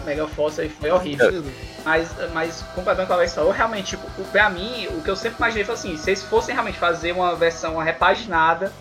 Mega 0.06 0.28
Force 0.28 0.62
aí 0.62 0.70
foi 0.70 0.90
horrível. 0.90 1.44
Mas, 1.84 2.10
mas 2.34 2.62
comparando 2.74 3.08
com 3.08 3.14
a 3.14 3.18
versão, 3.18 3.50
realmente, 3.52 3.98
tipo, 3.98 4.08
pra 4.32 4.50
mim, 4.50 4.88
o 4.92 5.02
que 5.02 5.10
eu 5.10 5.16
sempre 5.16 5.38
imaginei 5.38 5.64
foi 5.64 5.76
assim, 5.76 5.98
se 5.98 6.10
eles 6.10 6.24
fossem 6.24 6.54
realmente 6.54 6.78
fazer 6.78 7.12
uma 7.12 7.36
versão 7.36 7.74
uma 7.74 7.84
repaginada, 7.84 8.72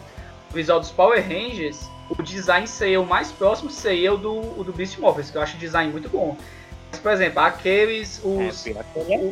visual 0.53 0.81
dos 0.81 0.90
Power 0.90 1.23
Rangers, 1.23 1.89
o 2.09 2.23
design 2.23 2.66
seria 2.66 3.01
o 3.01 3.07
mais 3.07 3.31
próximo 3.31 3.70
seria 3.70 4.12
o 4.15 4.16
do, 4.16 4.61
o 4.61 4.65
do 4.65 4.73
Beast 4.73 4.99
Morphers, 4.99 5.31
que 5.31 5.36
eu 5.36 5.43
acho 5.43 5.57
o 5.57 5.59
design 5.59 5.93
muito 5.93 6.09
bom. 6.09 6.36
Mas, 6.90 7.01
por 7.01 7.12
exemplo, 7.12 7.40
aqueles. 7.40 8.20
Os, 8.24 8.66
é, 8.66 8.74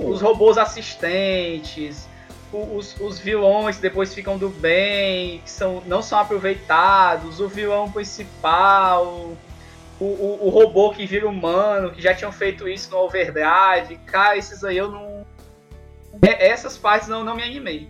os 0.04 0.20
robôs 0.20 0.58
assistentes, 0.58 2.06
os, 2.52 2.98
os 3.00 3.18
vilões 3.18 3.76
que 3.76 3.82
depois 3.82 4.14
ficam 4.14 4.38
do 4.38 4.48
bem, 4.48 5.40
que 5.40 5.50
são, 5.50 5.82
não 5.86 6.02
são 6.02 6.18
aproveitados, 6.18 7.40
o 7.40 7.48
vilão 7.48 7.90
principal, 7.90 9.36
o, 9.98 10.04
o, 10.04 10.38
o 10.42 10.48
robô 10.48 10.90
que 10.90 11.06
vira 11.06 11.28
humano, 11.28 11.90
que 11.90 12.00
já 12.00 12.14
tinham 12.14 12.32
feito 12.32 12.68
isso 12.68 12.90
no 12.90 12.98
Overdrive. 12.98 13.96
Cara, 14.06 14.36
esses 14.36 14.62
aí 14.64 14.76
eu 14.76 14.90
não. 14.90 15.26
É, 16.22 16.48
essas 16.48 16.78
partes 16.78 17.08
não, 17.08 17.24
não 17.24 17.34
me 17.34 17.42
animei. 17.42 17.88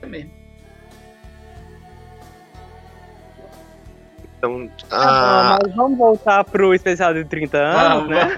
É 0.00 0.06
mesmo. 0.06 0.30
Então, 4.38 4.70
ah, 4.90 5.58
mas 5.62 5.74
vamos 5.74 5.96
voltar 5.96 6.44
pro 6.44 6.74
especial 6.74 7.14
de 7.14 7.24
30 7.24 7.58
anos, 7.58 8.08
né? 8.08 8.34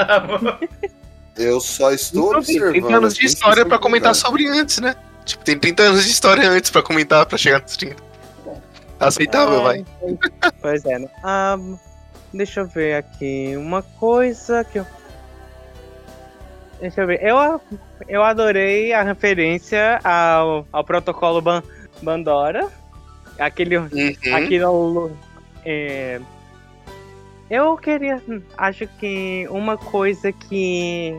Eu 1.36 1.60
só 1.60 1.92
estou 1.92 2.34
observando. 2.36 2.70
30 2.70 2.96
anos 2.96 3.14
de 3.14 3.26
história 3.26 3.66
para 3.66 3.78
comentar 3.78 4.14
sobre 4.14 4.46
antes, 4.46 4.78
né? 4.78 4.94
Tipo, 5.28 5.44
tem 5.44 5.58
30 5.58 5.82
anos 5.82 6.04
de 6.04 6.10
história 6.10 6.48
antes 6.48 6.70
para 6.70 6.82
comentar 6.82 7.26
para 7.26 7.36
chegar 7.36 7.60
nos 7.60 7.76
30. 7.76 7.96
Aceitável, 8.98 9.62
vai. 9.62 9.84
Pois 10.60 10.84
é, 10.86 10.98
né? 10.98 11.08
Um, 11.24 11.78
deixa 12.32 12.60
eu 12.60 12.66
ver 12.66 12.94
aqui. 12.94 13.54
Uma 13.56 13.82
coisa 13.82 14.64
que 14.64 14.78
eu. 14.78 14.86
Deixa 16.80 17.02
eu 17.02 17.06
ver. 17.06 17.22
Eu, 17.22 17.60
eu 18.08 18.22
adorei 18.24 18.92
a 18.92 19.02
referência 19.02 20.00
ao, 20.02 20.66
ao 20.72 20.82
protocolo 20.82 21.40
Ban, 21.40 21.62
Bandora. 22.02 22.68
Aquele. 23.38 23.76
Aquele. 23.76 24.64
É, 25.64 26.20
eu 27.50 27.76
queria. 27.76 28.22
Acho 28.56 28.86
que 28.98 29.46
uma 29.50 29.76
coisa 29.76 30.32
que. 30.32 31.14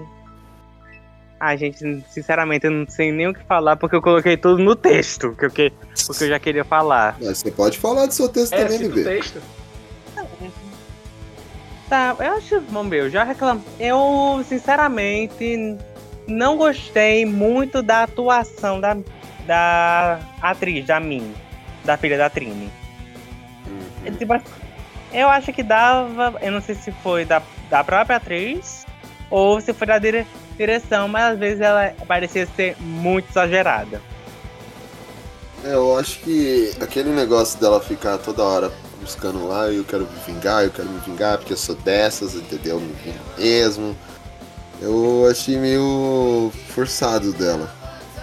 Ah, 1.40 1.56
gente, 1.56 2.04
sinceramente, 2.10 2.66
eu 2.66 2.72
não 2.72 2.86
sei 2.88 3.12
nem 3.14 3.28
o 3.28 3.34
que 3.34 3.42
falar 3.46 3.78
porque 3.78 3.96
eu 3.96 4.02
coloquei 4.02 4.36
tudo 4.36 4.62
no 4.62 4.76
texto, 4.76 5.34
que 5.40 5.46
eu, 5.46 5.50
que, 5.50 5.72
porque 6.06 6.26
eu 6.26 6.30
já 6.30 6.38
queria 6.40 6.66
falar. 6.66 7.16
Mas 7.22 7.38
você 7.38 7.50
pode 7.50 7.78
falar 7.78 8.08
do 8.08 8.14
seu 8.14 8.28
texto 8.28 8.52
É, 8.54 8.66
também, 8.66 8.86
o 8.88 8.90
bebê. 8.94 9.04
texto. 9.04 9.42
Tá, 11.90 12.16
eu 12.20 12.34
acho. 12.34 12.62
Vamos 12.70 12.90
ver, 12.90 13.00
eu 13.02 13.10
já 13.10 13.24
reclamo. 13.24 13.64
Eu, 13.80 14.44
sinceramente, 14.48 15.78
não 16.28 16.56
gostei 16.58 17.26
muito 17.26 17.82
da 17.82 18.04
atuação 18.04 18.80
da, 18.80 18.96
da 19.48 20.20
atriz, 20.42 20.86
da 20.86 21.00
Min, 21.00 21.34
da 21.84 21.98
filha 21.98 22.18
da 22.18 22.30
Trini. 22.30 22.70
É, 24.06 24.12
tipo, 24.12 24.34
Eu 25.12 25.30
acho 25.30 25.52
que 25.52 25.64
dava. 25.64 26.36
Eu 26.42 26.52
não 26.52 26.62
sei 26.62 26.76
se 26.76 26.92
foi 26.92 27.26
da, 27.26 27.42
da 27.70 27.84
própria 27.84 28.18
atriz 28.18 28.86
ou 29.32 29.60
se 29.60 29.74
foi 29.74 29.88
da 29.88 29.98
dire- 29.98 30.28
direção, 30.60 31.08
mas 31.08 31.34
às 31.34 31.40
vezes 31.40 31.62
ela 31.62 31.94
parecia 32.06 32.46
ser 32.56 32.76
muito 32.80 33.30
exagerada. 33.30 34.02
É, 35.64 35.74
eu 35.74 35.98
acho 35.98 36.20
que 36.20 36.74
aquele 36.82 37.10
negócio 37.10 37.60
dela 37.60 37.80
ficar 37.82 38.18
toda 38.18 38.44
hora 38.44 38.72
buscando 39.02 39.48
lá, 39.48 39.72
eu 39.72 39.84
quero 39.84 40.04
me 40.04 40.20
vingar, 40.34 40.64
eu 40.64 40.72
quero 40.72 40.90
me 40.90 41.00
vingar 41.00 41.38
porque 41.38 41.54
eu 41.54 41.58
sou 41.58 41.76
dessas, 41.76 42.36
entendeu? 42.36 42.80
Me 42.80 42.94
vingo 43.04 43.20
mesmo. 43.38 43.98
Eu 44.82 45.28
achei 45.30 45.58
meio 45.58 46.52
forçado 46.70 47.34
dela. 47.34 47.74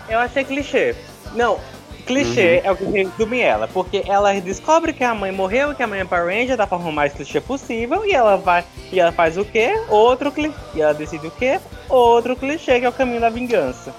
Eu 0.09 0.19
achei 0.19 0.45
clichê. 0.45 0.95
Não, 1.35 1.59
clichê 2.07 2.63
Uhum. 2.65 2.69
é 2.69 2.73
o 2.73 2.77
que 2.77 2.85
resume 2.85 3.41
ela, 3.41 3.69
porque 3.69 4.03
ela 4.07 4.33
descobre 4.41 4.93
que 4.93 5.03
a 5.05 5.15
mãe 5.15 5.33
morreu, 5.33 5.75
que 5.75 5.83
a 5.83 5.87
mãe 5.87 6.01
é 6.01 6.05
Power 6.05 6.27
Ranger 6.27 6.57
da 6.57 6.67
forma 6.67 6.91
mais 6.93 7.13
clichê 7.13 7.41
possível, 7.41 8.05
e 8.07 8.13
ela 8.13 8.37
vai. 8.37 8.65
E 8.93 8.99
ela 9.01 9.13
faz 9.13 9.37
o 9.37 9.45
quê? 9.45 9.75
Outro 9.89 10.31
clichê. 10.33 10.55
E 10.75 10.81
ela 10.81 10.95
decide 10.95 11.27
o 11.27 11.31
quê? 11.31 11.59
Outro 11.89 12.37
clichê, 12.37 12.79
que 12.81 12.87
é 12.87 12.89
o 12.89 12.93
caminho 12.93 13.21
da 13.21 13.29
vingança. 13.29 13.95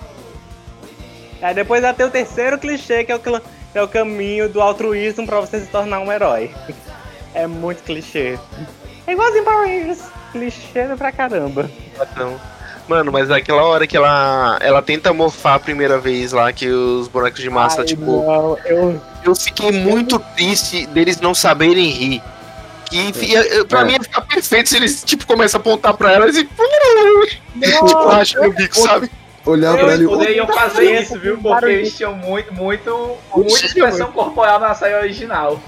Aí 1.41 1.53
depois 1.53 1.83
ela 1.83 1.93
tem 1.93 2.05
o 2.05 2.09
terceiro 2.09 2.57
clichê, 2.57 3.03
que 3.03 3.11
é 3.11 3.15
o, 3.15 3.19
que 3.19 3.29
é 3.75 3.81
o 3.81 3.87
caminho 3.87 4.49
do 4.49 4.61
altruísmo 4.61 5.25
pra 5.27 5.39
você 5.39 5.59
se 5.59 5.67
tornar 5.67 5.99
um 5.99 6.11
herói. 6.11 6.49
É 7.33 7.45
muito 7.45 7.83
clichê. 7.83 8.39
É 9.05 9.11
igualzinho 9.11 9.43
Power 9.43 9.67
Rangers. 9.67 10.01
Clichê 10.31 10.87
pra 10.97 11.11
caramba. 11.11 11.69
Não. 12.15 12.39
Mano, 12.87 13.11
mas 13.11 13.29
aquela 13.29 13.63
hora 13.63 13.85
que 13.85 13.97
ela, 13.97 14.57
ela 14.61 14.81
tenta 14.81 15.11
morfar 15.13 15.55
a 15.55 15.59
primeira 15.59 15.97
vez 15.99 16.31
lá, 16.31 16.53
que 16.53 16.69
os 16.69 17.07
bonecos 17.09 17.41
de 17.41 17.49
massa, 17.49 17.81
Ai, 17.81 17.87
tipo. 17.87 18.05
não, 18.05 18.57
eu... 18.65 19.01
eu 19.25 19.35
fiquei 19.35 19.71
muito 19.73 20.17
triste 20.35 20.85
deles 20.87 21.19
não 21.19 21.35
saberem 21.35 21.89
rir. 21.89 22.23
Que 22.85 23.11
ia- 23.25 23.65
pra 23.65 23.81
É. 23.81 23.83
mim 23.83 23.91
ia 23.93 23.99
ficar 24.01 24.21
perfeito 24.21 24.69
se 24.69 24.77
eles, 24.77 25.03
tipo, 25.03 25.27
começam 25.27 25.59
a 25.59 25.61
apontar 25.61 25.93
pra 25.95 26.13
elas 26.13 26.37
e. 26.37 26.45
tipo, 26.45 28.07
acho 28.11 28.41
no 28.41 28.53
bico, 28.53 28.75
sabe? 28.75 29.11
Olhar 29.45 29.73
pra 29.77 29.87
Eu 29.87 29.91
ele. 29.91 30.07
poderiam 30.07 30.47
fazer 30.47 31.01
isso, 31.01 31.19
viu? 31.19 31.37
Porque 31.37 31.65
eles 31.65 31.95
tinham 31.97 32.13
muito, 32.15 32.53
muito, 32.53 33.17
muita 33.35 33.65
expressão 33.65 34.09
corporal 34.13 34.59
na 34.61 34.73
série 34.73 34.95
original. 34.95 35.59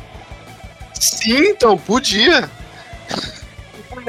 Sim, 0.94 1.50
então, 1.50 1.78
podia. 1.78 2.50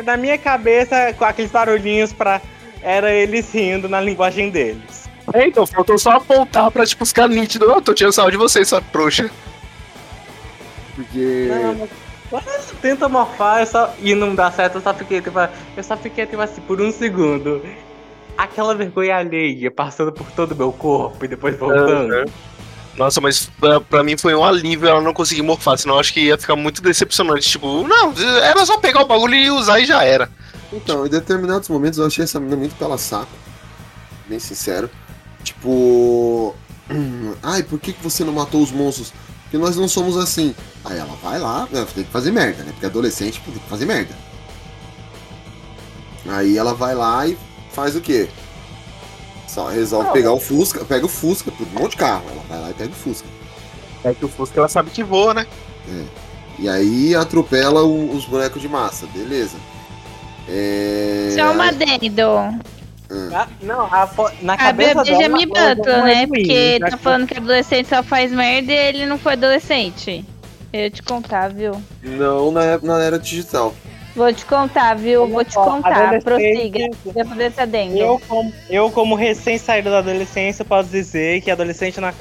Na 0.05 0.17
minha 0.17 0.39
cabeça, 0.39 1.13
com 1.19 1.25
aqueles 1.25 1.51
barulhinhos 1.51 2.13
pra. 2.13 2.41
Era 2.83 3.13
eles 3.13 3.53
rindo 3.53 3.89
na 3.89 4.01
linguagem 4.01 4.51
deles. 4.51 5.09
É, 5.33 5.47
então, 5.47 5.67
faltou 5.67 5.99
só 5.99 6.13
apontar 6.13 6.71
pra, 6.71 6.85
tipo, 6.87 7.05
ficar 7.05 7.29
nítido. 7.29 7.67
Eu 7.67 7.81
tô 7.81 7.95
tirando 7.95 8.13
sal 8.13 8.31
de 8.31 8.37
vocês, 8.37 8.69
sua 8.69 8.81
trouxa. 8.81 9.31
Porque. 10.95 11.49
Não, 11.49 11.89
mas 12.31 12.73
tenta 12.81 13.09
morfar 13.09 13.61
eu 13.61 13.67
só, 13.67 13.95
e 14.01 14.15
não 14.15 14.35
dá 14.35 14.51
certo, 14.51 14.77
eu 14.77 14.81
só 14.81 14.95
fiquei 14.95 15.21
tipo, 15.21 15.39
eu 15.77 15.83
só 15.83 15.97
fiquei 15.97 16.27
tipo 16.27 16.41
assim 16.41 16.61
por 16.63 16.81
um 16.81 16.93
segundo. 16.93 17.63
Aquela 18.39 18.75
vergonha 18.75 19.17
alheia 19.17 19.71
passando 19.71 20.13
por 20.13 20.31
todo 20.31 20.53
o 20.53 20.57
meu 20.57 20.73
corpo 20.73 21.25
e 21.25 21.29
depois 21.29 21.59
voltando. 21.59 22.31
Nossa, 22.97 23.21
mas 23.21 23.51
pra, 23.61 23.81
pra 23.81 24.03
mim 24.03 24.17
foi 24.17 24.35
um 24.35 24.45
alívio 24.45 24.89
ela 24.89 25.01
não 25.01 25.13
conseguir 25.13 25.43
morfar, 25.43 25.77
senão 25.79 25.95
eu 25.95 26.01
acho 26.01 26.13
que 26.13 26.21
ia 26.21 26.39
ficar 26.39 26.57
muito 26.57 26.83
decepcionante. 26.83 27.49
Tipo, 27.49 27.87
não, 27.87 28.15
era 28.43 28.65
só 28.65 28.79
pegar 28.79 29.03
o 29.03 29.07
bagulho 29.07 29.35
e 29.35 29.51
usar 29.51 29.81
e 29.81 29.85
já 29.85 30.05
era. 30.05 30.31
Então, 30.73 31.05
em 31.07 31.09
determinados 31.09 31.69
momentos 31.69 31.99
eu 31.99 32.07
achei 32.07 32.25
essa 32.25 32.39
menina 32.39 32.57
muito 32.57 32.77
pela 32.77 32.97
saco. 32.99 33.31
Bem 34.29 34.39
sincero. 34.39 34.89
Tipo. 35.43 36.55
Ai, 37.43 37.63
por 37.63 37.79
que, 37.79 37.93
que 37.93 38.03
você 38.03 38.25
não 38.25 38.33
matou 38.33 38.63
os 38.63 38.71
monstros? 38.71 39.13
Porque 39.43 39.59
nós 39.59 39.77
não 39.77 39.89
somos 39.89 40.17
assim. 40.17 40.55
Aí 40.85 40.99
ela 40.99 41.15
vai 41.23 41.39
lá, 41.39 41.67
né, 41.71 41.87
tem 41.95 42.05
que 42.05 42.11
fazer 42.11 42.31
merda, 42.31 42.63
né? 42.63 42.71
Porque 42.73 42.87
adolescente 42.87 43.41
tem 43.45 43.53
que 43.55 43.69
fazer 43.69 43.85
merda. 43.85 44.15
Aí 46.29 46.57
ela 46.57 46.75
vai 46.75 46.95
lá 46.95 47.27
e 47.27 47.37
faz 47.73 47.97
o 47.97 48.01
quê? 48.01 48.29
Só 49.49 49.69
resolve 49.69 50.13
pegar 50.13 50.33
o 50.33 50.39
Fusca, 50.39 50.85
pega 50.85 51.05
o 51.05 51.09
Fusca, 51.09 51.51
um 51.51 51.81
monte 51.81 51.93
de 51.93 51.97
carro. 51.97 52.25
Ela 52.31 52.43
vai 52.49 52.61
lá 52.61 52.71
e 52.71 52.75
pega 52.75 52.91
o 52.93 52.95
Fusca. 52.95 53.27
É 54.05 54.15
que 54.15 54.25
o 54.25 54.29
Fusca 54.29 54.61
ela 54.61 54.69
sabe 54.69 54.91
que 54.91 55.03
voa, 55.03 55.35
né? 55.35 55.47
É. 55.89 56.05
E 56.59 56.69
aí 56.69 57.15
atropela 57.15 57.83
o- 57.83 58.15
os 58.15 58.25
bonecos 58.27 58.63
de 58.63 58.69
massa, 58.69 59.07
beleza. 59.07 59.57
É... 60.51 61.31
Só 61.35 61.53
um 61.53 61.63
adendo. 61.63 62.61
Ah, 63.33 63.49
não, 63.63 63.87
a 63.87 64.09
na 64.41 64.55
A 64.55 64.57
cabeça 64.57 65.03
Bebê 65.03 65.47
dela. 65.47 65.75
Butler, 65.75 65.99
não 65.99 66.07
é 66.07 66.15
né? 66.15 66.27
Porque 66.27 66.79
né? 66.79 66.91
tá 66.91 66.97
falando 66.97 67.27
que 67.27 67.37
adolescente 67.37 67.89
só 67.89 68.03
faz 68.03 68.31
merda 68.31 68.73
e 68.73 68.77
ele 68.77 69.07
não 69.07 69.19
foi 69.19 69.33
adolescente. 69.33 70.25
Eu 70.73 70.81
ia 70.83 70.91
te 70.91 71.03
contar, 71.03 71.49
viu? 71.49 71.73
Não 72.03 72.53
na, 72.53 72.79
na 72.79 73.03
era 73.03 73.19
digital. 73.19 73.75
Vou 74.15 74.33
te 74.33 74.45
contar, 74.45 74.95
viu? 74.97 75.27
Vou 75.27 75.45
te 75.45 75.55
contar. 75.55 76.21
Prossiga. 76.23 76.89
Depois 77.05 77.37
desse 77.37 77.61
adendo. 77.61 77.97
Eu 77.97 78.21
como, 78.29 78.53
eu, 78.69 78.91
como 78.91 79.15
recém-saído 79.15 79.91
da 79.91 79.99
adolescência, 79.99 80.65
posso 80.65 80.89
dizer 80.89 81.41
que 81.41 81.51
adolescente 81.51 82.01
na, 82.01 82.13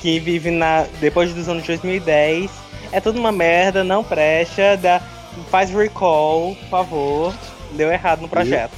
que 0.00 0.18
vive 0.20 0.50
na, 0.50 0.86
depois 1.00 1.32
dos 1.32 1.48
anos 1.48 1.64
2010 1.66 2.50
é 2.90 3.00
tudo 3.00 3.18
uma 3.18 3.30
merda, 3.32 3.84
não 3.84 4.02
presta, 4.02 4.76
dá, 4.76 5.00
faz 5.44 5.70
recall, 5.70 6.54
por 6.56 6.68
favor. 6.68 7.34
Deu 7.72 7.90
errado 7.92 8.20
no 8.22 8.28
projeto. 8.28 8.72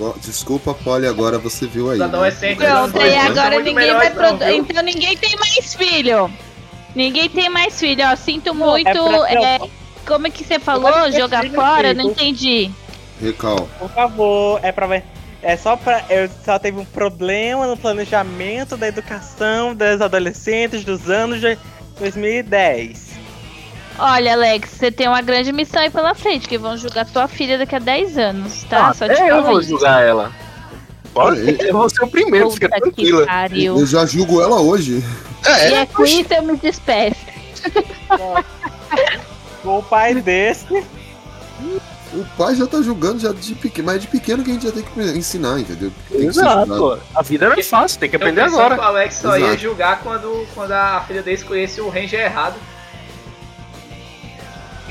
Ó, 0.00 0.12
Desculpa, 0.20 0.72
Polly, 0.74 1.06
agora 1.06 1.38
você 1.38 1.66
viu 1.66 1.90
aí. 1.90 2.00
Os 2.00 2.10
né? 2.10 2.54
Pronto, 2.56 2.98
e 2.98 3.14
agora 3.16 3.58
ninguém 3.58 3.74
vai 3.74 3.84
melhores 3.86 4.08
não, 4.10 4.16
produ- 4.16 4.44
viu? 4.44 4.56
Então 4.56 4.82
ninguém 4.82 5.16
tem 5.16 5.36
mais 5.36 5.74
filho. 5.74 6.30
Ninguém 6.94 7.28
tem 7.28 7.48
mais 7.48 7.78
filho, 7.78 8.04
ó. 8.06 8.16
Sinto 8.16 8.52
Não, 8.54 8.66
muito. 8.70 8.88
é 8.88 8.92
pra- 8.94 9.32
é, 9.32 9.60
Como 10.06 10.26
é 10.26 10.30
que 10.30 10.44
você 10.44 10.58
falou? 10.58 10.88
Agora 10.88 11.12
Jogar 11.12 11.42
filho, 11.42 11.54
fora? 11.54 11.88
filho. 11.88 12.02
Não 12.02 12.10
entendi. 12.10 12.70
Recal. 13.20 13.68
Por 13.78 13.88
favor, 13.90 14.60
é 14.62 14.72
pra 14.72 14.86
ver. 14.86 15.04
É 15.42 15.56
só 15.56 15.76
pra. 15.76 16.04
Eu 16.10 16.28
só 16.44 16.58
teve 16.58 16.78
um 16.78 16.84
problema 16.84 17.66
no 17.66 17.76
planejamento 17.76 18.76
da 18.76 18.88
educação 18.88 19.74
das 19.74 20.00
adolescentes 20.00 20.84
dos 20.84 21.08
anos 21.10 21.40
de 21.40 21.56
2010. 21.98 23.11
Olha, 23.98 24.32
Alex, 24.32 24.70
você 24.70 24.90
tem 24.90 25.06
uma 25.06 25.20
grande 25.22 25.52
missão 25.52 25.80
aí 25.82 25.90
pela 25.90 26.14
frente, 26.14 26.48
que 26.48 26.58
vão 26.58 26.76
julgar 26.76 27.06
tua 27.06 27.28
filha 27.28 27.58
daqui 27.58 27.76
a 27.76 27.78
10 27.78 28.18
anos, 28.18 28.64
tá? 28.64 28.88
Ah, 28.88 28.94
Só 28.94 29.06
te 29.06 29.20
é, 29.20 29.30
eu 29.30 29.42
vou 29.44 29.60
isso. 29.60 29.70
julgar 29.70 30.02
ela. 30.02 30.32
Pode, 31.12 31.56
eu 31.62 31.72
vou 31.74 31.88
ser 31.90 32.02
o 32.04 32.08
primeiro, 32.08 32.50
fica 32.50 32.68
Puta 32.68 32.80
tranquila. 32.80 33.26
pariu. 33.26 33.78
Eu 33.78 33.86
já 33.86 34.06
julgo 34.06 34.40
ela 34.40 34.60
hoje. 34.60 35.04
E 35.46 35.74
é 35.74 35.84
com 35.86 36.04
isso 36.04 36.32
eu 36.32 36.42
me 36.42 36.56
despeço. 36.56 37.20
O 39.64 39.82
pai 39.82 40.14
desse. 40.14 40.84
O 42.14 42.24
pai 42.36 42.54
já 42.54 42.66
tá 42.66 42.80
julgando 42.82 43.20
já 43.20 43.32
de 43.32 43.54
pequeno, 43.54 43.86
mas 43.86 43.96
é 43.96 43.98
de 44.00 44.06
pequeno 44.08 44.42
que 44.42 44.50
a 44.50 44.54
gente 44.54 44.66
já 44.66 44.72
tem 44.72 44.82
que 44.82 45.00
ensinar, 45.18 45.60
entendeu? 45.60 45.92
Tem 46.10 46.26
Exato, 46.26 46.98
a 47.14 47.22
vida 47.22 47.48
não 47.48 47.56
é 47.56 47.62
fácil, 47.62 48.00
tem 48.00 48.10
que 48.10 48.16
aprender 48.16 48.40
eu 48.42 48.46
agora. 48.46 48.74
que 48.74 48.80
o 48.80 48.84
Alex 48.84 49.14
só 49.16 49.36
ia 49.38 49.46
Exato. 49.46 49.60
julgar 49.62 50.00
quando, 50.02 50.46
quando 50.54 50.72
a 50.72 51.00
filha 51.06 51.22
dele 51.22 51.36
escolhesse 51.36 51.80
o 51.80 51.88
Ranger 51.88 52.20
errado. 52.20 52.56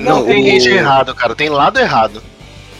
Não, 0.02 0.20
Não, 0.20 0.26
tem 0.26 0.58
o- 0.60 0.68
errado, 0.70 1.14
cara, 1.16 1.36
tem 1.36 1.50
lado 1.50 1.80
errado. 1.80 2.22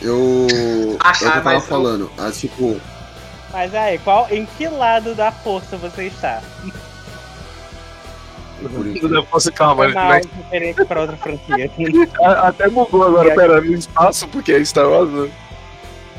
Eu. 0.02 0.98
Ah, 1.00 1.12
é 1.14 1.16
o 1.16 1.18
que 1.20 1.24
eu 1.26 1.30
ah, 1.30 1.32
tava 1.34 1.44
mas 1.46 1.64
eu- 1.64 1.70
falando. 1.70 2.12
Ah, 2.18 2.32
tipo, 2.32 2.80
Mas 3.52 3.74
aí, 3.76 3.98
qual, 4.00 4.28
em 4.32 4.46
que 4.58 4.68
lado 4.68 5.14
da 5.16 5.32
força 5.32 5.78
você 5.78 6.06
está? 6.08 6.42
Não 9.10 9.26
fosse 9.26 9.52
calma, 9.52 9.88
né? 9.88 10.22
diferente 10.22 10.86
pra 10.86 11.02
outra 11.02 11.18
franquia. 11.18 11.70
Até 12.44 12.70
bugou 12.70 13.04
agora, 13.04 13.34
pera, 13.34 13.60
no 13.62 13.74
espaço, 13.74 14.28
porque 14.28 14.52
é 14.54 14.64
Star 14.64 14.88
Wars. 14.88 15.10
né? 15.10 15.32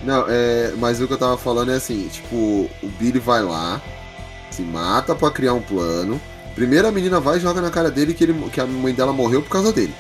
Não, 0.03 0.25
é. 0.29 0.73
Mas 0.77 1.01
o 1.01 1.07
que 1.07 1.13
eu 1.13 1.19
tava 1.19 1.39
falando 1.39 1.71
é 1.71 1.77
assim, 1.77 2.09
tipo, 2.09 2.35
o 2.37 2.89
Billy 2.99 3.21
vai 3.21 3.43
lá, 3.43 3.81
se 4.51 4.63
mata 4.63 5.15
pra 5.15 5.31
criar 5.31 5.55
um 5.55 5.63
plano. 5.63 6.21
Primeiro 6.57 6.89
a 6.89 6.93
menina 6.93 7.21
vai 7.21 7.37
e 7.39 7.41
joga 7.41 7.61
na 7.61 7.71
cara 7.71 7.91
dele 7.91 8.13
que, 8.13 8.25
ele, 8.25 8.35
que 8.51 8.61
a 8.61 8.67
mãe 8.67 8.93
dela 8.93 9.13
morreu 9.13 9.41
por 9.41 9.51
causa 9.51 9.73
dele. 9.73 9.95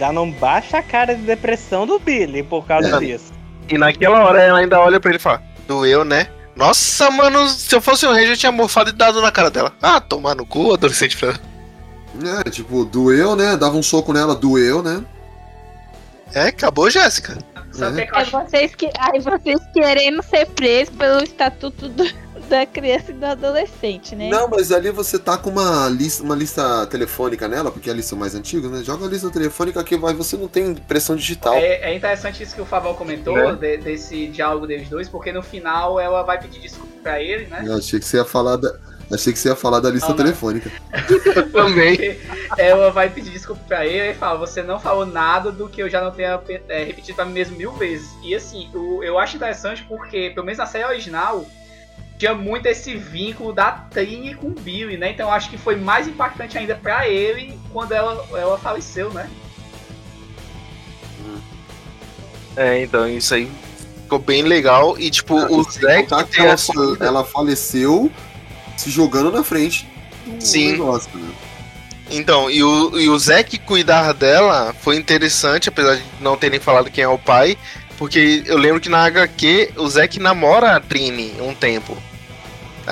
Já 0.00 0.10
não 0.12 0.30
baixa 0.30 0.78
a 0.78 0.82
cara 0.82 1.14
de 1.14 1.20
depressão 1.22 1.86
do 1.86 1.98
Billy 1.98 2.42
por 2.42 2.66
causa 2.66 2.96
É. 2.96 2.98
disso. 2.98 3.32
E 3.68 3.76
naquela 3.76 4.24
hora 4.24 4.40
ela 4.40 4.58
ainda 4.58 4.80
olha 4.80 4.98
pra 4.98 5.10
ele 5.10 5.18
e 5.18 5.22
fala: 5.22 5.42
Doeu, 5.68 6.04
né? 6.06 6.26
Nossa, 6.56 7.10
mano, 7.10 7.46
se 7.48 7.74
eu 7.74 7.80
fosse 7.82 8.06
um 8.06 8.10
Ranger, 8.10 8.30
eu 8.30 8.36
tinha 8.36 8.50
morfado 8.50 8.88
e 8.90 8.92
dado 8.94 9.20
na 9.20 9.30
cara 9.30 9.50
dela. 9.50 9.72
Ah, 9.80 10.00
tomar 10.00 10.34
no 10.34 10.44
cu, 10.46 10.72
adolescente. 10.72 11.16
É, 11.24 12.50
tipo, 12.50 12.84
doeu, 12.84 13.36
né? 13.36 13.56
Dava 13.58 13.76
um 13.76 13.82
soco 13.82 14.12
nela, 14.12 14.34
doeu, 14.34 14.82
né? 14.82 15.04
É, 16.34 16.46
acabou, 16.48 16.90
Jéssica. 16.90 17.38
É 17.78 18.08
acho? 18.18 18.30
vocês, 18.32 18.74
que, 18.74 18.90
aí 18.98 19.20
vocês 19.20 19.60
querendo 19.72 20.22
ser 20.22 20.46
presos 20.46 20.94
pelo 20.96 21.22
estatuto 21.22 21.88
do- 21.88 22.10
da 22.50 22.66
criança 22.66 23.12
e 23.12 23.14
do 23.14 23.24
adolescente, 23.24 24.14
né? 24.16 24.28
Não, 24.28 24.48
mas 24.48 24.72
ali 24.72 24.90
você 24.90 25.18
tá 25.18 25.38
com 25.38 25.50
uma 25.50 25.88
lista, 25.88 26.22
uma 26.22 26.34
lista 26.34 26.86
telefônica 26.88 27.46
nela, 27.48 27.70
porque 27.70 27.88
ali 27.88 28.02
são 28.02 28.18
mais 28.18 28.34
antigos, 28.34 28.70
né? 28.70 28.82
Joga 28.82 29.06
a 29.06 29.08
lista 29.08 29.30
telefônica 29.30 29.82
que 29.84 29.96
vai, 29.96 30.12
você 30.12 30.36
não 30.36 30.48
tem 30.48 30.66
impressão 30.72 31.14
digital. 31.16 31.54
É, 31.54 31.92
é 31.92 31.94
interessante 31.94 32.42
isso 32.42 32.54
que 32.54 32.60
o 32.60 32.66
Fabão 32.66 32.92
comentou, 32.94 33.36
Né? 33.36 33.52
de- 33.54 33.76
desse 33.78 34.26
diálogo 34.26 34.66
deles 34.66 34.88
dois, 34.88 35.08
porque 35.08 35.32
no 35.32 35.42
final 35.42 35.98
ela 36.00 36.22
vai 36.24 36.40
pedir 36.40 36.60
desculpa 36.60 36.92
pra 37.02 37.22
ele, 37.22 37.46
né? 37.46 37.62
Eu 37.64 37.76
achei 37.78 37.98
que 38.00 38.04
você 38.04 38.16
ia 38.18 38.24
falar 38.24 38.56
da. 38.56 38.74
Achei 39.12 39.32
que 39.32 39.38
você 39.40 39.48
ia 39.48 39.56
falar 39.56 39.80
da 39.80 39.90
lista 39.90 40.08
Não, 40.10 40.16
não. 40.16 40.24
telefônica. 40.24 40.70
Também. 41.52 42.16
Ela 42.56 42.90
vai 42.92 43.08
pedir 43.10 43.30
desculpa 43.30 43.60
pra 43.66 43.84
ele 43.86 44.10
e 44.12 44.14
fala: 44.14 44.38
Você 44.38 44.62
não 44.62 44.78
falou 44.78 45.04
nada 45.04 45.50
do 45.50 45.68
que 45.68 45.82
eu 45.82 45.88
já 45.88 46.00
não 46.00 46.10
tenha 46.12 46.40
é, 46.68 46.84
repetido 46.84 47.16
pra 47.16 47.24
mim 47.24 47.32
mesmo 47.32 47.56
mil 47.56 47.72
vezes. 47.72 48.08
E 48.22 48.34
assim, 48.34 48.70
o- 48.74 49.02
eu 49.02 49.18
acho 49.18 49.36
interessante 49.36 49.84
porque, 49.88 50.30
pelo 50.32 50.46
menos 50.46 50.58
na 50.58 50.66
série 50.66 50.84
original, 50.84 51.44
tinha 52.20 52.34
muito 52.34 52.66
esse 52.66 52.94
vínculo 52.96 53.50
da 53.50 53.72
Trini 53.72 54.34
com 54.34 54.48
o 54.48 54.50
Billy, 54.50 54.98
né? 54.98 55.10
Então 55.10 55.28
eu 55.28 55.32
acho 55.32 55.48
que 55.48 55.56
foi 55.56 55.74
mais 55.74 56.06
impactante 56.06 56.58
ainda 56.58 56.74
pra 56.74 57.08
ele 57.08 57.58
quando 57.72 57.92
ela, 57.92 58.22
ela 58.32 58.58
faleceu, 58.58 59.10
né? 59.10 59.28
É, 62.54 62.82
então, 62.82 63.08
isso 63.08 63.34
aí 63.34 63.50
ficou 64.02 64.18
bem 64.18 64.42
legal. 64.42 64.98
E, 64.98 65.10
tipo, 65.10 65.34
o 65.34 65.64
Sem 65.64 65.82
Zack 65.82 66.14
que 66.14 66.36
tem 66.36 66.44
ela, 66.44 66.54
a 66.54 66.58
fa- 66.58 66.72
ela 67.00 67.24
faleceu 67.24 68.10
se 68.76 68.90
jogando 68.90 69.32
na 69.32 69.42
frente 69.42 69.88
do 70.26 70.44
Sim. 70.44 70.72
negócio, 70.72 71.10
né? 71.14 71.32
Então, 72.10 72.50
e 72.50 72.62
o, 72.62 72.98
e 73.00 73.08
o 73.08 73.18
Zack 73.18 73.56
cuidar 73.60 74.12
dela 74.12 74.74
foi 74.82 74.96
interessante, 74.96 75.70
apesar 75.70 75.96
de 75.96 76.02
não 76.20 76.36
terem 76.36 76.60
falado 76.60 76.90
quem 76.90 77.04
é 77.04 77.08
o 77.08 77.16
pai, 77.16 77.56
porque 77.96 78.42
eu 78.44 78.58
lembro 78.58 78.78
que 78.80 78.90
na 78.90 79.04
HQ 79.04 79.72
o 79.76 79.88
Zack 79.88 80.18
namora 80.18 80.76
a 80.76 80.80
Trini 80.80 81.32
um 81.40 81.54
tempo. 81.54 81.96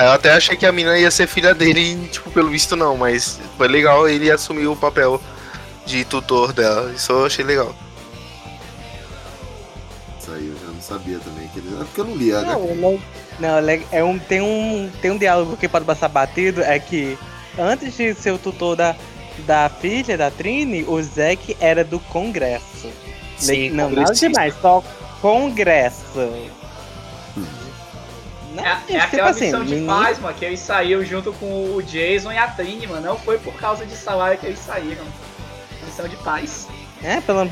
Eu 0.04 0.12
até 0.12 0.32
achei 0.32 0.56
que 0.56 0.64
a 0.66 0.72
menina 0.72 0.98
ia 0.98 1.10
ser 1.10 1.26
filha 1.26 1.54
dele, 1.54 1.80
e, 1.92 2.08
tipo, 2.08 2.30
pelo 2.30 2.48
visto 2.50 2.76
não, 2.76 2.96
mas 2.96 3.38
foi 3.56 3.68
legal 3.68 4.08
ele 4.08 4.30
assumir 4.30 4.66
o 4.66 4.76
papel 4.76 5.20
de 5.86 6.04
tutor 6.04 6.52
dela. 6.52 6.92
Isso 6.92 7.10
eu 7.12 7.26
achei 7.26 7.44
legal. 7.44 7.74
Isso 10.20 10.30
aí 10.32 10.46
eu 10.48 10.54
já 10.58 10.72
não 10.72 10.80
sabia 10.80 11.18
também. 11.18 11.48
Que 11.48 11.58
ele... 11.58 11.74
é 11.74 11.84
porque 11.84 12.00
eu 12.00 12.04
não 12.04 12.16
li 12.16 12.32
a 12.32 12.42
Não, 12.42 12.62
HQ. 12.64 12.74
não, 12.74 13.00
não 13.40 13.60
le- 13.60 13.86
é 13.90 14.04
um, 14.04 14.18
tem, 14.18 14.40
um, 14.40 14.90
tem 15.00 15.10
um 15.10 15.18
diálogo 15.18 15.56
que 15.56 15.68
pode 15.68 15.84
passar 15.84 16.08
batido, 16.08 16.62
é 16.62 16.78
que 16.78 17.18
antes 17.58 17.96
de 17.96 18.14
ser 18.14 18.32
o 18.32 18.38
tutor 18.38 18.76
da, 18.76 18.94
da 19.46 19.68
filha, 19.80 20.16
da 20.18 20.30
Trini, 20.30 20.84
o 20.86 21.02
Zack 21.02 21.56
era 21.60 21.82
do 21.82 21.98
Congresso. 21.98 22.88
Sim, 23.36 23.52
Le- 23.52 23.70
não, 23.70 23.84
nada 23.90 23.94
congressista. 24.02 24.28
demais, 24.28 24.54
só 24.60 24.82
Congresso. 25.20 26.28
Não, 28.58 28.64
É, 28.66 28.78
é 28.90 29.00
aquela 29.00 29.30
assim, 29.30 29.44
missão 29.46 29.64
de 29.64 29.74
menino- 29.74 29.86
paz, 29.92 30.18
mano, 30.18 30.34
que 30.36 30.44
eles 30.44 30.60
saíram 30.60 31.04
junto 31.04 31.32
com 31.34 31.46
o 31.74 31.82
Jason 31.82 32.32
e 32.32 32.38
a 32.38 32.46
Trini, 32.48 32.86
mano. 32.86 33.06
Não 33.06 33.18
foi 33.18 33.38
por 33.38 33.54
causa 33.54 33.86
de 33.86 33.94
salário 33.96 34.38
que 34.38 34.46
eles 34.46 34.58
saíram. 34.58 35.04
Missão 35.84 36.08
de 36.08 36.16
paz. 36.16 36.66
É, 37.02 37.20
pelo. 37.20 37.50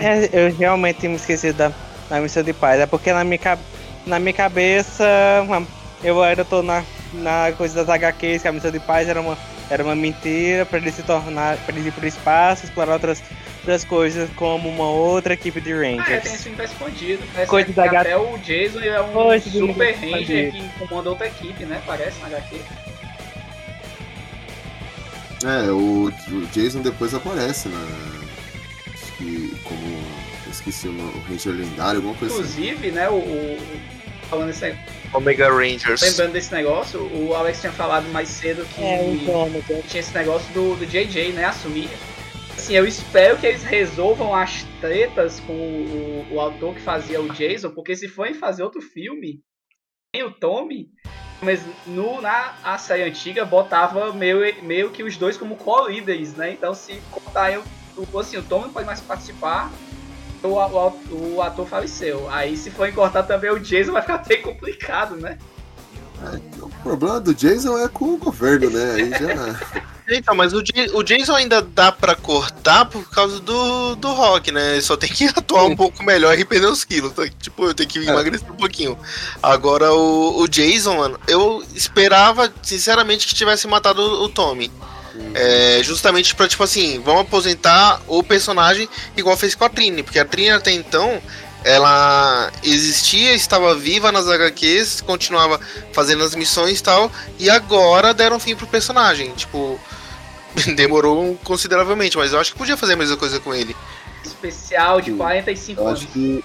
É, 0.00 0.28
eu 0.32 0.54
realmente 0.54 1.00
tinha 1.00 1.10
me 1.10 1.16
esquecido 1.16 1.56
da, 1.56 1.72
da 2.10 2.20
missão 2.20 2.42
de 2.42 2.52
paz. 2.52 2.80
É 2.80 2.86
porque 2.86 3.12
na 3.12 3.24
minha, 3.24 3.58
na 4.06 4.18
minha 4.18 4.32
cabeça 4.32 5.04
eu 6.04 6.22
ainda 6.22 6.44
tô 6.44 6.62
na, 6.62 6.84
na 7.14 7.52
coisa 7.56 7.74
das 7.84 7.88
HQs, 7.88 8.42
que 8.42 8.48
a 8.48 8.52
missão 8.52 8.70
de 8.70 8.80
paz 8.80 9.08
era 9.08 9.20
uma, 9.20 9.36
era 9.70 9.82
uma 9.82 9.94
mentira 9.94 10.66
pra 10.66 10.78
ele 10.78 10.92
se 10.92 11.02
tornar. 11.02 11.56
pra 11.58 11.74
ele 11.74 11.88
ir 11.88 11.92
pro 11.92 12.06
espaço, 12.06 12.64
explorar 12.64 12.94
outras, 12.94 13.22
outras 13.66 13.84
coisas 13.84 14.30
como 14.36 14.68
uma 14.68 14.88
outra 14.88 15.34
equipe 15.34 15.60
de 15.60 15.72
Ah, 15.72 15.76
é, 15.76 15.80
tem 15.80 15.96
Rangers. 15.98 16.24
esse 16.26 16.42
filme 16.44 16.64
escondido. 16.64 17.22
Parece 17.32 17.50
Coisa 17.50 17.66
que 17.66 17.72
da 17.72 17.84
até 17.84 17.92
gata- 18.10 18.20
o 18.20 18.38
Jason 18.38 18.80
é 18.80 19.02
um 19.02 19.12
Coisa 19.12 19.50
super 19.50 19.94
ranger 19.96 20.52
que 20.52 20.68
comanda 20.86 21.10
outra 21.10 21.26
equipe, 21.26 21.64
né? 21.64 21.82
Parece 21.84 22.20
na 22.20 22.28
HQ. 22.28 22.60
É, 25.44 25.70
o, 25.70 26.04
o 26.30 26.46
Jason 26.52 26.80
depois 26.80 27.12
aparece 27.12 27.68
na. 27.68 27.78
Acho 28.94 29.12
que 29.18 29.56
como. 29.64 29.80
Eu 30.46 30.52
esqueci 30.52 30.86
o 30.88 30.92
nome, 30.92 31.12
o 31.18 31.22
Ranger 31.28 31.52
lendário, 31.52 31.96
alguma 31.96 32.14
coisa 32.14 32.34
assim. 32.40 32.44
Inclusive, 32.68 32.90
né, 32.92 33.08
o, 33.10 33.14
o- 33.16 33.58
falando 34.30 34.50
esse, 34.50 34.74
Omega 35.12 35.50
Rangers. 35.52 36.00
lembrando 36.02 36.32
desse 36.32 36.52
negócio, 36.54 37.00
o 37.00 37.34
Alex 37.34 37.60
tinha 37.60 37.72
falado 37.72 38.08
mais 38.10 38.28
cedo 38.28 38.64
que 38.74 38.80
É, 38.80 39.04
então, 39.12 39.50
é- 39.70 39.82
tinha 39.88 40.00
esse 40.00 40.14
negócio 40.14 40.46
do, 40.54 40.76
do 40.76 40.86
JJ, 40.86 41.32
né, 41.32 41.44
assumir. 41.46 41.90
Assim, 42.56 42.74
eu 42.74 42.86
espero 42.86 43.36
que 43.38 43.46
eles 43.46 43.62
resolvam 43.62 44.34
as 44.34 44.64
tretas 44.80 45.38
com 45.40 45.52
o, 45.52 46.34
o 46.34 46.40
autor 46.40 46.74
que 46.74 46.80
fazia 46.80 47.20
o 47.20 47.28
Jason, 47.32 47.70
porque 47.70 47.94
se 47.94 48.08
forem 48.08 48.34
fazer 48.34 48.62
outro 48.62 48.80
filme, 48.80 49.40
tem 50.12 50.24
o 50.24 50.30
Tommy, 50.32 50.88
mas 51.42 51.60
no, 51.86 52.20
na 52.20 52.54
a 52.64 52.78
série 52.78 53.02
antiga 53.02 53.44
botava 53.44 54.12
meio, 54.12 54.40
meio 54.64 54.90
que 54.90 55.02
os 55.02 55.16
dois 55.16 55.36
como 55.36 55.56
co-líderes, 55.56 56.34
né? 56.34 56.52
Então 56.52 56.72
se 56.72 57.00
cortarem 57.10 57.58
o, 57.58 58.08
o- 58.10 58.18
assim, 58.18 58.38
o 58.38 58.42
Tommy 58.42 58.64
não 58.66 58.72
pode 58.72 58.86
mais 58.86 59.00
participar, 59.00 59.70
o, 60.42 60.48
o, 60.48 61.34
o 61.36 61.42
ator 61.42 61.66
faleceu. 61.66 62.28
Aí 62.30 62.56
se 62.56 62.70
forem 62.70 62.94
cortar 62.94 63.24
também 63.24 63.50
o 63.50 63.60
Jason 63.60 63.92
vai 63.92 64.00
ficar 64.02 64.18
bem 64.18 64.40
complicado, 64.40 65.16
né? 65.16 65.38
O 66.60 66.68
problema 66.82 67.20
do 67.20 67.34
Jason 67.34 67.78
é 67.78 67.88
com 67.88 68.14
o 68.14 68.16
governo, 68.16 68.70
né? 68.70 68.94
Aí 68.94 69.10
já. 69.10 69.84
Então, 70.08 70.36
mas 70.36 70.52
o, 70.52 70.62
o 70.94 71.02
Jason 71.02 71.34
ainda 71.34 71.60
dá 71.60 71.90
pra 71.90 72.14
cortar 72.14 72.84
por 72.84 73.10
causa 73.10 73.40
do, 73.40 73.96
do 73.96 74.12
rock, 74.12 74.52
né? 74.52 74.74
Ele 74.74 74.82
só 74.82 74.96
tem 74.96 75.10
que 75.10 75.24
atuar 75.34 75.64
um 75.64 75.74
pouco 75.74 76.02
melhor 76.04 76.38
e 76.38 76.44
perder 76.44 76.68
os 76.68 76.84
quilos. 76.84 77.12
tá? 77.12 77.28
Tipo, 77.28 77.66
eu 77.66 77.74
tenho 77.74 77.88
que 77.88 77.98
emagrecer 77.98 78.50
um 78.50 78.56
pouquinho. 78.56 78.96
Agora, 79.42 79.92
o, 79.92 80.40
o 80.40 80.48
Jason, 80.48 80.96
mano, 80.96 81.18
eu 81.26 81.64
esperava, 81.74 82.52
sinceramente, 82.62 83.26
que 83.26 83.34
tivesse 83.34 83.66
matado 83.66 84.00
o, 84.00 84.24
o 84.24 84.28
Tommy. 84.28 84.70
É, 85.34 85.80
justamente 85.82 86.34
pra, 86.34 86.46
tipo 86.46 86.62
assim, 86.62 87.00
vamos 87.00 87.22
aposentar 87.22 88.00
o 88.06 88.22
personagem 88.22 88.88
igual 89.16 89.36
fez 89.36 89.54
com 89.54 89.64
a 89.64 89.68
Trini. 89.68 90.02
Porque 90.02 90.18
a 90.18 90.24
Trini 90.24 90.50
até 90.50 90.70
então, 90.72 91.20
ela 91.66 92.52
existia, 92.62 93.34
estava 93.34 93.74
viva 93.74 94.12
nas 94.12 94.28
HQs, 94.28 95.00
continuava 95.00 95.60
fazendo 95.92 96.22
as 96.22 96.32
missões 96.36 96.78
e 96.78 96.82
tal, 96.82 97.10
e 97.40 97.50
agora 97.50 98.14
deram 98.14 98.38
fim 98.38 98.54
pro 98.54 98.68
personagem. 98.68 99.32
Tipo, 99.32 99.78
demorou 100.76 101.36
consideravelmente, 101.42 102.16
mas 102.16 102.32
eu 102.32 102.38
acho 102.38 102.52
que 102.52 102.58
podia 102.58 102.76
fazer 102.76 102.92
a 102.92 102.96
mesma 102.96 103.16
coisa 103.16 103.40
com 103.40 103.52
ele. 103.52 103.74
Especial 104.24 105.00
de 105.00 105.12
45 105.12 105.80
Eu 105.80 105.88
anos. 105.88 106.00
acho 106.00 106.08
que. 106.12 106.44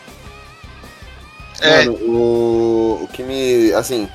É. 1.62 1.86
Mano, 1.86 1.94
o, 1.94 3.04
o 3.04 3.08
que 3.14 3.22
me. 3.22 3.72
Assim, 3.74 4.10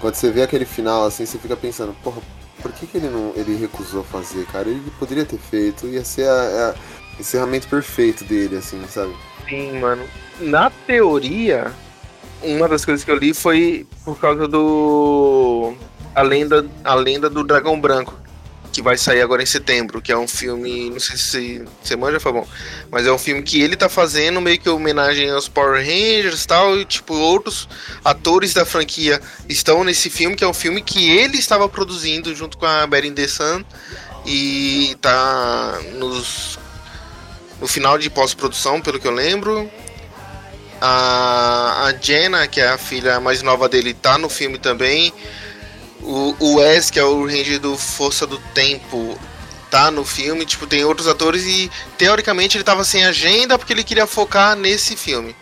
quando 0.00 0.14
você 0.14 0.30
vê 0.30 0.42
aquele 0.42 0.64
final, 0.64 1.04
assim, 1.04 1.26
você 1.26 1.36
fica 1.36 1.56
pensando, 1.56 1.96
porra, 2.00 2.22
por 2.62 2.70
que, 2.70 2.86
que 2.86 2.96
ele 2.96 3.08
não. 3.08 3.32
ele 3.34 3.56
recusou 3.56 4.04
fazer, 4.04 4.46
cara? 4.46 4.68
Ele 4.68 4.88
poderia 5.00 5.24
ter 5.24 5.38
feito, 5.38 5.88
ia 5.88 6.04
ser 6.04 6.28
a, 6.28 6.74
a 6.76 7.20
encerramento 7.20 7.66
perfeito 7.66 8.22
dele, 8.22 8.56
assim, 8.56 8.80
sabe? 8.88 9.16
Sim, 9.48 9.78
mano. 9.78 10.04
Na 10.40 10.70
teoria, 10.70 11.72
uma 12.42 12.68
das 12.68 12.84
coisas 12.84 13.04
que 13.04 13.10
eu 13.10 13.16
li 13.16 13.32
foi 13.32 13.86
por 14.04 14.18
causa 14.18 14.46
do. 14.46 15.74
A 16.14 16.22
lenda, 16.22 16.66
a 16.84 16.94
lenda 16.94 17.30
do 17.30 17.44
Dragão 17.44 17.80
Branco, 17.80 18.14
que 18.72 18.82
vai 18.82 18.96
sair 18.96 19.22
agora 19.22 19.42
em 19.42 19.46
setembro, 19.46 20.02
que 20.02 20.12
é 20.12 20.18
um 20.18 20.28
filme. 20.28 20.90
Não 20.90 21.00
sei 21.00 21.16
se 21.16 21.64
você 21.82 21.96
manja, 21.96 22.20
Fabão. 22.20 22.46
Mas 22.90 23.06
é 23.06 23.12
um 23.12 23.18
filme 23.18 23.42
que 23.42 23.60
ele 23.60 23.76
tá 23.76 23.88
fazendo 23.88 24.40
meio 24.40 24.58
que 24.58 24.68
homenagem 24.68 25.30
aos 25.30 25.48
Power 25.48 25.84
Rangers 25.84 26.44
tal. 26.46 26.78
E 26.78 26.84
tipo, 26.84 27.14
outros 27.14 27.68
atores 28.04 28.54
da 28.54 28.64
franquia 28.64 29.20
estão 29.48 29.82
nesse 29.82 30.10
filme, 30.10 30.36
que 30.36 30.44
é 30.44 30.48
um 30.48 30.54
filme 30.54 30.82
que 30.82 31.10
ele 31.10 31.38
estava 31.38 31.68
produzindo 31.68 32.34
junto 32.34 32.58
com 32.58 32.66
a 32.66 32.86
Betty 32.86 33.10
The 33.10 33.28
Sun. 33.28 33.64
E 34.26 34.96
tá 35.00 35.80
nos 35.94 36.58
no 37.60 37.66
final 37.66 37.98
de 37.98 38.08
pós-produção, 38.10 38.80
pelo 38.80 38.98
que 38.98 39.06
eu 39.06 39.12
lembro. 39.12 39.70
A, 40.80 41.86
a 41.86 41.92
Jenna, 42.00 42.46
que 42.46 42.60
é 42.60 42.68
a 42.68 42.78
filha 42.78 43.18
mais 43.18 43.42
nova 43.42 43.68
dele, 43.68 43.94
tá 43.94 44.16
no 44.16 44.28
filme 44.28 44.58
também. 44.58 45.12
O, 46.00 46.36
o 46.38 46.54
Wes, 46.56 46.90
que 46.90 46.98
é 46.98 47.04
o 47.04 47.26
Ranger 47.26 47.58
do 47.58 47.76
Força 47.76 48.26
do 48.26 48.38
Tempo, 48.54 49.18
tá 49.70 49.90
no 49.90 50.04
filme. 50.04 50.46
Tipo, 50.46 50.66
tem 50.66 50.84
outros 50.84 51.08
atores 51.08 51.44
e 51.44 51.70
teoricamente 51.96 52.56
ele 52.56 52.64
tava 52.64 52.84
sem 52.84 53.04
agenda 53.04 53.58
porque 53.58 53.72
ele 53.72 53.82
queria 53.82 54.06
focar 54.06 54.56
nesse 54.56 54.96
filme. 54.96 55.34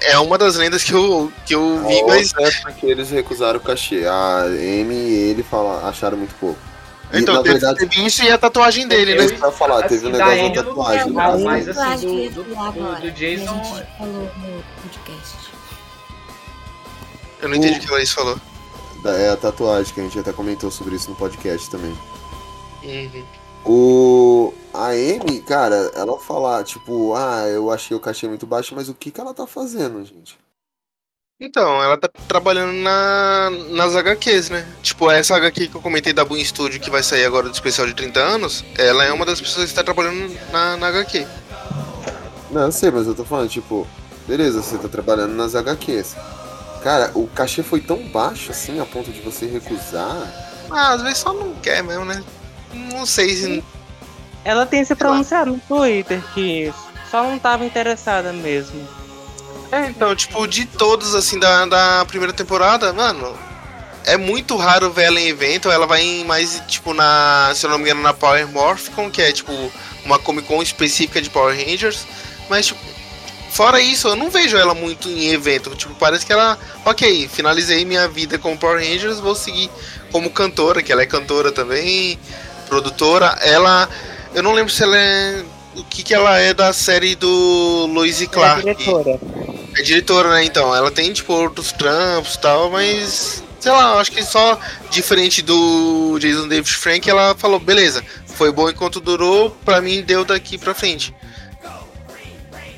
É 0.00 0.18
uma 0.18 0.38
das 0.38 0.56
lendas 0.56 0.82
que 0.82 0.92
eu, 0.92 1.32
que 1.46 1.54
eu 1.54 1.86
vi, 1.86 2.00
A 2.00 2.06
mas. 2.06 2.32
é 2.38 2.50
porque 2.62 2.86
eles 2.86 3.10
recusaram 3.10 3.58
o 3.58 3.62
cachê. 3.62 4.04
A 4.06 4.42
Amy 4.44 4.94
e 4.94 5.30
ele 5.30 5.42
fala, 5.42 5.88
acharam 5.88 6.16
muito 6.16 6.34
pouco. 6.36 6.58
Então, 7.12 7.34
na 7.36 7.42
teve, 7.42 7.58
verdade, 7.58 7.78
teve 7.88 8.06
isso 8.06 8.22
e 8.22 8.30
a 8.30 8.36
tatuagem 8.36 8.86
dele, 8.86 9.14
né? 9.14 9.24
eu 9.24 9.30
ia 9.30 9.50
falar, 9.52 9.82
teve 9.88 10.06
um 10.06 10.10
Assim, 10.10 10.18
da 10.18 10.26
negócio 10.26 10.54
da 10.54 10.62
não 10.62 10.74
tatuagem. 10.74 11.04
lembro, 11.06 11.36
né? 11.38 11.44
mas 11.44 11.66
Eu 11.66 11.82
assim, 11.82 12.06
que 12.06 12.28
do, 12.28 12.44
do, 12.44 12.54
do- 12.54 12.54
do 12.54 13.00
que 13.00 13.06
a 13.06 13.10
Jason. 13.10 13.64
gente 13.64 13.98
falou 13.98 14.22
no 14.22 14.64
podcast. 14.82 15.36
Eu 17.40 17.48
não 17.48 17.56
entendi 17.56 17.78
o 17.78 17.80
que 17.80 17.88
a 17.88 17.92
Laís 17.92 18.12
falou. 18.12 18.38
Da- 19.02 19.14
É 19.16 19.30
a 19.30 19.36
tatuagem, 19.36 19.94
que 19.94 20.00
a 20.00 20.02
gente 20.04 20.18
até 20.18 20.32
comentou 20.32 20.70
sobre 20.70 20.96
isso 20.96 21.08
no 21.08 21.16
podcast 21.16 21.70
também. 21.70 21.96
Uhum. 22.82 23.24
O. 23.64 24.54
A 24.74 24.88
Amy, 24.88 25.40
cara, 25.46 25.90
ela 25.94 26.18
falar, 26.18 26.62
tipo, 26.64 27.14
ah, 27.14 27.46
eu 27.48 27.70
achei 27.70 27.96
o 27.96 28.00
cachê 28.00 28.28
muito 28.28 28.46
baixo, 28.46 28.74
mas 28.74 28.88
o 28.88 28.94
que 28.94 29.10
que 29.10 29.20
ela 29.20 29.32
tá 29.34 29.46
fazendo, 29.46 30.04
gente? 30.04 30.38
Então, 31.40 31.80
ela 31.80 31.96
tá 31.96 32.08
trabalhando 32.26 32.72
na, 32.72 33.48
nas 33.70 33.94
HQs, 33.94 34.50
né? 34.50 34.66
Tipo, 34.82 35.08
essa 35.08 35.36
HQ 35.36 35.68
que 35.68 35.74
eu 35.76 35.80
comentei 35.80 36.12
da 36.12 36.24
Boom 36.24 36.44
Studio, 36.44 36.80
que 36.80 36.90
vai 36.90 37.00
sair 37.00 37.24
agora 37.24 37.48
do 37.48 37.54
especial 37.54 37.86
de 37.86 37.94
30 37.94 38.18
anos, 38.18 38.64
ela 38.76 39.04
é 39.04 39.12
uma 39.12 39.24
das 39.24 39.40
pessoas 39.40 39.66
que 39.66 39.70
está 39.70 39.84
trabalhando 39.84 40.36
na, 40.50 40.76
na 40.76 40.88
HQ. 40.88 41.24
Não, 42.50 42.62
eu 42.62 42.72
sei, 42.72 42.90
mas 42.90 43.06
eu 43.06 43.14
tô 43.14 43.24
falando, 43.24 43.48
tipo, 43.48 43.86
beleza, 44.26 44.60
você 44.60 44.76
tá 44.78 44.88
trabalhando 44.88 45.32
nas 45.34 45.54
HQs. 45.54 46.16
Cara, 46.82 47.12
o 47.14 47.28
cachê 47.28 47.62
foi 47.62 47.80
tão 47.80 48.02
baixo 48.08 48.50
assim 48.50 48.80
a 48.80 48.84
ponto 48.84 49.12
de 49.12 49.20
você 49.20 49.46
recusar. 49.46 50.16
Ah, 50.68 50.94
às 50.94 51.02
vezes 51.02 51.18
só 51.18 51.32
não 51.32 51.54
quer 51.54 51.84
mesmo, 51.84 52.04
né? 52.04 52.20
Não 52.74 53.06
sei 53.06 53.28
se. 53.28 53.64
Ela 54.44 54.66
tem 54.66 54.84
se 54.84 54.96
pronunciado 54.96 55.52
no 55.52 55.60
Twitter 55.60 56.20
que 56.34 56.74
só 57.08 57.22
não 57.22 57.38
tava 57.38 57.64
interessada 57.64 58.32
mesmo. 58.32 58.98
É, 59.70 59.86
então, 59.86 60.14
tipo, 60.16 60.46
de 60.46 60.64
todos, 60.64 61.14
assim, 61.14 61.38
da, 61.38 61.66
da 61.66 62.04
primeira 62.06 62.32
temporada, 62.32 62.92
mano, 62.92 63.36
é 64.08 64.16
muito 64.16 64.56
raro 64.56 64.90
ver 64.90 65.04
ela 65.04 65.20
em 65.20 65.28
evento. 65.28 65.70
Ela 65.70 65.86
vai 65.86 66.02
em 66.02 66.24
mais, 66.24 66.62
tipo, 66.66 66.94
na. 66.94 67.52
Se 67.54 67.66
eu 67.66 67.70
não 67.70 67.78
me 67.78 67.84
engano, 67.84 68.02
na 68.02 68.14
Power 68.14 68.48
Morphicon, 68.48 69.10
que 69.10 69.20
é, 69.20 69.30
tipo, 69.30 69.52
uma 70.04 70.18
Comic 70.18 70.48
Con 70.48 70.62
específica 70.62 71.20
de 71.20 71.28
Power 71.28 71.54
Rangers. 71.54 72.06
Mas, 72.48 72.66
tipo, 72.66 72.80
fora 73.50 73.80
isso, 73.80 74.08
eu 74.08 74.16
não 74.16 74.30
vejo 74.30 74.56
ela 74.56 74.74
muito 74.74 75.08
em 75.08 75.28
evento. 75.28 75.74
Tipo, 75.76 75.94
parece 75.94 76.24
que 76.24 76.32
ela. 76.32 76.58
Ok, 76.84 77.28
finalizei 77.28 77.84
minha 77.84 78.08
vida 78.08 78.38
como 78.38 78.56
Power 78.56 78.78
Rangers, 78.78 79.20
vou 79.20 79.34
seguir 79.34 79.70
como 80.10 80.30
cantora, 80.30 80.82
que 80.82 80.90
ela 80.90 81.02
é 81.02 81.06
cantora 81.06 81.52
também, 81.52 82.18
produtora. 82.66 83.38
Ela. 83.42 83.88
Eu 84.34 84.42
não 84.42 84.52
lembro 84.52 84.72
se 84.72 84.82
ela 84.82 84.96
é. 84.96 85.44
O 85.76 85.84
que, 85.84 86.02
que 86.02 86.14
ela 86.14 86.38
é 86.38 86.52
da 86.52 86.72
série 86.72 87.14
do 87.14 87.86
Lois 87.92 88.20
e 88.20 88.26
Clark. 88.26 88.66
É 88.66 88.74
diretora. 88.74 89.20
É 89.78 89.82
diretora, 89.82 90.30
né? 90.30 90.44
Então, 90.44 90.74
ela 90.74 90.90
tem, 90.90 91.12
tipo, 91.12 91.32
outros 91.32 91.72
trampos 91.72 92.34
e 92.34 92.40
tal, 92.40 92.70
mas. 92.70 93.42
Sei 93.60 93.72
lá, 93.72 93.94
eu 93.94 93.98
acho 93.98 94.12
que 94.12 94.22
só 94.22 94.58
diferente 94.90 95.42
do 95.42 96.16
Jason 96.20 96.46
David 96.46 96.70
Frank, 96.76 97.08
ela 97.10 97.34
falou, 97.34 97.58
beleza, 97.58 98.04
foi 98.26 98.52
bom 98.52 98.70
enquanto 98.70 99.00
durou, 99.00 99.50
pra 99.64 99.80
mim 99.80 100.00
deu 100.02 100.24
daqui 100.24 100.56
pra 100.56 100.74
frente. 100.74 101.12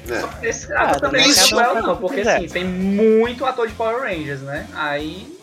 É. 0.09 0.49
Esse 0.49 0.67
cara 0.67 0.93
Ah, 0.97 1.01
também 1.01 1.23
não 1.27 1.31
é 1.33 1.35
faz 1.35 1.85
não, 1.85 1.97
porque 1.97 2.17
quiser. 2.17 2.37
assim, 2.39 2.49
tem 2.49 2.65
muito 2.65 3.45
ator 3.45 3.69
de 3.69 3.75
Power 3.75 4.01
Rangers, 4.03 4.41
né? 4.41 4.67
Aí. 4.75 5.39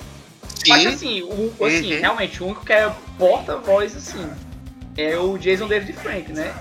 Só 0.66 0.76
que 0.78 0.88
assim, 0.88 1.22
o, 1.22 1.54
assim 1.66 1.94
Uhum. 1.94 2.00
realmente, 2.02 2.44
o 2.44 2.46
único 2.48 2.66
que 2.66 2.74
é 2.74 2.92
porta-voz, 3.18 3.96
assim, 3.96 4.28
é 4.98 5.16
o 5.18 5.38
Jason 5.38 5.68
David 5.68 5.94
Frank, 5.94 6.34
né? 6.34 6.52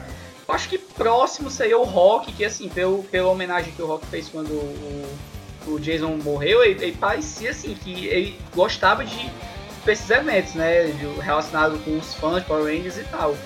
Eu 0.48 0.54
acho 0.54 0.68
que 0.68 0.78
próximo 0.78 1.50
seria 1.50 1.76
o 1.78 1.84
Rock, 1.84 2.32
que 2.32 2.44
assim, 2.44 2.68
pelo, 2.68 3.02
pela 3.04 3.28
homenagem 3.30 3.72
que 3.72 3.82
o 3.82 3.86
Rock 3.86 4.06
fez 4.06 4.28
quando 4.28 4.50
o, 4.50 5.18
o 5.66 5.80
Jason 5.80 6.16
morreu, 6.22 6.62
ele, 6.62 6.84
ele 6.84 6.96
parecia 6.96 7.50
assim, 7.50 7.74
que 7.74 8.06
ele 8.06 8.38
gostava 8.54 9.04
de 9.04 9.30
esses 9.86 10.08
eventos, 10.10 10.54
né? 10.54 10.84
de- 10.84 11.20
relacionado 11.20 11.78
com 11.84 11.98
os 11.98 12.14
fãs 12.14 12.44
Power 12.44 12.64
Rangers 12.64 12.96
e 12.96 13.04
tal. 13.04 13.36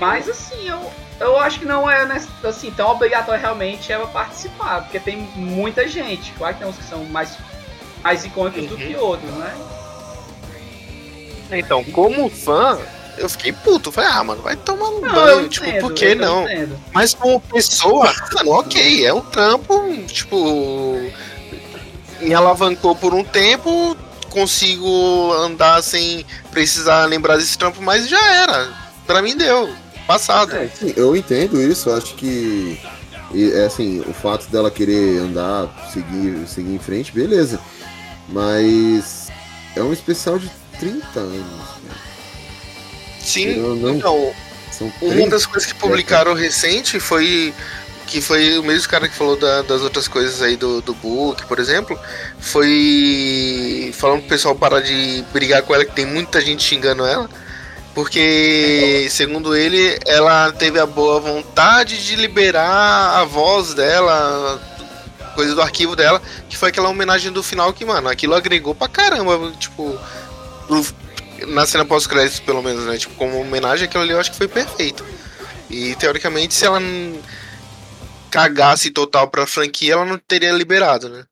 Mas 0.00 0.28
assim, 0.28 0.68
eu, 0.68 0.90
eu 1.20 1.38
acho 1.38 1.60
que 1.60 1.64
não 1.64 1.88
é 1.88 2.04
né, 2.04 2.24
assim, 2.42 2.70
tão 2.72 2.90
obrigatório 2.90 3.40
realmente 3.40 3.92
ela 3.92 4.06
participar, 4.08 4.82
porque 4.82 4.98
tem 4.98 5.16
muita 5.36 5.86
gente. 5.86 6.32
Claro 6.32 6.54
que 6.54 6.60
tem 6.60 6.68
uns 6.68 6.76
que 6.76 6.84
são 6.84 7.04
mais, 7.04 7.38
mais 8.02 8.24
icônicos 8.24 8.66
do 8.66 8.76
que 8.76 8.96
outros, 8.96 9.30
né? 9.32 9.54
Então, 11.52 11.84
como 11.84 12.28
fã, 12.28 12.78
eu 13.18 13.28
fiquei 13.28 13.52
puto. 13.52 13.92
Falei, 13.92 14.10
ah, 14.10 14.24
mano, 14.24 14.42
vai 14.42 14.56
tomar 14.56 14.88
um 14.88 15.00
Não, 15.00 15.14
banho. 15.14 15.48
Tipo, 15.48 15.66
entendo, 15.66 15.80
por 15.80 15.92
que 15.92 16.14
não? 16.14 16.44
entendo. 16.44 16.78
Mas 16.92 17.14
como 17.14 17.40
pessoa, 17.40 18.12
mano, 18.34 18.50
ok, 18.52 19.06
é 19.06 19.12
um 19.12 19.20
trampo, 19.20 19.92
tipo. 20.06 21.00
Me 22.20 22.32
alavancou 22.32 22.94
por 22.96 23.12
um 23.12 23.22
tempo, 23.24 23.96
consigo 24.30 25.32
andar 25.34 25.82
sem 25.82 26.24
precisar 26.50 27.04
lembrar 27.06 27.36
desse 27.36 27.58
trampo, 27.58 27.82
mas 27.82 28.08
já 28.08 28.34
era. 28.42 28.72
Pra 29.06 29.20
mim 29.20 29.36
deu. 29.36 29.70
Passado. 30.06 30.54
É, 30.54 30.68
sim, 30.68 30.92
eu 30.96 31.16
entendo 31.16 31.60
isso, 31.60 31.90
acho 31.90 32.14
que. 32.14 32.80
E, 33.32 33.52
é 33.52 33.64
assim, 33.64 34.00
o 34.00 34.12
fato 34.12 34.46
dela 34.48 34.70
querer 34.70 35.18
andar, 35.18 35.68
seguir, 35.92 36.46
seguir 36.46 36.74
em 36.74 36.78
frente, 36.78 37.10
beleza. 37.10 37.58
Mas 38.28 39.28
é 39.74 39.82
um 39.82 39.92
especial 39.92 40.38
de 40.38 40.50
30 40.78 41.20
anos. 41.20 41.73
Sim, 43.24 43.56
não- 43.56 43.90
então. 43.96 44.34
Uma 45.00 45.12
30 45.14 45.30
das 45.30 45.46
coisas 45.46 45.72
que 45.72 45.78
publicaram 45.78 46.34
recente 46.34 46.98
foi 47.00 47.54
que 48.06 48.20
foi 48.20 48.58
o 48.58 48.62
mesmo 48.62 48.86
cara 48.88 49.08
que 49.08 49.14
falou 49.14 49.34
da- 49.36 49.62
das 49.62 49.80
outras 49.80 50.06
coisas 50.06 50.42
aí 50.42 50.56
do, 50.56 50.82
do 50.82 50.92
book, 50.94 51.46
por 51.46 51.58
exemplo, 51.58 51.98
foi 52.38 53.90
falando 53.96 54.20
pro 54.20 54.28
pessoal 54.28 54.54
parar 54.54 54.80
de 54.80 55.24
brigar 55.32 55.62
com 55.62 55.74
ela, 55.74 55.84
que 55.86 55.92
tem 55.94 56.04
muita 56.04 56.38
gente 56.40 56.62
xingando 56.62 57.04
ela, 57.06 57.28
porque, 57.94 59.06
segundo 59.10 59.56
ele, 59.56 59.98
ela 60.06 60.52
teve 60.52 60.78
a 60.78 60.84
boa 60.86 61.18
vontade 61.18 62.04
de 62.04 62.16
liberar 62.16 63.20
a 63.20 63.24
voz 63.24 63.72
dela, 63.72 64.60
coisa 65.34 65.54
do 65.54 65.62
arquivo 65.62 65.96
dela, 65.96 66.20
que 66.48 66.56
foi 66.56 66.68
aquela 66.68 66.88
homenagem 66.90 67.32
do 67.32 67.42
final 67.42 67.72
que, 67.72 67.84
mano, 67.84 68.08
aquilo 68.08 68.34
agregou 68.34 68.74
pra 68.74 68.86
caramba, 68.86 69.50
tipo, 69.58 69.98
na 71.46 71.66
cena 71.66 71.84
pós-créditos, 71.84 72.40
pelo 72.40 72.62
menos, 72.62 72.84
né? 72.86 72.96
Tipo, 72.96 73.14
como 73.14 73.40
homenagem, 73.40 73.86
aquilo 73.86 74.02
ali 74.02 74.12
eu 74.12 74.20
acho 74.20 74.30
que 74.30 74.36
foi 74.36 74.48
perfeito. 74.48 75.04
E 75.70 75.94
teoricamente, 75.96 76.54
se 76.54 76.64
ela 76.64 76.80
cagasse 78.30 78.90
total 78.90 79.28
pra 79.28 79.46
franquia, 79.46 79.94
ela 79.94 80.04
não 80.04 80.18
teria 80.18 80.52
liberado, 80.52 81.08
né? 81.08 81.24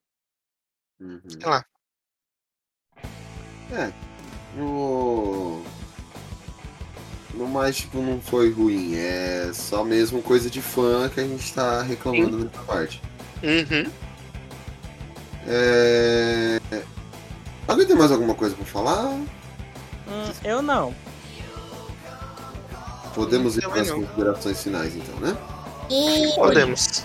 Sei 1.29 1.45
lá. 1.45 1.65
É. 3.73 3.93
No. 4.57 5.63
No 7.35 7.47
mais, 7.49 7.77
tipo, 7.77 7.99
não 8.01 8.21
foi 8.21 8.53
ruim. 8.53 8.95
É 8.97 9.51
só 9.55 9.83
mesmo 9.83 10.23
coisa 10.23 10.51
de 10.51 10.61
fã 10.61 11.09
que 11.09 11.21
a 11.21 11.25
gente 11.25 11.53
tá 11.53 11.83
reclamando 11.83 12.39
nessa 12.39 12.63
parte. 12.63 13.03
Uhum. 13.43 13.91
É. 15.47 16.61
Alguém 17.67 17.87
tem 17.87 17.97
mais 17.97 18.13
alguma 18.13 18.35
coisa 18.35 18.55
pra 18.55 18.65
falar? 18.65 19.19
Hum, 20.13 20.31
eu 20.45 20.61
não. 20.61 20.95
Podemos 23.15 23.57
ir 23.57 23.67
para 23.67 23.81
as 23.81 23.91
considerações 23.91 24.63
finais, 24.63 24.95
então, 24.95 25.17
né? 25.21 25.37
E 25.91 26.35
Podemos. 26.35 27.05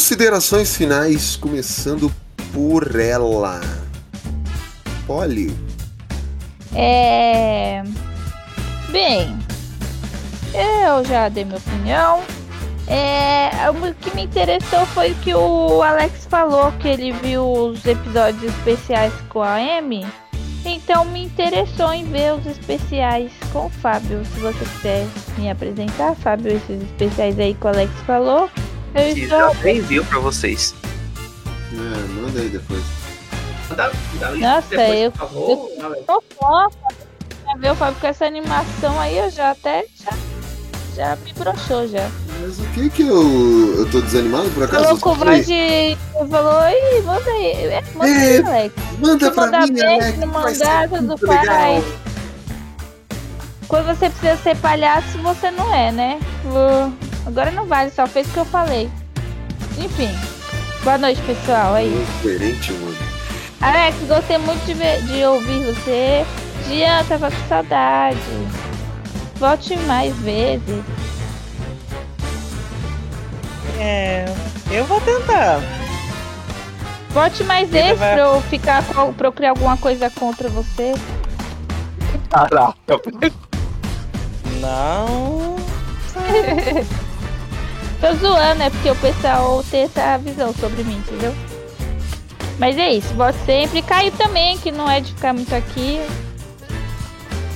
Considerações 0.00 0.74
finais, 0.74 1.36
começando 1.36 2.10
por 2.54 2.98
ela. 2.98 3.60
Polly. 5.06 5.54
É. 6.74 7.82
Bem, 8.88 9.38
eu 10.54 11.04
já 11.04 11.28
dei 11.28 11.44
minha 11.44 11.58
opinião. 11.58 12.22
É, 12.88 13.50
o 13.68 13.94
que 13.94 14.16
me 14.16 14.22
interessou 14.22 14.86
foi 14.86 15.12
o 15.12 15.14
que 15.16 15.34
o 15.34 15.82
Alex 15.82 16.24
falou, 16.30 16.72
que 16.80 16.88
ele 16.88 17.12
viu 17.12 17.46
os 17.46 17.84
episódios 17.84 18.42
especiais 18.54 19.12
com 19.28 19.42
a 19.42 19.56
Amy. 19.56 20.06
Então 20.64 21.04
me 21.04 21.24
interessou 21.24 21.92
em 21.92 22.06
ver 22.06 22.32
os 22.36 22.46
especiais 22.46 23.30
com 23.52 23.66
o 23.66 23.70
Fábio. 23.70 24.24
Se 24.24 24.40
você 24.40 24.64
quiser 24.76 25.06
me 25.36 25.50
apresentar, 25.50 26.14
Fábio, 26.16 26.56
esses 26.56 26.82
especiais 26.84 27.38
aí 27.38 27.52
que 27.52 27.66
o 27.66 27.68
Alex 27.68 27.92
falou. 28.06 28.48
Eu 28.94 29.14
Que 29.14 29.20
estou. 29.22 29.38
já 29.38 29.54
tem 29.62 29.76
envio 29.78 30.04
pra 30.04 30.18
vocês. 30.18 30.74
É, 31.72 32.20
manda 32.20 32.40
aí 32.40 32.48
depois. 32.48 32.82
Dá, 33.76 33.90
dá 34.18 34.30
Nossa, 34.32 34.66
depois, 34.68 34.98
eu, 35.00 35.12
por 35.12 35.18
favor, 35.18 35.70
eu 35.78 35.86
Alex. 35.86 36.06
tô 36.06 36.22
fofa. 36.38 36.76
Ver 37.58 37.72
o 37.72 37.74
Fábio 37.76 38.00
com 38.00 38.06
essa 38.06 38.24
animação 38.26 38.98
aí, 39.00 39.18
eu 39.18 39.30
já 39.30 39.50
até. 39.50 39.84
Já, 40.04 40.12
já 40.96 41.16
me 41.16 41.32
broxou 41.34 41.86
já. 41.88 42.08
Mas 42.40 42.58
o 42.58 42.62
que 42.74 42.90
que 42.90 43.02
eu. 43.02 43.74
Eu 43.78 43.90
tô 43.90 44.00
desanimado 44.00 44.48
por 44.50 44.64
acaso? 44.64 44.84
Falou 44.84 44.96
Eu 44.98 45.00
com 45.00 45.14
voz 45.14 45.46
de. 45.46 45.96
Falou, 46.30 46.62
oi, 46.62 47.02
manda 47.02 47.30
aí. 47.30 47.46
É, 47.66 47.82
manda 47.94 48.04
aí, 48.10 48.36
É, 48.36 48.40
Alex. 48.46 48.74
Manda 48.98 49.30
pra 49.30 49.44
mandar 49.46 49.66
mim, 49.68 49.74
bem, 49.74 50.00
Alex. 50.00 50.16
muito 50.18 51.26
legal. 51.26 51.44
faz. 51.46 51.84
Quando 53.68 53.86
você 53.86 54.10
precisa 54.10 54.36
ser 54.42 54.56
palhaço, 54.56 55.18
você 55.18 55.50
não 55.52 55.72
é, 55.72 55.92
né? 55.92 56.20
Uh, 56.44 56.92
Agora 57.26 57.50
não 57.50 57.66
vale, 57.66 57.90
só 57.90 58.06
fez 58.06 58.26
o 58.28 58.30
que 58.32 58.38
eu 58.38 58.44
falei. 58.44 58.90
Enfim. 59.78 60.10
Boa 60.82 60.98
noite, 60.98 61.20
pessoal. 61.22 61.74
Aí. 61.74 62.06
Diferente, 62.22 62.72
mano. 62.72 62.96
Alex, 63.60 63.96
gostei 64.08 64.38
muito 64.38 64.64
de, 64.64 64.74
ver- 64.74 65.02
de 65.02 65.24
ouvir 65.24 65.64
você. 65.74 66.24
Jean, 66.68 67.04
tava 67.04 67.30
com 67.30 67.48
saudade. 67.48 68.18
Volte 69.36 69.76
mais 69.80 70.14
vezes. 70.16 70.82
É. 73.78 74.24
Eu 74.70 74.84
vou 74.86 75.00
tentar. 75.00 75.60
Volte 77.10 77.42
mais 77.44 77.68
Ele 77.72 77.82
vezes 77.82 77.98
vai- 77.98 78.14
pra 78.14 78.22
eu 78.22 78.40
ficar 78.42 78.84
com, 78.84 79.12
pra 79.12 79.28
eu 79.28 79.32
criar 79.32 79.50
alguma 79.50 79.76
coisa 79.76 80.08
contra 80.10 80.48
você. 80.48 80.94
Caraca. 82.30 82.74
Não. 84.60 85.56
Tô 88.00 88.14
zoando, 88.14 88.62
é 88.62 88.70
porque 88.70 88.90
o 88.90 88.96
pessoal 88.96 89.62
tem 89.70 89.82
essa 89.82 90.16
visão 90.18 90.54
sobre 90.54 90.82
mim, 90.84 90.96
entendeu? 90.96 91.34
Mas 92.58 92.76
é 92.78 92.92
isso, 92.94 93.12
volte 93.14 93.38
sempre. 93.44 93.82
Caio 93.82 94.10
também, 94.12 94.58
que 94.58 94.70
não 94.70 94.90
é 94.90 95.00
de 95.00 95.12
ficar 95.12 95.32
muito 95.34 95.54
aqui. 95.54 96.00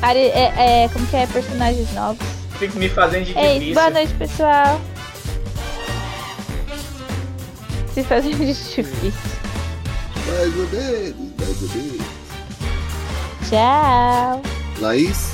Ari- 0.02 0.18
é, 0.30 0.84
é, 0.84 0.88
como 0.92 1.06
que 1.06 1.16
é? 1.16 1.26
Personagens 1.26 1.92
novos. 1.94 2.26
Fico 2.58 2.78
me 2.78 2.88
fazendo 2.88 3.24
de 3.24 3.36
É 3.38 3.52
isso, 3.52 3.60
difícil. 3.60 3.74
boa 3.74 3.90
noite, 3.90 4.14
pessoal. 4.14 4.80
Se 7.94 8.02
fazendo 8.02 8.38
de 8.38 8.46
difícil. 8.46 8.84
Mais 10.26 10.56
ou 10.56 10.68
menos, 10.68 11.16
mais 11.38 11.62
ou 11.62 11.68
menos. 11.68 12.02
Tchau. 13.48 14.42
Laís? 14.80 15.34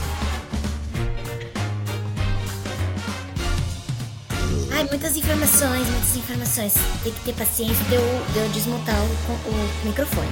Muitas 4.91 5.17
informações, 5.17 5.89
muitas 5.89 6.17
informações. 6.17 6.75
Tem 7.03 7.13
que 7.13 7.21
ter 7.21 7.33
paciência 7.35 7.85
de 7.85 7.95
eu, 7.95 8.03
de 8.33 8.39
eu 8.39 8.49
desmontar 8.51 8.97
o, 8.97 9.33
o 9.49 9.87
microfone. 9.87 10.29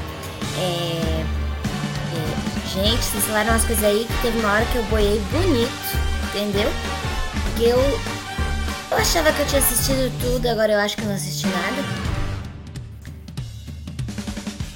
É, 0.58 1.24
é, 2.14 2.68
gente, 2.68 3.02
vocês 3.04 3.24
falaram 3.24 3.50
umas 3.50 3.64
coisas 3.64 3.84
aí 3.84 4.04
que 4.04 4.22
teve 4.22 4.38
uma 4.40 4.52
hora 4.52 4.64
que 4.66 4.76
eu 4.76 4.82
boiei 4.84 5.20
bonito, 5.30 5.70
entendeu? 6.28 6.70
Porque 7.44 7.64
eu, 7.64 7.78
eu 8.90 8.96
achava 8.96 9.32
que 9.32 9.40
eu 9.40 9.46
tinha 9.46 9.60
assistido 9.60 10.12
tudo, 10.20 10.46
agora 10.48 10.72
eu 10.72 10.80
acho 10.80 10.96
que 10.96 11.02
eu 11.02 11.08
não 11.08 11.14
assisti 11.14 11.46
nada. 11.46 11.84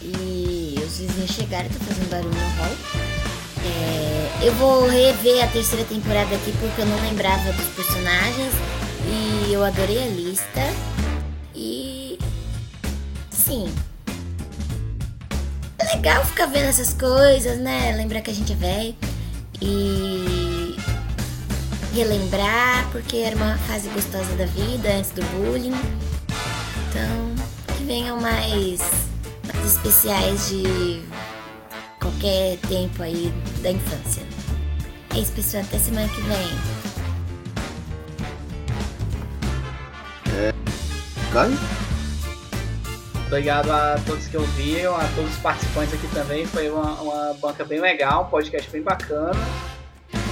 E 0.00 0.76
os 0.78 0.98
vizinhos 0.98 1.30
chegaram, 1.30 1.68
tô 1.68 1.78
fazendo 1.80 2.08
barulho 2.08 2.30
no 2.30 2.62
hall. 2.62 2.76
É, 3.64 4.46
eu 4.46 4.54
vou 4.54 4.88
rever 4.88 5.42
a 5.44 5.48
terceira 5.48 5.84
temporada 5.84 6.34
aqui 6.34 6.52
porque 6.60 6.80
eu 6.80 6.86
não 6.86 7.00
lembrava 7.00 7.52
dos 7.52 7.66
personagens 7.74 8.52
e 9.06 9.52
eu 9.52 9.64
adorei 9.64 10.02
a 10.02 10.06
lista. 10.06 10.60
E 11.54 12.18
sim. 13.30 13.72
É 15.78 15.96
legal 15.96 16.24
ficar 16.24 16.46
vendo 16.46 16.68
essas 16.68 16.94
coisas, 16.94 17.58
né? 17.58 17.94
Lembrar 17.96 18.20
que 18.20 18.30
a 18.30 18.34
gente 18.34 18.52
é 18.52 18.56
velho 18.56 18.96
e 19.60 20.76
relembrar 21.94 22.88
porque 22.90 23.18
era 23.18 23.36
uma 23.36 23.56
fase 23.58 23.88
gostosa 23.90 24.34
da 24.36 24.46
vida 24.46 24.88
antes 24.92 25.10
do 25.10 25.22
bullying. 25.36 25.74
Então, 26.88 27.76
que 27.76 27.84
venham 27.84 28.20
mais, 28.20 28.80
mais 29.52 29.72
especiais 29.72 30.48
de 30.48 31.02
qualquer 32.00 32.58
tempo 32.68 33.02
aí 33.02 33.32
da 33.62 33.70
infância. 33.70 34.22
É 35.14 35.18
isso, 35.18 35.32
pessoal. 35.32 35.62
Até 35.62 35.78
semana 35.78 36.08
que 36.08 36.20
vem. 36.22 36.71
Caio? 41.32 41.56
Obrigado 43.26 43.70
a 43.70 43.98
todos 44.06 44.26
que 44.26 44.36
ouviram, 44.36 44.94
a 44.94 45.04
todos 45.14 45.30
os 45.30 45.38
participantes 45.38 45.94
aqui 45.94 46.06
também. 46.08 46.44
Foi 46.44 46.68
uma, 46.68 47.00
uma 47.00 47.34
banca 47.40 47.64
bem 47.64 47.80
legal, 47.80 48.24
um 48.24 48.26
podcast 48.26 48.70
bem 48.70 48.82
bacana. 48.82 49.40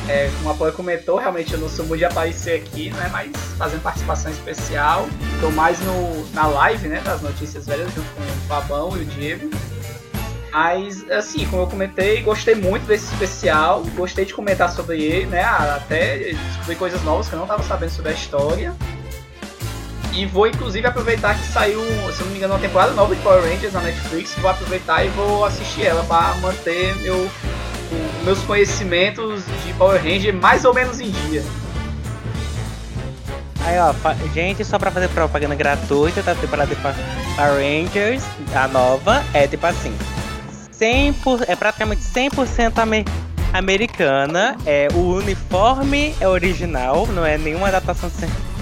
É, 0.06 0.30
como 0.36 0.50
a 0.50 0.54
Paula 0.54 0.72
comentou, 0.72 1.16
realmente 1.16 1.54
eu 1.54 1.58
não 1.58 1.68
sou 1.68 1.86
muito 1.86 2.00
de 2.00 2.04
aparecer 2.04 2.60
aqui, 2.60 2.90
né? 2.90 3.08
Mas 3.10 3.32
fazendo 3.56 3.80
participação 3.82 4.30
especial. 4.30 5.08
Estou 5.34 5.50
mais 5.52 5.80
no, 5.80 6.26
na 6.34 6.46
live, 6.46 6.88
né? 6.88 7.00
Das 7.02 7.22
notícias 7.22 7.66
velhas, 7.66 7.90
junto 7.94 8.10
com 8.10 8.20
o 8.20 8.46
Fabão 8.46 8.94
e 8.98 9.00
o 9.00 9.04
Diego. 9.06 9.48
Mas, 10.52 11.08
assim, 11.10 11.46
como 11.46 11.62
eu 11.62 11.66
comentei, 11.66 12.20
gostei 12.22 12.54
muito 12.54 12.84
desse 12.86 13.10
especial. 13.14 13.82
Gostei 13.94 14.26
de 14.26 14.34
comentar 14.34 14.70
sobre 14.70 15.00
ele, 15.02 15.26
né? 15.26 15.42
Até 15.42 16.34
descobri 16.34 16.76
coisas 16.76 17.02
novas 17.02 17.28
que 17.28 17.34
eu 17.34 17.38
não 17.38 17.46
estava 17.46 17.62
sabendo 17.62 17.90
sobre 17.90 18.10
a 18.10 18.14
história. 18.14 18.74
E 20.12 20.26
vou 20.26 20.46
inclusive 20.46 20.86
aproveitar 20.86 21.38
que 21.38 21.46
saiu, 21.46 21.80
se 22.12 22.22
não 22.22 22.30
me 22.30 22.36
engano, 22.38 22.54
uma 22.54 22.60
temporada 22.60 22.92
nova 22.92 23.14
de 23.14 23.22
Power 23.22 23.42
Rangers 23.42 23.72
na 23.72 23.80
Netflix. 23.80 24.34
Vou 24.38 24.50
aproveitar 24.50 25.04
e 25.04 25.08
vou 25.10 25.44
assistir 25.44 25.86
ela 25.86 26.02
para 26.04 26.34
manter 26.36 26.94
meu, 26.96 27.30
meus 28.24 28.40
conhecimentos 28.40 29.44
de 29.64 29.72
Power 29.74 30.02
Ranger 30.02 30.34
mais 30.34 30.64
ou 30.64 30.74
menos 30.74 31.00
em 31.00 31.10
dia. 31.10 31.44
Aí, 33.64 33.78
ó, 33.78 33.92
gente, 34.34 34.64
só 34.64 34.78
pra 34.78 34.90
fazer 34.90 35.08
propaganda 35.08 35.54
gratuita 35.54 36.22
da 36.22 36.34
temporada 36.34 36.74
de 36.74 36.80
Power 36.80 36.94
Rangers, 37.54 38.24
a 38.54 38.66
nova, 38.66 39.22
é 39.32 39.46
tipo 39.46 39.64
assim: 39.66 39.94
100%, 40.72 41.44
é 41.46 41.54
praticamente 41.54 42.02
100% 42.02 42.78
ame- 42.78 43.04
americana. 43.52 44.56
É, 44.66 44.88
o 44.92 45.14
uniforme 45.14 46.14
é 46.20 46.26
original, 46.26 47.06
não 47.08 47.24
é 47.24 47.38
nenhuma 47.38 47.68
adaptação 47.68 48.10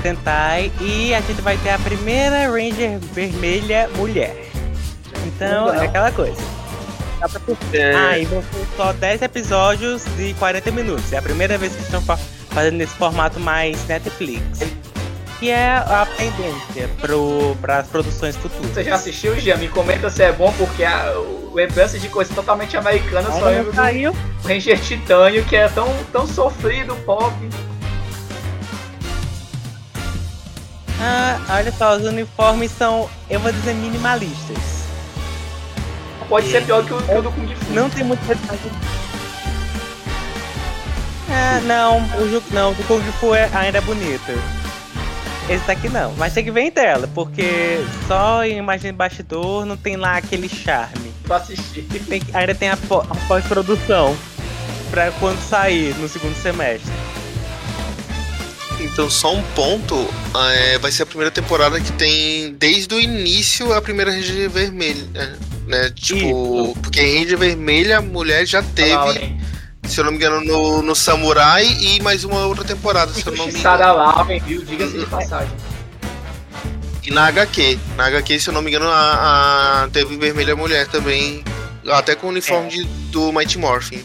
Sentai. 0.03 0.73
E 0.81 1.15
a 1.15 1.21
gente 1.21 1.41
vai 1.41 1.57
ter 1.59 1.71
a 1.71 1.79
primeira 1.79 2.49
Ranger 2.51 2.99
vermelha 3.13 3.89
mulher. 3.97 4.45
Então, 5.27 5.73
é 5.75 5.85
aquela 5.85 6.11
coisa. 6.13 6.41
Dá 7.21 7.29
pra. 7.29 7.41
Ah, 8.11 8.19
e 8.19 8.25
vão 8.27 8.41
ser 8.43 8.67
só 8.77 8.93
10 8.93 9.23
episódios 9.23 10.05
de 10.17 10.35
40 10.35 10.71
minutos. 10.71 11.13
É 11.13 11.19
a 11.19 11.23
primeira 11.23 11.59
vez 11.59 11.75
que 11.75 11.83
estão 11.83 12.01
fa- 12.01 12.17
fazendo 12.51 12.77
nesse 12.77 12.95
formato 12.95 13.41
mais 13.41 13.85
Netflix. 13.87 14.61
Que 15.41 15.51
é 15.51 15.69
a 15.69 16.07
tendência 16.17 16.89
para 17.61 17.79
as 17.79 17.87
produções 17.89 18.37
futuras. 18.37 18.71
Você 18.73 18.85
já 18.85 18.95
assistiu, 18.97 19.39
Jean? 19.41 19.57
Me 19.57 19.69
comenta 19.69 20.11
se 20.11 20.23
é 20.23 20.33
bom, 20.33 20.53
porque 20.59 20.85
a, 20.85 21.13
o 21.17 21.53
lembrança 21.55 21.99
de 21.99 22.09
coisa 22.09 22.33
totalmente 22.35 22.77
americana, 22.77 23.29
eu 23.29 23.33
só 23.39 23.47
lembro 23.47 23.73
do 23.73 23.81
Ranger 24.45 24.81
Titânio, 24.81 25.45
que 25.45 25.57
é 25.57 25.69
tão, 25.69 25.89
tão 26.13 26.27
sofrido, 26.27 26.95
pobre. 27.05 27.49
Ah, 31.01 31.39
olha 31.51 31.73
só, 31.73 31.97
os 31.97 32.05
uniformes 32.05 32.73
são, 32.73 33.09
eu 33.31 33.39
vou 33.39 33.53
dizer, 33.53 33.75
minimalistas. 33.75 34.79
Pode 36.29 36.51
ser 36.51 36.65
pior 36.65 36.85
que 36.85 36.93
o, 36.93 37.03
que 37.03 37.15
o 37.15 37.23
do 37.23 37.31
Kung 37.31 37.55
Fu. 37.55 37.73
Não 37.73 37.89
tem 37.89 38.05
muito 38.05 38.21
detalhe. 38.27 38.61
Ah, 41.31 41.61
não, 41.65 41.99
o 41.99 42.43
não, 42.53 42.73
o 42.73 42.75
do 42.75 42.83
Kung 42.85 43.01
Fu 43.21 43.35
é, 43.35 43.49
ainda 43.55 43.79
é 43.79 43.81
bonito. 43.81 44.33
Esse 45.49 45.67
daqui 45.67 45.89
não, 45.89 46.13
mas 46.19 46.35
tem 46.35 46.45
que 46.45 46.51
ver 46.51 46.63
em 46.63 46.71
tela, 46.71 47.09
porque 47.15 47.83
só 48.07 48.45
em 48.45 48.59
imagem 48.59 48.91
de 48.91 48.97
bastidor 48.97 49.65
não 49.65 49.79
tem 49.79 49.97
lá 49.97 50.19
aquele 50.19 50.49
charme. 50.49 51.11
Vou 51.25 51.37
assistir. 51.37 51.83
Tem 51.83 52.21
ainda 52.35 52.55
tem 52.55 52.69
a 52.69 52.77
pós-produção 53.27 54.15
pra 54.91 55.11
quando 55.13 55.41
sair 55.49 55.95
no 55.97 56.09
segundo 56.09 56.35
semestre. 56.37 56.93
Então, 58.81 59.11
só 59.11 59.35
um 59.35 59.43
ponto: 59.55 60.09
é, 60.53 60.79
vai 60.79 60.91
ser 60.93 61.03
a 61.03 61.07
primeira 61.07 61.31
temporada 61.31 61.81
que 61.81 61.93
tem 61.93 62.53
desde 62.55 62.95
o 62.95 63.01
início 63.01 63.73
a 63.73 63.83
primeira 63.83 64.11
Ranger 64.13 64.49
Vermelha. 64.51 65.07
Né? 65.67 65.91
Tipo, 65.95 66.77
porque 66.83 67.01
Ranger 67.01 67.37
Vermelha 67.39 67.99
a 67.99 68.01
mulher 68.01 68.47
já 68.47 68.63
teve, 68.63 68.95
Lauren. 68.95 69.39
se 69.87 69.99
eu 70.01 70.05
não 70.05 70.13
me 70.13 70.17
engano, 70.17 70.41
no, 70.41 70.81
no 70.83 70.95
Samurai 70.95 71.67
e 71.81 72.01
mais 72.01 72.25
uma 72.25 72.47
outra 72.47 72.65
temporada, 72.65 73.13
se 73.13 73.27
eu 73.27 73.35
não 73.37 73.47
me 73.47 73.53
Sarah 73.53 73.85
engano. 73.93 73.99
Lauren, 73.99 74.41
viu? 74.41 74.63
Diga-se 74.65 74.99
de 74.99 75.07
passagem. 75.07 75.53
E 77.05 77.11
na 77.11 77.27
HQ. 77.29 77.79
Na 77.97 78.07
HQ, 78.07 78.39
se 78.41 78.49
eu 78.51 78.55
não 78.55 78.63
me 78.63 78.71
engano, 78.71 78.87
a, 78.89 79.85
a- 79.85 79.89
teve 79.89 80.17
Vermelha 80.17 80.55
Mulher 80.55 80.87
também. 80.89 81.43
Até 81.91 82.15
com 82.15 82.27
o 82.27 82.31
uniforme 82.31 82.69
de- 82.71 82.85
do 83.11 83.33
Mighty 83.33 83.57
Morphin. 83.59 84.03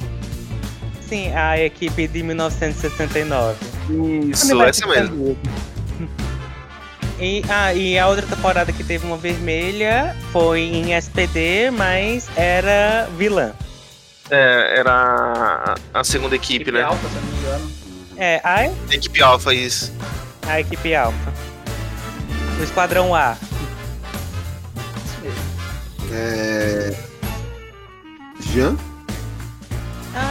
Sim, 1.13 1.31
a 1.35 1.59
equipe 1.59 2.07
de 2.07 2.23
1969. 2.23 3.55
Isso, 4.31 4.63
essa 4.63 4.87
mesmo. 4.87 5.37
E, 7.19 7.43
ah, 7.47 7.71
e 7.71 7.99
a 7.99 8.07
outra 8.07 8.25
temporada 8.25 8.73
que 8.73 8.83
teve 8.83 9.05
uma 9.05 9.15
vermelha 9.15 10.17
foi 10.31 10.61
em 10.61 10.91
SPD, 10.95 11.69
mas 11.69 12.27
era 12.35 13.07
vilã. 13.15 13.53
É, 14.31 14.79
era 14.79 15.75
a- 15.93 16.03
segunda 16.03 16.35
equipe, 16.35 16.71
né? 16.71 16.81
Alpha, 16.81 17.07
se 17.07 17.15
eu 17.15 17.21
não 17.21 17.29
me 17.31 17.37
engano. 17.37 17.71
É, 18.17 18.41
a, 18.43 18.65
Equipe 18.91 19.21
Alpha, 19.21 19.53
isso. 19.53 19.93
a 20.47 20.59
equipe 20.61 20.95
Alpha. 20.95 21.31
O 22.59 22.63
Esquadrão 22.63 23.13
A. 23.13 23.37
É. 26.11 26.95
Jean? 28.39 28.75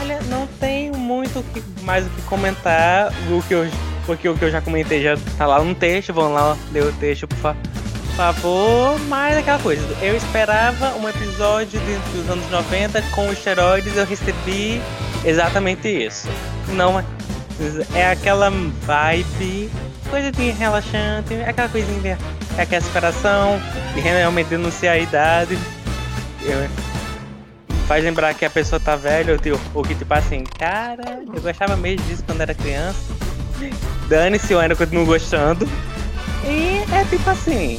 Olha, 0.01 0.21
não 0.29 0.47
tenho 0.61 0.97
muito 0.97 1.45
mais 1.83 2.07
o 2.07 2.11
que 2.11 2.23
comentar. 2.23 3.13
O 3.31 3.43
que 3.43 3.55
eu, 3.55 3.69
porque 4.07 4.29
o 4.29 4.37
que 4.37 4.45
eu 4.45 4.51
já 4.51 4.61
comentei 4.61 5.03
já 5.03 5.17
tá 5.37 5.47
lá 5.47 5.63
no 5.63 5.75
texto. 5.75 6.13
Vão 6.13 6.33
lá 6.33 6.57
ler 6.73 6.85
o 6.85 6.93
texto, 6.93 7.27
por 7.27 7.37
fa- 7.39 7.57
favor. 8.17 8.99
Mas 9.09 9.37
aquela 9.37 9.59
coisa, 9.59 9.83
eu 10.01 10.17
esperava 10.17 10.95
um 10.97 11.09
episódio 11.09 11.81
dos 12.15 12.31
anos 12.31 12.49
90 12.51 13.03
com 13.15 13.33
esteroides. 13.33 13.97
Eu 13.97 14.07
recebi 14.07 14.81
exatamente 15.25 15.89
isso. 15.89 16.29
Não 16.69 16.99
é. 17.01 17.05
É 17.95 18.11
aquela 18.11 18.51
vibe, 18.51 19.71
coisa 20.11 20.33
de 20.33 20.51
relaxante, 20.51 21.35
é 21.35 21.49
aquela 21.49 21.69
coisinha. 21.69 22.19
É 22.57 22.63
aquela 22.63 22.83
esperação, 22.83 23.61
de 23.95 24.01
realmente 24.01 24.49
denunciar 24.49 24.95
a 24.95 24.99
idade. 24.99 25.57
Eu- 26.43 26.92
faz 27.93 28.05
lembrar 28.05 28.33
que 28.33 28.43
a 28.47 28.49
pessoa 28.49 28.81
tá 28.81 28.97
velha, 28.97 29.35
ou, 29.35 29.39
tipo, 29.39 29.61
ou 29.75 29.83
que 29.83 29.95
tipo 29.95 30.15
assim, 30.15 30.45
cara, 30.59 31.21
eu 31.27 31.43
gostava 31.43 31.77
mesmo 31.77 32.03
disso 32.07 32.25
quando 32.25 32.41
era 32.41 32.55
criança. 32.55 33.13
Dane-se, 34.09 34.51
eu 34.51 34.61
ainda 34.61 34.75
continuo 34.75 35.05
gostando. 35.05 35.69
E 36.43 36.83
é 36.91 37.05
tipo 37.05 37.29
assim. 37.29 37.79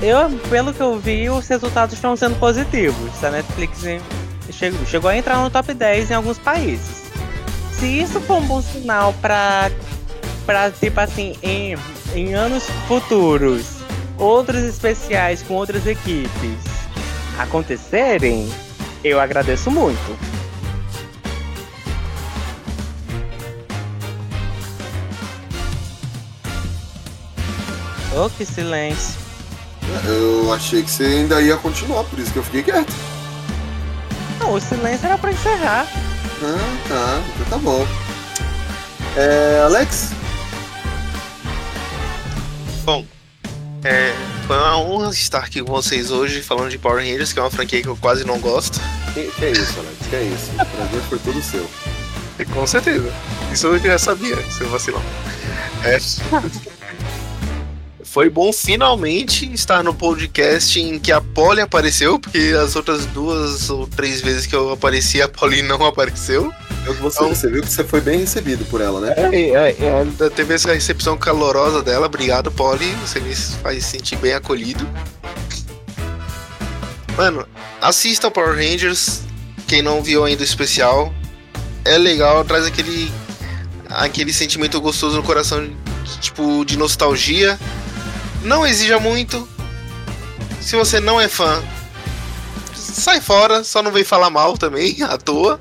Eu, 0.00 0.30
pelo 0.48 0.72
que 0.72 0.80
eu 0.80 1.00
vi, 1.00 1.28
os 1.28 1.48
resultados 1.48 1.96
estão 1.96 2.14
sendo 2.14 2.38
positivos. 2.38 3.24
A 3.24 3.32
Netflix 3.32 3.80
chegou, 4.52 4.86
chegou 4.86 5.10
a 5.10 5.16
entrar 5.16 5.38
no 5.38 5.50
top 5.50 5.74
10 5.74 6.12
em 6.12 6.14
alguns 6.14 6.38
países. 6.38 7.02
Se 7.72 7.86
isso 7.86 8.20
for 8.20 8.36
um 8.36 8.46
bom 8.46 8.62
sinal 8.62 9.12
pra, 9.14 9.68
pra 10.46 10.70
tipo 10.70 11.00
assim, 11.00 11.36
em, 11.42 11.76
em 12.14 12.34
anos 12.34 12.70
futuros, 12.86 13.78
outros 14.16 14.62
especiais 14.62 15.42
com 15.42 15.54
outras 15.54 15.88
equipes 15.88 16.72
acontecerem, 17.38 18.48
eu 19.04 19.20
agradeço 19.20 19.70
muito. 19.70 20.18
Oh, 28.14 28.28
que 28.30 28.44
silêncio. 28.44 29.20
Eu 30.06 30.52
achei 30.52 30.82
que 30.82 30.90
você 30.90 31.04
ainda 31.04 31.40
ia 31.40 31.56
continuar, 31.56 32.04
por 32.04 32.18
isso 32.18 32.32
que 32.32 32.38
eu 32.38 32.42
fiquei 32.44 32.62
quieto. 32.62 32.92
Não, 34.38 34.54
o 34.54 34.60
silêncio 34.60 35.06
era 35.06 35.18
pra 35.18 35.32
encerrar. 35.32 35.86
Ah, 36.42 36.88
tá. 36.88 37.22
Então 37.34 37.46
tá 37.50 37.58
bom. 37.58 37.86
É, 39.16 39.62
Alex? 39.64 40.10
Bom, 42.84 43.04
é, 43.84 44.14
foi 44.46 44.56
uma 44.56 44.78
honra 44.78 45.10
estar 45.10 45.44
aqui 45.44 45.62
com 45.62 45.72
vocês 45.72 46.10
hoje 46.10 46.42
falando 46.42 46.70
de 46.70 46.78
Power 46.78 47.02
Rangers, 47.02 47.32
que 47.32 47.38
é 47.38 47.42
uma 47.42 47.50
franquia 47.50 47.82
que 47.82 47.88
eu 47.88 47.96
quase 47.96 48.24
não 48.24 48.38
gosto. 48.38 48.80
Que, 49.12 49.30
que 49.30 49.44
é 49.44 49.50
isso, 49.50 49.78
Alex? 49.78 49.96
Que 50.08 50.16
é 50.16 50.22
isso? 50.22 50.50
O 50.52 50.66
prazer 50.66 51.00
foi 51.08 51.18
todo 51.18 51.42
seu. 51.42 51.68
Com 52.52 52.66
certeza. 52.66 53.12
Isso 53.52 53.66
eu 53.66 53.78
já 53.78 53.98
sabia, 53.98 54.36
seu 54.50 54.68
vacilão. 54.68 55.02
É. 55.84 55.98
Foi 58.04 58.28
bom 58.28 58.52
finalmente 58.52 59.50
estar 59.52 59.82
no 59.82 59.94
podcast 59.94 60.78
em 60.78 60.98
que 60.98 61.10
a 61.10 61.20
Polly 61.20 61.60
apareceu, 61.60 62.18
porque 62.18 62.52
as 62.62 62.76
outras 62.76 63.06
duas 63.06 63.70
ou 63.70 63.86
três 63.86 64.20
vezes 64.20 64.46
que 64.46 64.54
eu 64.54 64.70
apareci, 64.70 65.22
a 65.22 65.28
Polly 65.28 65.62
não 65.62 65.84
apareceu. 65.86 66.52
Você, 67.00 67.24
você 67.24 67.48
viu 67.48 67.62
que 67.62 67.70
você 67.70 67.84
foi 67.84 68.00
bem 68.00 68.18
recebido 68.20 68.64
por 68.64 68.80
ela, 68.80 69.00
né? 69.00 69.14
É, 69.16 69.50
é, 69.50 69.76
é, 69.80 70.30
teve 70.30 70.54
essa 70.54 70.72
recepção 70.72 71.16
calorosa 71.16 71.82
dela. 71.82 72.06
Obrigado, 72.06 72.50
Polly. 72.50 72.92
Você 73.06 73.20
me 73.20 73.34
faz 73.34 73.84
sentir 73.84 74.16
bem 74.16 74.32
acolhido. 74.32 74.86
Mano, 77.16 77.46
assista 77.80 78.30
Power 78.30 78.56
Rangers. 78.56 79.20
Quem 79.68 79.80
não 79.80 80.02
viu 80.02 80.24
ainda 80.24 80.42
o 80.42 80.44
especial. 80.44 81.12
É 81.84 81.96
legal, 81.98 82.44
traz 82.44 82.66
aquele 82.66 83.12
aquele 83.88 84.32
sentimento 84.32 84.80
gostoso 84.80 85.16
no 85.16 85.22
coração, 85.22 85.68
tipo, 86.20 86.64
de 86.64 86.76
nostalgia. 86.76 87.58
Não 88.42 88.66
exija 88.66 88.98
muito. 88.98 89.48
Se 90.60 90.76
você 90.76 91.00
não 91.00 91.20
é 91.20 91.28
fã, 91.28 91.62
sai 92.74 93.20
fora, 93.20 93.62
só 93.64 93.82
não 93.82 93.90
vem 93.90 94.04
falar 94.04 94.30
mal 94.30 94.56
também, 94.56 95.02
à 95.02 95.16
toa. 95.18 95.60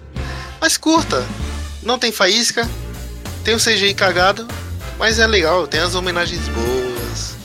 Mas 0.62 0.78
curta. 0.78 1.26
Não 1.82 1.98
tem 1.98 2.12
faísca, 2.12 2.70
tem 3.44 3.56
o 3.56 3.60
CGI 3.60 3.96
cagado, 3.96 4.48
mas 5.00 5.18
é 5.18 5.26
legal, 5.26 5.66
tem 5.66 5.80
as 5.80 5.96
homenagens 5.96 6.48
boas. 6.50 7.36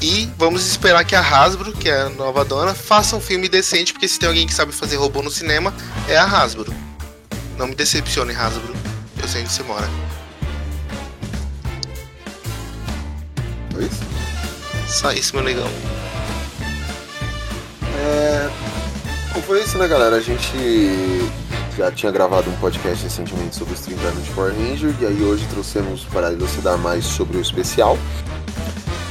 E 0.00 0.30
vamos 0.38 0.64
esperar 0.64 1.04
que 1.04 1.16
a 1.16 1.20
Hasbro, 1.20 1.72
que 1.72 1.88
é 1.88 2.02
a 2.02 2.08
nova 2.08 2.44
dona, 2.44 2.72
faça 2.72 3.16
um 3.16 3.20
filme 3.20 3.48
decente, 3.48 3.92
porque 3.92 4.06
se 4.06 4.20
tem 4.20 4.28
alguém 4.28 4.46
que 4.46 4.54
sabe 4.54 4.70
fazer 4.70 4.96
robô 4.96 5.20
no 5.20 5.30
cinema, 5.32 5.74
é 6.08 6.16
a 6.16 6.24
Hasbro. 6.24 6.72
Não 7.58 7.66
me 7.66 7.74
decepcione, 7.74 8.32
Hasbro. 8.32 8.72
Eu 9.20 9.28
sei 9.28 9.42
onde 9.42 9.52
você 9.52 9.64
mora. 9.64 9.88
Isso? 13.78 15.00
Só 15.00 15.12
isso, 15.12 15.34
meu 15.34 15.44
negão. 15.44 15.68
É. 17.98 18.48
Bom, 19.34 19.42
foi 19.42 19.62
isso, 19.62 19.76
né, 19.76 19.88
galera? 19.88 20.16
A 20.16 20.20
gente 20.20 20.56
já 21.80 21.90
tinha 21.90 22.12
gravado 22.12 22.50
um 22.50 22.56
podcast 22.56 23.02
recentemente 23.02 23.56
sobre 23.56 23.72
os 23.72 23.80
30 23.80 24.02
anos 24.02 24.22
de 24.22 24.30
Power 24.32 24.52
Ranger 24.52 24.94
e 25.00 25.06
aí 25.06 25.22
hoje 25.22 25.46
trouxemos 25.48 26.04
para 26.04 26.30
elucidar 26.30 26.76
mais 26.76 27.06
sobre 27.06 27.38
o 27.38 27.40
especial. 27.40 27.96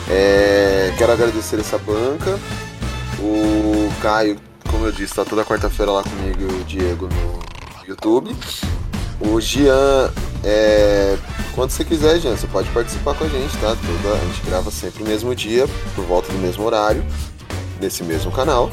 É, 0.08 0.94
quero 0.96 1.12
agradecer 1.12 1.60
essa 1.60 1.80
banca. 1.80 2.40
O 3.18 3.92
Caio, 4.04 4.40
como 4.70 4.86
eu 4.86 4.92
disse, 4.92 5.06
está 5.06 5.26
toda 5.26 5.44
quarta-feira 5.44 5.92
lá 5.92 6.04
comigo 6.04 6.42
e 6.42 6.46
o 6.46 6.64
Diego 6.64 7.08
no 7.08 7.40
YouTube. 7.88 8.36
O 9.20 9.42
Gian, 9.42 10.12
é, 10.44 11.18
quando 11.56 11.72
você 11.72 11.84
quiser, 11.84 12.20
Gian, 12.20 12.38
você 12.38 12.46
pode 12.46 12.70
participar 12.70 13.16
com 13.16 13.24
a 13.24 13.28
gente, 13.28 13.58
tá? 13.58 13.76
Toda, 13.76 14.16
a 14.16 14.26
gente 14.28 14.46
grava 14.46 14.70
sempre 14.70 15.04
no 15.04 15.10
mesmo 15.10 15.34
dia, 15.34 15.68
por 15.96 16.06
volta 16.06 16.32
do 16.32 16.38
mesmo 16.38 16.64
horário, 16.66 17.04
nesse 17.82 18.04
mesmo 18.04 18.32
canal. 18.32 18.70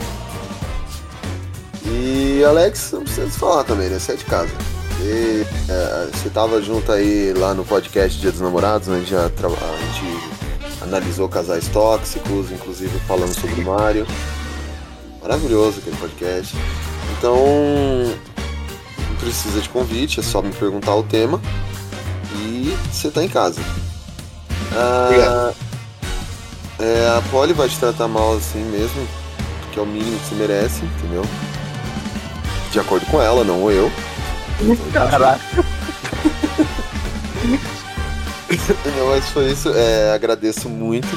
E 1.89 2.45
Alex, 2.45 2.93
não 2.93 3.03
precisa 3.03 3.31
falar 3.31 3.65
também, 3.65 3.89
né? 3.89 3.99
Você 3.99 4.13
é 4.13 4.17
de 4.17 4.25
casa. 4.25 4.53
E, 5.01 5.47
é, 5.69 6.09
você 6.13 6.29
tava 6.31 6.61
junto 6.61 6.91
aí 6.91 7.33
lá 7.35 7.55
no 7.55 7.65
podcast 7.65 8.19
Dia 8.21 8.33
dos 8.33 8.41
Namorados, 8.41 8.89
né? 8.89 8.97
A 8.97 8.99
gente, 8.99 9.11
já 9.11 9.27
a 9.27 9.29
gente 9.29 10.83
analisou 10.83 11.29
casais 11.29 11.69
tóxicos, 11.69 12.51
inclusive 12.51 12.99
falando 13.07 13.35
sobre 13.35 13.61
o 13.61 13.65
Mario. 13.65 14.07
Maravilhoso 15.23 15.79
aquele 15.79 15.97
podcast. 15.97 16.57
Então, 17.19 17.37
não 19.09 19.17
precisa 19.19 19.61
de 19.61 19.69
convite, 19.69 20.21
é 20.21 20.23
só 20.23 20.43
me 20.43 20.53
perguntar 20.53 20.95
o 20.95 21.03
tema 21.03 21.41
e 22.35 22.77
você 22.91 23.11
tá 23.11 23.25
em 23.25 23.29
casa. 23.29 23.61
Ah, 24.73 25.53
é, 26.79 27.17
a 27.17 27.23
Polly 27.31 27.53
vai 27.53 27.69
te 27.69 27.79
tratar 27.79 28.09
mal 28.09 28.35
assim 28.37 28.63
mesmo, 28.65 29.07
que 29.73 29.79
é 29.79 29.83
o 29.83 29.87
mínimo 29.87 30.19
que 30.19 30.27
você 30.27 30.35
merece, 30.35 30.85
entendeu? 30.85 31.23
De 32.71 32.81
acordo 32.81 33.07
com 33.07 33.21
ela, 33.21 33.45
não 33.45 33.71
eu. 33.71 33.91
Caraca. 34.93 35.41
Não, 38.97 39.09
mas 39.09 39.29
foi 39.29 39.51
isso. 39.51 39.71
É, 39.75 40.13
agradeço 40.13 40.69
muito. 40.69 41.09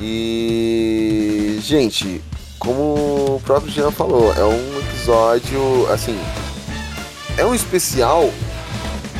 E. 0.00 1.58
Gente, 1.62 2.22
como 2.58 3.36
o 3.36 3.42
próprio 3.44 3.72
Jean 3.72 3.90
falou, 3.90 4.32
é 4.34 4.44
um 4.44 4.78
episódio. 4.80 5.86
Assim. 5.92 6.18
É 7.36 7.44
um 7.44 7.54
especial. 7.54 8.30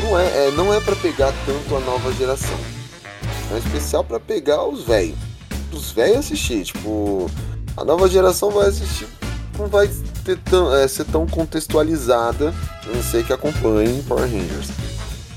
Não 0.02 0.18
é, 0.18 0.48
é, 0.48 0.50
não 0.52 0.72
é 0.72 0.80
para 0.80 0.96
pegar 0.96 1.32
tanto 1.44 1.76
a 1.76 1.80
nova 1.80 2.12
geração. 2.12 2.56
É 3.50 3.54
um 3.54 3.58
especial 3.58 4.04
para 4.04 4.20
pegar 4.20 4.64
os 4.64 4.84
velhos. 4.84 5.16
Os 5.72 5.92
velhos 5.92 6.18
assistir. 6.18 6.64
Tipo, 6.64 7.30
a 7.76 7.84
nova 7.84 8.08
geração 8.08 8.50
vai 8.50 8.68
assistir. 8.68 9.08
Não 9.58 9.66
vai 9.66 9.88
ter 10.28 10.38
tão, 10.38 10.74
é, 10.74 10.86
ser 10.86 11.04
tão 11.04 11.26
contextualizada. 11.26 12.52
Não 12.86 13.02
ser 13.02 13.24
que 13.24 13.32
acompanhe 13.32 14.02
Power 14.02 14.24
Rangers. 14.24 14.68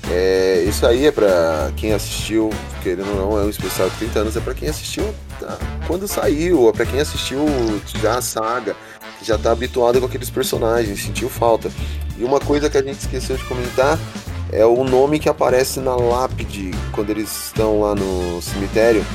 É, 0.09 0.65
isso 0.67 0.85
aí 0.85 1.05
é 1.05 1.11
pra 1.11 1.71
quem 1.77 1.93
assistiu, 1.93 2.49
querendo 2.83 3.09
ou 3.11 3.15
não, 3.15 3.39
é 3.39 3.43
um 3.45 3.49
especial 3.49 3.89
de 3.89 3.95
30 3.95 4.19
anos, 4.19 4.35
é 4.35 4.41
pra 4.41 4.53
quem 4.53 4.67
assistiu 4.67 5.05
tá, 5.39 5.57
quando 5.87 6.05
saiu, 6.05 6.67
é 6.67 6.73
pra 6.73 6.85
quem 6.85 6.99
assistiu 6.99 7.45
já 8.01 8.17
a 8.17 8.21
saga, 8.21 8.75
já 9.23 9.37
tá 9.37 9.51
habituado 9.53 10.01
com 10.01 10.05
aqueles 10.07 10.29
personagens, 10.29 11.01
sentiu 11.01 11.29
falta. 11.29 11.71
E 12.17 12.25
uma 12.25 12.41
coisa 12.41 12.69
que 12.69 12.77
a 12.77 12.83
gente 12.83 12.99
esqueceu 12.99 13.37
de 13.37 13.43
comentar 13.45 13.97
é 14.51 14.65
o 14.65 14.83
nome 14.83 15.17
que 15.17 15.29
aparece 15.29 15.79
na 15.79 15.95
lápide 15.95 16.71
quando 16.91 17.11
eles 17.11 17.45
estão 17.45 17.79
lá 17.79 17.95
no 17.95 18.41
cemitério. 18.41 19.05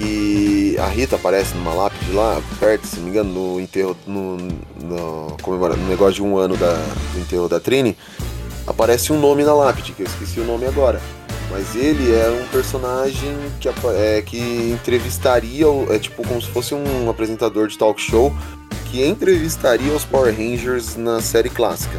Que 0.00 0.78
a 0.78 0.86
Rita 0.86 1.16
aparece 1.16 1.54
numa 1.54 1.74
lápide 1.74 2.10
lá, 2.12 2.40
perto, 2.58 2.86
se 2.86 2.96
não 2.96 3.04
me 3.04 3.10
engano, 3.10 3.30
no 3.30 3.60
enterro, 3.60 3.94
no, 4.06 4.38
no, 4.38 5.36
no 5.36 5.88
negócio 5.88 6.14
de 6.14 6.22
um 6.22 6.38
ano 6.38 6.56
da, 6.56 6.72
do 7.12 7.20
enterro 7.20 7.48
da 7.48 7.60
Trini, 7.60 7.94
aparece 8.66 9.12
um 9.12 9.20
nome 9.20 9.44
na 9.44 9.54
lápide, 9.54 9.92
que 9.92 10.02
eu 10.02 10.06
esqueci 10.06 10.40
o 10.40 10.44
nome 10.44 10.66
agora. 10.66 11.00
Mas 11.50 11.74
ele 11.74 12.14
é 12.14 12.30
um 12.30 12.46
personagem 12.48 13.36
que, 13.60 13.68
é, 13.68 14.22
que 14.22 14.70
entrevistaria, 14.72 15.66
é 15.90 15.98
tipo 15.98 16.26
como 16.26 16.40
se 16.40 16.48
fosse 16.48 16.74
um 16.74 17.10
apresentador 17.10 17.68
de 17.68 17.76
talk 17.76 18.00
show 18.00 18.32
que 18.86 19.04
entrevistaria 19.04 19.92
os 19.92 20.04
Power 20.04 20.34
Rangers 20.34 20.96
na 20.96 21.20
série 21.20 21.50
clássica. 21.50 21.98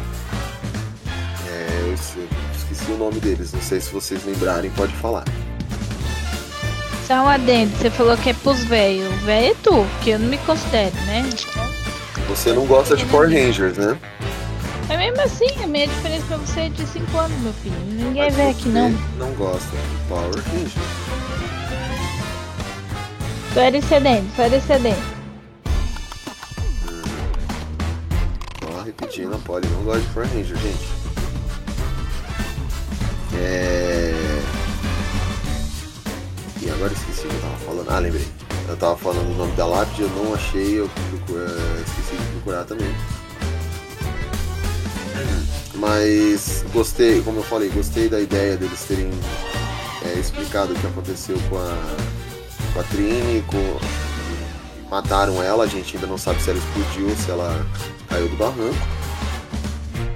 É, 1.46 1.86
eu 1.86 1.94
esqueci 1.94 2.90
o 2.90 2.96
nome 2.96 3.20
deles, 3.20 3.52
não 3.52 3.62
sei 3.62 3.80
se 3.80 3.90
vocês 3.90 4.24
lembrarem, 4.24 4.70
pode 4.72 4.92
falar. 4.96 5.24
Só 7.12 7.24
um 7.24 7.28
adendo, 7.28 7.76
você 7.76 7.90
falou 7.90 8.16
que 8.16 8.30
é 8.30 8.32
pros 8.32 8.64
velhos. 8.64 9.14
Velho 9.20 9.50
é 9.50 9.54
tu, 9.62 9.86
que 10.02 10.08
eu 10.08 10.18
não 10.18 10.28
me 10.28 10.38
considero, 10.38 10.94
né? 11.04 11.28
Você 12.26 12.54
não 12.54 12.64
gosta 12.64 12.96
de 12.96 13.04
Power 13.04 13.28
Rangers, 13.28 13.76
né? 13.76 13.98
Mas 14.88 14.98
mesmo 14.98 15.20
assim, 15.20 15.62
a 15.62 15.66
minha 15.66 15.86
diferença 15.86 16.24
pra 16.26 16.38
você 16.38 16.60
é 16.60 16.68
de 16.70 16.86
5 16.86 17.18
anos, 17.18 17.38
meu 17.42 17.52
filho. 17.52 17.76
Ninguém 17.84 18.22
é 18.22 18.24
Mas 18.24 18.34
velho 18.34 18.50
aqui 18.50 18.68
não. 18.70 18.90
Não 19.18 19.30
gosta 19.34 19.76
de 19.76 20.08
Power 20.08 20.42
Rangers. 20.42 20.72
Era 23.56 23.76
excedente, 23.76 24.40
era 24.40 24.56
excedente. 24.56 25.02
Só 28.62 28.82
repetindo, 28.86 29.34
a 29.34 29.38
Polly 29.38 29.68
não 29.68 29.84
gosta 29.84 30.00
de 30.00 30.06
Power 30.14 30.28
Ranger, 30.28 30.56
gente. 30.56 30.88
É. 33.34 34.01
Agora 36.74 36.92
esqueci 36.92 37.26
o 37.26 37.30
que 37.30 37.34
eu 37.34 37.40
tava 37.40 37.56
falando. 37.58 37.90
Ah, 37.90 37.98
lembrei. 37.98 38.26
Eu 38.68 38.76
tava 38.76 38.96
falando 38.96 39.30
o 39.30 39.36
nome 39.36 39.52
da 39.52 39.66
lápide, 39.66 40.02
eu 40.02 40.10
não 40.10 40.34
achei, 40.34 40.78
eu 40.78 40.90
esqueci 41.84 42.16
de 42.16 42.30
procurar 42.32 42.64
também. 42.64 42.94
Mas 45.74 46.64
gostei, 46.72 47.20
como 47.22 47.40
eu 47.40 47.42
falei, 47.42 47.68
gostei 47.70 48.08
da 48.08 48.20
ideia 48.20 48.56
deles 48.56 48.84
terem 48.84 49.10
é, 50.04 50.18
explicado 50.18 50.72
o 50.72 50.76
que 50.76 50.86
aconteceu 50.86 51.36
com 51.48 51.58
a, 51.58 51.76
com 52.72 52.80
a 52.80 52.82
Trini, 52.84 53.42
com, 53.42 53.78
mataram 54.88 55.42
ela, 55.42 55.64
a 55.64 55.66
gente 55.66 55.96
ainda 55.96 56.06
não 56.06 56.18
sabe 56.18 56.40
se 56.40 56.50
ela 56.50 56.58
explodiu 56.58 57.16
se 57.16 57.30
ela 57.30 57.66
caiu 58.08 58.28
do 58.28 58.36
barranco. 58.36 58.76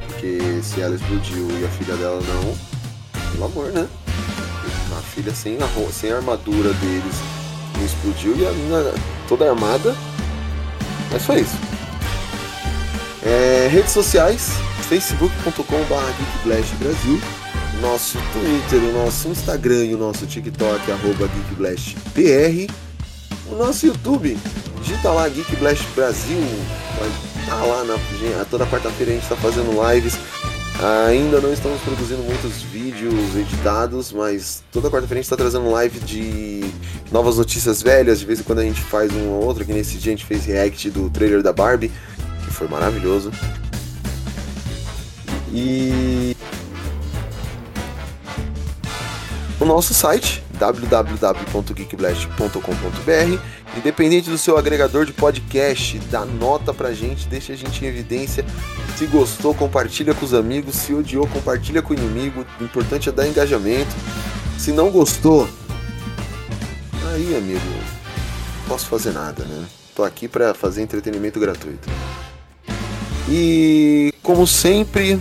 Porque 0.07 0.61
se 0.63 0.81
ela 0.81 0.95
explodiu 0.95 1.49
e 1.59 1.65
a 1.65 1.69
filha 1.69 1.97
dela 1.97 2.21
não, 2.23 2.57
pelo 3.33 3.45
amor, 3.47 3.73
né? 3.73 3.89
Filha 5.17 5.35
sem 5.35 5.57
a, 5.57 5.93
sem 5.93 6.13
a 6.13 6.17
armadura 6.17 6.75
deles 6.75 7.15
não 7.75 7.85
explodiu 7.87 8.37
e 8.37 8.47
a 8.47 8.53
menina 8.53 8.95
toda 9.27 9.49
armada. 9.49 9.97
Mas 11.11 11.25
foi 11.25 11.41
isso. 11.41 11.57
É, 13.25 13.67
redes 13.73 13.93
sociais, 13.93 14.51
facebook.com.br 14.89 15.63
geekblastbrasil, 16.45 17.21
nosso 17.81 18.19
Twitter, 18.33 18.79
o 18.91 18.93
nosso 18.93 19.29
Instagram 19.29 19.87
e 19.87 19.95
o 19.95 19.99
nosso 19.99 20.27
TikTok, 20.27 20.93
arroba 20.93 21.29
geekblastbr, 21.29 22.71
o 23.51 23.55
nosso 23.55 23.87
YouTube, 23.87 24.37
digita 24.83 25.11
lá 25.11 25.29
Geek 25.31 25.57
Blast 25.57 25.87
Brasil, 25.95 26.39
vai 26.99 27.11
tá 27.47 27.65
lá 27.65 27.85
na, 27.85 28.45
toda 28.51 28.67
quarta-feira 28.67 29.13
a 29.13 29.15
gente 29.15 29.23
está 29.23 29.37
fazendo 29.37 29.73
lives, 29.91 30.19
ainda 30.83 31.41
não 31.41 31.53
estamos 31.53 31.81
produzindo 31.81 32.23
muitos 32.23 32.63
vídeos 32.63 33.35
editados, 33.35 34.13
mas 34.13 34.63
toda 34.71 34.91
quarta-feira 34.91 35.15
a 35.15 35.23
gente 35.23 35.25
está 35.25 35.37
trazendo 35.37 35.71
live 35.71 35.99
de 36.01 36.65
novas 37.11 37.39
notícias 37.39 37.83
velhas, 37.83 38.21
de 38.21 38.27
vez 38.27 38.41
em 38.41 38.43
quando 38.43 38.59
a 38.59 38.65
gente 38.65 38.81
faz 38.81 39.13
um 39.13 39.29
ou 39.29 39.45
outro, 39.45 39.65
que 39.65 39.73
nesse 39.73 39.97
dia 39.97 40.13
a 40.13 40.17
gente 40.17 40.27
fez 40.27 40.45
react 40.45 40.91
do 40.91 41.09
trailer 41.09 41.43
da 41.43 41.53
Barbie, 41.53 41.91
que 42.45 42.51
foi 42.51 42.69
maravilhoso. 42.69 43.31
E 45.53 46.37
o 49.59 49.65
nosso 49.65 49.95
site 49.95 50.43
www.geekblast.com.br 50.59 53.57
Independente 53.77 54.31
do 54.31 54.39
seu 54.39 54.57
agregador 54.57 55.05
de 55.05 55.13
podcast, 55.13 55.99
dá 56.11 56.25
nota 56.25 56.73
pra 56.73 56.93
gente, 56.93 57.29
deixa 57.29 57.53
a 57.53 57.57
gente 57.57 57.85
em 57.85 57.89
evidência. 57.89 58.45
Se 58.97 59.07
gostou, 59.07 59.55
compartilha 59.55 60.15
com 60.15 60.25
os 60.25 60.33
amigos. 60.33 60.77
Se 60.77 60.95
odiou, 60.95 61.27
compartilha 61.27 61.83
com 61.83 61.93
o 61.93 61.97
inimigo. 61.97 62.47
O 62.61 62.65
importante 62.65 63.09
é 63.09 63.13
dar 63.13 63.29
engajamento. 63.29 63.95
Se 64.59 64.73
não 64.73 64.91
gostou, 64.91 65.47
aí, 67.13 67.37
amigo, 67.37 67.61
não 67.61 68.69
posso 68.69 68.87
fazer 68.87 69.13
nada, 69.13 69.45
né? 69.45 69.67
Tô 69.95 70.03
aqui 70.03 70.29
pra 70.29 70.55
fazer 70.55 70.83
entretenimento 70.83 71.39
gratuito. 71.39 71.89
E 73.29 74.15
como 74.23 74.47
sempre, 74.47 75.21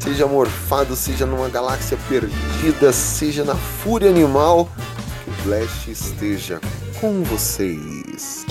seja 0.00 0.26
morfado, 0.26 0.96
seja 0.96 1.26
numa 1.26 1.48
galáxia 1.48 1.96
perdida, 2.08 2.92
seja 2.92 3.44
na 3.44 3.54
fúria 3.54 4.10
animal, 4.10 4.68
que 5.24 5.30
o 5.30 5.44
Blast 5.44 5.90
esteja 5.90 6.60
com 7.00 7.22
vocês. 7.22 8.44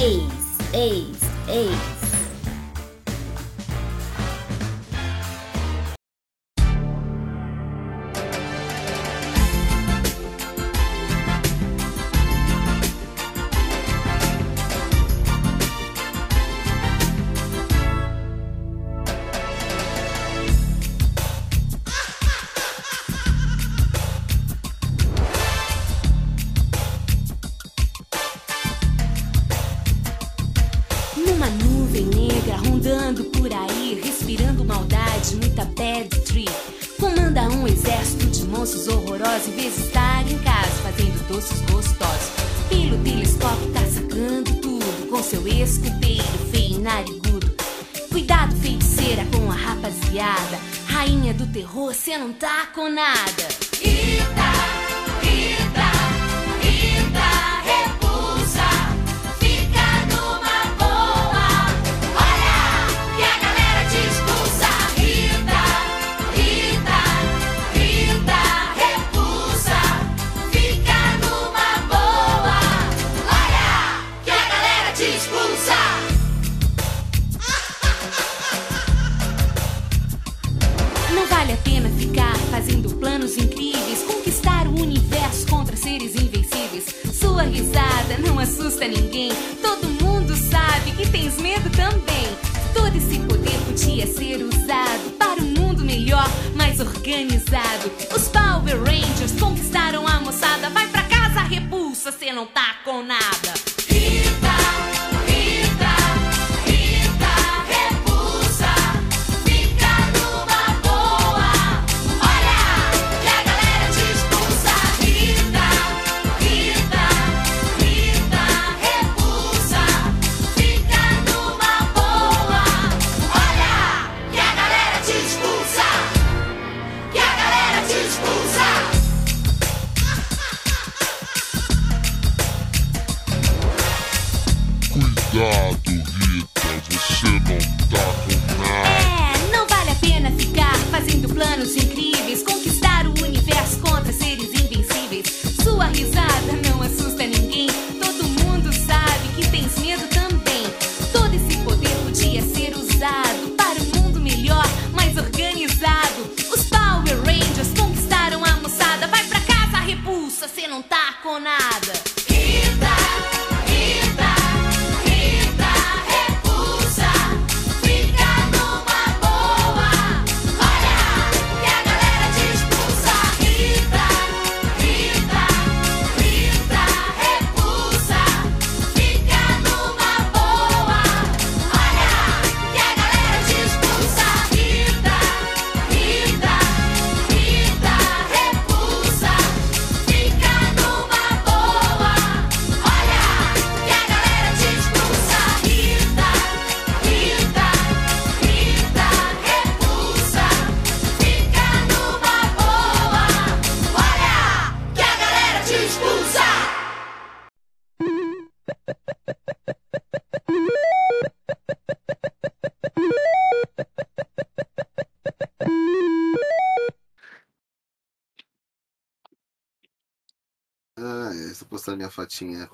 Melhor, 96.85 98.08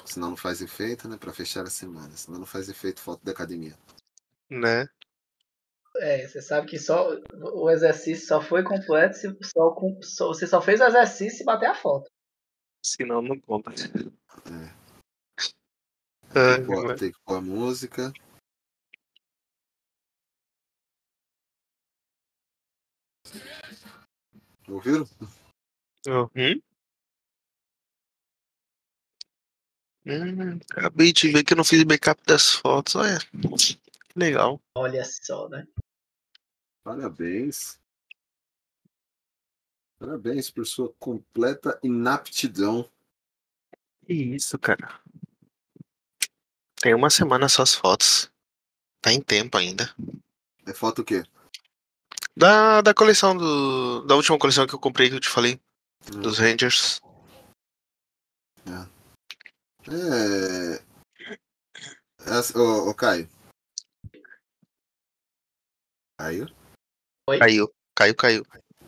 senão 0.06 0.30
não 0.32 0.38
faz 0.38 0.62
efeito, 0.62 1.08
né? 1.08 1.18
Pra 1.18 1.34
fechar 1.34 1.64
a 1.66 1.70
semana. 1.70 2.16
Senão 2.16 2.40
não 2.40 2.46
faz 2.46 2.70
efeito 2.70 3.02
foto 3.02 3.24
da 3.24 3.32
academia. 3.32 3.78
Né? 4.50 4.88
É, 5.98 6.28
você 6.28 6.42
sabe 6.42 6.68
que 6.68 6.78
só 6.78 7.10
o 7.34 7.70
exercício 7.70 8.28
só 8.28 8.42
foi 8.42 8.64
completo 8.64 9.16
se 9.16 9.28
só, 9.44 9.72
com- 9.72 9.98
só- 10.02 10.28
você 10.28 10.46
só 10.46 10.62
fez 10.62 10.82
o 10.82 10.84
exercício 10.86 11.42
e 11.44 11.46
bater 11.46 11.68
a 11.68 11.76
foto. 11.76 12.10
Senão 12.86 13.22
não 13.22 13.40
conta. 13.40 13.72
É. 13.72 14.86
Ai, 16.38 16.66
Tem 16.66 16.88
que 16.88 16.96
tem 16.96 17.12
que 17.12 17.20
pôr 17.26 17.36
a 17.38 17.42
música. 17.42 18.12
Ouviram? 24.68 25.06
Uhum. 26.08 26.62
Hum, 30.06 30.60
acabei 30.72 31.12
de 31.12 31.32
ver 31.32 31.44
que 31.44 31.54
eu 31.54 31.58
não 31.58 31.64
fiz 31.64 31.84
backup 31.84 32.22
das 32.26 32.52
fotos. 32.52 32.96
Olha, 32.96 33.18
que 33.20 33.80
legal. 34.16 34.62
Olha 34.76 35.04
só, 35.04 35.50
né? 35.50 35.68
Parabéns. 36.84 37.80
Parabéns 39.98 40.52
por 40.52 40.66
sua 40.68 40.94
completa 41.00 41.80
inaptidão. 41.82 42.88
Que 44.06 44.14
isso, 44.14 44.60
cara. 44.60 45.00
Tem 46.80 46.94
uma 46.94 47.10
semana 47.10 47.50
só 47.50 47.64
as 47.64 47.74
fotos. 47.74 48.30
Tá 49.02 49.12
em 49.12 49.22
tempo 49.22 49.58
ainda. 49.58 49.92
É 50.68 50.74
foto 50.74 51.02
o 51.02 51.06
quê? 51.06 51.24
Da, 52.38 52.82
da 52.82 52.94
coleção 52.94 53.36
do. 53.36 54.02
Da 54.06 54.16
última 54.16 54.38
coleção 54.38 54.68
que 54.68 54.76
eu 54.76 54.80
comprei 54.80 55.10
que 55.10 55.16
eu 55.16 55.20
te 55.20 55.30
falei. 55.30 55.60
Dos 56.22 56.38
Rangers. 56.38 57.02
É. 59.88 60.82
Essa- 62.26 62.58
Ô, 62.58 62.90
ô, 62.90 62.94
Caio. 62.94 63.30
Caio? 66.20 66.48
Oi? 67.30 67.40
Caiu, 67.40 67.74
caiu, 67.96 68.16
caiu. 68.16 68.44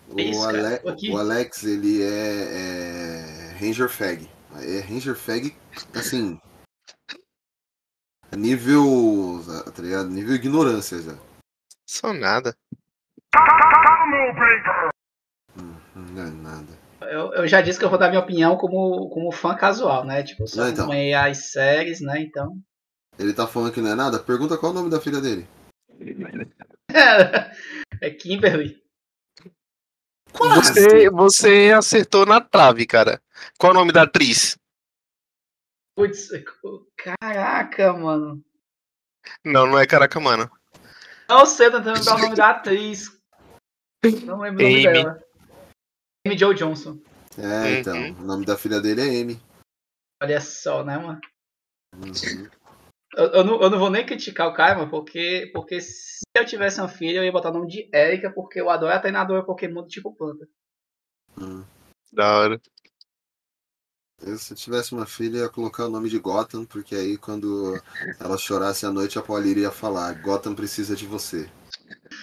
O, 0.10 0.20
Isso, 0.20 0.44
Ale- 0.48 0.82
o 1.12 1.18
Alex, 1.18 1.64
ele 1.64 2.02
é, 2.02 3.52
é 3.52 3.52
Ranger 3.60 3.90
Fag. 3.90 4.28
É 4.56 4.80
Ranger 4.80 5.16
Fag, 5.16 5.56
assim. 5.94 6.40
Nível. 8.36 9.44
Tá 9.76 9.82
ligado? 9.82 10.10
Nível 10.10 10.36
ignorância 10.36 11.02
já. 11.02 11.14
Só 11.86 12.14
nada. 12.14 12.56
Não 15.96 16.22
é 16.24 16.30
nada. 16.32 16.77
Eu, 17.12 17.34
eu 17.34 17.48
já 17.48 17.62
disse 17.62 17.80
que 17.80 17.86
eu 17.86 17.90
vou 17.90 17.98
dar 17.98 18.10
minha 18.10 18.22
opinião 18.22 18.58
como, 18.58 19.10
como 19.10 19.32
fã 19.32 19.56
casual, 19.56 20.06
né? 20.06 20.24
Tipo, 20.24 20.44
eu 20.44 20.48
só 20.48 20.62
Não, 20.62 20.70
então. 20.70 20.86
acompanhei 20.86 21.14
as 21.14 21.52
séries, 21.52 22.02
né? 22.02 22.20
Então. 22.20 22.60
Ele 23.18 23.34
tá 23.34 23.48
falando 23.48 23.74
que 23.74 23.82
não 23.82 23.92
é 23.92 23.96
nada? 23.96 24.20
Pergunta 24.20 24.58
qual 24.58 24.72
é 24.72 24.76
o 24.76 24.78
nome 24.78 24.90
da 24.90 25.02
filha 25.02 25.20
dele. 25.20 25.48
é 28.02 28.10
Kimberly. 28.12 28.82
Você, 30.34 31.10
você 31.10 31.74
acertou 31.76 32.26
na 32.26 32.40
trave, 32.40 32.86
cara. 32.86 33.20
Qual 33.58 33.72
é 33.72 33.76
o 33.76 33.80
nome 33.80 33.92
da 33.92 34.04
atriz? 34.04 34.58
Putz, 35.96 36.30
caraca, 36.96 37.92
mano. 37.94 38.44
Não, 39.44 39.66
não 39.66 39.80
é 39.80 39.88
Caraca, 39.88 40.20
mano. 40.20 40.50
Não 41.28 41.46
sei, 41.46 41.72
tô 41.72 41.78
tentando 41.78 41.98
lembrar 41.98 42.16
o 42.16 42.20
nome 42.20 42.36
da 42.36 42.50
atriz. 42.52 43.20
Não 44.24 44.40
lembro 44.40 44.64
o 44.64 44.70
nome 44.70 44.84
dela. 44.84 45.27
Amy 46.28 46.38
Joe 46.38 46.54
Johnson. 46.54 47.00
É, 47.38 47.80
então. 47.80 47.96
O 48.20 48.26
nome 48.26 48.46
da 48.46 48.58
filha 48.58 48.82
dele 48.82 49.02
é 49.02 49.22
Amy. 49.22 49.40
Olha 50.22 50.42
só, 50.42 50.84
né, 50.84 50.98
mano? 50.98 51.22
Uhum. 51.96 52.50
Eu, 53.16 53.26
eu 53.28 53.44
não, 53.46 53.62
eu 53.62 53.70
não 53.70 53.80
vou 53.80 53.90
nem 53.90 54.06
criticar 54.06 54.50
o 54.50 54.58
mano, 54.58 54.90
porque, 54.90 55.50
porque 55.54 55.80
se 55.80 56.20
eu 56.36 56.46
tivesse 56.46 56.82
uma 56.82 56.90
filha, 56.90 57.20
eu 57.20 57.24
ia 57.24 57.32
botar 57.32 57.50
o 57.50 57.54
nome 57.54 57.68
de 57.68 57.90
Erika, 57.94 58.30
porque 58.30 58.60
eu 58.60 58.70
adoro 58.70 58.94
a 58.94 59.00
treinadora 59.00 59.46
Pokémon 59.46 59.84
do 59.84 59.88
tipo 59.88 60.14
planta. 60.14 60.46
Hum. 61.40 61.64
Da 62.12 62.38
hora. 62.38 62.62
Eu, 64.22 64.38
se 64.38 64.52
eu 64.52 64.58
tivesse 64.58 64.94
uma 64.94 65.06
filha, 65.06 65.38
eu 65.38 65.44
ia 65.44 65.50
colocar 65.50 65.86
o 65.86 65.90
nome 65.90 66.10
de 66.10 66.20
Gotham, 66.20 66.66
porque 66.66 66.96
aí 66.96 67.18
quando 67.18 67.82
ela 68.20 68.38
chorasse 68.38 68.86
à 68.86 68.92
noite, 68.92 69.18
a 69.18 69.22
Pauline 69.22 69.62
ia 69.62 69.72
falar: 69.72 70.22
Gotham 70.22 70.54
precisa 70.54 70.96
de 70.96 71.06
você. 71.06 71.50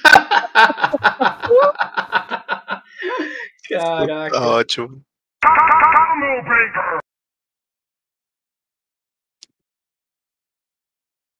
Caraca. 3.68 4.30
Tá 4.34 4.46
ótimo. 4.46 5.02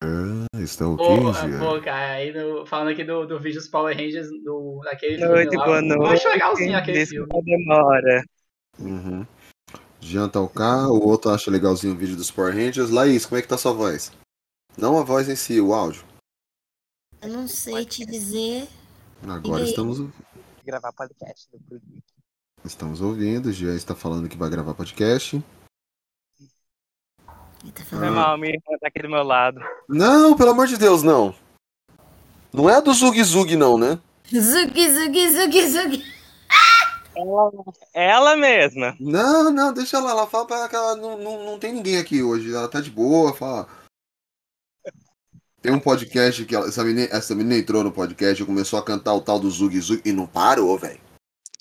Ah, 0.03 0.47
ok, 0.55 0.97
Pô, 0.97 1.33
Gia? 1.33 1.59
pô, 1.59 1.81
cara, 1.83 2.13
aí 2.15 2.33
no- 2.33 2.67
falando 2.67 2.91
aqui 2.91 3.05
do, 3.05 3.27
do 3.27 3.39
vídeo 3.41 3.59
dos 3.59 3.69
Power 3.69 3.97
Rangers, 3.97 4.29
do, 4.43 4.81
daquele 4.85 5.17
Noite, 5.19 5.51
filme 5.51 5.57
lá. 5.57 5.65
boa 5.65 5.79
Eu 5.79 5.83
noite. 5.99 6.13
acho 6.15 6.29
legalzinho 6.29 6.77
aquele 6.79 7.07
filme. 7.07 7.27
Desculpa 7.27 7.51
a 7.51 7.57
demora. 7.57 8.25
Uhum. 8.79 9.27
Jean 10.01 10.29
tá 10.29 10.41
ok, 10.41 10.63
o 10.91 11.07
outro 11.09 11.31
acha 11.31 11.51
legalzinho 11.51 11.95
o 11.95 11.97
vídeo 11.97 12.17
dos 12.17 12.31
Power 12.31 12.55
Rangers. 12.55 12.91
Laís, 12.91 13.25
como 13.25 13.39
é 13.39 13.43
que 13.43 13.49
tá 13.49 13.57
sua 13.57 13.73
voz? 13.73 14.13
Não 14.77 14.99
a 14.99 15.03
voz 15.03 15.29
em 15.29 15.37
si, 15.37 15.61
o 15.61 15.73
áudio. 15.73 16.05
Eu 17.23 17.29
não 17.31 17.49
sei 17.49 17.87
te 17.87 18.05
dizer. 18.05 18.69
Agora 19.27 19.63
E 19.63 19.71
estamos, 19.71 20.01
Gravar 20.65 20.93
podcast 20.93 21.49
depois. 21.51 21.81
Estamos 22.65 23.01
ouvindo. 23.01 23.53
Jean 23.53 23.75
está 23.75 23.95
falando 23.95 24.29
que 24.29 24.37
vai 24.37 24.51
gravar 24.51 24.75
podcast. 24.75 25.43
Foi 27.89 28.11
mal, 28.11 28.37
minha 28.37 28.55
irmã 28.55 28.79
tá 28.79 28.89
aqui 28.89 29.03
do 29.03 29.09
meu 29.09 29.23
lado. 29.23 29.61
Não, 29.89 30.37
pelo 30.37 30.51
amor 30.51 30.67
de 30.67 30.77
Deus, 30.77 31.03
não. 31.03 31.35
Não 32.53 32.69
é 32.69 32.77
a 32.77 32.81
do 32.81 32.93
Zug 32.93 33.23
Zug, 33.23 33.57
não, 33.57 33.79
né? 33.79 33.99
Zugi, 34.29 34.91
zugi, 34.91 35.31
zugi, 35.31 35.69
zugi. 35.69 36.15
Ela, 37.17 37.53
ela 37.93 38.37
mesma. 38.37 38.97
Não, 38.99 39.51
não, 39.51 39.73
deixa 39.73 39.97
ela 39.97 40.13
lá. 40.13 40.27
Fala 40.27 40.47
pra 40.47 40.57
ela 40.57 40.69
que 40.69 40.77
ela 40.77 40.97
não, 40.97 41.17
não, 41.17 41.45
não 41.45 41.59
tem 41.59 41.73
ninguém 41.73 41.99
aqui 41.99 42.23
hoje. 42.23 42.53
Ela 42.53 42.69
tá 42.69 42.81
de 42.81 42.91
boa, 42.91 43.33
fala. 43.33 43.69
Tem 45.63 45.73
um 45.73 45.81
podcast 45.81 46.45
que 46.45 46.55
ela, 46.55 46.67
essa, 46.69 46.85
menina, 46.85 47.09
essa 47.11 47.35
menina 47.35 47.57
entrou 47.57 47.83
no 47.83 47.93
podcast 47.93 48.43
e 48.43 48.47
começou 48.47 48.79
a 48.79 48.85
cantar 48.85 49.15
o 49.15 49.21
tal 49.21 49.39
do 49.39 49.51
Zug 49.51 49.79
Zug 49.81 50.03
e 50.05 50.13
não 50.13 50.27
parou, 50.27 50.77
velho. 50.77 51.01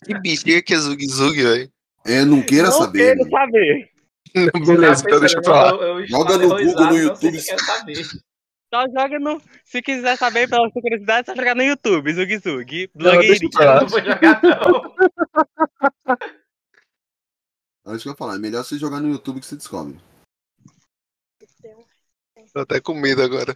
Que 0.06 0.20
bexiga 0.20 0.62
que 0.62 0.74
é 0.74 0.78
Zug 0.78 1.06
Zug, 1.08 1.42
velho. 1.42 1.72
É, 2.06 2.26
não 2.26 2.42
queira 2.42 2.68
Não 2.70 2.78
saber. 2.78 3.16
quero 3.18 3.30
saber. 3.30 3.90
Beleza, 4.66 5.04
então 5.06 5.20
deixa 5.20 5.42
pra 5.42 5.72
lá. 5.72 6.06
Joga 6.06 6.38
no 6.38 6.50
Google, 6.50 6.86
no 6.88 6.98
YouTube. 6.98 7.36
Eu 7.38 7.60
saber. 7.60 8.04
Só 8.74 8.86
joga 8.88 9.20
no. 9.20 9.42
Se 9.64 9.82
quiser 9.82 10.18
saber 10.18 10.50
pela 10.50 10.70
sua 10.72 10.82
curiosidade, 10.82 11.28
só 11.28 11.36
jogar 11.36 11.56
no 11.56 11.64
YouTube, 11.64 12.12
Zug 12.14 12.38
Zug. 12.40 12.90
Não, 12.96 13.12
Blogueirinho. 13.12 13.50
Eu 13.54 13.82
não 13.82 13.88
vou 13.88 14.00
jogar, 14.00 14.42
não. 14.44 14.96
É 17.86 17.96
isso 17.96 18.04
que 18.04 18.10
eu 18.10 18.14
ia 18.14 18.18
falar. 18.18 18.36
É 18.36 18.40
melhor 18.40 18.64
você 18.64 18.78
jogar 18.78 19.00
no 19.00 19.10
YouTube 19.10 19.40
que 19.40 19.46
você 19.46 19.56
descobre. 19.56 20.00
Tô 22.54 22.60
até 22.62 22.80
com 22.80 22.94
medo 22.94 23.22
agora. 23.22 23.56